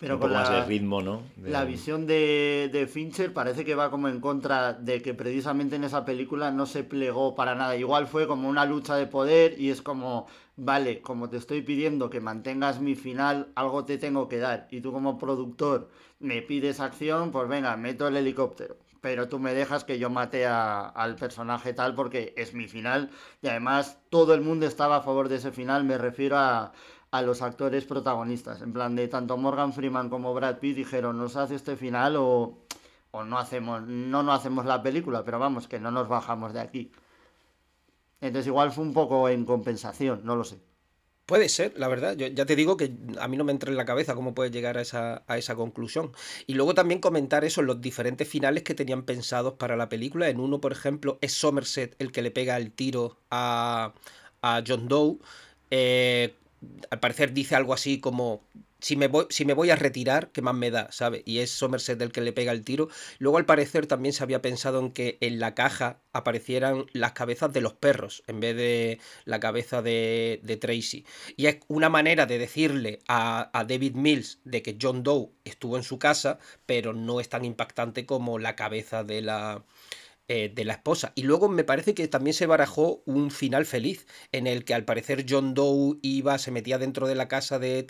Pero 0.00 0.14
un 0.14 0.20
poco 0.20 0.32
más 0.32 0.50
de 0.50 0.64
ritmo, 0.64 1.02
¿no? 1.02 1.22
La 1.36 1.64
visión 1.64 2.06
de, 2.06 2.70
de, 2.72 2.86
Fincher 2.86 3.34
parece 3.34 3.64
que 3.64 3.74
va 3.74 3.90
como 3.90 4.08
en 4.08 4.20
contra 4.20 4.72
de 4.72 5.02
que 5.02 5.12
precisamente 5.12 5.76
en 5.76 5.84
esa 5.84 6.04
película 6.04 6.50
no 6.50 6.64
se 6.64 6.84
plegó 6.84 7.34
para 7.34 7.54
nada. 7.54 7.76
Igual 7.76 8.06
fue 8.06 8.26
como 8.26 8.48
una 8.48 8.64
lucha 8.64 8.96
de 8.96 9.06
poder 9.06 9.60
y 9.60 9.68
es 9.68 9.82
como, 9.82 10.26
vale, 10.56 11.02
como 11.02 11.28
te 11.28 11.36
estoy 11.36 11.60
pidiendo 11.60 12.08
que 12.08 12.20
mantengas 12.20 12.80
mi 12.80 12.94
final, 12.94 13.52
algo 13.54 13.84
te 13.84 13.98
tengo 13.98 14.26
que 14.26 14.38
dar. 14.38 14.68
Y 14.70 14.80
tú 14.80 14.90
como 14.90 15.18
productor 15.18 15.90
me 16.18 16.40
pides 16.40 16.80
acción, 16.80 17.30
pues 17.30 17.46
venga, 17.46 17.76
meto 17.76 18.08
el 18.08 18.16
helicóptero 18.16 18.78
pero 19.02 19.28
tú 19.28 19.40
me 19.40 19.52
dejas 19.52 19.84
que 19.84 19.98
yo 19.98 20.08
mate 20.08 20.46
al 20.46 21.16
personaje 21.16 21.74
tal 21.74 21.94
porque 21.94 22.32
es 22.36 22.54
mi 22.54 22.68
final 22.68 23.10
y 23.42 23.48
además 23.48 23.98
todo 24.08 24.32
el 24.32 24.40
mundo 24.40 24.64
estaba 24.64 24.96
a 24.96 25.02
favor 25.02 25.28
de 25.28 25.36
ese 25.36 25.50
final, 25.50 25.84
me 25.84 25.98
refiero 25.98 26.38
a, 26.38 26.72
los 27.24 27.42
actores 27.42 27.84
protagonistas, 27.84 28.62
en 28.62 28.72
plan 28.72 28.96
de 28.96 29.06
tanto 29.08 29.36
Morgan 29.36 29.74
Freeman 29.74 30.08
como 30.08 30.32
Brad 30.32 30.58
Pitt 30.60 30.76
dijeron, 30.76 31.18
nos 31.18 31.36
hace 31.36 31.56
este 31.56 31.76
final 31.76 32.16
o, 32.16 32.60
o 33.10 33.24
no 33.24 33.38
hacemos 33.38 33.82
no 33.82 34.22
no 34.22 34.32
hacemos 34.32 34.64
la 34.64 34.82
película, 34.82 35.22
pero 35.24 35.38
vamos, 35.38 35.68
que 35.68 35.78
no 35.78 35.90
nos 35.90 36.08
bajamos 36.08 36.54
de 36.54 36.60
aquí. 36.60 36.92
Entonces 38.22 38.46
igual 38.46 38.70
fue 38.72 38.84
un 38.84 38.94
poco 38.94 39.28
en 39.28 39.44
compensación, 39.44 40.22
no 40.24 40.36
lo 40.36 40.44
sé. 40.44 40.60
Puede 41.26 41.48
ser, 41.48 41.72
la 41.78 41.88
verdad. 41.88 42.16
Yo 42.16 42.26
ya 42.26 42.44
te 42.46 42.56
digo 42.56 42.76
que 42.76 42.92
a 43.18 43.28
mí 43.28 43.36
no 43.36 43.44
me 43.44 43.52
entra 43.52 43.70
en 43.70 43.76
la 43.76 43.84
cabeza 43.84 44.14
cómo 44.14 44.34
puedes 44.34 44.52
llegar 44.52 44.76
a 44.76 44.82
esa, 44.82 45.22
a 45.26 45.38
esa 45.38 45.54
conclusión. 45.54 46.12
Y 46.46 46.54
luego 46.54 46.74
también 46.74 47.00
comentar 47.00 47.44
eso, 47.44 47.62
los 47.62 47.80
diferentes 47.80 48.28
finales 48.28 48.64
que 48.64 48.74
tenían 48.74 49.04
pensados 49.04 49.54
para 49.54 49.76
la 49.76 49.88
película. 49.88 50.28
En 50.28 50.40
uno, 50.40 50.60
por 50.60 50.72
ejemplo, 50.72 51.18
es 51.22 51.32
Somerset 51.32 51.94
el 52.00 52.12
que 52.12 52.22
le 52.22 52.30
pega 52.32 52.56
el 52.56 52.72
tiro 52.72 53.18
a, 53.30 53.94
a 54.42 54.62
John 54.66 54.88
Doe. 54.88 55.18
Eh, 55.70 56.34
al 56.90 57.00
parecer 57.00 57.32
dice 57.32 57.56
algo 57.56 57.74
así 57.74 58.00
como 58.00 58.42
si 58.82 58.96
me, 58.96 59.06
voy, 59.06 59.26
si 59.30 59.44
me 59.44 59.54
voy 59.54 59.70
a 59.70 59.76
retirar, 59.76 60.32
¿qué 60.32 60.42
más 60.42 60.56
me 60.56 60.72
da? 60.72 60.90
¿Sabe? 60.90 61.22
Y 61.24 61.38
es 61.38 61.52
Somerset 61.52 62.02
el 62.02 62.10
que 62.10 62.20
le 62.20 62.32
pega 62.32 62.50
el 62.50 62.64
tiro. 62.64 62.88
Luego, 63.20 63.38
al 63.38 63.46
parecer, 63.46 63.86
también 63.86 64.12
se 64.12 64.24
había 64.24 64.42
pensado 64.42 64.80
en 64.80 64.90
que 64.90 65.18
en 65.20 65.38
la 65.38 65.54
caja 65.54 66.00
aparecieran 66.12 66.86
las 66.92 67.12
cabezas 67.12 67.52
de 67.52 67.60
los 67.60 67.74
perros 67.74 68.24
en 68.26 68.40
vez 68.40 68.56
de 68.56 68.98
la 69.24 69.38
cabeza 69.38 69.82
de, 69.82 70.40
de 70.42 70.56
Tracy. 70.56 71.06
Y 71.36 71.46
es 71.46 71.58
una 71.68 71.90
manera 71.90 72.26
de 72.26 72.38
decirle 72.38 72.98
a, 73.06 73.56
a 73.56 73.64
David 73.64 73.94
Mills 73.94 74.40
de 74.44 74.62
que 74.62 74.76
John 74.80 75.04
Doe 75.04 75.30
estuvo 75.44 75.76
en 75.76 75.84
su 75.84 76.00
casa, 76.00 76.40
pero 76.66 76.92
no 76.92 77.20
es 77.20 77.28
tan 77.28 77.44
impactante 77.44 78.04
como 78.04 78.40
la 78.40 78.56
cabeza 78.56 79.04
de 79.04 79.22
la 79.22 79.64
eh, 80.34 80.48
de 80.48 80.64
la 80.64 80.72
esposa. 80.72 81.12
Y 81.14 81.24
luego 81.24 81.50
me 81.50 81.62
parece 81.62 81.92
que 81.92 82.08
también 82.08 82.32
se 82.32 82.46
barajó 82.46 83.02
un 83.04 83.30
final 83.30 83.66
feliz, 83.66 84.06
en 84.32 84.46
el 84.46 84.64
que 84.64 84.72
al 84.72 84.86
parecer 84.86 85.26
John 85.28 85.52
Doe 85.52 85.98
iba, 86.00 86.38
se 86.38 86.50
metía 86.50 86.78
dentro 86.78 87.06
de 87.06 87.14
la 87.14 87.28
casa 87.28 87.58
de, 87.58 87.86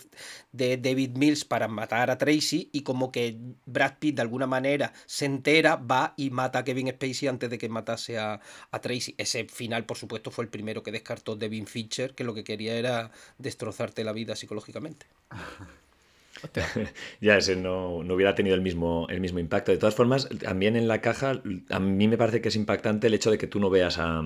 de 0.51 0.75
David 0.75 1.15
Mills 1.15 1.45
para 1.45 1.69
matar 1.69 2.11
a 2.11 2.17
Tracy 2.17 2.69
y 2.73 2.81
como 2.81 3.13
que 3.13 3.39
Brad 3.65 3.93
Pitt 3.99 4.17
de 4.17 4.23
alguna 4.23 4.45
manera 4.45 4.91
se 5.05 5.23
entera, 5.23 5.77
va 5.77 6.15
y 6.17 6.31
mata 6.31 6.59
a 6.59 6.63
Kevin 6.65 6.89
Spacey 6.89 7.29
antes 7.29 7.49
de 7.49 7.57
que 7.57 7.69
matase 7.69 8.17
a, 8.17 8.41
a 8.71 8.81
Tracy. 8.81 9.15
Ese 9.17 9.45
final, 9.45 9.85
por 9.85 9.95
supuesto, 9.95 10.29
fue 10.29 10.43
el 10.43 10.49
primero 10.49 10.83
que 10.83 10.91
descartó 10.91 11.37
Devin 11.37 11.65
Fincher, 11.65 12.13
que 12.13 12.25
lo 12.25 12.33
que 12.33 12.43
quería 12.43 12.75
era 12.75 13.11
destrozarte 13.37 14.03
la 14.03 14.11
vida 14.11 14.35
psicológicamente. 14.35 15.05
ya 17.21 17.37
ese 17.37 17.55
no, 17.55 18.03
no, 18.03 18.13
hubiera 18.13 18.35
tenido 18.35 18.55
el 18.55 18.61
mismo, 18.61 19.07
el 19.09 19.21
mismo 19.21 19.39
impacto. 19.39 19.71
De 19.71 19.77
todas 19.77 19.95
formas, 19.95 20.27
también 20.39 20.75
en 20.75 20.87
la 20.87 21.01
caja, 21.01 21.41
a 21.69 21.79
mí 21.79 22.07
me 22.07 22.17
parece 22.17 22.41
que 22.41 22.49
es 22.49 22.55
impactante 22.55 23.07
el 23.07 23.13
hecho 23.13 23.31
de 23.31 23.37
que 23.37 23.47
tú 23.47 23.59
no 23.59 23.69
veas 23.69 23.97
a, 23.99 24.21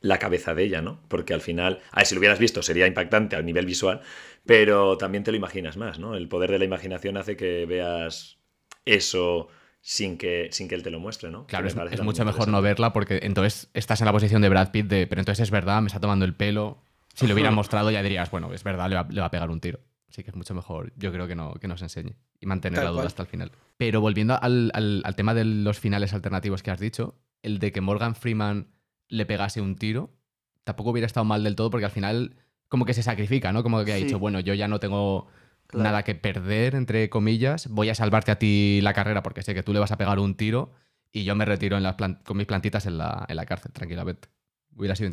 la 0.00 0.18
cabeza 0.18 0.54
de 0.54 0.64
ella, 0.64 0.82
¿no? 0.82 1.00
Porque 1.08 1.34
al 1.34 1.40
final, 1.40 1.80
a 1.90 1.98
ver, 1.98 2.06
si 2.06 2.14
lo 2.14 2.20
hubieras 2.20 2.38
visto 2.38 2.62
sería 2.62 2.86
impactante 2.86 3.36
a 3.36 3.42
nivel 3.42 3.66
visual, 3.66 4.00
pero 4.44 4.96
también 4.96 5.24
te 5.24 5.30
lo 5.30 5.36
imaginas 5.36 5.76
más, 5.76 5.98
¿no? 5.98 6.14
El 6.14 6.28
poder 6.28 6.50
de 6.50 6.58
la 6.58 6.64
imaginación 6.64 7.16
hace 7.16 7.36
que 7.36 7.66
veas 7.66 8.38
eso 8.84 9.48
sin 9.80 10.18
que, 10.18 10.48
sin 10.52 10.68
que 10.68 10.74
él 10.74 10.82
te 10.82 10.90
lo 10.90 11.00
muestre, 11.00 11.30
¿no? 11.30 11.46
Claro, 11.46 11.66
es, 11.66 11.76
es 11.90 12.02
mucho 12.02 12.24
mejor 12.24 12.48
no 12.48 12.62
verla 12.62 12.92
porque 12.92 13.20
entonces 13.22 13.70
estás 13.74 14.00
en 14.00 14.06
la 14.06 14.12
posición 14.12 14.42
de 14.42 14.48
Brad 14.48 14.70
Pitt 14.70 14.86
de, 14.86 15.06
pero 15.06 15.20
entonces 15.20 15.44
es 15.44 15.50
verdad, 15.50 15.80
me 15.80 15.88
está 15.88 16.00
tomando 16.00 16.24
el 16.24 16.34
pelo. 16.34 16.82
Si 17.14 17.26
lo 17.26 17.34
hubieran 17.34 17.54
mostrado 17.56 17.90
ya 17.90 18.02
dirías, 18.02 18.30
bueno, 18.30 18.52
es 18.52 18.64
verdad, 18.64 18.88
le 18.88 18.96
va, 18.96 19.06
le 19.08 19.20
va 19.20 19.26
a 19.26 19.30
pegar 19.30 19.50
un 19.50 19.60
tiro. 19.60 19.80
Así 20.16 20.24
que 20.24 20.30
es 20.30 20.36
mucho 20.36 20.54
mejor, 20.54 20.94
yo 20.96 21.12
creo 21.12 21.28
que, 21.28 21.34
no, 21.34 21.52
que 21.56 21.68
nos 21.68 21.82
enseñe 21.82 22.16
y 22.40 22.46
mantener 22.46 22.82
la 22.82 22.88
duda 22.88 23.04
hasta 23.04 23.20
el 23.20 23.28
final. 23.28 23.52
Pero 23.76 24.00
volviendo 24.00 24.42
al, 24.42 24.70
al, 24.72 25.14
tema 25.14 25.34
de 25.34 25.44
los 25.44 25.78
finales 25.78 26.14
alternativos 26.14 26.62
que 26.62 26.70
has 26.70 26.80
dicho, 26.80 27.20
el 27.42 27.58
de 27.58 27.70
que 27.70 27.82
Morgan 27.82 28.14
Freeman 28.14 28.68
le 29.08 29.26
pegase 29.26 29.60
un 29.60 29.76
tiro, 29.76 30.16
tampoco 30.64 30.88
hubiera 30.88 31.04
estado 31.04 31.24
mal 31.26 31.44
del 31.44 31.54
todo 31.54 31.68
porque 31.68 31.84
al 31.84 31.90
final 31.90 32.36
como 32.68 32.86
que 32.86 32.94
se 32.94 33.02
sacrifica, 33.02 33.52
¿no? 33.52 33.62
Como 33.62 33.84
que 33.84 33.92
ha 33.92 33.96
dicho, 33.96 34.18
bueno, 34.18 34.40
yo 34.40 34.54
ya 34.54 34.68
no 34.68 34.80
tengo 34.80 35.26
nada 35.74 36.02
que 36.02 36.14
perder, 36.14 36.76
entre 36.76 37.10
comillas, 37.10 37.68
voy 37.68 37.90
a 37.90 37.94
salvarte 37.94 38.30
a 38.30 38.38
ti 38.38 38.80
la 38.80 38.94
carrera 38.94 39.22
porque 39.22 39.42
sé 39.42 39.52
que 39.52 39.62
tú 39.62 39.74
le 39.74 39.80
vas 39.80 39.92
a 39.92 39.98
pegar 39.98 40.18
un 40.18 40.34
tiro 40.34 40.72
y 41.12 41.24
yo 41.24 41.34
me 41.36 41.44
retiro 41.44 41.76
en 41.76 41.82
las 41.82 41.96
con 41.96 42.38
mis 42.38 42.46
plantitas 42.46 42.86
en 42.86 42.96
la, 42.96 43.26
en 43.28 43.36
la 43.36 43.44
cárcel, 43.44 43.70
tranquilamente. 43.70 44.30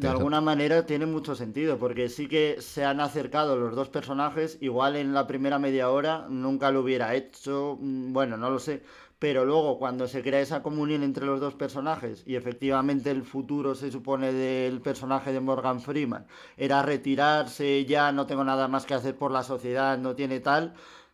De 0.07 0.17
alguna 0.17 0.41
manera 0.41 0.85
tiene 0.85 1.05
mucho 1.05 1.35
sentido, 1.35 1.77
porque 1.77 2.09
sí 2.09 2.27
que 2.27 2.57
se 2.59 2.83
han 2.83 2.99
acercado 2.99 3.55
los 3.55 3.73
dos 3.75 3.87
personajes, 3.87 4.57
igual 4.59 4.97
en 4.97 5.13
la 5.13 5.25
primera 5.25 5.57
media 5.57 5.89
hora 5.89 6.27
nunca 6.29 6.69
lo 6.69 6.81
hubiera 6.81 7.15
hecho, 7.15 7.77
mm, 7.79 8.11
bueno, 8.11 8.35
no 8.35 8.49
lo 8.49 8.59
sé, 8.59 8.83
pero 9.19 9.45
luego 9.45 9.79
cuando 9.79 10.05
se 10.05 10.21
crea 10.21 10.41
esa 10.41 10.61
comunión 10.61 11.01
entre 11.01 11.25
los 11.25 11.39
dos 11.39 11.53
personajes 11.53 12.23
y 12.27 12.35
efectivamente 12.35 13.09
el 13.09 13.23
futuro 13.23 13.73
se 13.73 13.89
supone 13.89 14.33
del 14.33 14.81
personaje 14.81 15.31
de 15.31 15.39
Morgan 15.39 15.79
Freeman 15.79 16.27
era 16.57 16.81
retirarse, 16.81 17.85
ya 17.85 18.11
no 18.11 18.25
tengo 18.25 18.43
nada 18.43 18.67
más 18.67 18.85
que 18.85 18.95
hacer 18.95 19.15
por 19.15 19.31
la 19.31 19.43
sociedad, 19.43 19.97
no 19.97 20.13
tiene 20.13 20.41
tal, 20.41 20.73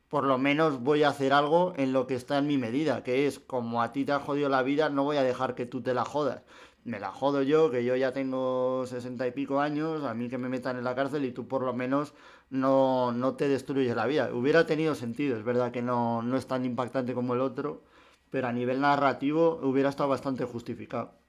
por 0.09 0.23
lo 0.23 0.39
menos 0.39 0.81
voy 0.81 1.03
a 1.03 1.09
hacer 1.09 1.33
algo 1.33 1.73
en 1.77 1.93
lo 1.93 2.07
que 2.07 2.15
está 2.15 2.39
en 2.39 2.47
mi 2.47 2.57
medida, 2.57 3.03
que 3.03 3.27
es 3.27 3.37
como 3.37 3.83
a 3.83 3.91
ti 3.91 4.05
te 4.05 4.11
ha 4.11 4.19
jodido 4.19 4.49
la 4.49 4.63
vida, 4.63 4.89
no 4.89 5.03
voy 5.03 5.17
a 5.17 5.23
dejar 5.23 5.53
que 5.53 5.67
tú 5.67 5.81
te 5.83 5.93
la 5.93 6.03
jodas 6.03 6.41
me 6.83 6.99
la 6.99 7.11
jodo 7.11 7.41
yo, 7.41 7.69
que 7.71 7.83
yo 7.83 7.95
ya 7.95 8.13
tengo 8.13 8.85
sesenta 8.85 9.27
y 9.27 9.31
pico 9.31 9.59
años, 9.59 10.03
a 10.03 10.13
mí 10.13 10.29
que 10.29 10.37
me 10.37 10.49
metan 10.49 10.77
en 10.77 10.83
la 10.83 10.95
cárcel 10.95 11.25
y 11.25 11.31
tú 11.31 11.47
por 11.47 11.63
lo 11.63 11.73
menos 11.73 12.13
no, 12.49 13.11
no 13.11 13.35
te 13.35 13.47
destruyes 13.47 13.95
la 13.95 14.07
vida. 14.07 14.33
Hubiera 14.33 14.65
tenido 14.65 14.95
sentido, 14.95 15.37
es 15.37 15.43
verdad 15.43 15.71
que 15.71 15.81
no, 15.81 16.21
no 16.21 16.37
es 16.37 16.47
tan 16.47 16.65
impactante 16.65 17.13
como 17.13 17.33
el 17.33 17.41
otro, 17.41 17.83
pero 18.29 18.47
a 18.47 18.53
nivel 18.53 18.81
narrativo 18.81 19.59
hubiera 19.63 19.89
estado 19.89 20.09
bastante 20.09 20.45
justificado. 20.45 21.19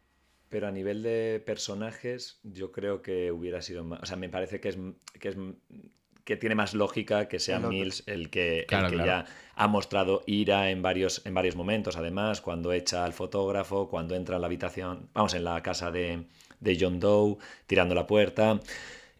Pero 0.49 0.67
a 0.67 0.73
nivel 0.73 1.03
de 1.03 1.43
personajes, 1.45 2.41
yo 2.43 2.73
creo 2.73 3.03
que 3.03 3.31
hubiera 3.31 3.63
sido 3.63 3.85
más. 3.85 4.01
O 4.03 4.07
sea, 4.07 4.17
me 4.17 4.29
parece 4.29 4.61
que 4.61 4.71
es, 4.71 4.79
que 5.21 5.29
es 5.29 5.37
que 6.25 6.37
tiene 6.37 6.55
más 6.55 6.75
lógica 6.75 7.29
que 7.29 7.39
sea 7.39 7.59
Mills 7.59 8.03
el 8.07 8.31
que, 8.31 8.67
ya 8.71 9.25
ha 9.55 9.69
mostrado 9.69 10.23
ira 10.27 10.71
en 10.71 10.83
varios, 10.83 11.23
en 11.27 11.35
varios 11.35 11.57
momentos. 11.57 11.97
Además, 11.97 12.41
cuando 12.41 12.73
echa 12.73 13.05
al 13.05 13.13
fotógrafo, 13.13 13.89
cuando 13.89 14.15
entra 14.15 14.37
en 14.37 14.41
la 14.43 14.47
habitación, 14.47 15.09
vamos, 15.13 15.35
en 15.35 15.45
la 15.45 15.63
casa 15.63 15.91
de, 15.91 16.25
de 16.61 16.79
John 16.81 17.01
Doe, 17.01 17.37
tirando 17.67 17.95
la 17.95 18.07
puerta. 18.07 18.61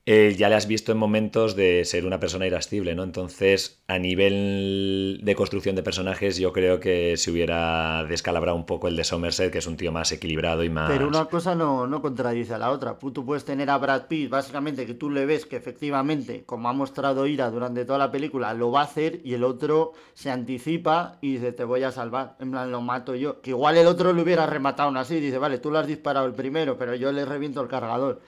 Eh, 0.07 0.35
ya 0.37 0.49
le 0.49 0.55
has 0.55 0.67
visto 0.67 0.93
en 0.93 0.99
momentos 0.99 1.55
de 1.57 1.85
ser 1.85 2.07
una 2.07 2.19
persona 2.19 2.47
irascible, 2.47 2.95
¿no? 2.95 3.03
Entonces, 3.05 3.83
a 3.87 3.99
nivel 3.99 5.21
de 5.23 5.35
construcción 5.35 5.77
de 5.77 5.83
personajes, 5.83 6.39
yo 6.39 6.53
creo 6.55 6.81
que 6.81 7.19
se 7.19 7.31
hubiera 7.31 8.05
descalabrado 8.05 8.57
un 8.57 8.65
poco 8.65 8.89
el 8.89 8.97
de 8.97 9.05
Somerset, 9.05 9.53
que 9.53 9.59
es 9.59 9.67
un 9.67 9.77
tío 9.77 9.93
más 9.93 10.11
equilibrado 10.11 10.65
y 10.65 10.71
más... 10.71 10.91
Pero 10.91 11.07
una 11.07 11.27
cosa 11.27 11.55
no, 11.55 11.87
no 11.87 12.01
contradice 12.01 12.55
a 12.55 12.59
la 12.59 12.71
otra. 12.71 12.99
Tú 12.99 13.27
puedes 13.27 13.45
tener 13.45 13.69
a 13.69 13.77
Brad 13.77 14.07
Pitt, 14.07 14.31
básicamente, 14.31 14.87
que 14.87 14.95
tú 14.95 15.11
le 15.11 15.27
ves 15.27 15.45
que 15.45 15.57
efectivamente, 15.57 16.45
como 16.45 16.71
ha 16.71 16.73
mostrado 16.73 17.27
Ira 17.27 17.51
durante 17.51 17.85
toda 17.85 17.99
la 17.99 18.11
película, 18.11 18.55
lo 18.55 18.71
va 18.71 18.81
a 18.81 18.85
hacer 18.85 19.21
y 19.23 19.35
el 19.35 19.45
otro 19.45 19.93
se 20.15 20.31
anticipa 20.31 21.19
y 21.21 21.35
dice, 21.35 21.53
te 21.53 21.65
voy 21.65 21.83
a 21.83 21.93
salvar. 21.93 22.37
En 22.41 22.51
plan, 22.51 22.73
lo 22.73 22.81
mato 22.81 23.15
yo. 23.15 23.43
Que 23.43 23.51
igual 23.51 23.77
el 23.77 23.87
otro 23.87 24.15
lo 24.15 24.23
hubiera 24.23 24.47
rematado 24.47 24.89
aún 24.89 24.97
así, 24.97 25.21
dice, 25.21 25.37
vale, 25.37 25.59
tú 25.59 25.71
lo 25.71 25.79
has 25.79 25.87
disparado 25.87 26.27
el 26.27 26.33
primero, 26.33 26.79
pero 26.79 26.95
yo 26.95 27.13
le 27.13 27.27
reviento 27.27 27.61
el 27.61 27.69
cargador. 27.69 28.23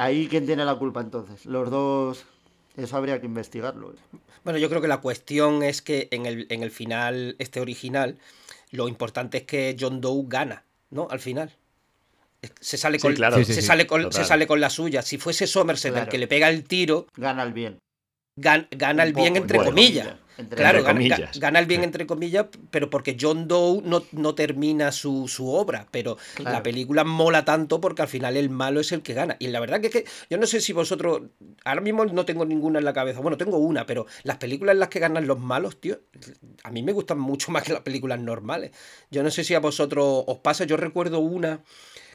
Ahí, 0.00 0.28
¿quién 0.28 0.46
tiene 0.46 0.64
la 0.64 0.76
culpa 0.76 1.00
entonces? 1.00 1.44
Los 1.44 1.70
dos. 1.70 2.24
Eso 2.76 2.96
habría 2.96 3.20
que 3.20 3.26
investigarlo. 3.26 3.94
Bueno, 4.44 4.58
yo 4.58 4.70
creo 4.70 4.80
que 4.80 4.88
la 4.88 5.02
cuestión 5.02 5.62
es 5.62 5.82
que 5.82 6.08
en 6.10 6.24
el, 6.24 6.46
en 6.48 6.62
el 6.62 6.70
final, 6.70 7.36
este 7.38 7.60
original, 7.60 8.16
lo 8.70 8.88
importante 8.88 9.38
es 9.38 9.44
que 9.44 9.76
John 9.78 10.00
Doe 10.00 10.24
gana, 10.26 10.64
¿no? 10.88 11.06
Al 11.10 11.20
final. 11.20 11.52
Se 12.60 12.78
sale 12.78 12.98
con, 12.98 13.14
se, 13.14 13.60
sale 13.60 13.86
con 13.86 14.10
se 14.10 14.24
sale 14.24 14.46
con 14.46 14.60
la 14.60 14.70
suya. 14.70 15.02
Si 15.02 15.18
fuese 15.18 15.46
Somerset 15.46 15.94
el 15.94 16.08
que 16.08 16.16
le 16.16 16.26
pega 16.26 16.48
el 16.48 16.64
tiro. 16.64 17.06
Gana 17.14 17.42
el 17.42 17.52
bien. 17.52 17.78
gana 18.36 19.02
el 19.02 19.12
bien, 19.12 19.36
entre 19.36 19.58
comillas 19.58 20.14
claro, 20.48 20.82
gana, 20.82 21.58
el 21.58 21.66
bien 21.66 21.84
entre 21.84 22.06
comillas, 22.06 22.46
pero 22.70 22.90
porque 22.90 23.16
John 23.20 23.48
Doe 23.48 23.82
no, 23.84 24.04
no 24.12 24.34
termina 24.34 24.92
su, 24.92 25.26
obra, 25.40 25.86
pero 25.90 26.16
la 26.38 26.62
película 26.62 27.04
mola 27.04 27.44
tanto 27.44 27.80
porque 27.80 28.02
al 28.02 28.08
final 28.08 28.36
el 28.36 28.50
malo 28.50 28.80
es 28.80 28.92
el 28.92 29.02
que 29.02 29.14
gana. 29.14 29.36
Y 29.38 29.48
la 29.48 29.60
verdad 29.60 29.80
que 29.80 29.88
es 29.88 29.92
que 29.92 30.04
yo 30.28 30.38
no 30.38 30.46
sé 30.46 30.60
si 30.60 30.72
vosotros, 30.72 31.22
ahora 31.64 31.80
mismo 31.80 32.04
no 32.04 32.24
tengo 32.24 32.44
ninguna 32.44 32.78
en 32.78 32.84
la 32.84 32.92
cabeza, 32.92 33.20
bueno, 33.20 33.36
tengo 33.36 33.58
una, 33.58 33.86
pero 33.86 34.06
las 34.22 34.38
películas 34.38 34.74
en 34.74 34.80
las 34.80 34.88
que 34.88 35.00
ganan 35.00 35.26
los 35.26 35.38
malos, 35.38 35.80
tío, 35.80 36.00
a 36.62 36.70
mí 36.70 36.82
me 36.82 36.92
gustan 36.92 37.18
mucho 37.18 37.50
más 37.52 37.62
que 37.62 37.72
las 37.72 37.82
películas 37.82 38.20
normales. 38.20 38.72
Yo 39.10 39.22
no 39.22 39.30
sé 39.30 39.44
si 39.44 39.54
a 39.54 39.60
vosotros 39.60 40.24
os 40.26 40.38
pasa, 40.38 40.64
yo 40.64 40.76
recuerdo 40.76 41.20
una 41.20 41.60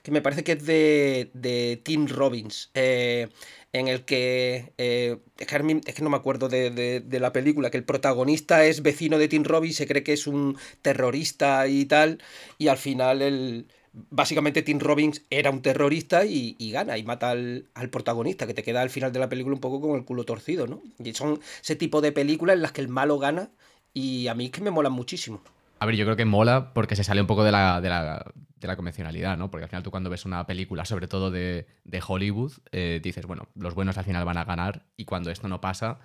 que 0.05 0.11
me 0.11 0.21
parece 0.21 0.43
que 0.43 0.51
es 0.51 0.65
de, 0.67 1.31
de 1.33 1.81
Tim 1.83 2.07
Robbins. 2.07 2.69
Eh, 2.75 3.27
en 3.73 3.87
el 3.87 4.05
que, 4.05 4.71
eh, 4.77 5.17
es, 5.39 5.47
que 5.47 6.01
no 6.03 6.11
me 6.11 6.15
acuerdo 6.15 6.47
de, 6.47 7.03
la 7.09 7.33
película, 7.33 7.71
que 7.71 7.77
el 7.77 7.85
protagonista 7.85 8.65
es 8.65 8.83
vecino 8.83 9.17
de 9.17 9.27
Tim 9.27 9.43
Robbins, 9.43 9.77
se 9.77 9.87
cree 9.87 10.03
que 10.03 10.13
es 10.13 10.27
un 10.27 10.57
terrorista 10.83 11.67
y 11.67 11.85
tal, 11.85 12.21
y 12.59 12.67
al 12.67 12.77
final 12.77 13.23
el, 13.23 13.67
básicamente 14.11 14.61
Tim 14.61 14.79
Robbins 14.79 15.23
era 15.31 15.49
un 15.49 15.63
terrorista 15.63 16.23
y, 16.23 16.55
gana 16.71 16.99
y 16.99 17.03
mata 17.03 17.31
al, 17.31 17.67
protagonista, 17.91 18.45
que 18.45 18.53
te 18.53 18.63
queda 18.63 18.83
al 18.83 18.91
final 18.91 19.11
de 19.11 19.19
la 19.19 19.27
película 19.27 19.55
un 19.55 19.61
poco 19.61 19.81
con 19.81 19.97
el 19.97 20.05
culo 20.05 20.23
torcido, 20.23 20.67
¿no? 20.67 20.83
Y 21.03 21.13
son 21.15 21.39
ese 21.63 21.75
tipo 21.75 21.99
de 21.99 22.11
películas 22.11 22.55
en 22.57 22.61
las 22.61 22.71
que 22.73 22.81
el 22.81 22.89
malo 22.89 23.17
gana 23.17 23.49
y 23.91 24.27
a 24.27 24.35
mí 24.35 24.45
es 24.45 24.51
que 24.51 24.61
me 24.61 24.71
molan 24.71 24.93
muchísimo. 24.93 25.41
A 25.79 25.85
ver, 25.85 25.95
yo 25.95 26.05
creo 26.05 26.15
que 26.15 26.25
mola 26.25 26.73
porque 26.73 26.95
se 26.95 27.03
sale 27.03 27.21
un 27.21 27.27
poco 27.27 27.43
de 27.43 27.51
la, 27.51 27.81
de 27.81 27.89
la, 27.89 28.31
de 28.55 28.67
la 28.67 28.75
convencionalidad, 28.75 29.37
¿no? 29.37 29.51
Porque 29.51 29.63
al 29.63 29.69
final 29.69 29.83
tú 29.83 29.91
cuando 29.91 30.09
ves 30.09 30.25
una 30.25 30.45
película, 30.47 30.85
sobre 30.85 31.07
todo 31.07 31.31
de, 31.31 31.67
de 31.83 32.03
Hollywood, 32.05 32.53
eh, 32.71 32.99
dices, 33.03 33.25
bueno, 33.25 33.47
los 33.55 33.75
buenos 33.75 33.97
al 33.97 34.05
final 34.05 34.25
van 34.25 34.37
a 34.37 34.45
ganar 34.45 34.85
y 34.95 35.05
cuando 35.05 35.31
esto 35.31 35.47
no 35.47 35.61
pasa, 35.61 35.99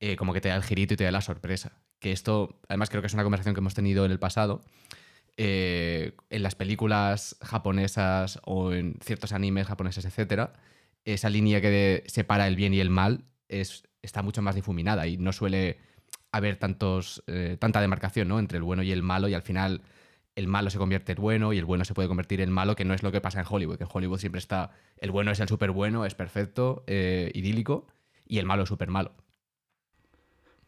eh, 0.00 0.16
como 0.16 0.32
que 0.32 0.40
te 0.40 0.48
da 0.48 0.56
el 0.56 0.64
girito 0.64 0.94
y 0.94 0.96
te 0.96 1.04
da 1.04 1.12
la 1.12 1.20
sorpresa. 1.20 1.72
Que 2.00 2.10
esto, 2.12 2.60
además 2.68 2.90
creo 2.90 3.00
que 3.00 3.06
es 3.06 3.14
una 3.14 3.22
conversación 3.22 3.54
que 3.54 3.60
hemos 3.60 3.74
tenido 3.74 4.04
en 4.04 4.10
el 4.10 4.18
pasado. 4.18 4.62
Eh, 5.36 6.14
en 6.28 6.42
las 6.42 6.54
películas 6.54 7.36
japonesas 7.40 8.40
o 8.44 8.72
en 8.72 8.98
ciertos 9.02 9.32
animes 9.32 9.66
japoneses, 9.66 10.04
etcétera, 10.04 10.52
esa 11.04 11.30
línea 11.30 11.60
que 11.60 12.04
separa 12.06 12.46
el 12.48 12.56
bien 12.56 12.74
y 12.74 12.80
el 12.80 12.90
mal 12.90 13.24
es, 13.48 13.84
está 14.02 14.22
mucho 14.22 14.42
más 14.42 14.54
difuminada 14.54 15.06
y 15.06 15.16
no 15.16 15.32
suele 15.32 15.78
haber 16.32 16.56
tantos, 16.56 17.22
eh, 17.26 17.56
tanta 17.60 17.80
demarcación 17.80 18.28
¿no? 18.28 18.38
entre 18.38 18.56
el 18.58 18.64
bueno 18.64 18.82
y 18.82 18.90
el 18.90 19.02
malo 19.02 19.28
y 19.28 19.34
al 19.34 19.42
final 19.42 19.82
el 20.34 20.48
malo 20.48 20.70
se 20.70 20.78
convierte 20.78 21.12
en 21.12 21.20
bueno 21.20 21.52
y 21.52 21.58
el 21.58 21.66
bueno 21.66 21.84
se 21.84 21.94
puede 21.94 22.08
convertir 22.08 22.40
en 22.40 22.50
malo, 22.50 22.74
que 22.74 22.84
no 22.84 22.94
es 22.94 23.02
lo 23.02 23.12
que 23.12 23.20
pasa 23.20 23.40
en 23.40 23.46
Hollywood, 23.48 23.76
que 23.76 23.84
en 23.84 23.90
Hollywood 23.92 24.18
siempre 24.18 24.38
está 24.38 24.70
el 24.96 25.10
bueno 25.10 25.30
es 25.30 25.40
el 25.40 25.48
súper 25.48 25.70
bueno, 25.70 26.06
es 26.06 26.14
perfecto, 26.14 26.84
eh, 26.86 27.30
idílico, 27.34 27.86
y 28.26 28.38
el 28.38 28.46
malo 28.46 28.62
es 28.62 28.68
súper 28.68 28.88
malo. 28.88 29.12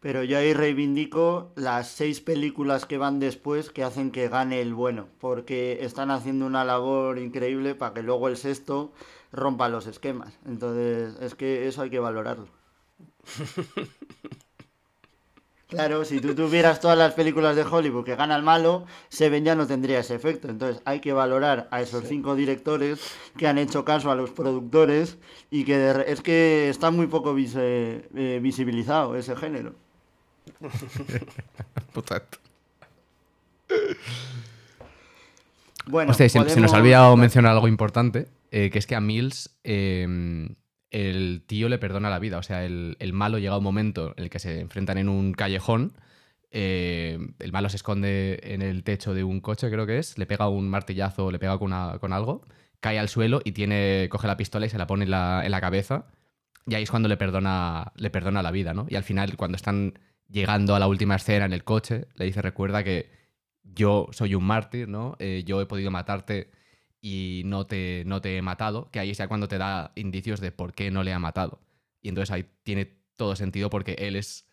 Pero 0.00 0.22
yo 0.22 0.36
ahí 0.36 0.52
reivindico 0.52 1.54
las 1.56 1.88
seis 1.88 2.20
películas 2.20 2.84
que 2.84 2.98
van 2.98 3.20
después 3.20 3.70
que 3.70 3.84
hacen 3.84 4.10
que 4.10 4.28
gane 4.28 4.60
el 4.60 4.74
bueno, 4.74 5.08
porque 5.18 5.78
están 5.80 6.10
haciendo 6.10 6.44
una 6.44 6.62
labor 6.62 7.18
increíble 7.18 7.74
para 7.74 7.94
que 7.94 8.02
luego 8.02 8.28
el 8.28 8.36
sexto 8.36 8.92
rompa 9.32 9.70
los 9.70 9.86
esquemas. 9.86 10.38
Entonces, 10.44 11.16
es 11.22 11.34
que 11.34 11.66
eso 11.68 11.80
hay 11.80 11.88
que 11.88 12.00
valorarlo. 12.00 12.48
Claro, 15.74 16.04
si 16.04 16.20
tú 16.20 16.34
tuvieras 16.34 16.80
todas 16.80 16.96
las 16.96 17.14
películas 17.14 17.56
de 17.56 17.62
Hollywood 17.62 18.04
que 18.04 18.16
gana 18.16 18.36
el 18.36 18.42
malo, 18.42 18.86
Seven 19.08 19.44
ya 19.44 19.54
no 19.54 19.66
tendría 19.66 20.00
ese 20.00 20.14
efecto. 20.14 20.48
Entonces 20.48 20.80
hay 20.84 21.00
que 21.00 21.12
valorar 21.12 21.68
a 21.70 21.80
esos 21.80 22.04
cinco 22.06 22.34
directores 22.36 23.00
que 23.36 23.46
han 23.48 23.58
hecho 23.58 23.84
caso 23.84 24.10
a 24.10 24.14
los 24.14 24.30
productores 24.30 25.18
y 25.50 25.64
que 25.64 26.04
es 26.06 26.20
que 26.22 26.68
está 26.68 26.90
muy 26.90 27.06
poco 27.06 27.36
eh, 27.36 28.38
visibilizado 28.42 29.16
ese 29.16 29.36
género. 29.36 29.74
bueno, 35.86 36.14
se, 36.14 36.28
nos 36.60 36.72
ha 36.72 36.76
olvidado 36.76 37.16
mencionar 37.16 37.52
algo 37.52 37.66
importante, 37.68 38.28
eh, 38.50 38.70
que 38.70 38.78
es 38.78 38.86
que 38.86 38.94
a 38.94 39.00
Mills 39.00 39.56
eh, 39.64 40.06
el 40.94 41.42
tío 41.44 41.68
le 41.68 41.78
perdona 41.78 42.08
la 42.08 42.20
vida. 42.20 42.38
O 42.38 42.42
sea, 42.44 42.64
el, 42.64 42.96
malo 43.12 43.38
llega 43.38 43.54
a 43.54 43.58
un 43.58 43.64
momento 43.64 44.14
en 44.16 44.22
el 44.24 44.30
que 44.30 44.38
se 44.38 44.60
enfrentan 44.60 44.96
en 44.96 45.08
un 45.08 45.32
callejón. 45.32 45.92
Eh, 46.52 47.18
el 47.40 47.52
malo 47.52 47.68
se 47.68 47.76
esconde 47.76 48.38
en 48.44 48.62
el 48.62 48.84
techo 48.84 49.12
de 49.12 49.24
un 49.24 49.40
coche, 49.40 49.68
creo 49.70 49.86
que 49.86 49.98
es, 49.98 50.16
le 50.18 50.26
pega 50.26 50.48
un 50.48 50.68
martillazo, 50.68 51.32
le 51.32 51.40
pega 51.40 51.58
con, 51.58 51.72
con 51.98 52.12
algo, 52.12 52.42
cae 52.78 53.00
al 53.00 53.08
suelo 53.08 53.40
y 53.44 53.50
tiene, 53.50 54.08
coge 54.08 54.28
la 54.28 54.36
pistola 54.36 54.66
y 54.66 54.70
se 54.70 54.78
la 54.78 54.86
pone 54.86 55.04
en 55.04 55.10
la, 55.10 55.58
cabeza. 55.60 56.06
Y 56.64 56.76
ahí 56.76 56.84
es 56.84 56.90
cuando 56.92 57.08
le 57.08 57.16
perdona, 57.16 57.92
le 57.96 58.10
perdona 58.10 58.40
la 58.42 58.52
vida, 58.52 58.72
¿no? 58.72 58.86
Y 58.88 58.94
al 58.94 59.02
final, 59.02 59.36
cuando 59.36 59.56
están 59.56 59.98
llegando 60.28 60.76
a 60.76 60.78
la 60.78 60.86
última 60.86 61.16
escena 61.16 61.44
en 61.44 61.52
el 61.52 61.64
coche, 61.64 62.06
le 62.14 62.26
dice, 62.26 62.40
recuerda 62.40 62.84
que 62.84 63.10
yo 63.64 64.06
soy 64.12 64.36
un 64.36 64.44
mártir, 64.44 64.88
¿no? 64.88 65.16
Eh, 65.18 65.42
yo 65.44 65.60
he 65.60 65.66
podido 65.66 65.90
matarte 65.90 66.52
y 67.06 67.42
no 67.44 67.66
te, 67.66 68.02
no 68.06 68.22
te 68.22 68.38
he 68.38 68.40
matado, 68.40 68.88
que 68.90 68.98
ahí 68.98 69.10
es 69.10 69.18
ya 69.18 69.28
cuando 69.28 69.46
te 69.46 69.58
da 69.58 69.92
indicios 69.94 70.40
de 70.40 70.52
por 70.52 70.72
qué 70.72 70.90
no 70.90 71.02
le 71.02 71.12
ha 71.12 71.18
matado. 71.18 71.60
Y 72.00 72.08
entonces 72.08 72.30
ahí 72.30 72.46
tiene 72.62 72.96
todo 73.16 73.36
sentido 73.36 73.68
porque 73.68 73.92
él 73.98 74.16
es 74.16 74.46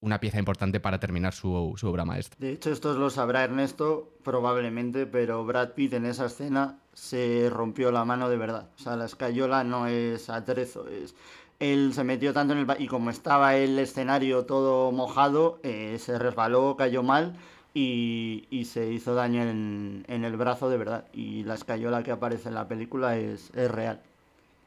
una 0.00 0.18
pieza 0.18 0.38
importante 0.38 0.80
para 0.80 1.00
terminar 1.00 1.34
su, 1.34 1.52
obra 1.52 2.06
maestra. 2.06 2.38
De 2.40 2.52
hecho, 2.52 2.72
esto 2.72 2.94
lo 2.94 3.10
sabrá 3.10 3.44
Ernesto 3.44 4.14
probablemente, 4.24 5.04
pero 5.04 5.44
Brad 5.44 5.72
Pitt 5.72 5.92
en 5.92 6.06
esa 6.06 6.26
escena 6.26 6.78
se 6.94 7.50
rompió 7.50 7.92
la 7.92 8.06
mano 8.06 8.30
de 8.30 8.38
verdad. 8.38 8.70
O 8.76 8.78
sea, 8.78 8.96
la 8.96 9.04
escayola 9.04 9.62
no 9.62 9.86
es 9.86 10.30
atrezo, 10.30 10.88
es... 10.88 11.14
Él 11.58 11.92
se 11.92 12.04
metió 12.04 12.32
tanto 12.32 12.54
en 12.54 12.60
el... 12.60 12.66
y 12.78 12.86
como 12.86 13.10
estaba 13.10 13.54
el 13.56 13.78
escenario 13.78 14.46
todo 14.46 14.92
mojado, 14.92 15.60
eh, 15.62 15.98
se 15.98 16.18
resbaló, 16.18 16.76
cayó 16.78 17.02
mal 17.02 17.36
y, 17.74 18.64
se 18.64 18.92
hizo 18.92 19.14
daño 19.14 19.42
en, 19.42 20.04
en, 20.08 20.24
el 20.24 20.36
brazo 20.36 20.68
de 20.68 20.78
verdad. 20.78 21.06
Y 21.12 21.44
la 21.44 21.54
escayola 21.54 22.02
que 22.02 22.10
aparece 22.10 22.48
en 22.48 22.54
la 22.54 22.68
película 22.68 23.16
es, 23.16 23.50
es 23.54 23.70
real. 23.70 24.02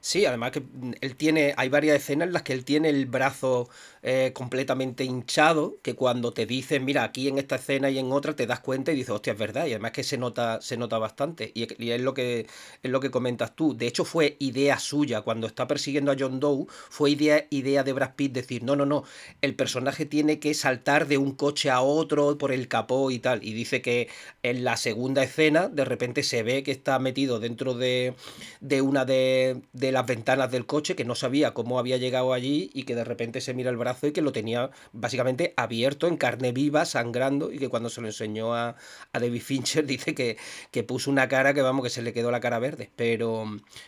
Sí, 0.02 0.26
además 0.26 0.52
que 0.52 0.64
él 1.02 1.16
tiene, 1.16 1.54
hay 1.58 1.70
varias 1.70 1.96
escenas 1.96 2.28
en 2.28 2.34
las 2.34 2.42
que 2.42 2.54
él 2.54 2.66
tiene 2.66 2.90
el 2.90 3.06
brazo 3.06 3.70
eh, 4.02 4.32
completamente 4.34 5.04
hinchado, 5.04 5.78
que 5.84 5.94
cuando 5.94 6.34
te 6.34 6.48
dicen, 6.48 6.84
mira, 6.86 7.04
aquí 7.04 7.28
en 7.28 7.38
esta 7.38 7.58
escena 7.58 7.88
y 7.92 8.00
en 8.00 8.12
otra, 8.12 8.36
te 8.36 8.48
das 8.48 8.62
cuenta 8.62 8.92
y 8.92 8.96
dices, 8.96 9.12
hostia, 9.12 9.34
es 9.34 9.40
verdad, 9.40 9.68
y 9.68 9.74
además 9.74 9.92
que 9.92 10.04
se 10.04 10.18
nota, 10.18 10.60
se 10.60 10.76
nota 10.76 10.98
bastante, 10.98 11.52
y, 11.54 11.92
es, 11.92 12.02
lo 12.02 12.16
que, 12.16 12.48
es 12.82 12.92
lo 12.92 13.00
que 13.00 13.12
comentas 13.12 13.56
tú. 13.56 13.78
De 13.78 13.86
hecho, 13.86 14.04
fue 14.04 14.38
idea 14.40 14.80
suya, 14.80 15.22
cuando 15.22 15.46
está 15.46 15.68
persiguiendo 15.68 16.12
a 16.12 16.16
John 16.18 16.40
Doe, 16.40 16.66
fue 16.90 17.12
idea, 17.12 17.46
idea 17.52 17.84
de 17.84 17.94
Brad 17.94 18.16
Pitt 18.16 18.34
decir, 18.34 18.64
no, 18.64 18.76
no, 18.76 18.88
no, 18.88 19.04
el 19.42 19.54
personaje 19.54 20.08
tiene 20.08 20.40
que 20.40 20.56
saltar 20.56 21.08
de 21.08 21.20
un 21.20 21.34
coche 21.36 21.70
a 21.70 21.82
otro 21.82 22.40
por 22.40 22.52
el 22.52 22.68
capó 22.68 23.12
y 23.12 23.20
tal, 23.20 23.44
y 23.44 23.54
dice 23.54 23.84
que 23.84 24.10
en 24.42 24.64
la 24.64 24.78
segunda 24.78 25.22
escena, 25.22 25.70
de 25.70 25.86
repente 25.86 26.24
se 26.24 26.42
ve 26.42 26.64
que 26.64 26.72
está 26.72 26.98
metido 26.98 27.40
dentro 27.40 27.76
de, 27.76 28.16
de 28.62 28.82
una 28.82 29.06
de 29.06 29.62
las 29.92 30.06
ventanas 30.06 30.52
del 30.52 30.66
coche, 30.66 30.96
que 30.96 31.06
no 31.06 31.16
sabía 31.16 31.54
cómo 31.54 31.80
había 31.80 31.98
llegado 31.98 32.34
allí 32.34 32.70
y 32.74 32.84
que 32.84 32.96
de 32.96 33.04
repente 33.04 33.42
se 33.42 33.54
mira 33.54 33.70
el 33.70 33.78
brazo 33.78 34.08
y 34.08 34.12
que 34.12 34.22
lo 34.22 34.32
tenía 34.32 34.72
básicamente 34.94 35.54
abierto 35.58 36.08
en 36.08 36.18
carne 36.18 36.52
viva, 36.52 36.86
sangrando, 36.86 37.52
y 37.52 37.60
que 37.60 37.70
cuando 37.70 37.90
se 37.90 38.02
lo 38.02 38.08
enseñó 38.08 38.54
a, 38.54 38.76
a 39.14 39.20
David 39.20 39.42
Fincher 39.42 39.86
dice 39.88 40.16
que, 40.16 40.38
que, 40.72 40.84
puso 40.84 41.12
una 41.12 41.28
cara 41.28 41.54
que 41.54 41.62
vamos, 41.62 41.84
que 41.84 41.90
se 41.90 42.02
le 42.02 42.14
quedó 42.14 42.32
la 42.32 42.40
cara 42.40 42.60
verde. 42.60 42.90
Pero, 42.96 43.46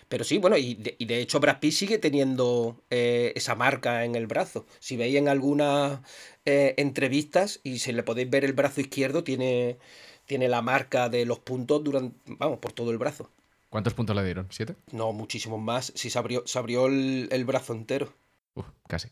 pero 0.10 0.24
sí, 0.24 0.38
bueno, 0.38 0.58
y 0.58 0.76
de, 0.76 1.20
hecho 1.20 1.40
Brad 1.40 1.60
Pitt 1.60 1.74
sigue 1.74 1.98
teniendo 1.98 2.82
eh, 2.90 3.34
esa 3.36 3.56
marca 3.56 4.06
en 4.06 4.16
el 4.16 4.28
brazo. 4.28 4.66
Si 4.80 4.98
veis 4.98 5.16
en 5.16 5.28
algunas 5.28 6.00
eh, 6.46 6.76
entrevistas 6.78 7.60
y 7.64 7.80
si 7.80 7.92
le 7.94 8.04
podéis 8.04 8.30
ver 8.30 8.46
el 8.46 8.54
brazo 8.54 8.82
izquierdo, 8.82 9.24
tiene, 9.24 9.78
tiene 10.26 10.48
la 10.50 10.62
marca 10.62 11.10
de 11.10 11.26
los 11.26 11.40
puntos 11.40 11.84
durante, 11.84 12.18
vamos, 12.26 12.60
por 12.60 12.74
todo 12.74 12.92
el 12.92 12.98
brazo. 12.98 13.30
¿Cuántos 13.74 13.96
puntos 13.96 14.16
le 14.16 14.24
dieron? 14.24 14.46
¿Siete? 14.52 14.76
No, 14.92 15.14
muchísimos 15.14 15.60
más. 15.60 15.92
Si 15.96 16.12
se 16.12 16.20
abrió, 16.20 16.44
se 16.46 16.60
abrió 16.60 16.86
el, 16.86 17.28
el 17.32 17.44
brazo 17.44 17.74
entero. 17.74 18.14
Uf, 18.54 18.68
casi. 18.88 19.10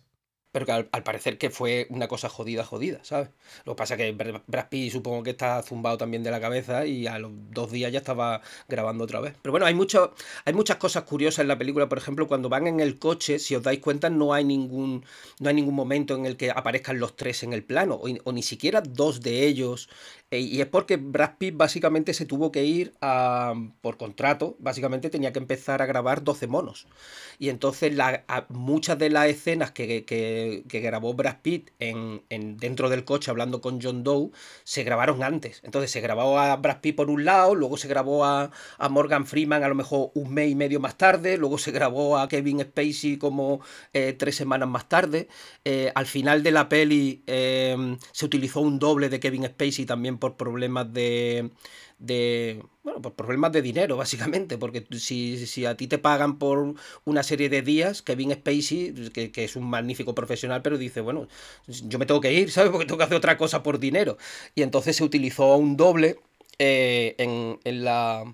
Pero 0.51 0.65
que 0.67 0.71
al, 0.71 1.03
parecer 1.03 1.39
que 1.39 1.49
fue 1.49 1.87
una 1.89 2.07
cosa 2.07 2.29
jodida, 2.29 2.63
jodida, 2.63 2.99
¿sabes? 3.03 3.29
Lo 3.63 3.73
que 3.73 3.77
pasa 3.77 3.95
es 3.95 3.97
que 3.97 4.41
Brad 4.45 4.69
Pitt 4.69 4.91
supongo 4.91 5.23
que 5.23 5.31
está 5.31 5.63
zumbado 5.63 5.97
también 5.97 6.21
de 6.23 6.29
la 6.29 6.39
cabeza 6.39 6.85
y 6.85 7.07
a 7.07 7.17
los 7.17 7.31
dos 7.49 7.71
días 7.71 7.91
ya 7.91 7.99
estaba 7.99 8.41
grabando 8.67 9.05
otra 9.05 9.19
vez. 9.19 9.33
Pero 9.41 9.51
bueno, 9.51 9.65
hay, 9.65 9.73
mucho, 9.73 10.13
hay 10.45 10.53
muchas 10.53 10.75
cosas 10.75 11.05
curiosas 11.05 11.39
en 11.39 11.47
la 11.47 11.57
película. 11.57 11.89
Por 11.89 11.97
ejemplo, 11.97 12.27
cuando 12.27 12.47
van 12.47 12.67
en 12.67 12.81
el 12.81 12.99
coche, 12.99 13.39
si 13.39 13.55
os 13.55 13.63
dais 13.63 13.79
cuenta, 13.79 14.11
no 14.11 14.33
hay 14.33 14.43
ningún, 14.43 15.05
no 15.39 15.49
hay 15.49 15.55
ningún 15.55 15.73
momento 15.73 16.15
en 16.15 16.27
el 16.27 16.37
que 16.37 16.51
aparezcan 16.51 16.99
los 16.99 17.15
tres 17.15 17.41
en 17.41 17.53
el 17.53 17.63
plano, 17.63 17.95
o, 17.95 18.07
o 18.25 18.31
ni 18.31 18.43
siquiera 18.43 18.81
dos 18.81 19.21
de 19.21 19.47
ellos 19.47 19.89
y 20.39 20.61
es 20.61 20.67
porque 20.67 20.95
Brad 20.95 21.31
Pitt 21.37 21.57
básicamente 21.57 22.13
se 22.13 22.25
tuvo 22.25 22.53
que 22.53 22.63
ir 22.63 22.93
a, 23.01 23.53
por 23.81 23.97
contrato, 23.97 24.55
básicamente 24.59 25.09
tenía 25.09 25.33
que 25.33 25.39
empezar 25.39 25.81
a 25.81 25.85
grabar 25.85 26.23
12 26.23 26.47
monos. 26.47 26.87
Y 27.37 27.49
entonces 27.49 27.93
muchas 28.47 28.97
de 28.97 29.09
las 29.09 29.27
escenas 29.27 29.71
que, 29.71 30.05
que, 30.05 30.63
que 30.69 30.79
grabó 30.79 31.13
Brad 31.13 31.41
Pitt 31.41 31.71
en, 31.79 32.21
en, 32.29 32.55
dentro 32.55 32.87
del 32.89 33.03
coche 33.03 33.29
hablando 33.29 33.59
con 33.59 33.81
John 33.81 34.03
Doe 34.05 34.31
se 34.63 34.83
grabaron 34.83 35.21
antes. 35.21 35.59
Entonces 35.63 35.91
se 35.91 35.99
grabó 35.99 36.39
a 36.39 36.55
Brad 36.55 36.79
Pitt 36.79 36.95
por 36.95 37.09
un 37.09 37.25
lado, 37.25 37.53
luego 37.53 37.75
se 37.75 37.89
grabó 37.89 38.23
a, 38.23 38.51
a 38.77 38.89
Morgan 38.89 39.25
Freeman 39.25 39.63
a 39.63 39.67
lo 39.67 39.75
mejor 39.75 40.11
un 40.13 40.33
mes 40.33 40.49
y 40.49 40.55
medio 40.55 40.79
más 40.79 40.97
tarde, 40.97 41.37
luego 41.37 41.57
se 41.57 41.71
grabó 41.71 42.17
a 42.17 42.29
Kevin 42.29 42.61
Spacey 42.61 43.17
como 43.17 43.59
eh, 43.91 44.13
tres 44.17 44.35
semanas 44.35 44.69
más 44.69 44.87
tarde. 44.87 45.27
Eh, 45.65 45.91
al 45.93 46.05
final 46.05 46.41
de 46.41 46.51
la 46.51 46.69
peli 46.69 47.23
se 47.25 48.25
utilizó 48.25 48.61
un 48.61 48.79
doble 48.79 49.09
de 49.09 49.19
Kevin 49.19 49.45
Spacey 49.45 49.85
también 49.85 50.20
por 50.21 50.37
problemas 50.37 50.93
de, 50.93 51.51
de 51.99 52.63
bueno, 52.83 53.01
por 53.01 53.15
problemas 53.15 53.51
de 53.51 53.61
dinero, 53.61 53.97
básicamente, 53.97 54.57
porque 54.57 54.85
si, 54.97 55.45
si, 55.45 55.65
a 55.65 55.75
ti 55.75 55.87
te 55.87 55.97
pagan 55.97 56.39
por 56.39 56.75
una 57.03 57.23
serie 57.23 57.49
de 57.49 57.61
días, 57.61 58.01
Kevin 58.01 58.31
Spacey, 58.31 58.93
que, 59.13 59.33
que, 59.33 59.43
es 59.43 59.57
un 59.57 59.69
magnífico 59.69 60.15
profesional, 60.15 60.61
pero 60.61 60.77
dice, 60.77 61.01
bueno, 61.01 61.27
yo 61.67 61.99
me 61.99 62.05
tengo 62.05 62.21
que 62.21 62.31
ir, 62.31 62.51
¿sabes? 62.51 62.71
Porque 62.71 62.85
tengo 62.85 62.97
que 62.97 63.03
hacer 63.03 63.17
otra 63.17 63.37
cosa 63.37 63.63
por 63.63 63.79
dinero. 63.79 64.17
Y 64.55 64.61
entonces 64.61 64.95
se 64.95 65.03
utilizó 65.03 65.57
un 65.57 65.75
doble 65.75 66.19
eh, 66.59 67.15
en, 67.17 67.59
en, 67.63 67.83
la, 67.83 68.33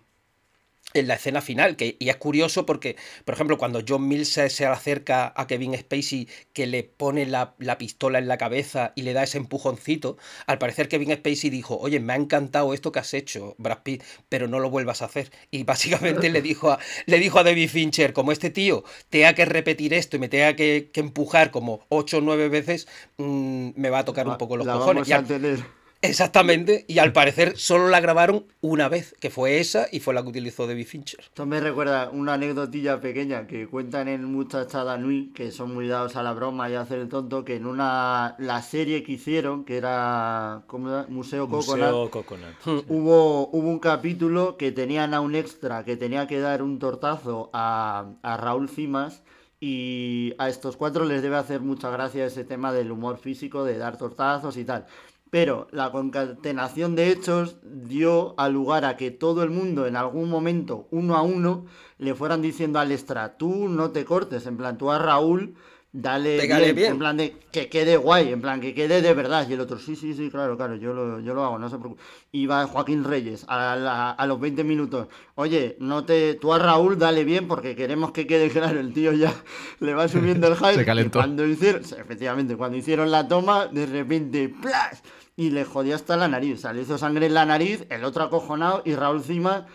en 0.94 1.08
la 1.08 1.16
escena 1.16 1.42
final. 1.42 1.76
Que, 1.76 1.96
y 2.00 2.10
es 2.10 2.16
curioso 2.18 2.66
porque, 2.66 2.96
por 3.26 3.36
ejemplo, 3.36 3.58
cuando 3.58 3.82
John 3.88 4.08
Mills 4.08 4.30
se, 4.30 4.66
acerca 4.66 5.34
a 5.36 5.48
Kevin 5.48 5.78
Spacey, 5.78 6.28
que 6.54 6.68
le 6.68 6.84
pone 6.84 7.26
la, 7.26 7.56
pistola 7.78 8.20
en 8.20 8.28
la 8.28 8.38
cabeza 8.38 8.94
y 8.96 9.04
le 9.04 9.14
da 9.14 9.24
ese 9.24 9.38
empujoncito, 9.38 10.18
al 10.46 10.58
parecer 10.58 10.88
Kevin 10.88 11.14
Spacey 11.14 11.50
dijo, 11.50 11.78
oye, 11.78 12.00
me 12.00 12.14
ha 12.14 12.16
encantado 12.16 12.74
esto 12.74 12.92
que 12.92 13.00
has 13.00 13.14
hecho, 13.14 13.56
Brad 13.58 13.80
Pitt, 13.84 14.04
pero 14.30 14.48
no 14.48 14.60
lo 14.60 14.70
vuelvas 14.70 15.02
a 15.02 15.06
hacer. 15.06 15.32
Y 15.52 15.64
básicamente 15.64 16.30
le 16.30 16.42
dijo 16.42 16.72
a, 16.72 16.80
le 17.06 17.20
dijo 17.20 17.40
a 17.40 17.44
David 17.44 17.70
Fincher, 17.70 18.14
como 18.14 18.32
este 18.32 18.50
tío 18.50 18.84
tenga 19.10 19.34
que 19.34 19.46
repetir 19.46 19.94
esto 19.94 20.18
y 20.18 20.20
me 20.20 20.30
tenga 20.30 20.56
que, 20.56 20.92
empujar 20.98 21.52
como 21.52 21.86
8 21.90 22.18
o 22.18 22.22
9 22.22 22.50
veces, 22.50 22.88
mm, 23.18 23.70
me 23.76 23.90
va 23.92 24.00
a 24.00 24.06
tocar 24.06 24.28
un 24.28 24.38
poco 24.38 24.58
los 24.58 24.68
cojones. 24.68 25.08
Exactamente, 26.02 26.86
y 26.88 27.00
al 27.00 27.12
parecer 27.12 27.58
solo 27.58 27.88
la 27.88 28.00
grabaron 28.00 28.46
una 28.62 28.88
vez, 28.88 29.16
que 29.20 29.30
fue 29.30 29.60
esa 29.60 29.88
y 29.92 30.00
fue 30.00 30.14
la 30.14 30.22
que 30.22 30.30
utilizó 30.30 30.68
David 30.68 30.86
Fincher. 30.86 31.22
Esto 31.22 31.46
me 31.46 31.60
recuerda 31.60 32.10
una 32.12 32.34
anécdotilla 32.34 33.02
pequeña 33.02 33.48
que 33.48 33.68
cuentan 33.68 34.08
en 34.08 34.26
Muchachada 34.26 34.98
Nui, 34.98 35.32
que 35.34 35.52
son 35.52 35.74
muy 35.74 35.88
dados 35.88 36.16
a 36.16 36.24
la 36.24 36.34
broma 36.34 36.70
y 36.70 36.76
a 36.76 36.82
hacer 36.82 37.00
el 37.00 37.10
tonto, 37.10 37.44
que 37.44 37.56
en 37.56 37.66
una 37.66 38.36
la 38.38 38.62
serie 38.62 39.04
que 39.04 39.14
hicieron, 39.14 39.66
que 39.66 39.78
era 39.78 40.64
Museo 41.10 41.48
Coconut, 41.48 41.50
Museo 41.50 42.10
hubo, 42.88 43.50
hubo 43.50 43.70
un 43.70 43.80
capítulo 43.80 44.56
que 44.58 44.72
tenían 44.72 45.14
a 45.14 45.22
un 45.22 45.36
extra 45.36 45.84
que 45.84 45.98
tenía 45.98 46.28
que 46.28 46.40
dar 46.40 46.62
un 46.62 46.78
tortazo 46.78 47.50
a, 47.54 48.12
a 48.22 48.38
Raúl 48.38 48.70
Cimas 48.70 49.24
y 49.60 50.36
a 50.38 50.50
estos 50.50 50.78
cuatro 50.78 51.06
les 51.06 51.24
debe 51.24 51.38
hacer 51.38 51.62
mucha 51.62 51.90
gracia 51.90 52.26
ese 52.26 52.44
tema 52.44 52.72
del 52.72 52.92
humor 52.92 53.18
físico, 53.18 53.64
de 53.64 53.78
dar 53.78 53.98
tortazos 53.98 54.56
y 54.58 54.66
tal. 54.66 54.86
Pero 55.30 55.68
la 55.72 55.92
concatenación 55.92 56.96
de 56.96 57.12
hechos 57.12 57.58
dio 57.64 58.34
al 58.40 58.54
lugar 58.54 58.86
a 58.86 58.96
que 58.96 59.12
todo 59.12 59.44
el 59.44 59.50
mundo 59.50 59.86
en 59.86 59.96
algún 59.96 60.30
momento, 60.30 60.88
uno 60.92 61.16
a 61.16 61.22
uno, 61.22 61.66
le 61.98 62.16
fueran 62.16 62.42
diciendo 62.42 62.80
al 62.80 62.92
extra, 62.92 63.38
tú 63.38 63.68
no 63.68 63.92
te 63.92 64.06
cortes, 64.06 64.46
en 64.46 64.58
plan, 64.58 64.78
tú 64.78 64.90
a 64.92 65.00
Raúl 65.00 65.56
dale 65.92 66.38
bien, 66.46 66.76
bien. 66.76 66.92
en 66.94 67.00
plan 67.00 67.18
de 67.18 67.36
que 67.52 67.70
quede 67.70 67.98
guay, 67.98 68.32
en 68.32 68.42
plan 68.42 68.60
que 68.62 68.74
quede 68.74 69.02
de 69.02 69.14
verdad. 69.14 69.48
Y 69.50 69.54
el 69.54 69.62
otro, 69.62 69.80
sí, 69.80 69.96
sí, 69.96 70.14
sí, 70.14 70.30
claro, 70.30 70.56
claro, 70.58 70.76
yo 70.76 70.94
lo, 70.94 71.20
yo 71.20 71.34
lo 71.34 71.44
hago, 71.44 71.58
no 71.58 71.70
se 71.70 71.78
preocupe. 71.78 72.02
Y 72.32 72.46
va 72.46 72.68
Joaquín 72.68 73.04
Reyes 73.04 73.46
a, 73.48 73.76
la- 73.76 74.12
a 74.12 74.28
los 74.28 74.40
20 74.40 74.64
minutos, 74.64 75.08
oye, 75.36 75.76
no 75.80 76.04
te, 76.06 76.36
tú 76.36 76.54
a 76.54 76.60
Raúl 76.60 76.98
dale 77.00 77.24
bien 77.24 77.48
porque 77.48 77.76
queremos 77.76 78.12
que 78.12 78.28
quede 78.28 78.50
claro, 78.50 78.80
el 78.80 78.94
tío 78.94 79.12
ya 79.14 79.34
le 79.80 79.94
va 79.94 80.08
subiendo 80.08 80.48
el 80.48 80.56
hype. 80.58 80.76
Se 80.76 80.82
y 80.82 80.86
calentó. 80.86 81.20
cuando 81.20 81.46
hicieron, 81.48 81.82
efectivamente, 81.82 82.56
cuando 82.58 82.78
hicieron 82.78 83.10
la 83.10 83.28
toma, 83.28 83.68
de 83.68 83.86
repente, 83.86 84.50
¡plas! 84.62 85.02
Y 85.36 85.52
le 85.52 85.66
jodió 85.66 85.96
hasta 85.96 86.18
la 86.18 86.28
nariz, 86.28 86.56
o 86.56 86.62
sea, 86.62 86.74
le 86.74 86.82
hizo 86.82 86.98
sangre 86.98 87.28
en 87.28 87.34
la 87.34 87.46
nariz, 87.46 87.86
el 87.90 88.04
otro 88.04 88.24
acojonado 88.24 88.82
y 88.86 88.94
Raúl 88.96 89.22
Cima... 89.24 89.66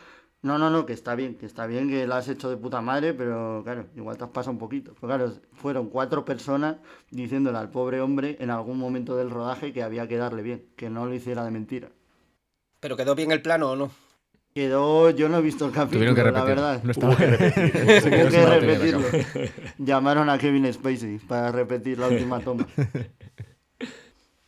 No, 0.43 0.59
no, 0.59 0.71
no, 0.71 0.87
que 0.87 0.93
está 0.93 1.15
bien, 1.15 1.37
que 1.37 1.47
está 1.47 1.67
bien, 1.67 1.89
que 1.89 2.05
lo 2.05 2.17
has 2.17 2.29
hecho 2.29 2.51
de 2.51 2.57
puta 2.57 2.81
madre, 2.81 3.15
pero 3.15 3.63
claro, 3.63 3.87
igual 3.95 4.19
te 4.19 4.25
has 4.25 4.31
pasado 4.31 4.51
un 4.51 4.59
poquito. 4.59 4.93
Pero 5.01 5.07
claro, 5.07 5.33
fueron 5.53 5.89
cuatro 5.89 6.25
personas 6.25 6.79
diciéndole 7.13 7.59
al 7.59 7.71
pobre 7.71 8.01
hombre 8.01 8.37
en 8.41 8.51
algún 8.51 8.77
momento 8.77 9.17
del 9.17 9.31
rodaje 9.31 9.73
que 9.73 9.85
había 9.85 10.09
que 10.09 10.17
darle 10.17 10.43
bien, 10.43 10.65
que 10.75 10.91
no 10.91 11.07
lo 11.07 11.15
hiciera 11.15 11.45
de 11.45 11.53
mentira. 11.53 11.91
¿Pero 12.81 12.97
quedó 12.97 13.15
bien 13.15 13.31
el 13.31 13.41
plano 13.41 13.71
o 13.71 13.77
no? 13.77 13.93
Quedó, 14.53 15.11
yo 15.11 15.29
no 15.29 15.39
he 15.39 15.43
visto 15.43 15.65
el 15.65 15.71
capítulo, 15.71 16.13
Tuvieron 16.13 16.15
que 16.17 16.39
la 16.39 16.45
verdad. 16.45 16.83
No 16.83 16.93
Hubo 16.93 17.17
que 17.17 17.27
la 17.27 18.59
repetirlo. 18.59 19.07
Llamaron 19.79 20.29
a 20.29 20.39
Kevin 20.39 20.71
Spacey 20.73 21.19
para 21.19 21.53
repetir 21.53 21.99
la 22.01 22.09
última 22.09 22.41
toma. 22.41 22.67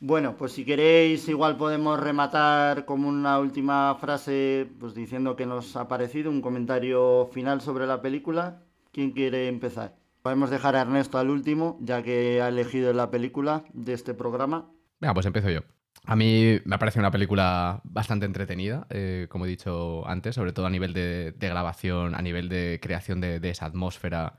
Bueno, 0.07 0.37
pues 0.37 0.53
si 0.53 0.67
queréis, 0.67 1.27
igual 1.31 1.57
podemos 1.57 1.99
rematar 1.99 2.85
como 2.85 3.09
una 3.09 3.39
última 3.39 3.97
frase, 3.99 4.69
pues 4.79 4.95
diciendo 4.95 5.35
que 5.35 5.47
nos 5.47 5.77
ha 5.77 5.89
parecido, 5.89 6.31
un 6.31 6.43
comentario 6.43 7.31
final 7.33 7.63
sobre 7.63 7.87
la 7.87 8.03
película. 8.03 8.61
¿Quién 8.93 9.13
quiere 9.13 9.49
empezar? 9.49 9.97
Podemos 10.21 10.51
dejar 10.51 10.77
a 10.77 10.83
Ernesto 10.83 11.17
al 11.17 11.31
último, 11.31 11.79
ya 11.81 12.03
que 12.03 12.43
ha 12.43 12.49
elegido 12.49 12.93
la 12.93 13.11
película 13.11 13.65
de 13.73 13.95
este 13.95 14.13
programa. 14.13 14.71
Venga, 15.01 15.15
pues 15.15 15.25
empiezo 15.25 15.49
yo. 15.49 15.61
A 16.05 16.17
mí 16.17 16.61
me 16.67 16.75
ha 16.75 16.79
parecido 16.79 17.01
una 17.01 17.11
película 17.11 17.81
bastante 17.85 18.27
entretenida, 18.27 18.87
eh, 18.91 19.27
como 19.31 19.47
he 19.47 19.49
dicho 19.49 20.07
antes, 20.07 20.35
sobre 20.35 20.53
todo 20.53 20.67
a 20.67 20.71
nivel 20.71 20.93
de, 20.93 21.35
grabación, 21.41 22.15
a 22.15 22.21
nivel 22.21 22.51
de 22.51 22.79
creación 22.83 23.23
de, 23.23 23.41
esa 23.49 23.65
atmósfera. 23.65 24.37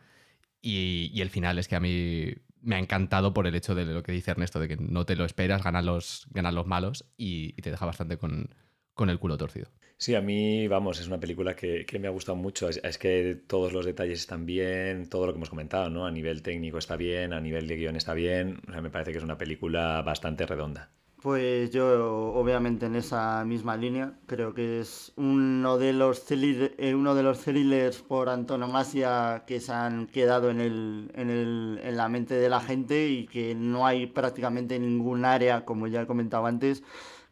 Y 0.61 1.19
el 1.21 1.31
final 1.31 1.57
es 1.57 1.67
que 1.67 1.75
a 1.75 1.79
mí 1.79 2.35
me 2.65 2.75
ha 2.75 2.79
encantado 2.79 3.33
por 3.33 3.47
el 3.47 3.55
hecho 3.55 3.75
de 3.75 3.85
lo 3.85 4.03
que 4.03 4.11
dice 4.11 4.31
Ernesto, 4.31 4.59
de 4.59 4.67
que 4.67 4.75
no 4.77 5.05
te 5.05 5.15
lo 5.15 5.23
esperas, 5.23 5.63
ganan 5.63 5.85
los, 5.85 6.27
ganan 6.31 6.55
los 6.55 6.65
malos 6.65 7.05
y, 7.15 7.53
te 7.61 7.71
deja 7.71 7.85
bastante 7.85 8.17
con, 8.17 8.49
con 8.93 9.09
el 9.09 9.19
culo 9.19 9.37
torcido. 9.37 9.69
Sí, 9.97 10.13
a 10.15 10.21
mí, 10.21 10.67
vamos, 10.67 10.99
es 10.99 11.07
una 11.07 11.19
película 11.19 11.55
que, 11.55 11.85
que 11.85 11.99
me 11.99 12.07
ha 12.07 12.11
gustado 12.11 12.35
mucho. 12.35 12.67
Es, 12.67 12.81
es 12.83 12.97
que 12.97 13.35
todos 13.47 13.71
los 13.71 13.85
detalles 13.85 14.19
están 14.19 14.45
bien, 14.45 15.07
todo 15.07 15.27
lo 15.27 15.31
que 15.31 15.37
hemos 15.37 15.49
comentado, 15.49 15.89
¿no? 15.89 16.05
A 16.05 16.11
nivel 16.11 16.41
técnico 16.41 16.79
está 16.79 16.97
bien, 16.97 17.31
a 17.31 17.39
nivel 17.39 17.67
de 17.67 17.77
guion 17.77 17.95
está 17.95 18.13
bien. 18.13 18.59
O 18.67 18.71
sea, 18.71 18.81
me 18.81 18.89
parece 18.89 19.11
que 19.11 19.19
es 19.19 19.23
una 19.23 19.37
película 19.37 20.01
bastante 20.01 20.45
redonda. 20.45 20.91
Pues 21.25 21.71
yo, 21.71 22.33
obviamente, 22.35 22.85
en 22.85 22.95
esa 22.95 23.43
misma 23.45 23.75
línea, 23.77 24.13
creo 24.27 24.53
que 24.53 24.79
es 24.81 25.11
uno 25.17 25.79
de 25.79 25.91
los, 25.91 26.23
thriller- 26.29 26.75
eh, 26.77 26.93
uno 26.93 27.15
de 27.15 27.23
los 27.23 27.39
thrillers 27.39 27.97
por 28.03 28.29
antonomasia 28.29 29.43
que 29.47 29.59
se 29.59 29.71
han 29.73 30.05
quedado 30.05 30.51
en, 30.51 30.61
el, 30.61 31.11
en, 31.15 31.31
el, 31.31 31.79
en 31.83 31.97
la 31.97 32.09
mente 32.09 32.35
de 32.35 32.47
la 32.49 32.59
gente 32.61 33.07
y 33.09 33.25
que 33.25 33.55
no 33.55 33.87
hay 33.87 34.05
prácticamente 34.05 34.77
ningún 34.79 35.25
área, 35.25 35.65
como 35.65 35.87
ya 35.87 36.03
he 36.03 36.07
comentado 36.07 36.45
antes, 36.45 36.83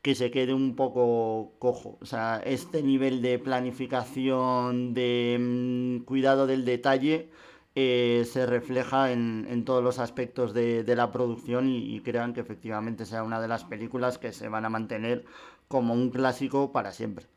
que 0.02 0.16
se 0.16 0.32
quede 0.32 0.54
un 0.56 0.76
poco 0.76 1.54
cojo. 1.60 1.98
O 2.02 2.06
sea, 2.08 2.42
este 2.46 2.82
nivel 2.84 3.22
de 3.22 3.38
planificación, 3.40 4.94
de 4.96 5.38
mm, 5.40 6.04
cuidado 6.06 6.48
del 6.48 6.66
detalle, 6.66 7.30
eh, 7.76 8.26
se 8.32 8.46
refleja 8.46 9.12
en, 9.12 9.48
en 9.50 9.66
todos 9.66 9.84
los 9.84 10.00
aspectos 10.00 10.54
de, 10.54 10.84
de 10.84 10.96
la 10.96 11.12
producción 11.12 11.68
y, 11.70 11.96
y 11.96 12.02
crean 12.02 12.34
que 12.34 12.42
efectivamente 12.42 13.06
sea 13.06 13.24
una 13.24 13.42
de 13.42 13.48
las 13.48 13.64
películas 13.64 14.18
que 14.18 14.32
se 14.34 14.50
van 14.50 14.66
a 14.66 14.70
mantener 14.70 15.26
como 15.68 15.94
un 15.94 16.10
clásico 16.10 16.72
para 16.72 16.92
siempre. 16.92 17.28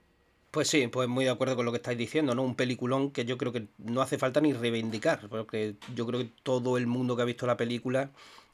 Pues 0.50 0.68
sí, 0.68 0.86
pues 0.88 1.06
muy 1.08 1.24
de 1.26 1.30
acuerdo 1.30 1.54
con 1.54 1.66
lo 1.66 1.72
que 1.72 1.76
estáis 1.76 1.98
diciendo, 1.98 2.34
¿no? 2.34 2.42
Un 2.42 2.54
peliculón 2.56 3.10
que 3.10 3.26
yo 3.26 3.36
creo 3.36 3.52
que 3.52 3.68
no 3.76 4.00
hace 4.00 4.16
falta 4.16 4.40
ni 4.40 4.54
reivindicar, 4.54 5.28
porque 5.28 5.76
yo 5.94 6.06
creo 6.06 6.20
que 6.20 6.30
todo 6.42 6.78
el 6.78 6.86
mundo 6.86 7.14
que 7.14 7.22
ha 7.22 7.24
visto 7.26 7.46
la 7.46 7.58
película 7.58 8.10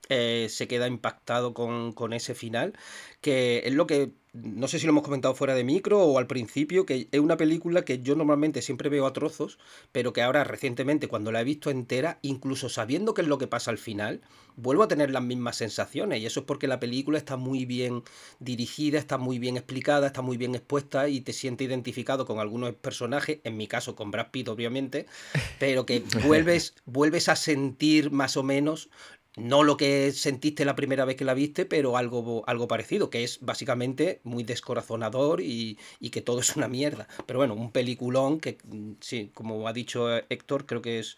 eh, 0.09 0.49
se 0.51 0.69
queda 0.69 0.89
impactado 0.89 1.55
con, 1.55 1.93
con 1.93 2.13
ese 2.13 2.35
final, 2.35 2.75
que 3.21 3.63
es 3.65 3.73
lo 3.73 3.87
que, 3.87 4.13
no 4.33 4.67
sé 4.67 4.79
si 4.79 4.87
lo 4.87 4.91
hemos 4.91 5.05
comentado 5.05 5.35
fuera 5.35 5.55
de 5.55 5.63
micro 5.63 6.01
o 6.01 6.19
al 6.19 6.27
principio, 6.27 6.85
que 6.87 7.09
es 7.11 7.21
una 7.21 7.37
película 7.37 7.85
que 7.85 8.03
yo 8.03 8.17
normalmente 8.17 8.63
siempre 8.63 8.89
veo 8.89 9.07
a 9.07 9.13
trozos, 9.13 9.59
pero 9.93 10.13
que 10.13 10.23
ahora 10.23 10.43
recientemente 10.43 11.07
cuando 11.07 11.31
la 11.31 11.41
he 11.41 11.45
visto 11.45 11.71
entera, 11.71 12.19
incluso 12.23 12.69
sabiendo 12.69 13.15
qué 13.15 13.23
es 13.23 13.29
lo 13.29 13.39
que 13.39 13.47
pasa 13.47 13.71
al 13.71 13.79
final, 13.79 14.23
vuelvo 14.57 14.83
a 14.83 14.89
tener 14.89 15.11
las 15.11 15.23
mismas 15.23 15.57
sensaciones. 15.57 16.21
Y 16.21 16.27
eso 16.27 16.41
es 16.41 16.47
porque 16.47 16.67
la 16.67 16.81
película 16.81 17.19
está 17.19 17.37
muy 17.37 17.65
bien 17.65 18.03
dirigida, 18.41 18.99
está 18.99 19.19
muy 19.19 19.39
bien 19.39 19.57
explicada, 19.57 20.09
está 20.09 20.21
muy 20.23 20.37
bien 20.37 20.55
expuesta 20.55 21.09
y 21.09 21.21
te 21.21 21.33
sientes 21.33 21.69
identificado 21.69 22.27
con 22.27 22.39
algunos 22.39 22.75
personajes, 22.75 23.39
en 23.45 23.57
mi 23.57 23.69
caso 23.69 23.95
con 23.95 24.11
Brad 24.11 24.31
Pitt 24.31 24.49
obviamente, 24.49 25.07
pero 25.59 25.87
que 25.87 26.03
vuelves, 26.27 26.75
vuelves 26.87 27.29
a 27.29 27.37
sentir 27.37 28.11
más 28.11 28.37
o 28.37 28.43
menos 28.43 28.91
no 29.37 29.63
lo 29.63 29.77
que 29.77 30.13
sentiste 30.13 30.65
la 30.65 30.75
primera 30.77 31.05
vez 31.05 31.17
que 31.17 31.25
la 31.25 31.35
viste, 31.35 31.65
pero 31.65 31.97
algo, 31.97 32.45
algo 32.47 32.69
parecido, 32.69 33.09
que 33.11 33.25
es 33.25 33.39
básicamente 33.41 34.21
muy 34.25 34.45
descorazonador 34.45 35.41
y, 35.41 35.79
y 36.01 36.11
que 36.11 36.21
todo 36.21 36.41
es 36.41 36.55
una 36.57 36.69
mierda. 36.69 37.09
Pero 37.27 37.39
bueno, 37.39 37.55
un 37.55 37.71
peliculón 37.73 38.41
que, 38.41 38.59
mm, 38.65 38.93
sí, 39.01 39.31
como 39.35 39.67
ha 39.67 39.73
dicho 39.73 40.15
eh, 40.15 40.25
Héctor, 40.29 40.67
creo 40.67 40.83
que 40.83 40.99
es 40.99 41.17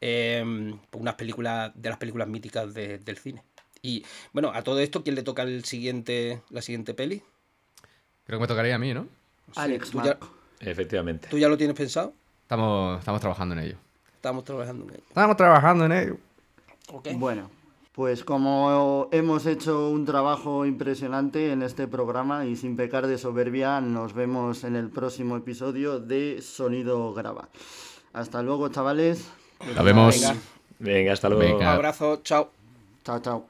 eh, 0.00 0.44
una 0.92 1.16
película 1.16 1.72
de 1.74 1.88
las 1.88 1.98
películas 1.98 2.28
míticas 2.28 2.72
de- 2.74 2.98
del 2.98 3.16
cine. 3.18 3.42
Y 3.82 4.04
bueno, 4.32 4.52
a 4.54 4.62
todo 4.62 4.78
esto, 4.80 5.02
¿quién 5.02 5.14
le 5.16 5.22
toca 5.22 5.42
el 5.42 5.64
siguiente, 5.64 6.42
la 6.50 6.62
siguiente 6.62 6.94
peli? 6.94 7.22
Creo 8.24 8.38
que 8.38 8.42
me 8.42 8.48
tocaría 8.48 8.74
a 8.74 8.78
mí, 8.78 8.92
¿no? 8.92 9.04
Sí, 9.46 9.52
Alex 9.56 9.90
¿tú, 9.90 10.02
ya. 10.02 10.18
Efectivamente. 10.60 11.28
tú 11.28 11.38
ya 11.38 11.48
lo 11.48 11.56
tienes 11.56 11.76
pensado? 11.76 12.12
Estamos, 12.42 12.98
estamos 12.98 13.20
trabajando 13.20 13.54
en 13.54 13.60
ello. 13.62 13.76
Estamos 14.14 14.44
trabajando 14.44 14.84
en 14.84 14.90
ello. 14.90 15.02
Estamos 15.08 15.36
trabajando 15.36 15.84
en 15.84 15.92
ello. 15.92 16.16
Ok. 16.92 17.08
Bueno, 17.14 17.50
pues 17.96 18.24
como 18.24 19.08
hemos 19.10 19.46
hecho 19.46 19.88
un 19.88 20.04
trabajo 20.04 20.66
impresionante 20.66 21.50
en 21.50 21.62
este 21.62 21.88
programa 21.88 22.44
y 22.44 22.54
sin 22.54 22.76
pecar 22.76 23.06
de 23.06 23.16
soberbia, 23.16 23.80
nos 23.80 24.12
vemos 24.12 24.64
en 24.64 24.76
el 24.76 24.90
próximo 24.90 25.34
episodio 25.38 25.98
de 25.98 26.42
Sonido 26.42 27.14
Graba. 27.14 27.48
Hasta 28.12 28.42
luego, 28.42 28.68
chavales. 28.68 29.26
Nos 29.74 29.82
vemos. 29.82 30.20
Venga. 30.20 30.36
Venga, 30.78 31.12
hasta 31.14 31.30
luego. 31.30 31.44
Venga. 31.44 31.70
Un 31.70 31.74
abrazo, 31.76 32.20
chao. 32.22 32.50
Chao, 33.02 33.20
chao. 33.20 33.44